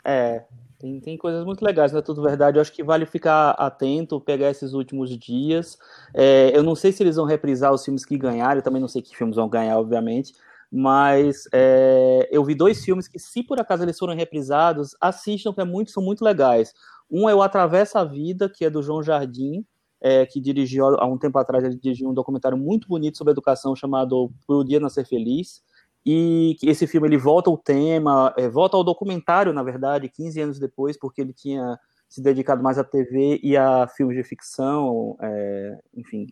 É, 0.03 0.43
tem, 0.79 0.99
tem 0.99 1.17
coisas 1.17 1.43
muito 1.43 1.63
legais, 1.63 1.91
não 1.91 1.99
é 1.99 2.01
tudo 2.01 2.21
verdade. 2.21 2.57
Eu 2.57 2.61
acho 2.61 2.71
que 2.71 2.83
vale 2.83 3.05
ficar 3.05 3.51
atento, 3.51 4.21
pegar 4.21 4.49
esses 4.49 4.73
últimos 4.73 5.09
dias. 5.17 5.77
É, 6.13 6.55
eu 6.55 6.61
não 6.63 6.75
sei 6.75 6.91
se 6.91 7.01
eles 7.01 7.15
vão 7.15 7.25
reprisar 7.25 7.73
os 7.73 7.83
filmes 7.83 8.05
que 8.05 8.17
ganharam, 8.17 8.57
eu 8.57 8.63
também 8.63 8.81
não 8.81 8.87
sei 8.87 9.01
que 9.01 9.15
filmes 9.15 9.35
vão 9.35 9.49
ganhar, 9.49 9.77
obviamente. 9.77 10.33
Mas 10.71 11.47
é, 11.53 12.27
eu 12.31 12.43
vi 12.43 12.53
dois 12.53 12.83
filmes 12.83 13.07
que, 13.07 13.17
se 13.17 13.43
por 13.43 13.59
acaso 13.59 13.83
eles 13.83 13.97
foram 13.97 14.15
reprisados, 14.15 14.95
assistam, 15.01 15.53
que 15.53 15.61
é 15.61 15.65
muito, 15.65 15.91
são 15.91 16.03
muito 16.03 16.23
legais. 16.23 16.73
Um 17.09 17.29
é 17.29 17.33
o 17.33 17.41
Atravessa 17.41 18.01
a 18.01 18.03
Vida, 18.03 18.49
que 18.49 18.65
é 18.65 18.69
do 18.69 18.83
João 18.83 19.01
Jardim, 19.01 19.65
é, 19.99 20.25
que 20.25 20.39
dirigiu 20.39 20.85
há 20.85 21.05
um 21.05 21.17
tempo 21.17 21.39
atrás, 21.39 21.63
ele 21.63 21.75
dirigiu 21.75 22.09
um 22.09 22.13
documentário 22.13 22.57
muito 22.57 22.87
bonito 22.87 23.17
sobre 23.17 23.31
educação 23.31 23.75
chamado 23.75 24.31
Por 24.45 24.57
o 24.57 24.63
Dia 24.63 24.79
Nascer 24.79 25.07
Feliz 25.07 25.63
e 26.09 26.55
esse 26.63 26.87
filme 26.87 27.05
ele 27.05 27.17
volta 27.17 27.49
ao 27.49 27.57
tema, 27.57 28.33
é, 28.37 28.47
volta 28.47 28.77
ao 28.77 28.83
documentário, 28.83 29.51
na 29.51 29.61
verdade, 29.61 30.07
15 30.07 30.39
anos 30.39 30.57
depois, 30.57 30.97
porque 30.97 31.19
ele 31.19 31.33
tinha 31.33 31.77
se 32.07 32.21
dedicado 32.21 32.63
mais 32.63 32.77
à 32.77 32.83
TV 32.85 33.41
e 33.43 33.57
a 33.57 33.85
filmes 33.89 34.15
de 34.15 34.23
ficção, 34.23 35.17
é, 35.21 35.77
enfim. 35.93 36.27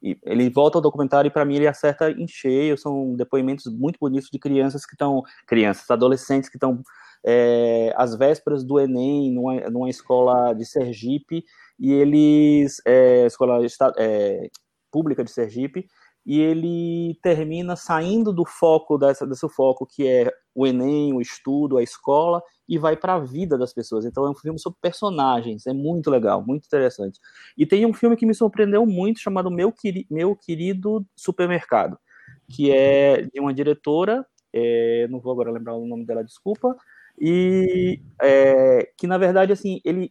ele 0.00 0.48
volta 0.48 0.78
ao 0.78 0.82
documentário 0.82 1.28
e 1.28 1.30
para 1.30 1.44
mim 1.44 1.56
ele 1.56 1.66
acerta 1.66 2.10
em 2.10 2.26
cheio, 2.26 2.78
são 2.78 3.14
depoimentos 3.16 3.66
muito 3.66 3.98
bonitos 4.00 4.30
de 4.32 4.38
crianças 4.38 4.86
que 4.86 4.94
estão, 4.94 5.22
crianças, 5.46 5.90
adolescentes 5.90 6.48
que 6.48 6.56
estão 6.56 6.80
é, 7.22 7.92
às 7.98 8.16
vésperas 8.16 8.64
do 8.64 8.80
Enem, 8.80 9.30
numa, 9.30 9.60
numa 9.68 9.90
escola 9.90 10.54
de 10.54 10.64
Sergipe, 10.64 11.44
e 11.78 11.92
eles, 11.92 12.80
é, 12.86 13.26
escola 13.26 13.60
é, 13.98 14.48
pública 14.90 15.22
de 15.22 15.30
Sergipe, 15.30 15.86
e 16.28 16.38
ele 16.42 17.18
termina 17.22 17.74
saindo 17.74 18.34
do 18.34 18.44
foco 18.44 18.98
dessa, 18.98 19.26
desse 19.26 19.48
foco 19.48 19.86
que 19.86 20.06
é 20.06 20.30
o 20.54 20.66
Enem, 20.66 21.14
o 21.14 21.22
estudo, 21.22 21.78
a 21.78 21.82
escola, 21.82 22.42
e 22.68 22.76
vai 22.76 22.98
para 22.98 23.14
a 23.14 23.18
vida 23.18 23.56
das 23.56 23.72
pessoas. 23.72 24.04
Então 24.04 24.26
é 24.26 24.30
um 24.30 24.34
filme 24.34 24.58
sobre 24.58 24.78
personagens, 24.82 25.66
é 25.66 25.72
muito 25.72 26.10
legal, 26.10 26.44
muito 26.46 26.66
interessante. 26.66 27.18
E 27.56 27.64
tem 27.64 27.86
um 27.86 27.94
filme 27.94 28.14
que 28.14 28.26
me 28.26 28.34
surpreendeu 28.34 28.84
muito 28.84 29.20
chamado 29.20 29.50
Meu, 29.50 29.72
Meu 30.10 30.36
Querido 30.36 31.02
Supermercado, 31.16 31.98
que 32.46 32.70
é 32.70 33.22
de 33.22 33.40
uma 33.40 33.54
diretora, 33.54 34.22
é, 34.52 35.08
não 35.08 35.20
vou 35.20 35.32
agora 35.32 35.50
lembrar 35.50 35.76
o 35.76 35.86
nome 35.86 36.04
dela, 36.04 36.22
desculpa, 36.22 36.76
e 37.20 38.00
é, 38.22 38.90
que 38.96 39.06
na 39.06 39.18
verdade 39.18 39.52
assim 39.52 39.80
ele 39.84 40.10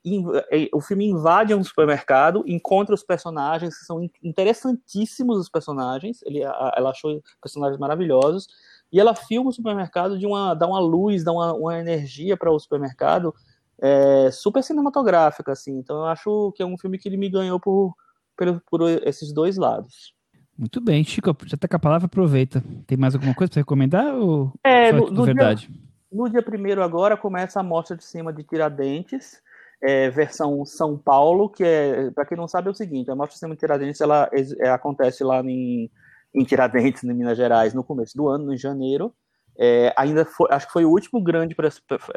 é, 0.52 0.70
o 0.74 0.82
filme 0.82 1.06
invade 1.06 1.54
um 1.54 1.64
supermercado 1.64 2.44
encontra 2.46 2.94
os 2.94 3.04
personagens 3.04 3.78
que 3.78 3.86
são 3.86 4.10
interessantíssimos 4.22 5.38
os 5.38 5.50
personagens 5.50 6.22
ele 6.24 6.42
ela 6.42 6.90
achou 6.90 7.22
personagens 7.42 7.80
maravilhosos 7.80 8.48
e 8.92 9.00
ela 9.00 9.16
filma 9.16 9.50
o 9.50 9.54
supermercado 9.54 10.20
de 10.20 10.26
uma 10.26 10.54
dá 10.54 10.68
uma 10.68 10.80
luz 10.80 11.24
dá 11.24 11.32
uma, 11.32 11.54
uma 11.54 11.80
energia 11.80 12.36
para 12.36 12.52
o 12.52 12.60
supermercado 12.60 13.34
é, 13.82 14.30
super 14.32 14.62
cinematográfica 14.62 15.54
assim 15.54 15.78
então 15.78 15.98
eu 15.98 16.06
acho 16.06 16.52
que 16.56 16.64
é 16.64 16.66
um 16.66 16.78
filme 16.78 16.98
que 16.98 17.08
ele 17.08 17.18
me 17.18 17.30
ganhou 17.30 17.60
por 17.60 17.96
por, 18.36 18.62
por 18.70 18.82
esses 19.06 19.32
dois 19.32 19.58
lados 19.58 20.16
muito 20.60 20.82
bem, 20.82 21.04
Chico, 21.04 21.38
já 21.46 21.56
tá 21.56 21.68
com 21.68 21.76
a 21.76 21.80
palavra, 21.80 22.08
aproveita. 22.08 22.64
Tem 22.88 22.98
mais 22.98 23.14
alguma 23.14 23.36
coisa 23.36 23.52
para 23.52 23.60
recomendar 23.60 24.16
ou 24.16 24.52
é, 24.64 24.92
no, 24.92 25.12
no 25.12 25.24
verdade? 25.24 25.68
Dia 25.68 25.87
no 26.12 26.30
dia 26.30 26.42
primeiro 26.42 26.84
agora 26.84 27.18
começa 27.18 27.60
a 27.60 27.64
mostra 27.64 27.96
de 27.96 28.04
cima 28.04 28.32
de 28.34 28.44
Tiradentes, 28.44 29.42
é, 29.82 30.10
versão 30.10 30.66
São 30.66 30.98
Paulo, 30.98 31.50
que 31.50 31.64
é, 31.64 32.10
para 32.12 32.26
quem 32.26 32.38
não 32.38 32.48
sabe, 32.48 32.68
é 32.68 32.72
o 32.72 32.76
seguinte, 32.76 33.12
a 33.12 33.16
mostra 33.16 33.34
de 33.34 33.40
cima 33.40 33.54
de 33.54 33.60
Tiradentes, 33.60 34.02
ela 34.02 34.30
é, 34.60 34.70
acontece 34.70 35.24
lá 35.24 35.42
em, 35.42 35.92
em 36.34 36.44
Tiradentes, 36.44 37.04
em 37.04 37.14
Minas 37.14 37.38
Gerais, 37.38 37.74
no 37.74 37.84
começo 37.84 38.16
do 38.16 38.28
ano, 38.28 38.54
em 38.54 38.58
janeiro, 38.58 39.14
é, 39.58 39.92
ainda 39.98 40.24
foi, 40.24 40.48
acho 40.52 40.68
que 40.68 40.74
foi 40.74 40.86
o 40.86 40.92
último 40.92 41.22
grande 41.22 41.56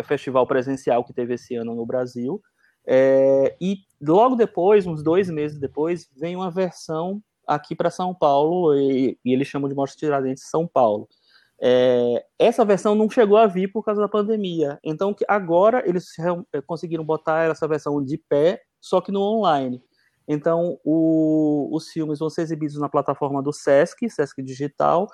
festival 0.04 0.46
presencial 0.46 1.02
que 1.04 1.14
teve 1.14 1.34
esse 1.34 1.54
ano 1.54 1.74
no 1.74 1.86
Brasil. 1.86 2.40
É, 2.86 3.56
e 3.60 3.78
logo 4.00 4.36
depois, 4.36 4.86
uns 4.86 5.02
dois 5.02 5.30
meses 5.30 5.58
depois, 5.58 6.08
vem 6.16 6.36
uma 6.36 6.50
versão 6.50 7.22
aqui 7.46 7.74
para 7.74 7.90
São 7.90 8.14
Paulo, 8.14 8.74
e, 8.76 9.18
e, 9.24 9.32
eles 9.32 9.48
chamam 9.48 9.68
de 9.68 9.74
Mostra 9.74 9.98
Tiradentes 9.98 10.48
São 10.48 10.66
Paulo. 10.66 11.08
É, 11.62 12.24
essa 12.38 12.64
versão 12.64 12.94
não 12.94 13.10
chegou 13.10 13.36
a 13.36 13.46
vir 13.46 13.70
por 13.70 13.84
causa 13.84 14.00
da 14.00 14.08
pandemia. 14.08 14.78
Então, 14.82 15.14
agora 15.28 15.82
eles 15.86 16.06
é, 16.54 16.60
conseguiram 16.62 17.04
botar 17.04 17.50
essa 17.50 17.68
versão 17.68 18.02
de 18.02 18.16
pé, 18.16 18.62
só 18.80 19.00
que 19.00 19.12
no 19.12 19.20
online. 19.20 19.82
Então, 20.26 20.78
o, 20.84 21.68
os 21.72 21.88
filmes 21.88 22.18
vão 22.18 22.30
ser 22.30 22.42
exibidos 22.42 22.78
na 22.78 22.88
plataforma 22.88 23.42
do 23.42 23.52
Sesc, 23.52 24.08
Sesc 24.08 24.42
Digital, 24.42 25.06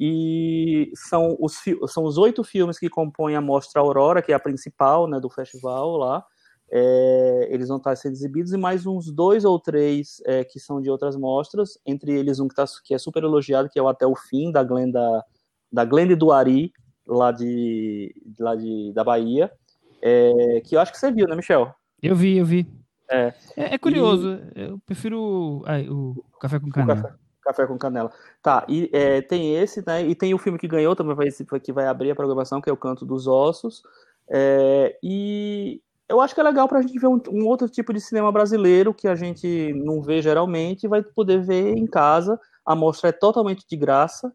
e 0.00 0.90
são 0.94 1.36
os, 1.38 1.56
são 1.88 2.04
os 2.04 2.16
oito 2.16 2.42
filmes 2.42 2.78
que 2.78 2.88
compõem 2.88 3.36
a 3.36 3.40
Mostra 3.40 3.80
Aurora, 3.82 4.22
que 4.22 4.32
é 4.32 4.34
a 4.34 4.40
principal 4.40 5.06
né, 5.06 5.20
do 5.20 5.28
festival 5.28 5.96
lá. 5.96 6.24
É, 6.70 7.48
eles 7.50 7.68
vão 7.68 7.76
estar 7.76 7.94
sendo 7.96 8.14
exibidos, 8.14 8.52
e 8.52 8.56
mais 8.56 8.86
uns 8.86 9.12
dois 9.12 9.44
ou 9.44 9.60
três 9.60 10.22
é, 10.24 10.42
que 10.42 10.58
são 10.58 10.80
de 10.80 10.88
outras 10.88 11.16
mostras, 11.16 11.78
entre 11.84 12.12
eles 12.12 12.40
um 12.40 12.48
que, 12.48 12.54
tá, 12.54 12.64
que 12.82 12.94
é 12.94 12.98
super 12.98 13.22
elogiado, 13.22 13.68
que 13.68 13.78
é 13.78 13.82
o 13.82 13.88
Até 13.88 14.06
o 14.06 14.16
Fim, 14.16 14.50
da 14.50 14.64
Glenda 14.64 15.22
da 15.72 15.84
Glende 15.84 16.14
do 16.14 16.30
Ari, 16.30 16.72
lá, 17.06 17.32
de, 17.32 18.14
lá 18.38 18.54
de, 18.54 18.92
da 18.92 19.02
Bahia, 19.02 19.50
é, 20.00 20.60
que 20.64 20.76
eu 20.76 20.80
acho 20.80 20.92
que 20.92 20.98
você 20.98 21.10
viu, 21.10 21.26
né, 21.26 21.34
Michel? 21.34 21.72
Eu 22.02 22.14
vi, 22.14 22.36
eu 22.36 22.44
vi. 22.44 22.68
É, 23.10 23.32
é, 23.56 23.74
é 23.74 23.78
curioso, 23.78 24.40
e... 24.54 24.62
eu 24.62 24.78
prefiro 24.84 25.64
o 25.90 26.24
café 26.40 26.58
com 26.58 26.70
canela. 26.70 27.02
Café, 27.02 27.14
café, 27.42 27.66
com 27.66 27.78
canela. 27.78 28.12
Tá, 28.42 28.64
e 28.68 28.90
é, 28.92 29.20
tem 29.22 29.56
esse, 29.56 29.84
né, 29.86 30.02
e 30.06 30.14
tem 30.14 30.34
o 30.34 30.38
filme 30.38 30.58
que 30.58 30.68
ganhou 30.68 30.96
também, 30.96 31.14
vai, 31.14 31.28
que 31.60 31.72
vai 31.72 31.86
abrir 31.86 32.10
a 32.10 32.16
programação, 32.16 32.60
que 32.60 32.68
é 32.68 32.72
o 32.72 32.76
Canto 32.76 33.04
dos 33.04 33.26
Ossos, 33.26 33.82
é, 34.28 34.98
e 35.02 35.80
eu 36.08 36.20
acho 36.20 36.34
que 36.34 36.40
é 36.40 36.44
legal 36.44 36.68
para 36.68 36.78
a 36.78 36.82
gente 36.82 36.98
ver 36.98 37.06
um, 37.06 37.20
um, 37.30 37.46
outro 37.46 37.68
tipo 37.68 37.92
de 37.92 38.00
cinema 38.00 38.30
brasileiro 38.30 38.92
que 38.92 39.08
a 39.08 39.14
gente 39.14 39.72
não 39.74 40.02
vê 40.02 40.20
geralmente 40.20 40.86
vai 40.86 41.02
poder 41.02 41.42
ver 41.42 41.76
em 41.76 41.86
casa. 41.86 42.38
A 42.64 42.76
mostra 42.76 43.08
é 43.08 43.12
totalmente 43.12 43.66
de 43.66 43.76
graça 43.76 44.32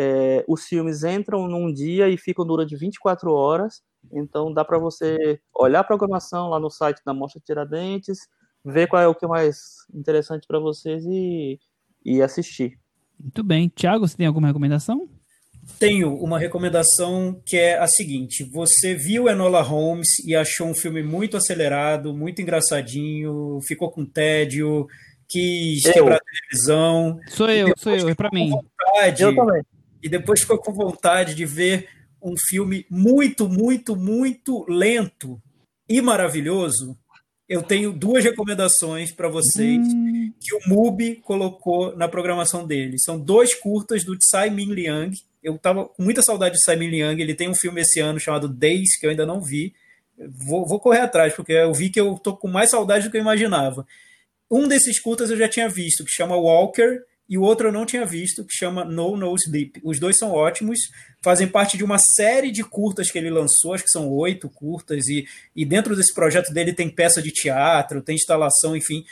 é, 0.00 0.44
os 0.46 0.62
filmes 0.62 1.02
entram 1.02 1.48
num 1.48 1.72
dia 1.72 2.08
e 2.08 2.16
ficam 2.16 2.46
durante 2.46 2.76
24 2.76 3.32
horas, 3.32 3.82
então 4.12 4.54
dá 4.54 4.64
para 4.64 4.78
você 4.78 5.40
olhar 5.52 5.80
a 5.80 5.84
programação 5.84 6.48
lá 6.48 6.60
no 6.60 6.70
site 6.70 7.00
da 7.04 7.12
Mostra 7.12 7.42
Tiradentes, 7.44 8.18
ver 8.64 8.86
qual 8.86 9.02
é 9.02 9.08
o 9.08 9.14
que 9.14 9.24
é 9.24 9.28
mais 9.28 9.56
interessante 9.92 10.46
para 10.46 10.60
vocês 10.60 11.04
e, 11.04 11.58
e 12.04 12.22
assistir. 12.22 12.78
Muito 13.18 13.42
bem. 13.42 13.68
Tiago, 13.74 14.06
você 14.06 14.16
tem 14.16 14.28
alguma 14.28 14.46
recomendação? 14.46 15.08
Tenho 15.80 16.14
uma 16.14 16.38
recomendação 16.38 17.42
que 17.44 17.56
é 17.56 17.76
a 17.76 17.88
seguinte: 17.88 18.44
você 18.44 18.94
viu 18.94 19.28
Enola 19.28 19.62
Holmes 19.62 20.20
e 20.24 20.36
achou 20.36 20.68
um 20.68 20.74
filme 20.74 21.02
muito 21.02 21.36
acelerado, 21.36 22.14
muito 22.14 22.40
engraçadinho, 22.40 23.58
ficou 23.66 23.90
com 23.90 24.06
tédio, 24.06 24.86
quis 25.28 25.84
eu. 25.86 25.92
quebrar 25.92 26.16
a 26.16 26.20
televisão. 26.20 27.18
Sou 27.26 27.50
eu, 27.50 27.74
sou 27.76 27.92
eu, 27.92 28.08
é 28.08 28.14
para 28.14 28.30
mim. 28.32 28.50
Vontade, 28.50 29.24
eu 29.24 29.34
também. 29.34 29.62
E 30.02 30.08
depois 30.08 30.40
ficou 30.40 30.58
com 30.58 30.72
vontade 30.72 31.34
de 31.34 31.44
ver 31.44 31.88
um 32.22 32.34
filme 32.36 32.86
muito, 32.90 33.48
muito, 33.48 33.96
muito 33.96 34.64
lento 34.68 35.40
e 35.88 36.00
maravilhoso. 36.00 36.96
Eu 37.48 37.62
tenho 37.62 37.92
duas 37.92 38.22
recomendações 38.22 39.10
para 39.10 39.28
vocês 39.28 39.78
hum. 39.78 40.32
que 40.38 40.54
o 40.54 40.60
MUBI 40.68 41.16
colocou 41.16 41.96
na 41.96 42.06
programação 42.06 42.66
dele. 42.66 42.98
São 42.98 43.18
dois 43.18 43.54
curtas 43.54 44.04
do 44.04 44.18
Tsai 44.18 44.50
Ming 44.50 44.72
Liang. 44.74 45.16
Eu 45.42 45.54
estava 45.54 45.86
com 45.86 46.02
muita 46.02 46.20
saudade 46.20 46.56
de 46.56 46.60
Tsai 46.60 46.76
Ming 46.76 46.90
Liang. 46.90 47.20
Ele 47.20 47.34
tem 47.34 47.48
um 47.48 47.54
filme 47.54 47.80
esse 47.80 48.00
ano 48.00 48.20
chamado 48.20 48.48
Days, 48.48 48.98
que 48.98 49.06
eu 49.06 49.10
ainda 49.10 49.24
não 49.24 49.40
vi. 49.40 49.72
Vou, 50.18 50.66
vou 50.66 50.78
correr 50.78 51.00
atrás, 51.00 51.32
porque 51.34 51.52
eu 51.52 51.72
vi 51.72 51.88
que 51.88 52.00
eu 52.00 52.18
tô 52.18 52.36
com 52.36 52.48
mais 52.48 52.70
saudade 52.70 53.06
do 53.06 53.10
que 53.10 53.16
eu 53.16 53.22
imaginava. 53.22 53.86
Um 54.50 54.68
desses 54.68 55.00
curtas 55.00 55.30
eu 55.30 55.36
já 55.36 55.48
tinha 55.48 55.68
visto, 55.68 56.04
que 56.04 56.10
chama 56.10 56.36
Walker, 56.36 57.00
e 57.28 57.36
o 57.36 57.42
outro 57.42 57.68
eu 57.68 57.72
não 57.72 57.84
tinha 57.84 58.06
visto, 58.06 58.44
que 58.44 58.56
chama 58.56 58.84
No 58.84 59.16
No 59.16 59.34
Sleep. 59.34 59.80
Os 59.84 60.00
dois 60.00 60.16
são 60.16 60.32
ótimos, 60.32 60.78
fazem 61.22 61.46
parte 61.46 61.76
de 61.76 61.84
uma 61.84 61.98
série 61.98 62.50
de 62.50 62.64
curtas 62.64 63.10
que 63.10 63.18
ele 63.18 63.28
lançou, 63.28 63.74
acho 63.74 63.84
que 63.84 63.90
são 63.90 64.08
oito 64.08 64.48
curtas, 64.48 65.06
e, 65.08 65.26
e 65.54 65.64
dentro 65.64 65.94
desse 65.94 66.14
projeto 66.14 66.52
dele 66.52 66.72
tem 66.72 66.88
peça 66.88 67.20
de 67.20 67.30
teatro, 67.30 68.00
tem 68.00 68.14
instalação, 68.14 68.74
enfim. 68.74 69.04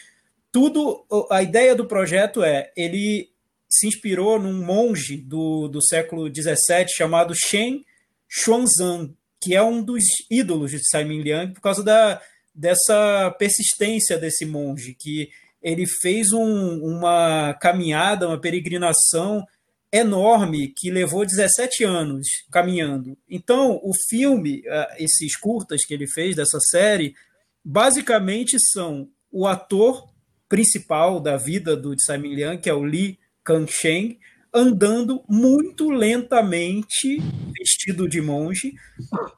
Tudo, 0.51 1.05
a 1.31 1.43
ideia 1.43 1.75
do 1.75 1.85
projeto 1.85 2.43
é, 2.43 2.73
ele 2.75 3.29
se 3.69 3.87
inspirou 3.87 4.41
num 4.41 4.65
monge 4.65 5.19
do, 5.19 5.69
do 5.69 5.83
século 5.83 6.33
XVII 6.35 6.89
chamado 6.89 7.35
Shen 7.35 7.85
Xuanzang, 8.29 9.15
que 9.41 9.55
é 9.55 9.63
um 9.63 9.83
dos 9.83 10.03
ídolos 10.31 10.71
de 10.71 10.79
Simon 10.89 11.21
Liang 11.21 11.53
por 11.53 11.61
causa 11.61 11.83
da, 11.83 12.23
dessa 12.55 13.31
persistência 13.39 14.17
desse 14.17 14.47
monge, 14.47 14.97
que 14.99 15.29
ele 15.67 15.85
fez 15.85 16.33
um, 16.33 16.79
uma 16.79 17.53
caminhada, 17.55 18.29
uma 18.29 18.41
peregrinação 18.41 19.45
enorme 19.91 20.69
que 20.69 20.93
levou 20.93 21.27
17 21.27 21.83
anos 21.83 22.25
caminhando. 22.53 23.19
Então, 23.29 23.81
o 23.83 23.91
filme, 24.09 24.63
ah, 24.69 24.95
esses 24.97 25.37
curtas 25.37 25.85
que 25.85 25.93
ele 25.93 26.07
fez 26.07 26.37
dessa 26.37 26.61
série, 26.61 27.17
basicamente 27.65 28.57
são 28.61 29.09
o 29.29 29.45
ator 29.45 30.09
principal 30.49 31.19
da 31.19 31.37
vida 31.37 31.77
do 31.77 31.93
Simon 31.99 32.33
Liang, 32.33 32.59
que 32.63 32.71
é 32.71 32.75
o 32.75 32.87
Li 32.87 33.19
Kangsheng, 33.43 34.21
andando 34.57 35.23
muito 35.29 35.91
lentamente, 35.91 37.23
vestido 37.57 38.09
de 38.09 38.23
monge, 38.23 38.73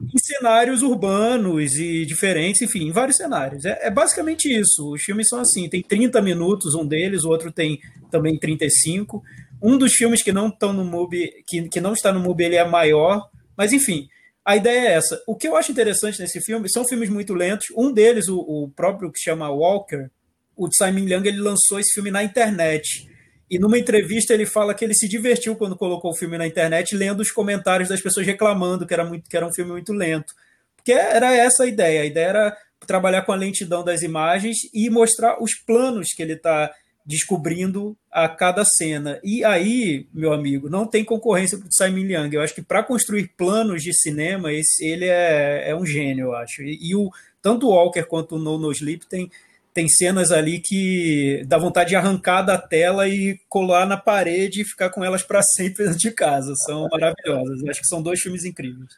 em 0.01 0.17
cenários 0.17 0.81
urbanos 0.81 1.75
e 1.75 2.05
diferentes, 2.05 2.61
enfim, 2.61 2.87
em 2.87 2.91
vários 2.91 3.17
cenários. 3.17 3.65
É, 3.65 3.87
é, 3.87 3.91
basicamente 3.91 4.49
isso. 4.49 4.93
Os 4.93 5.03
filmes 5.03 5.27
são 5.27 5.41
assim: 5.41 5.67
tem 5.67 5.83
30 5.83 6.21
minutos, 6.21 6.73
um 6.73 6.87
deles, 6.87 7.25
o 7.25 7.29
outro 7.29 7.51
tem 7.51 7.79
também 8.09 8.39
35. 8.39 9.21
Um 9.61 9.77
dos 9.77 9.93
filmes 9.93 10.23
que 10.23 10.31
não 10.31 10.47
estão 10.47 10.71
no 10.71 10.85
MUBI, 10.85 11.43
que, 11.45 11.67
que 11.67 11.81
não 11.81 11.91
está 11.91 12.13
no 12.13 12.21
MUBI, 12.21 12.45
ele 12.45 12.55
é 12.55 12.65
maior, 12.65 13.29
mas 13.57 13.73
enfim. 13.73 14.07
A 14.45 14.55
ideia 14.55 14.79
é 14.79 14.93
essa. 14.93 15.21
O 15.27 15.35
que 15.35 15.47
eu 15.47 15.55
acho 15.55 15.71
interessante 15.71 16.19
nesse 16.19 16.41
filme 16.41 16.71
são 16.71 16.87
filmes 16.87 17.09
muito 17.09 17.33
lentos. 17.33 17.67
Um 17.77 17.91
deles, 17.91 18.29
o, 18.29 18.39
o 18.39 18.69
próprio 18.69 19.11
que 19.11 19.19
chama 19.19 19.51
Walker, 19.51 20.09
o 20.55 20.67
Simon 20.73 21.05
Liang, 21.05 21.27
ele 21.27 21.39
lançou 21.39 21.79
esse 21.79 21.93
filme 21.93 22.09
na 22.09 22.23
internet. 22.23 23.08
E 23.49 23.57
numa 23.57 23.79
entrevista 23.79 24.33
ele 24.33 24.45
fala 24.45 24.73
que 24.73 24.85
ele 24.85 24.93
se 24.93 25.07
divertiu 25.07 25.55
quando 25.55 25.75
colocou 25.75 26.11
o 26.11 26.15
filme 26.15 26.37
na 26.37 26.45
internet, 26.45 26.95
lendo 26.95 27.21
os 27.21 27.31
comentários 27.31 27.89
das 27.89 28.01
pessoas 28.01 28.25
reclamando 28.25 28.85
que 28.85 28.93
era, 28.93 29.03
muito, 29.03 29.29
que 29.29 29.35
era 29.35 29.47
um 29.47 29.53
filme 29.53 29.71
muito 29.71 29.91
lento. 29.91 30.33
Porque 30.75 30.91
era 30.91 31.35
essa 31.35 31.63
a 31.63 31.67
ideia. 31.67 32.01
A 32.01 32.05
ideia 32.05 32.27
era 32.27 32.57
trabalhar 32.85 33.23
com 33.23 33.31
a 33.31 33.35
lentidão 33.35 33.83
das 33.83 34.01
imagens 34.01 34.57
e 34.73 34.89
mostrar 34.89 35.41
os 35.41 35.55
planos 35.55 36.13
que 36.13 36.21
ele 36.21 36.33
está 36.33 36.71
descobrindo 37.05 37.97
a 38.11 38.29
cada 38.29 38.63
cena. 38.63 39.19
E 39.23 39.43
aí, 39.43 40.07
meu 40.13 40.31
amigo, 40.31 40.69
não 40.69 40.85
tem 40.85 41.03
concorrência 41.03 41.57
para 41.57 41.67
o 41.67 41.73
Simon 41.73 42.05
Liang. 42.05 42.35
Eu 42.35 42.41
acho 42.41 42.53
que 42.53 42.61
para 42.61 42.83
construir 42.83 43.31
planos 43.35 43.81
de 43.81 43.91
cinema, 43.93 44.53
esse, 44.53 44.85
ele 44.85 45.05
é, 45.05 45.71
é 45.71 45.75
um 45.75 45.85
gênio, 45.85 46.27
eu 46.27 46.35
acho. 46.35 46.61
E, 46.61 46.77
e 46.79 46.95
o, 46.95 47.09
tanto 47.41 47.67
o 47.67 47.71
Walker 47.71 48.03
quanto 48.03 48.35
o 48.35 48.39
No 48.39 48.59
No 48.59 48.71
Sleep 48.71 49.07
tem 49.07 49.31
tem 49.73 49.87
cenas 49.87 50.31
ali 50.31 50.59
que 50.59 51.43
dá 51.47 51.57
vontade 51.57 51.89
de 51.89 51.95
arrancar 51.95 52.41
da 52.41 52.57
tela 52.57 53.07
e 53.07 53.39
colar 53.47 53.85
na 53.85 53.97
parede 53.97 54.61
e 54.61 54.65
ficar 54.65 54.89
com 54.89 55.03
elas 55.03 55.23
para 55.23 55.41
sempre 55.55 55.85
dentro 55.85 55.99
de 55.99 56.11
casa. 56.11 56.53
São 56.65 56.87
maravilhosas. 56.91 57.63
acho 57.67 57.81
que 57.81 57.87
são 57.87 58.01
dois 58.01 58.19
filmes 58.19 58.45
incríveis. 58.45 58.89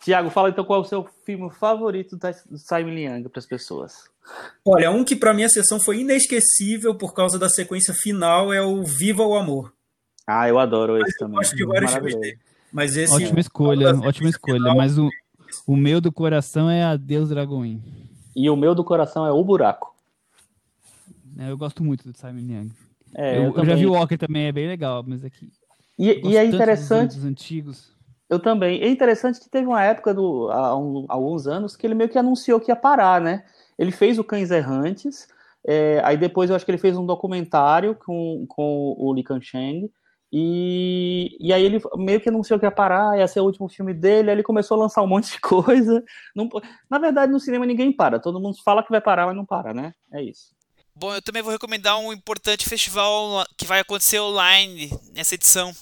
Tiago, 0.00 0.30
fala 0.30 0.48
então 0.48 0.64
qual 0.64 0.80
é 0.80 0.82
o 0.82 0.88
seu 0.88 1.08
filme 1.24 1.50
favorito 1.50 2.16
do 2.16 2.58
Simon 2.58 2.90
Liang 2.90 3.28
para 3.28 3.40
as 3.40 3.46
pessoas. 3.46 3.92
Olha, 4.64 4.90
um 4.90 5.04
que 5.04 5.16
para 5.16 5.34
mim 5.34 5.44
a 5.44 5.48
sessão 5.48 5.80
foi 5.80 6.00
inesquecível 6.00 6.94
por 6.94 7.14
causa 7.14 7.38
da 7.38 7.48
sequência 7.48 7.92
final 7.94 8.52
é 8.52 8.62
o 8.62 8.84
Viva 8.84 9.24
o 9.24 9.34
Amor. 9.34 9.72
Ah, 10.26 10.48
eu 10.48 10.58
adoro 10.58 10.98
esse 10.98 11.18
também. 11.18 11.36
Gosto 11.36 11.56
de 11.56 11.64
vários 11.64 11.92
filmes 11.92 12.14
dele. 12.14 12.38
Mas 12.72 12.96
esse 12.96 13.14
ótima 13.14 13.40
escolha, 13.40 13.96
ótima 13.96 14.28
escolha. 14.28 14.58
Final, 14.58 14.76
mas 14.76 14.98
o, 14.98 15.08
o 15.66 15.74
meu 15.74 16.00
do 16.00 16.12
coração 16.12 16.68
é 16.68 16.84
Adeus 16.84 17.30
Dragoin. 17.30 17.82
E 18.36 18.48
o 18.48 18.56
meu 18.56 18.74
do 18.74 18.84
coração 18.84 19.26
é 19.26 19.32
O 19.32 19.42
Buraco. 19.42 19.94
Né? 21.38 21.50
Eu 21.50 21.56
gosto 21.56 21.84
muito 21.84 22.02
do 22.02 22.18
Simon 22.18 22.40
Young. 22.40 22.72
É, 23.14 23.38
eu, 23.38 23.44
eu, 23.44 23.54
eu 23.54 23.64
já 23.64 23.76
vi 23.76 23.86
o 23.86 23.92
Walker 23.92 24.18
também, 24.18 24.46
é 24.46 24.52
bem 24.52 24.66
legal, 24.66 25.04
mas 25.06 25.24
aqui. 25.24 25.48
E, 25.96 26.20
e 26.28 26.36
é 26.36 26.44
interessante. 26.44 27.14
Dos 27.14 27.24
antigos. 27.24 27.96
Eu 28.28 28.40
também. 28.40 28.82
É 28.82 28.88
interessante 28.88 29.40
que 29.40 29.48
teve 29.48 29.66
uma 29.66 29.82
época, 29.82 30.12
do, 30.12 30.50
há, 30.50 30.76
um, 30.76 31.06
há 31.08 31.14
alguns 31.14 31.46
anos, 31.46 31.76
que 31.76 31.86
ele 31.86 31.94
meio 31.94 32.10
que 32.10 32.18
anunciou 32.18 32.60
que 32.60 32.70
ia 32.70 32.76
parar, 32.76 33.20
né? 33.20 33.44
Ele 33.78 33.92
fez 33.92 34.18
o 34.18 34.24
Cães 34.24 34.50
Errantes, 34.50 35.28
é, 35.66 36.00
aí 36.04 36.16
depois 36.16 36.50
eu 36.50 36.56
acho 36.56 36.64
que 36.64 36.70
ele 36.70 36.78
fez 36.78 36.96
um 36.96 37.06
documentário 37.06 37.94
com, 37.94 38.44
com 38.48 38.94
o 38.98 39.14
Li 39.14 39.22
Kancheng, 39.22 39.90
e, 40.30 41.36
e 41.40 41.52
aí 41.52 41.64
ele 41.64 41.80
meio 41.96 42.20
que 42.20 42.28
anunciou 42.28 42.58
que 42.58 42.66
ia 42.66 42.70
parar, 42.70 43.16
ia 43.16 43.26
ser 43.26 43.40
o 43.40 43.44
último 43.44 43.68
filme 43.68 43.94
dele, 43.94 44.28
aí 44.28 44.36
ele 44.36 44.42
começou 44.42 44.76
a 44.76 44.80
lançar 44.80 45.02
um 45.02 45.06
monte 45.08 45.32
de 45.32 45.40
coisa. 45.40 46.04
Não, 46.34 46.48
na 46.90 46.98
verdade, 46.98 47.32
no 47.32 47.40
cinema 47.40 47.64
ninguém 47.64 47.92
para, 47.92 48.18
todo 48.18 48.40
mundo 48.40 48.56
fala 48.62 48.82
que 48.82 48.90
vai 48.90 49.00
parar, 49.00 49.26
mas 49.26 49.36
não 49.36 49.46
para, 49.46 49.72
né? 49.72 49.94
É 50.12 50.22
isso. 50.22 50.57
Bom, 50.98 51.14
eu 51.14 51.22
também 51.22 51.42
vou 51.42 51.52
recomendar 51.52 51.96
um 51.96 52.12
importante 52.12 52.68
festival 52.68 53.46
que 53.56 53.64
vai 53.64 53.78
acontecer 53.78 54.18
online 54.18 54.92
nessa 55.14 55.36
edição. 55.36 55.72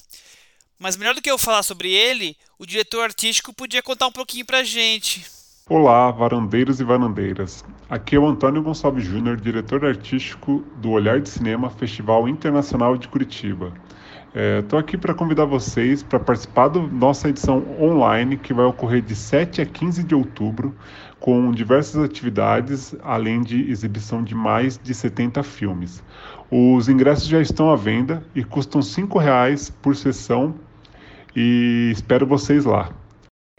Mas 0.78 0.94
melhor 0.94 1.14
do 1.14 1.22
que 1.22 1.30
eu 1.30 1.38
falar 1.38 1.62
sobre 1.62 1.90
ele, 1.90 2.36
o 2.58 2.66
diretor 2.66 3.02
artístico 3.02 3.50
podia 3.54 3.82
contar 3.82 4.08
um 4.08 4.12
pouquinho 4.12 4.44
pra 4.44 4.62
gente. 4.62 5.24
Olá, 5.70 6.10
varandeiros 6.10 6.80
e 6.80 6.84
varandeiras. 6.84 7.64
Aqui 7.88 8.14
é 8.14 8.18
o 8.18 8.26
Antônio 8.26 8.62
Gonçalves 8.62 9.06
Júnior, 9.06 9.40
diretor 9.40 9.86
artístico 9.86 10.58
do 10.76 10.90
Olhar 10.90 11.18
de 11.18 11.30
Cinema 11.30 11.70
Festival 11.70 12.28
Internacional 12.28 12.98
de 12.98 13.08
Curitiba. 13.08 13.72
Estou 14.60 14.78
é, 14.78 14.82
aqui 14.82 14.98
para 14.98 15.14
convidar 15.14 15.46
vocês 15.46 16.02
para 16.02 16.20
participar 16.20 16.68
da 16.68 16.78
nossa 16.78 17.30
edição 17.30 17.64
online, 17.80 18.36
que 18.36 18.52
vai 18.52 18.66
ocorrer 18.66 19.00
de 19.00 19.16
7 19.16 19.62
a 19.62 19.66
15 19.66 20.04
de 20.04 20.14
outubro, 20.14 20.76
com 21.20 21.50
diversas 21.50 22.02
atividades, 22.02 22.94
além 23.02 23.42
de 23.42 23.70
exibição 23.70 24.22
de 24.22 24.34
mais 24.34 24.78
de 24.78 24.94
70 24.94 25.42
filmes. 25.42 26.02
Os 26.50 26.88
ingressos 26.88 27.26
já 27.26 27.40
estão 27.40 27.70
à 27.70 27.76
venda 27.76 28.22
e 28.34 28.44
custam 28.44 28.80
R$ 28.80 29.18
reais 29.20 29.70
por 29.70 29.96
sessão 29.96 30.54
e 31.34 31.90
espero 31.92 32.26
vocês 32.26 32.64
lá. 32.64 32.90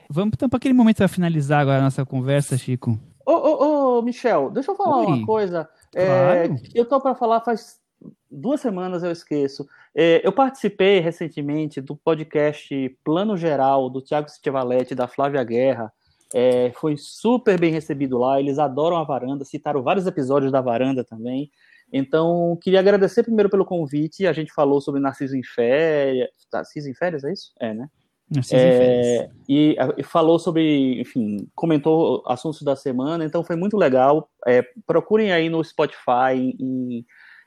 Vamos 0.09 0.31
então 0.35 0.47
para 0.47 0.57
aquele 0.57 0.73
momento 0.73 0.97
para 0.97 1.07
finalizar 1.07 1.61
agora 1.61 1.79
a 1.79 1.83
nossa 1.83 2.05
conversa, 2.05 2.57
Chico. 2.57 2.97
Ô, 3.25 3.33
ô, 3.33 3.97
ô, 3.97 4.01
Michel, 4.01 4.49
deixa 4.51 4.71
eu 4.71 4.75
falar 4.75 4.99
Oi. 4.99 5.05
uma 5.05 5.25
coisa. 5.25 5.67
É, 5.93 6.05
claro. 6.05 6.53
É, 6.53 6.61
eu 6.73 6.85
tô 6.85 7.01
para 7.01 7.13
falar 7.13 7.41
faz 7.41 7.77
duas 8.31 8.61
semanas, 8.61 9.03
eu 9.03 9.11
esqueço. 9.11 9.67
É, 9.93 10.25
eu 10.25 10.31
participei 10.31 10.99
recentemente 10.99 11.81
do 11.81 11.95
podcast 11.95 12.97
Plano 13.03 13.35
Geral 13.35 13.89
do 13.89 14.01
Tiago 14.01 14.29
Stivaletti 14.29 14.95
da 14.95 15.07
Flávia 15.07 15.43
Guerra. 15.43 15.91
É, 16.33 16.71
foi 16.75 16.95
super 16.97 17.59
bem 17.59 17.71
recebido 17.71 18.17
lá. 18.17 18.39
Eles 18.39 18.59
adoram 18.59 18.97
a 18.97 19.03
varanda, 19.03 19.45
citaram 19.45 19.81
vários 19.81 20.05
episódios 20.05 20.51
da 20.51 20.61
varanda 20.61 21.03
também. 21.03 21.51
Então, 21.91 22.57
queria 22.61 22.79
agradecer 22.79 23.23
primeiro 23.23 23.49
pelo 23.49 23.65
convite. 23.65 24.27
A 24.27 24.33
gente 24.33 24.53
falou 24.53 24.81
sobre 24.81 24.99
Narciso 24.99 25.35
em 25.35 25.43
Férias. 25.43 26.29
Narciso 26.51 26.89
em 26.89 26.93
Férias, 26.93 27.23
é 27.23 27.31
isso? 27.31 27.51
É, 27.59 27.73
né? 27.73 27.89
Narciso 28.29 28.55
é, 28.55 28.67
em 28.67 28.77
Férias. 28.77 29.31
E, 29.47 29.75
e, 29.97 30.03
falou 30.03 30.37
sobre, 30.37 30.99
enfim, 30.99 31.47
comentou 31.55 32.23
assuntos 32.27 32.61
da 32.61 32.75
semana. 32.75 33.23
Então, 33.23 33.43
foi 33.43 33.55
muito 33.55 33.77
legal. 33.77 34.29
É, 34.45 34.63
procurem 34.85 35.31
aí 35.31 35.49
no 35.49 35.63
Spotify, 35.63 36.35
em, 36.59 37.05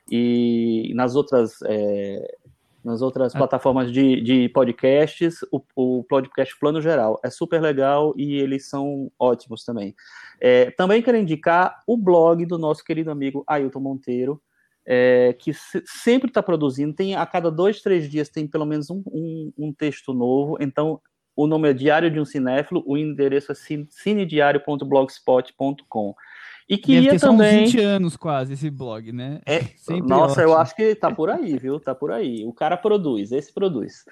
e 0.09 0.91
nas 0.95 1.15
outras 1.15 1.53
é, 1.65 2.37
nas 2.83 3.01
outras 3.01 3.35
ah. 3.35 3.37
plataformas 3.37 3.91
de, 3.91 4.21
de 4.21 4.49
podcasts, 4.49 5.39
o, 5.51 5.61
o, 5.75 6.03
podcast 6.03 6.57
Plano 6.59 6.81
Geral. 6.81 7.19
É 7.23 7.29
super 7.29 7.61
legal 7.61 8.13
e 8.17 8.35
eles 8.35 8.67
são 8.67 9.11
ótimos 9.19 9.63
também. 9.63 9.95
É, 10.39 10.71
também 10.71 11.01
quero 11.01 11.17
indicar 11.17 11.81
o 11.85 11.97
blog 11.97 12.45
do 12.45 12.57
nosso 12.57 12.83
querido 12.83 13.11
amigo 13.11 13.43
Ailton 13.47 13.79
Monteiro, 13.79 14.41
é, 14.85 15.33
que 15.33 15.53
se, 15.53 15.83
sempre 15.85 16.29
está 16.29 16.41
produzindo, 16.41 16.93
tem 16.93 17.15
a 17.15 17.25
cada 17.25 17.51
dois, 17.51 17.81
três 17.81 18.09
dias 18.09 18.29
tem 18.29 18.47
pelo 18.47 18.65
menos 18.65 18.89
um, 18.89 19.03
um, 19.07 19.53
um, 19.57 19.71
texto 19.71 20.13
novo, 20.13 20.57
então 20.59 20.99
o 21.35 21.45
nome 21.47 21.69
é 21.69 21.73
Diário 21.73 22.11
de 22.11 22.19
um 22.19 22.25
Cinéfilo, 22.25 22.83
o 22.85 22.97
endereço 22.97 23.51
é 23.51 23.55
cinediário.blogspot.com. 23.55 26.15
E 26.71 26.77
queria 26.77 27.19
também. 27.19 27.65
Uns 27.65 27.73
20 27.73 27.81
anos 27.81 28.15
quase 28.15 28.53
esse 28.53 28.69
blog, 28.69 29.11
né? 29.11 29.41
É, 29.45 29.59
nossa, 30.07 30.39
ótimo. 30.39 30.43
eu 30.43 30.57
acho 30.57 30.73
que 30.73 30.95
tá 30.95 31.13
por 31.13 31.29
aí, 31.29 31.57
viu? 31.57 31.81
Tá 31.81 31.93
por 31.93 32.13
aí. 32.13 32.45
O 32.45 32.53
cara 32.53 32.77
produz, 32.77 33.33
esse 33.33 33.53
produz. 33.53 34.05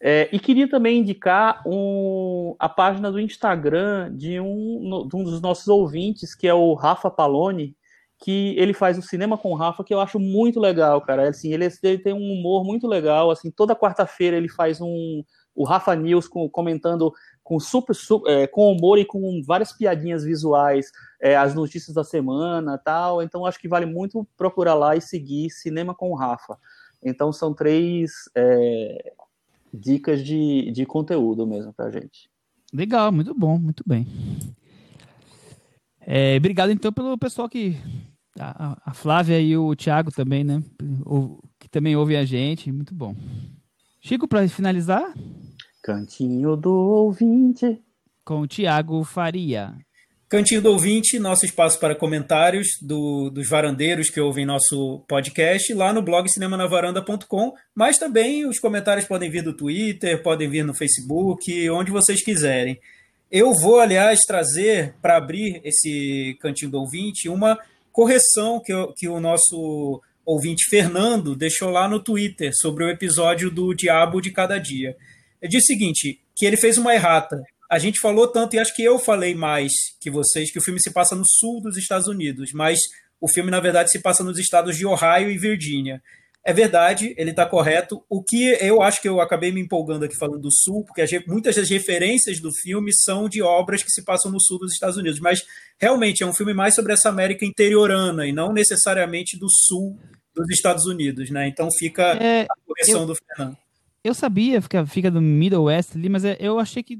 É, 0.00 0.26
e 0.32 0.38
queria 0.38 0.66
também 0.66 1.00
indicar 1.00 1.62
um, 1.66 2.56
a 2.58 2.70
página 2.70 3.12
do 3.12 3.20
Instagram 3.20 4.10
de 4.16 4.40
um, 4.40 5.06
de 5.06 5.14
um 5.14 5.24
dos 5.24 5.42
nossos 5.42 5.68
ouvintes, 5.68 6.34
que 6.34 6.48
é 6.48 6.54
o 6.54 6.72
Rafa 6.72 7.10
Paloni, 7.10 7.76
que 8.18 8.54
ele 8.56 8.72
faz 8.72 8.96
o 8.96 9.02
Cinema 9.02 9.36
com 9.36 9.50
o 9.50 9.54
Rafa, 9.54 9.84
que 9.84 9.92
eu 9.92 10.00
acho 10.00 10.18
muito 10.18 10.58
legal, 10.58 11.02
cara. 11.02 11.28
Assim, 11.28 11.52
ele, 11.52 11.68
ele 11.82 11.98
tem 11.98 12.14
um 12.14 12.32
humor 12.32 12.64
muito 12.64 12.88
legal. 12.88 13.30
Assim, 13.30 13.50
toda 13.50 13.76
quarta-feira 13.76 14.38
ele 14.38 14.48
faz 14.48 14.80
um 14.80 15.22
o 15.54 15.64
Rafa 15.64 15.94
News 15.96 16.28
com, 16.28 16.48
comentando 16.48 17.12
com 17.46 17.60
super, 17.60 17.94
super 17.94 18.28
é, 18.28 18.44
com 18.48 18.72
humor 18.72 18.98
e 18.98 19.04
com 19.04 19.40
várias 19.46 19.72
piadinhas 19.72 20.24
visuais 20.24 20.90
é, 21.20 21.36
as 21.36 21.54
notícias 21.54 21.94
da 21.94 22.02
semana, 22.02 22.76
tal. 22.76 23.22
Então 23.22 23.46
acho 23.46 23.60
que 23.60 23.68
vale 23.68 23.86
muito 23.86 24.26
procurar 24.36 24.74
lá 24.74 24.96
e 24.96 25.00
seguir 25.00 25.48
Cinema 25.50 25.94
com 25.94 26.12
Rafa. 26.12 26.58
Então 27.00 27.32
são 27.32 27.54
três 27.54 28.28
é, 28.34 29.12
dicas 29.72 30.24
de, 30.24 30.72
de 30.72 30.84
conteúdo 30.84 31.46
mesmo 31.46 31.72
pra 31.72 31.88
gente. 31.88 32.28
Legal, 32.74 33.12
muito 33.12 33.32
bom, 33.32 33.56
muito 33.56 33.84
bem. 33.86 34.08
É, 36.00 36.36
obrigado 36.36 36.70
então 36.70 36.92
pelo 36.92 37.16
pessoal 37.16 37.48
que. 37.48 37.76
A, 38.40 38.76
a, 38.86 38.92
Flávia 38.92 39.40
e 39.40 39.56
o 39.56 39.74
Thiago 39.76 40.10
também, 40.10 40.42
né? 40.42 40.62
O, 41.06 41.40
que 41.60 41.68
também 41.68 41.94
ouvem 41.94 42.16
a 42.16 42.24
gente, 42.24 42.72
muito 42.72 42.92
bom. 42.92 43.14
Chico, 44.00 44.26
para 44.26 44.46
finalizar. 44.48 45.14
Cantinho 45.86 46.56
do 46.56 46.72
ouvinte. 46.72 47.80
Com 48.24 48.40
o 48.40 48.48
Thiago 48.48 49.04
Faria. 49.04 49.72
Cantinho 50.28 50.60
do 50.60 50.72
Ouvinte, 50.72 51.16
nosso 51.16 51.46
espaço 51.46 51.78
para 51.78 51.94
comentários 51.94 52.66
do, 52.82 53.30
dos 53.30 53.48
varandeiros 53.48 54.10
que 54.10 54.20
ouvem 54.20 54.44
nosso 54.44 55.04
podcast, 55.06 55.72
lá 55.72 55.92
no 55.92 56.02
blog 56.02 56.28
cinemanavaranda.com, 56.28 57.54
mas 57.72 57.98
também 57.98 58.44
os 58.44 58.58
comentários 58.58 59.06
podem 59.06 59.30
vir 59.30 59.44
do 59.44 59.52
Twitter, 59.52 60.20
podem 60.24 60.50
vir 60.50 60.64
no 60.64 60.74
Facebook, 60.74 61.70
onde 61.70 61.92
vocês 61.92 62.20
quiserem. 62.20 62.80
Eu 63.30 63.54
vou, 63.54 63.78
aliás, 63.78 64.22
trazer 64.26 64.92
para 65.00 65.16
abrir 65.16 65.60
esse 65.62 66.36
Cantinho 66.40 66.72
do 66.72 66.80
Ouvinte 66.80 67.28
uma 67.28 67.56
correção 67.92 68.58
que, 68.58 68.72
eu, 68.72 68.92
que 68.92 69.06
o 69.06 69.20
nosso 69.20 70.02
ouvinte 70.24 70.68
Fernando 70.68 71.36
deixou 71.36 71.70
lá 71.70 71.86
no 71.86 72.00
Twitter 72.00 72.50
sobre 72.52 72.82
o 72.82 72.90
episódio 72.90 73.52
do 73.52 73.72
Diabo 73.72 74.20
de 74.20 74.32
Cada 74.32 74.58
Dia. 74.58 74.96
Disse 75.48 75.72
o 75.72 75.76
seguinte, 75.78 76.20
que 76.34 76.46
ele 76.46 76.56
fez 76.56 76.78
uma 76.78 76.94
errata 76.94 77.40
a 77.68 77.78
gente 77.78 78.00
falou 78.00 78.28
tanto, 78.28 78.54
e 78.54 78.58
acho 78.58 78.74
que 78.74 78.82
eu 78.82 78.98
falei 78.98 79.34
mais 79.34 79.72
que 80.00 80.10
vocês, 80.10 80.50
que 80.50 80.58
o 80.58 80.62
filme 80.62 80.80
se 80.80 80.92
passa 80.92 81.16
no 81.16 81.24
sul 81.26 81.60
dos 81.60 81.76
Estados 81.76 82.06
Unidos, 82.06 82.52
mas 82.52 82.78
o 83.20 83.28
filme, 83.28 83.50
na 83.50 83.60
verdade, 83.60 83.90
se 83.90 84.00
passa 84.00 84.22
nos 84.22 84.38
estados 84.38 84.76
de 84.76 84.86
Ohio 84.86 85.30
e 85.30 85.38
Virgínia. 85.38 86.02
É 86.44 86.52
verdade, 86.52 87.12
ele 87.18 87.30
está 87.30 87.44
correto. 87.44 88.04
O 88.08 88.22
que 88.22 88.56
eu 88.60 88.80
acho 88.80 89.02
que 89.02 89.08
eu 89.08 89.20
acabei 89.20 89.50
me 89.50 89.60
empolgando 89.60 90.04
aqui 90.04 90.16
falando 90.16 90.42
do 90.42 90.52
Sul, 90.52 90.84
porque 90.84 91.24
muitas 91.26 91.56
das 91.56 91.68
referências 91.68 92.38
do 92.38 92.52
filme 92.52 92.92
são 92.94 93.28
de 93.28 93.42
obras 93.42 93.82
que 93.82 93.90
se 93.90 94.04
passam 94.04 94.30
no 94.30 94.40
Sul 94.40 94.60
dos 94.60 94.72
Estados 94.72 94.96
Unidos, 94.96 95.18
mas 95.18 95.44
realmente 95.76 96.22
é 96.22 96.26
um 96.26 96.32
filme 96.32 96.54
mais 96.54 96.76
sobre 96.76 96.92
essa 96.92 97.08
América 97.08 97.44
interiorana 97.44 98.28
e 98.28 98.32
não 98.32 98.52
necessariamente 98.52 99.36
do 99.36 99.48
Sul 99.50 99.98
dos 100.32 100.48
Estados 100.50 100.86
Unidos, 100.86 101.30
né? 101.30 101.48
Então 101.48 101.68
fica 101.76 102.12
é, 102.22 102.42
a 102.42 102.54
correção 102.64 103.00
eu, 103.00 103.06
do 103.06 103.16
Fernando. 103.16 103.58
Eu 104.06 104.14
sabia, 104.14 104.62
fica, 104.62 104.86
fica 104.86 105.10
do 105.10 105.20
Middle 105.20 105.64
West 105.64 105.96
ali, 105.96 106.08
mas 106.08 106.24
é, 106.24 106.36
eu 106.38 106.58
achei 106.58 106.82
que 106.82 106.96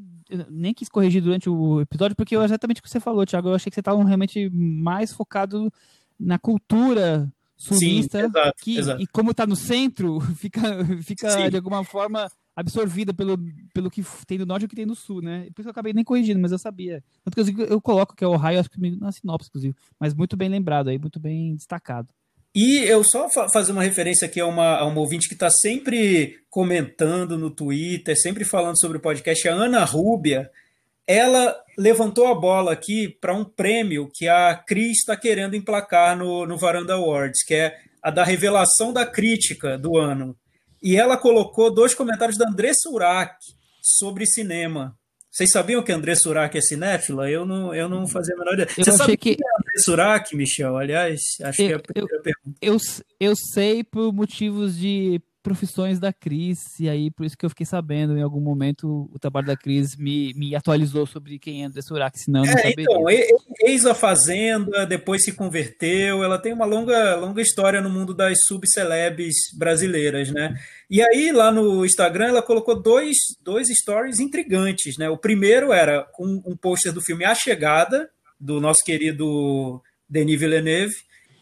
nem 0.50 0.74
quis 0.74 0.88
corrigir 0.88 1.22
durante 1.22 1.48
o 1.48 1.80
episódio, 1.80 2.16
porque 2.16 2.34
eu, 2.34 2.42
exatamente 2.42 2.80
o 2.80 2.82
que 2.82 2.90
você 2.90 2.98
falou, 2.98 3.24
Thiago. 3.24 3.48
Eu 3.48 3.54
achei 3.54 3.70
que 3.70 3.74
você 3.74 3.80
estava 3.80 4.02
realmente 4.04 4.50
mais 4.50 5.12
focado 5.12 5.72
na 6.18 6.38
cultura 6.38 7.32
sulista. 7.56 8.18
Sim, 8.18 8.26
exato, 8.26 8.62
que, 8.62 8.78
exato. 8.78 9.02
E 9.02 9.06
como 9.06 9.30
está 9.30 9.46
no 9.46 9.54
centro, 9.54 10.20
fica, 10.36 10.60
fica 11.02 11.48
de 11.48 11.56
alguma 11.56 11.84
forma 11.84 12.28
absorvida 12.56 13.12
pelo, 13.12 13.38
pelo 13.72 13.90
que 13.90 14.02
tem 14.26 14.38
no 14.38 14.46
norte 14.46 14.62
e 14.62 14.66
o 14.66 14.68
que 14.68 14.74
tem 14.74 14.86
no 14.86 14.94
sul, 14.94 15.20
né? 15.20 15.44
Por 15.54 15.60
isso 15.60 15.62
que 15.62 15.68
eu 15.68 15.70
acabei 15.70 15.92
nem 15.92 16.02
corrigindo, 16.02 16.40
mas 16.40 16.52
eu 16.52 16.58
sabia. 16.58 17.04
Tanto 17.22 17.54
que 17.54 17.62
eu, 17.62 17.66
eu 17.66 17.80
coloco 17.80 18.16
que 18.16 18.24
é 18.24 18.26
o 18.26 18.32
Ohio, 18.32 18.58
acho 18.58 18.70
que 18.70 18.80
na 18.96 19.12
sinopse, 19.12 19.48
inclusive. 19.48 19.76
Mas 20.00 20.14
muito 20.14 20.36
bem 20.36 20.48
lembrado 20.48 20.88
aí, 20.88 20.98
muito 20.98 21.20
bem 21.20 21.54
destacado. 21.54 22.08
E 22.56 22.78
eu 22.84 23.04
só 23.04 23.28
fa 23.28 23.50
fazer 23.50 23.70
uma 23.70 23.82
referência 23.82 24.24
aqui 24.24 24.40
a 24.40 24.46
uma, 24.46 24.78
a 24.78 24.86
uma 24.86 25.00
ouvinte 25.00 25.28
que 25.28 25.34
está 25.34 25.50
sempre 25.50 26.38
comentando 26.48 27.36
no 27.36 27.50
Twitter, 27.50 28.18
sempre 28.18 28.46
falando 28.46 28.80
sobre 28.80 28.96
o 28.96 29.00
podcast, 29.00 29.46
a 29.46 29.52
Ana 29.52 29.84
Rúbia. 29.84 30.50
Ela 31.06 31.54
levantou 31.76 32.26
a 32.26 32.34
bola 32.34 32.72
aqui 32.72 33.10
para 33.20 33.34
um 33.34 33.44
prêmio 33.44 34.10
que 34.10 34.26
a 34.26 34.54
Cris 34.54 35.00
está 35.00 35.14
querendo 35.14 35.54
emplacar 35.54 36.16
no, 36.16 36.46
no 36.46 36.56
Varanda 36.56 36.94
Awards, 36.94 37.44
que 37.44 37.52
é 37.52 37.76
a 38.02 38.10
da 38.10 38.24
revelação 38.24 38.90
da 38.90 39.04
crítica 39.04 39.76
do 39.76 39.98
ano. 39.98 40.34
E 40.82 40.96
ela 40.96 41.18
colocou 41.18 41.70
dois 41.70 41.94
comentários 41.94 42.38
da 42.38 42.48
André 42.48 42.72
Surak 42.72 43.36
sobre 43.82 44.24
cinema. 44.24 44.96
Vocês 45.36 45.50
sabiam 45.50 45.82
que 45.82 45.92
André 45.92 46.14
Surak 46.14 46.56
é 46.56 46.62
cinéfila? 46.62 47.30
Eu 47.30 47.44
não, 47.44 47.74
eu 47.74 47.90
não 47.90 48.08
fazia 48.08 48.34
a 48.34 48.38
menor 48.38 48.54
ideia. 48.54 48.68
Eu 48.78 48.84
Você 48.84 48.92
sabe 48.92 49.18
que... 49.18 49.32
é 49.32 49.60
André 49.60 49.74
Surak, 49.84 50.34
Michel? 50.34 50.78
Aliás, 50.78 51.20
acho 51.42 51.60
eu, 51.60 51.66
que 51.66 51.72
é 51.74 51.76
a 51.76 51.78
primeira 51.78 52.16
eu, 52.16 52.22
pergunta. 52.22 52.58
Eu, 52.62 52.76
eu 53.20 53.36
sei 53.52 53.84
por 53.84 54.14
motivos 54.14 54.78
de 54.78 55.20
profissões 55.46 56.00
da 56.00 56.12
Cris, 56.12 56.80
e 56.80 56.88
aí 56.88 57.08
por 57.08 57.24
isso 57.24 57.38
que 57.38 57.46
eu 57.46 57.50
fiquei 57.50 57.64
sabendo 57.64 58.18
em 58.18 58.22
algum 58.22 58.40
momento 58.40 59.08
o 59.14 59.16
trabalho 59.16 59.46
da 59.46 59.56
Cris 59.56 59.94
me, 59.94 60.34
me 60.34 60.56
atualizou 60.56 61.06
sobre 61.06 61.38
quem 61.38 61.62
é 61.62 61.66
André 61.66 61.82
Surak, 61.82 62.18
senão 62.18 62.44
eu 62.44 62.50
não 62.50 62.58
é, 62.58 62.62
saberia. 62.62 62.84
Então, 62.90 63.04
ex 63.60 63.86
a 63.86 63.94
Fazenda, 63.94 64.84
depois 64.84 65.22
se 65.22 65.30
converteu, 65.30 66.24
ela 66.24 66.36
tem 66.36 66.52
uma 66.52 66.64
longa, 66.64 67.14
longa 67.14 67.40
história 67.40 67.80
no 67.80 67.88
mundo 67.88 68.12
das 68.12 68.38
subcelebs 68.48 69.36
brasileiras, 69.56 70.32
né? 70.32 70.58
E 70.90 71.00
aí 71.00 71.30
lá 71.30 71.52
no 71.52 71.86
Instagram 71.86 72.26
ela 72.26 72.42
colocou 72.42 72.82
dois, 72.82 73.16
dois 73.40 73.68
stories 73.68 74.18
intrigantes, 74.18 74.98
né? 74.98 75.08
O 75.08 75.16
primeiro 75.16 75.72
era 75.72 76.02
com 76.12 76.42
um 76.44 76.56
pôster 76.56 76.92
do 76.92 77.00
filme 77.00 77.24
A 77.24 77.36
Chegada, 77.36 78.10
do 78.40 78.60
nosso 78.60 78.82
querido 78.84 79.80
Denis 80.08 80.40
Villeneuve, 80.40 80.96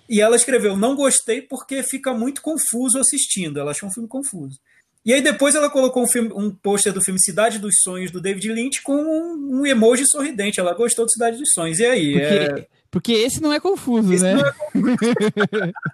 e 0.09 0.21
ela 0.21 0.37
escreveu: 0.37 0.77
Não 0.77 0.95
gostei 0.95 1.43
porque 1.43 1.83
fica 1.83 2.13
muito 2.13 2.43
confuso 2.43 2.99
assistindo. 2.99 3.59
Ela 3.59 3.71
achou 3.71 3.89
um 3.89 3.93
filme 3.93 4.09
confuso. 4.09 4.59
E 5.05 5.13
aí 5.13 5.21
depois 5.21 5.55
ela 5.55 5.69
colocou 5.69 6.03
um, 6.03 6.07
filme, 6.07 6.33
um 6.35 6.51
pôster 6.51 6.91
do 6.93 7.03
filme 7.03 7.21
Cidade 7.21 7.59
dos 7.59 7.75
Sonhos 7.83 8.11
do 8.11 8.23
David 8.23 8.51
Lynch 8.51 8.83
com 8.83 8.97
um, 8.97 9.61
um 9.61 9.67
emoji 9.67 10.07
sorridente. 10.07 10.59
Ela 10.59 10.73
gostou 10.73 11.05
de 11.05 11.13
Cidade 11.13 11.37
dos 11.37 11.51
Sonhos. 11.53 11.79
E 11.79 11.85
aí? 11.85 12.13
Porque, 12.13 12.61
é... 12.61 12.67
porque 12.91 13.13
esse 13.13 13.43
não 13.43 13.53
é 13.53 13.61
confuso, 13.61 14.15
esse 14.15 14.25
né? 14.25 14.35
Não 14.35 14.47
é 14.47 14.53
confuso. 14.73 14.95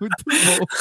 muito 0.00 0.24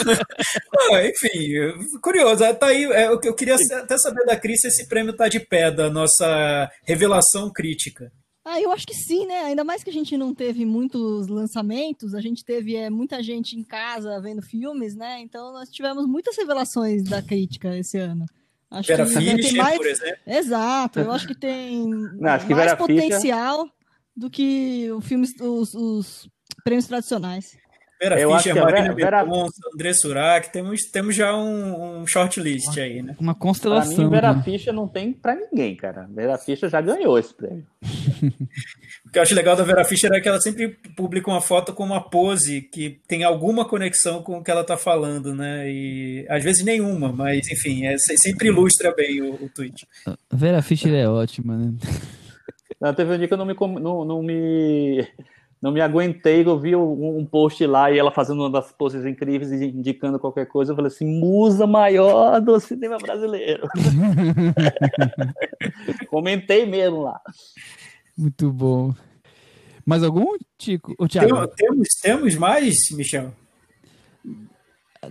bom. 0.06 0.94
ah, 0.94 1.08
enfim, 1.08 2.00
curioso. 2.00 2.54
Tá 2.54 2.68
aí, 2.68 2.84
é, 2.86 3.08
eu 3.08 3.34
queria 3.34 3.56
até 3.56 3.98
saber 3.98 4.24
da 4.26 4.36
Cris 4.36 4.62
se 4.62 4.68
esse 4.68 4.88
prêmio 4.88 5.14
tá 5.14 5.28
de 5.28 5.40
pé 5.40 5.72
da 5.72 5.90
nossa 5.90 6.70
revelação 6.86 7.52
crítica. 7.52 8.12
Ah, 8.52 8.60
eu 8.60 8.72
acho 8.72 8.88
que 8.88 8.96
sim, 8.96 9.28
né? 9.28 9.42
Ainda 9.42 9.64
mais 9.64 9.84
que 9.84 9.92
a 9.92 9.94
gente 9.94 10.18
não 10.18 10.34
teve 10.34 10.66
muitos 10.66 11.28
lançamentos, 11.28 12.16
a 12.16 12.20
gente 12.20 12.44
teve 12.44 12.76
é, 12.76 12.90
muita 12.90 13.22
gente 13.22 13.56
em 13.56 13.64
casa 13.64 14.20
vendo 14.20 14.42
filmes, 14.42 14.96
né? 14.96 15.20
Então 15.22 15.54
nós 15.54 15.70
tivemos 15.70 16.08
muitas 16.08 16.36
revelações 16.36 17.04
da 17.04 17.22
crítica 17.22 17.78
esse 17.78 18.00
ano. 18.00 18.26
Acho 18.72 18.88
Vera 18.88 19.06
que 19.06 19.12
Fischer, 19.12 19.56
mais... 19.56 19.78
por 19.78 19.86
exemplo. 19.86 20.18
Exato, 20.26 21.00
eu 21.00 21.12
acho 21.12 21.28
que 21.28 21.36
tem 21.36 21.88
não, 21.88 22.32
acho 22.32 22.48
que 22.48 22.56
mais 22.56 22.74
potencial 22.74 23.60
Fischer... 23.60 23.74
do 24.18 24.30
que 24.32 24.92
o 24.94 25.00
filmes, 25.00 25.32
os, 25.40 25.76
os 25.76 26.30
prêmios 26.64 26.88
tradicionais. 26.88 27.56
Vera 28.02 28.18
eu 28.18 28.34
Fischer, 28.34 28.56
Marina 28.56 28.94
Vera... 28.96 29.24
Mendonça, 29.26 29.60
André 29.74 29.94
Surak, 29.94 30.54
temos, 30.54 30.84
temos 30.86 31.14
já 31.14 31.36
um, 31.36 32.00
um 32.00 32.08
shortlist 32.08 32.78
aí, 32.78 33.02
né? 33.02 33.16
Uma 33.20 33.36
constelação. 33.36 33.94
Pra 33.94 34.04
mim, 34.06 34.10
Vera 34.10 34.34
né? 34.34 34.42
Fischer 34.42 34.74
não 34.74 34.88
tem 34.88 35.12
pra 35.12 35.36
ninguém, 35.36 35.76
cara. 35.76 36.08
Vera 36.10 36.38
Fischer 36.38 36.70
já 36.70 36.80
ganhou 36.80 37.20
esse 37.20 37.34
prêmio. 37.34 37.66
o 39.06 39.12
que 39.12 39.20
eu 39.20 39.22
acho 39.22 39.36
legal 39.36 39.58
da 39.58 39.64
Vera 39.64 39.84
Fischer 39.84 40.10
é 40.14 40.22
que 40.22 40.30
ela 40.30 40.40
sempre 40.40 40.70
publica 40.96 41.30
uma 41.30 41.42
foto 41.42 41.74
com 41.74 41.84
uma 41.84 42.00
pose 42.00 42.62
que 42.62 43.02
tem 43.06 43.26
alguma 43.26 43.66
conexão 43.68 44.24
com 44.24 44.38
o 44.38 44.44
que 44.44 44.50
ela 44.50 44.64
tá 44.64 44.78
falando, 44.78 45.36
né? 45.36 45.70
E 45.70 46.26
às 46.30 46.42
vezes 46.42 46.64
nenhuma, 46.64 47.12
mas 47.12 47.52
enfim, 47.52 47.86
é, 47.86 47.98
sempre 47.98 48.48
ilustra 48.48 48.96
bem 48.96 49.22
o, 49.22 49.44
o 49.44 49.50
tweet. 49.50 49.86
A 50.08 50.16
Vera 50.32 50.62
Fischer 50.62 50.94
é 50.94 51.08
ótima, 51.08 51.58
né? 51.58 51.74
Não, 52.80 52.94
teve 52.94 53.14
um 53.14 53.18
dia 53.18 53.28
que 53.28 53.34
eu 53.34 53.38
não 53.38 53.46
me, 53.46 53.56
não, 53.82 54.06
não 54.06 54.24
me 54.24 55.06
não 55.62 55.72
me 55.72 55.82
aguentei, 55.82 56.46
eu 56.46 56.58
vi 56.58 56.76
um, 56.76 57.26
post 57.26 57.66
lá 57.66 57.92
e 57.92 57.98
ela 57.98 58.12
fazendo 58.12 58.40
uma 58.40 58.50
das 58.50 58.72
poses 58.72 59.06
incríveis 59.06 59.52
e 59.52 59.66
indicando 59.66 60.18
qualquer 60.18 60.46
coisa. 60.46 60.72
Eu 60.72 60.76
falei 60.76 60.88
assim: 60.88 61.06
musa 61.06 61.68
maior 61.68 62.40
do 62.40 62.58
cinema 62.60 62.98
brasileiro. 62.98 63.68
Comentei 66.10 66.66
mesmo 66.66 67.02
lá. 67.02 67.20
Muito 68.18 68.52
bom. 68.52 68.94
Mais 69.86 70.04
algum, 70.04 70.38
Tico? 70.58 70.94
O 70.98 71.08
Thiago? 71.08 71.48
Tem, 71.48 71.68
temos, 71.68 71.88
temos 72.02 72.36
mais, 72.36 72.76
Michel? 72.92 73.34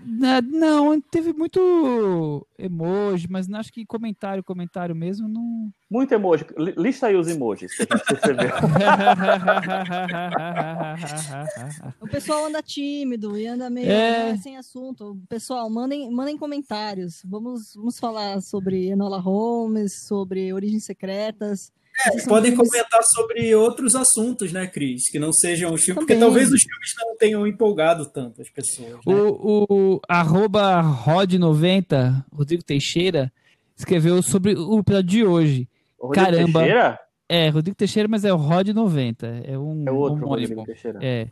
Na- 0.04 0.42
Não, 0.42 1.00
teve 1.00 1.32
muito 1.32 2.46
emoji, 2.58 3.26
mas 3.30 3.48
não 3.48 3.58
acho 3.58 3.72
que 3.72 3.86
comentário, 3.86 4.44
comentário 4.44 4.94
mesmo 4.94 5.26
não. 5.28 5.70
Muito 5.90 6.12
emoji. 6.12 6.44
Li- 6.58 6.74
Lista 6.76 7.06
aí 7.06 7.16
os 7.16 7.26
emojis 7.28 7.74
percebeu. 7.76 8.50
O 12.00 12.06
pessoal 12.08 12.46
anda 12.46 12.62
tímido 12.62 13.36
e 13.38 13.46
anda 13.46 13.70
meio 13.70 13.90
É. 13.90 14.32
né, 14.32 14.36
sem 14.38 14.56
assunto. 14.56 15.18
Pessoal, 15.28 15.68
mandem, 15.70 16.10
mandem 16.10 16.36
comentários. 16.36 17.22
Vamos, 17.24 17.74
vamos 17.74 17.98
falar 17.98 18.40
sobre 18.42 18.88
Enola 18.88 19.18
Holmes, 19.18 19.92
sobre 19.94 20.52
Origens 20.52 20.84
Secretas. 20.84 21.72
São 22.20 22.26
Podem 22.28 22.54
comentar 22.54 23.00
sobre 23.14 23.54
outros 23.54 23.94
assuntos, 23.94 24.52
né, 24.52 24.66
Cris? 24.66 25.10
Que 25.10 25.18
não 25.18 25.32
sejam 25.32 25.72
os 25.74 25.82
filmes, 25.82 26.00
porque 26.00 26.14
Também. 26.14 26.28
talvez 26.28 26.52
os 26.52 26.62
filmes 26.62 26.94
não 26.98 27.16
tenham 27.16 27.46
empolgado 27.46 28.06
tanto 28.06 28.40
as 28.40 28.48
pessoas. 28.50 28.90
né? 28.90 29.14
O, 29.14 29.66
o 29.96 30.00
arroba 30.08 30.80
Rod90, 30.82 32.24
Rodrigo 32.32 32.62
Teixeira, 32.62 33.32
escreveu 33.76 34.22
sobre 34.22 34.54
o 34.54 34.78
episódio 34.78 35.08
de 35.10 35.24
hoje. 35.24 35.68
Rodrigo 36.00 36.24
Caramba. 36.26 36.60
Teixeira? 36.60 37.00
É, 37.28 37.48
Rodrigo 37.48 37.76
Teixeira, 37.76 38.08
mas 38.08 38.24
é 38.24 38.32
o 38.32 38.38
Rod90. 38.38 39.42
É 39.44 39.58
um 39.58 39.84
É 39.86 39.90
outro 39.90 40.24
homônimo. 40.24 40.28
Rodrigo 40.28 40.64
Teixeira. 40.64 40.98
É. 41.02 41.26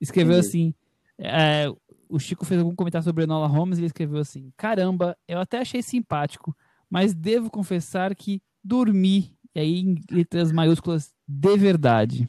Escreveu 0.00 0.38
Entendi. 0.38 0.48
assim. 0.48 0.74
é, 1.18 1.66
o 2.08 2.18
Chico 2.18 2.44
fez 2.44 2.60
algum 2.60 2.74
comentário 2.74 3.04
sobre 3.04 3.24
Enola 3.24 3.46
Holmes 3.46 3.78
e 3.78 3.80
ele 3.82 3.86
escreveu 3.86 4.20
assim: 4.20 4.52
Caramba, 4.56 5.16
eu 5.26 5.38
até 5.38 5.58
achei 5.58 5.82
simpático, 5.82 6.54
mas 6.88 7.14
devo 7.14 7.50
confessar 7.50 8.14
que 8.14 8.40
dormi. 8.62 9.34
E 9.54 9.60
aí, 9.60 9.80
em 9.80 9.94
letras 10.10 10.50
maiúsculas, 10.52 11.10
de 11.28 11.56
verdade. 11.56 12.28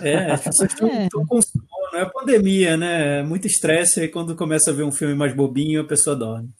É, 0.00 0.30
as 0.32 0.42
pessoas 0.42 0.72
estão 0.72 0.88
É. 0.88 1.08
com 1.10 1.40
sono, 1.40 1.64
é 1.94 2.04
pandemia, 2.04 2.76
né? 2.76 3.20
É 3.20 3.22
Muito 3.22 3.46
estresse, 3.46 4.00
aí 4.00 4.08
quando 4.08 4.36
começa 4.36 4.70
a 4.70 4.74
ver 4.74 4.82
um 4.82 4.92
filme 4.92 5.14
mais 5.14 5.34
bobinho, 5.34 5.80
a 5.80 5.84
pessoa 5.84 6.14
dorme. 6.14 6.50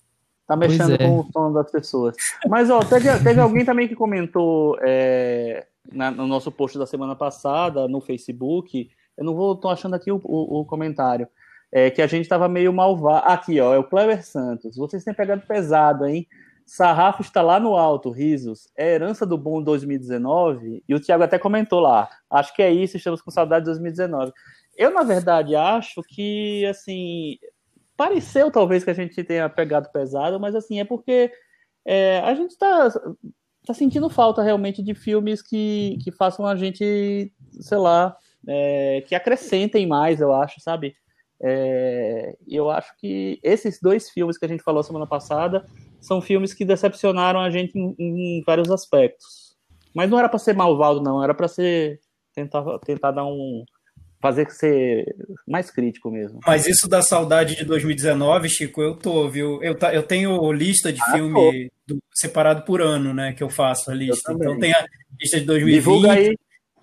Tá 0.46 0.56
mexendo 0.56 0.92
é. 0.94 0.98
com 0.98 1.20
o 1.20 1.28
sono 1.32 1.52
das 1.54 1.70
pessoas. 1.70 2.14
Mas, 2.48 2.70
ó, 2.70 2.78
teve, 2.80 3.08
teve 3.18 3.40
alguém 3.40 3.64
também 3.64 3.88
que 3.88 3.96
comentou 3.96 4.78
é, 4.80 5.66
na- 5.92 6.10
no 6.12 6.26
nosso 6.26 6.50
post 6.52 6.78
da 6.78 6.86
semana 6.86 7.16
passada, 7.16 7.88
no 7.88 8.00
Facebook. 8.00 8.88
Eu 9.18 9.24
não 9.24 9.34
vou, 9.34 9.56
tô 9.56 9.68
achando 9.68 9.94
aqui 9.96 10.10
o, 10.12 10.20
o- 10.24 10.60
o 10.60 10.64
comentário. 10.64 11.26
É, 11.72 11.90
que 11.90 12.00
a 12.00 12.06
gente 12.06 12.28
tava 12.28 12.48
meio 12.48 12.72
malvado. 12.72 13.26
Aqui, 13.26 13.60
ó, 13.60 13.74
é 13.74 13.78
o 13.78 13.82
Clever 13.84 14.24
Santos. 14.24 14.76
Vocês 14.76 15.02
têm 15.02 15.12
pegado 15.12 15.42
pesado, 15.46 16.06
hein? 16.06 16.26
Sarrafo 16.66 17.22
está 17.22 17.40
lá 17.43 17.60
no 17.60 17.76
alto, 17.76 18.10
risos. 18.10 18.68
É 18.76 18.93
herança 18.93 19.24
do 19.24 19.38
bom 19.38 19.62
2019? 19.62 20.82
E 20.86 20.94
o 20.94 21.01
Thiago 21.01 21.22
até 21.22 21.38
comentou 21.38 21.78
lá. 21.78 22.10
Acho 22.28 22.52
que 22.52 22.60
é 22.60 22.72
isso, 22.72 22.97
estamos 22.97 23.22
com 23.22 23.30
saudade 23.30 23.64
de 23.64 23.70
2019. 23.70 24.32
Eu, 24.76 24.93
na 24.93 25.05
verdade, 25.05 25.55
acho 25.55 26.02
que, 26.02 26.66
assim, 26.66 27.38
pareceu 27.97 28.51
talvez 28.51 28.82
que 28.82 28.90
a 28.90 28.94
gente 28.94 29.22
tenha 29.22 29.48
pegado 29.48 29.90
pesado, 29.93 30.40
mas 30.40 30.56
assim, 30.56 30.80
é 30.80 30.84
porque 30.84 31.32
é, 31.86 32.18
a 32.18 32.34
gente 32.34 32.59
tá, 32.59 32.90
tá 33.64 33.72
sentindo 33.72 34.10
falta 34.10 34.43
realmente 34.43 34.82
de 34.82 34.93
filmes 34.93 35.40
que, 35.40 35.97
que 36.02 36.10
façam 36.10 36.44
a 36.44 36.56
gente, 36.56 37.32
sei 37.60 37.78
lá, 37.78 38.16
é, 38.47 39.05
que 39.06 39.14
acrescentem 39.14 39.86
mais, 39.86 40.20
eu 40.20 40.32
acho, 40.32 40.60
sabe? 40.60 40.94
É, 41.40 42.36
eu 42.48 42.70
acho 42.70 42.97
que 42.98 43.38
esses 43.43 43.78
dois 43.80 44.10
filmes 44.10 44.36
que 44.36 44.44
a 44.44 44.48
gente 44.48 44.62
falou 44.62 44.82
semana 44.82 45.06
passada 45.06 45.64
são 46.01 46.20
filmes 46.20 46.52
que 46.55 46.64
decepcionaram 46.64 47.40
a 47.40 47.51
gente 47.51 47.77
em, 47.78 47.94
em 47.98 48.43
vários 48.47 48.70
aspectos. 48.70 49.56
Mas 49.94 50.10
não 50.10 50.18
era 50.18 50.28
para 50.28 50.39
ser 50.39 50.55
malvado, 50.55 51.01
não, 51.02 51.23
era 51.23 51.35
para 51.35 51.48
ser 51.48 52.01
tentar, 52.35 52.62
tentar 52.81 53.10
dar 53.12 53.24
um 53.24 53.64
fazer 54.20 54.51
ser 54.51 55.05
mais 55.47 55.70
crítico 55.70 56.10
mesmo. 56.10 56.40
Mas 56.47 56.66
isso 56.66 56.89
da 56.89 57.01
saudade 57.02 57.55
de 57.55 57.64
2019, 57.64 58.48
Chico, 58.48 58.82
eu 58.82 58.97
tô, 58.97 59.28
viu? 59.28 59.62
Eu, 59.62 59.74
ta- 59.74 59.94
eu 59.94 60.02
tenho 60.02 60.51
lista 60.52 60.93
de 60.93 61.01
Ah, 61.02 61.12
filme 61.12 61.70
do- 61.86 61.98
separado 62.14 62.62
por 62.62 62.81
ano, 62.81 63.12
né? 63.14 63.32
Que 63.35 63.43
eu 63.43 63.48
faço 63.51 63.90
a 63.90 63.94
lista. 63.94 64.32
Então 64.32 64.59
tem 64.59 64.73
a 64.73 64.85
lista 65.20 65.39
de 65.39 65.47
2020. 65.47 65.74
Divulga 65.85 66.12
aí. 66.12 66.36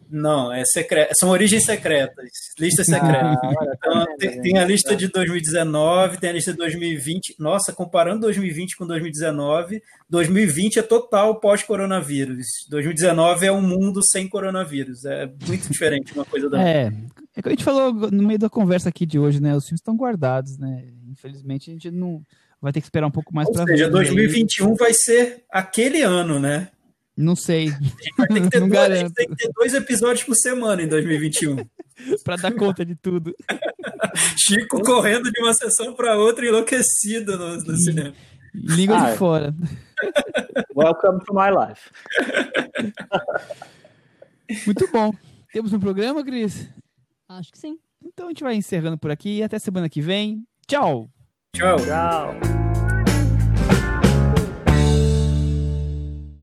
Não, 0.10 0.52
é 0.52 0.64
secre... 0.66 1.08
são 1.20 1.30
origens 1.30 1.66
secretas, 1.66 2.30
lista 2.60 2.84
secreta. 2.84 3.40
Ah, 3.42 3.54
olha, 3.60 3.78
tá 3.78 3.90
Então, 3.90 4.18
tem, 4.18 4.30
gente? 4.30 4.42
tem 4.42 4.58
a 4.58 4.66
lista 4.66 4.96
de 4.96 5.08
2019, 5.08 6.18
tem 6.18 6.30
a 6.30 6.34
lista 6.34 6.52
de 6.52 6.58
2020. 6.58 7.36
Nossa, 7.40 7.74
comparando 7.74 8.22
2020 8.22 8.76
com 8.78 8.86
2019, 8.86 9.82
2020 10.10 10.80
é 10.80 10.82
total 10.82 11.40
pós-coronavírus. 11.40 12.46
2019 12.70 13.46
é 13.46 13.52
um 13.52 13.62
mundo 13.62 14.02
sem 14.04 14.28
coronavírus. 14.28 15.06
É 15.06 15.30
muito 15.48 15.70
diferente 15.72 16.14
uma 16.14 16.26
coisa 16.26 16.50
da 16.50 16.58
outra. 16.58 16.72
É, 16.72 16.92
é 17.36 17.42
que 17.42 17.50
a 17.50 17.52
gente 17.52 17.64
falou 17.64 17.94
no 17.94 18.24
meio 18.24 18.40
da 18.40 18.50
conversa 18.50 18.90
aqui 18.90 19.06
de 19.06 19.18
hoje, 19.18 19.42
né? 19.42 19.56
Os 19.56 19.66
filmes 19.66 19.80
estão 19.80 19.96
guardados, 19.96 20.58
né? 20.58 20.86
Infelizmente 21.10 21.70
a 21.70 21.74
gente 21.74 21.92
não 21.92 22.22
vai 22.62 22.72
ter 22.72 22.80
que 22.80 22.86
esperar 22.86 23.08
um 23.08 23.12
pouco 23.12 23.34
mais 23.36 23.48
Ou 23.50 23.54
para 23.54 23.66
seja, 23.66 23.86
ver. 23.86 23.92
2021 23.92 24.76
vai 24.76 24.94
ser 24.94 25.44
aquele 25.52 26.02
ano, 26.02 26.40
né? 26.40 26.70
Não 27.16 27.36
sei, 27.36 27.68
Não 28.60 28.68
dois, 28.68 28.92
a 28.92 28.96
gente 28.96 29.14
tem 29.14 29.28
que 29.28 29.36
ter 29.36 29.52
dois 29.54 29.74
episódios 29.74 30.24
por 30.24 30.36
semana 30.36 30.82
em 30.82 30.88
2021. 30.88 31.58
para 32.26 32.38
dar 32.38 32.52
conta 32.54 32.84
de 32.84 32.96
tudo. 32.96 33.36
Chico 34.38 34.82
correndo 34.82 35.32
de 35.32 35.42
uma 35.42 35.54
sessão 35.54 35.94
para 35.94 36.18
outra, 36.18 36.46
enlouquecido 36.46 37.38
no, 37.38 37.56
no 37.58 37.78
cinema. 37.78 38.14
Língua 38.54 38.98
Ah, 38.98 39.06
de 39.06 39.12
é. 39.12 39.16
fora. 39.16 39.56
Welcome 40.76 41.20
to 41.26 41.34
my 41.34 41.50
life. 41.50 41.90
Muito 44.66 44.88
bom. 44.92 45.14
Temos 45.52 45.72
um 45.74 45.80
programa, 45.80 46.24
Cris? 46.24 46.68
Acho 47.30 47.52
que 47.52 47.58
sim. 47.58 47.80
Então 48.04 48.28
a 48.28 48.30
gente 48.30 48.44
vai 48.44 48.56
encerrando 48.56 48.98
por 48.98 49.10
aqui. 49.12 49.42
Até 49.42 49.58
semana 49.60 49.90
que 49.90 50.02
vem. 50.02 50.44
Tchau! 50.68 51.10
Tchau. 51.56 51.78
Tchau. 51.78 52.63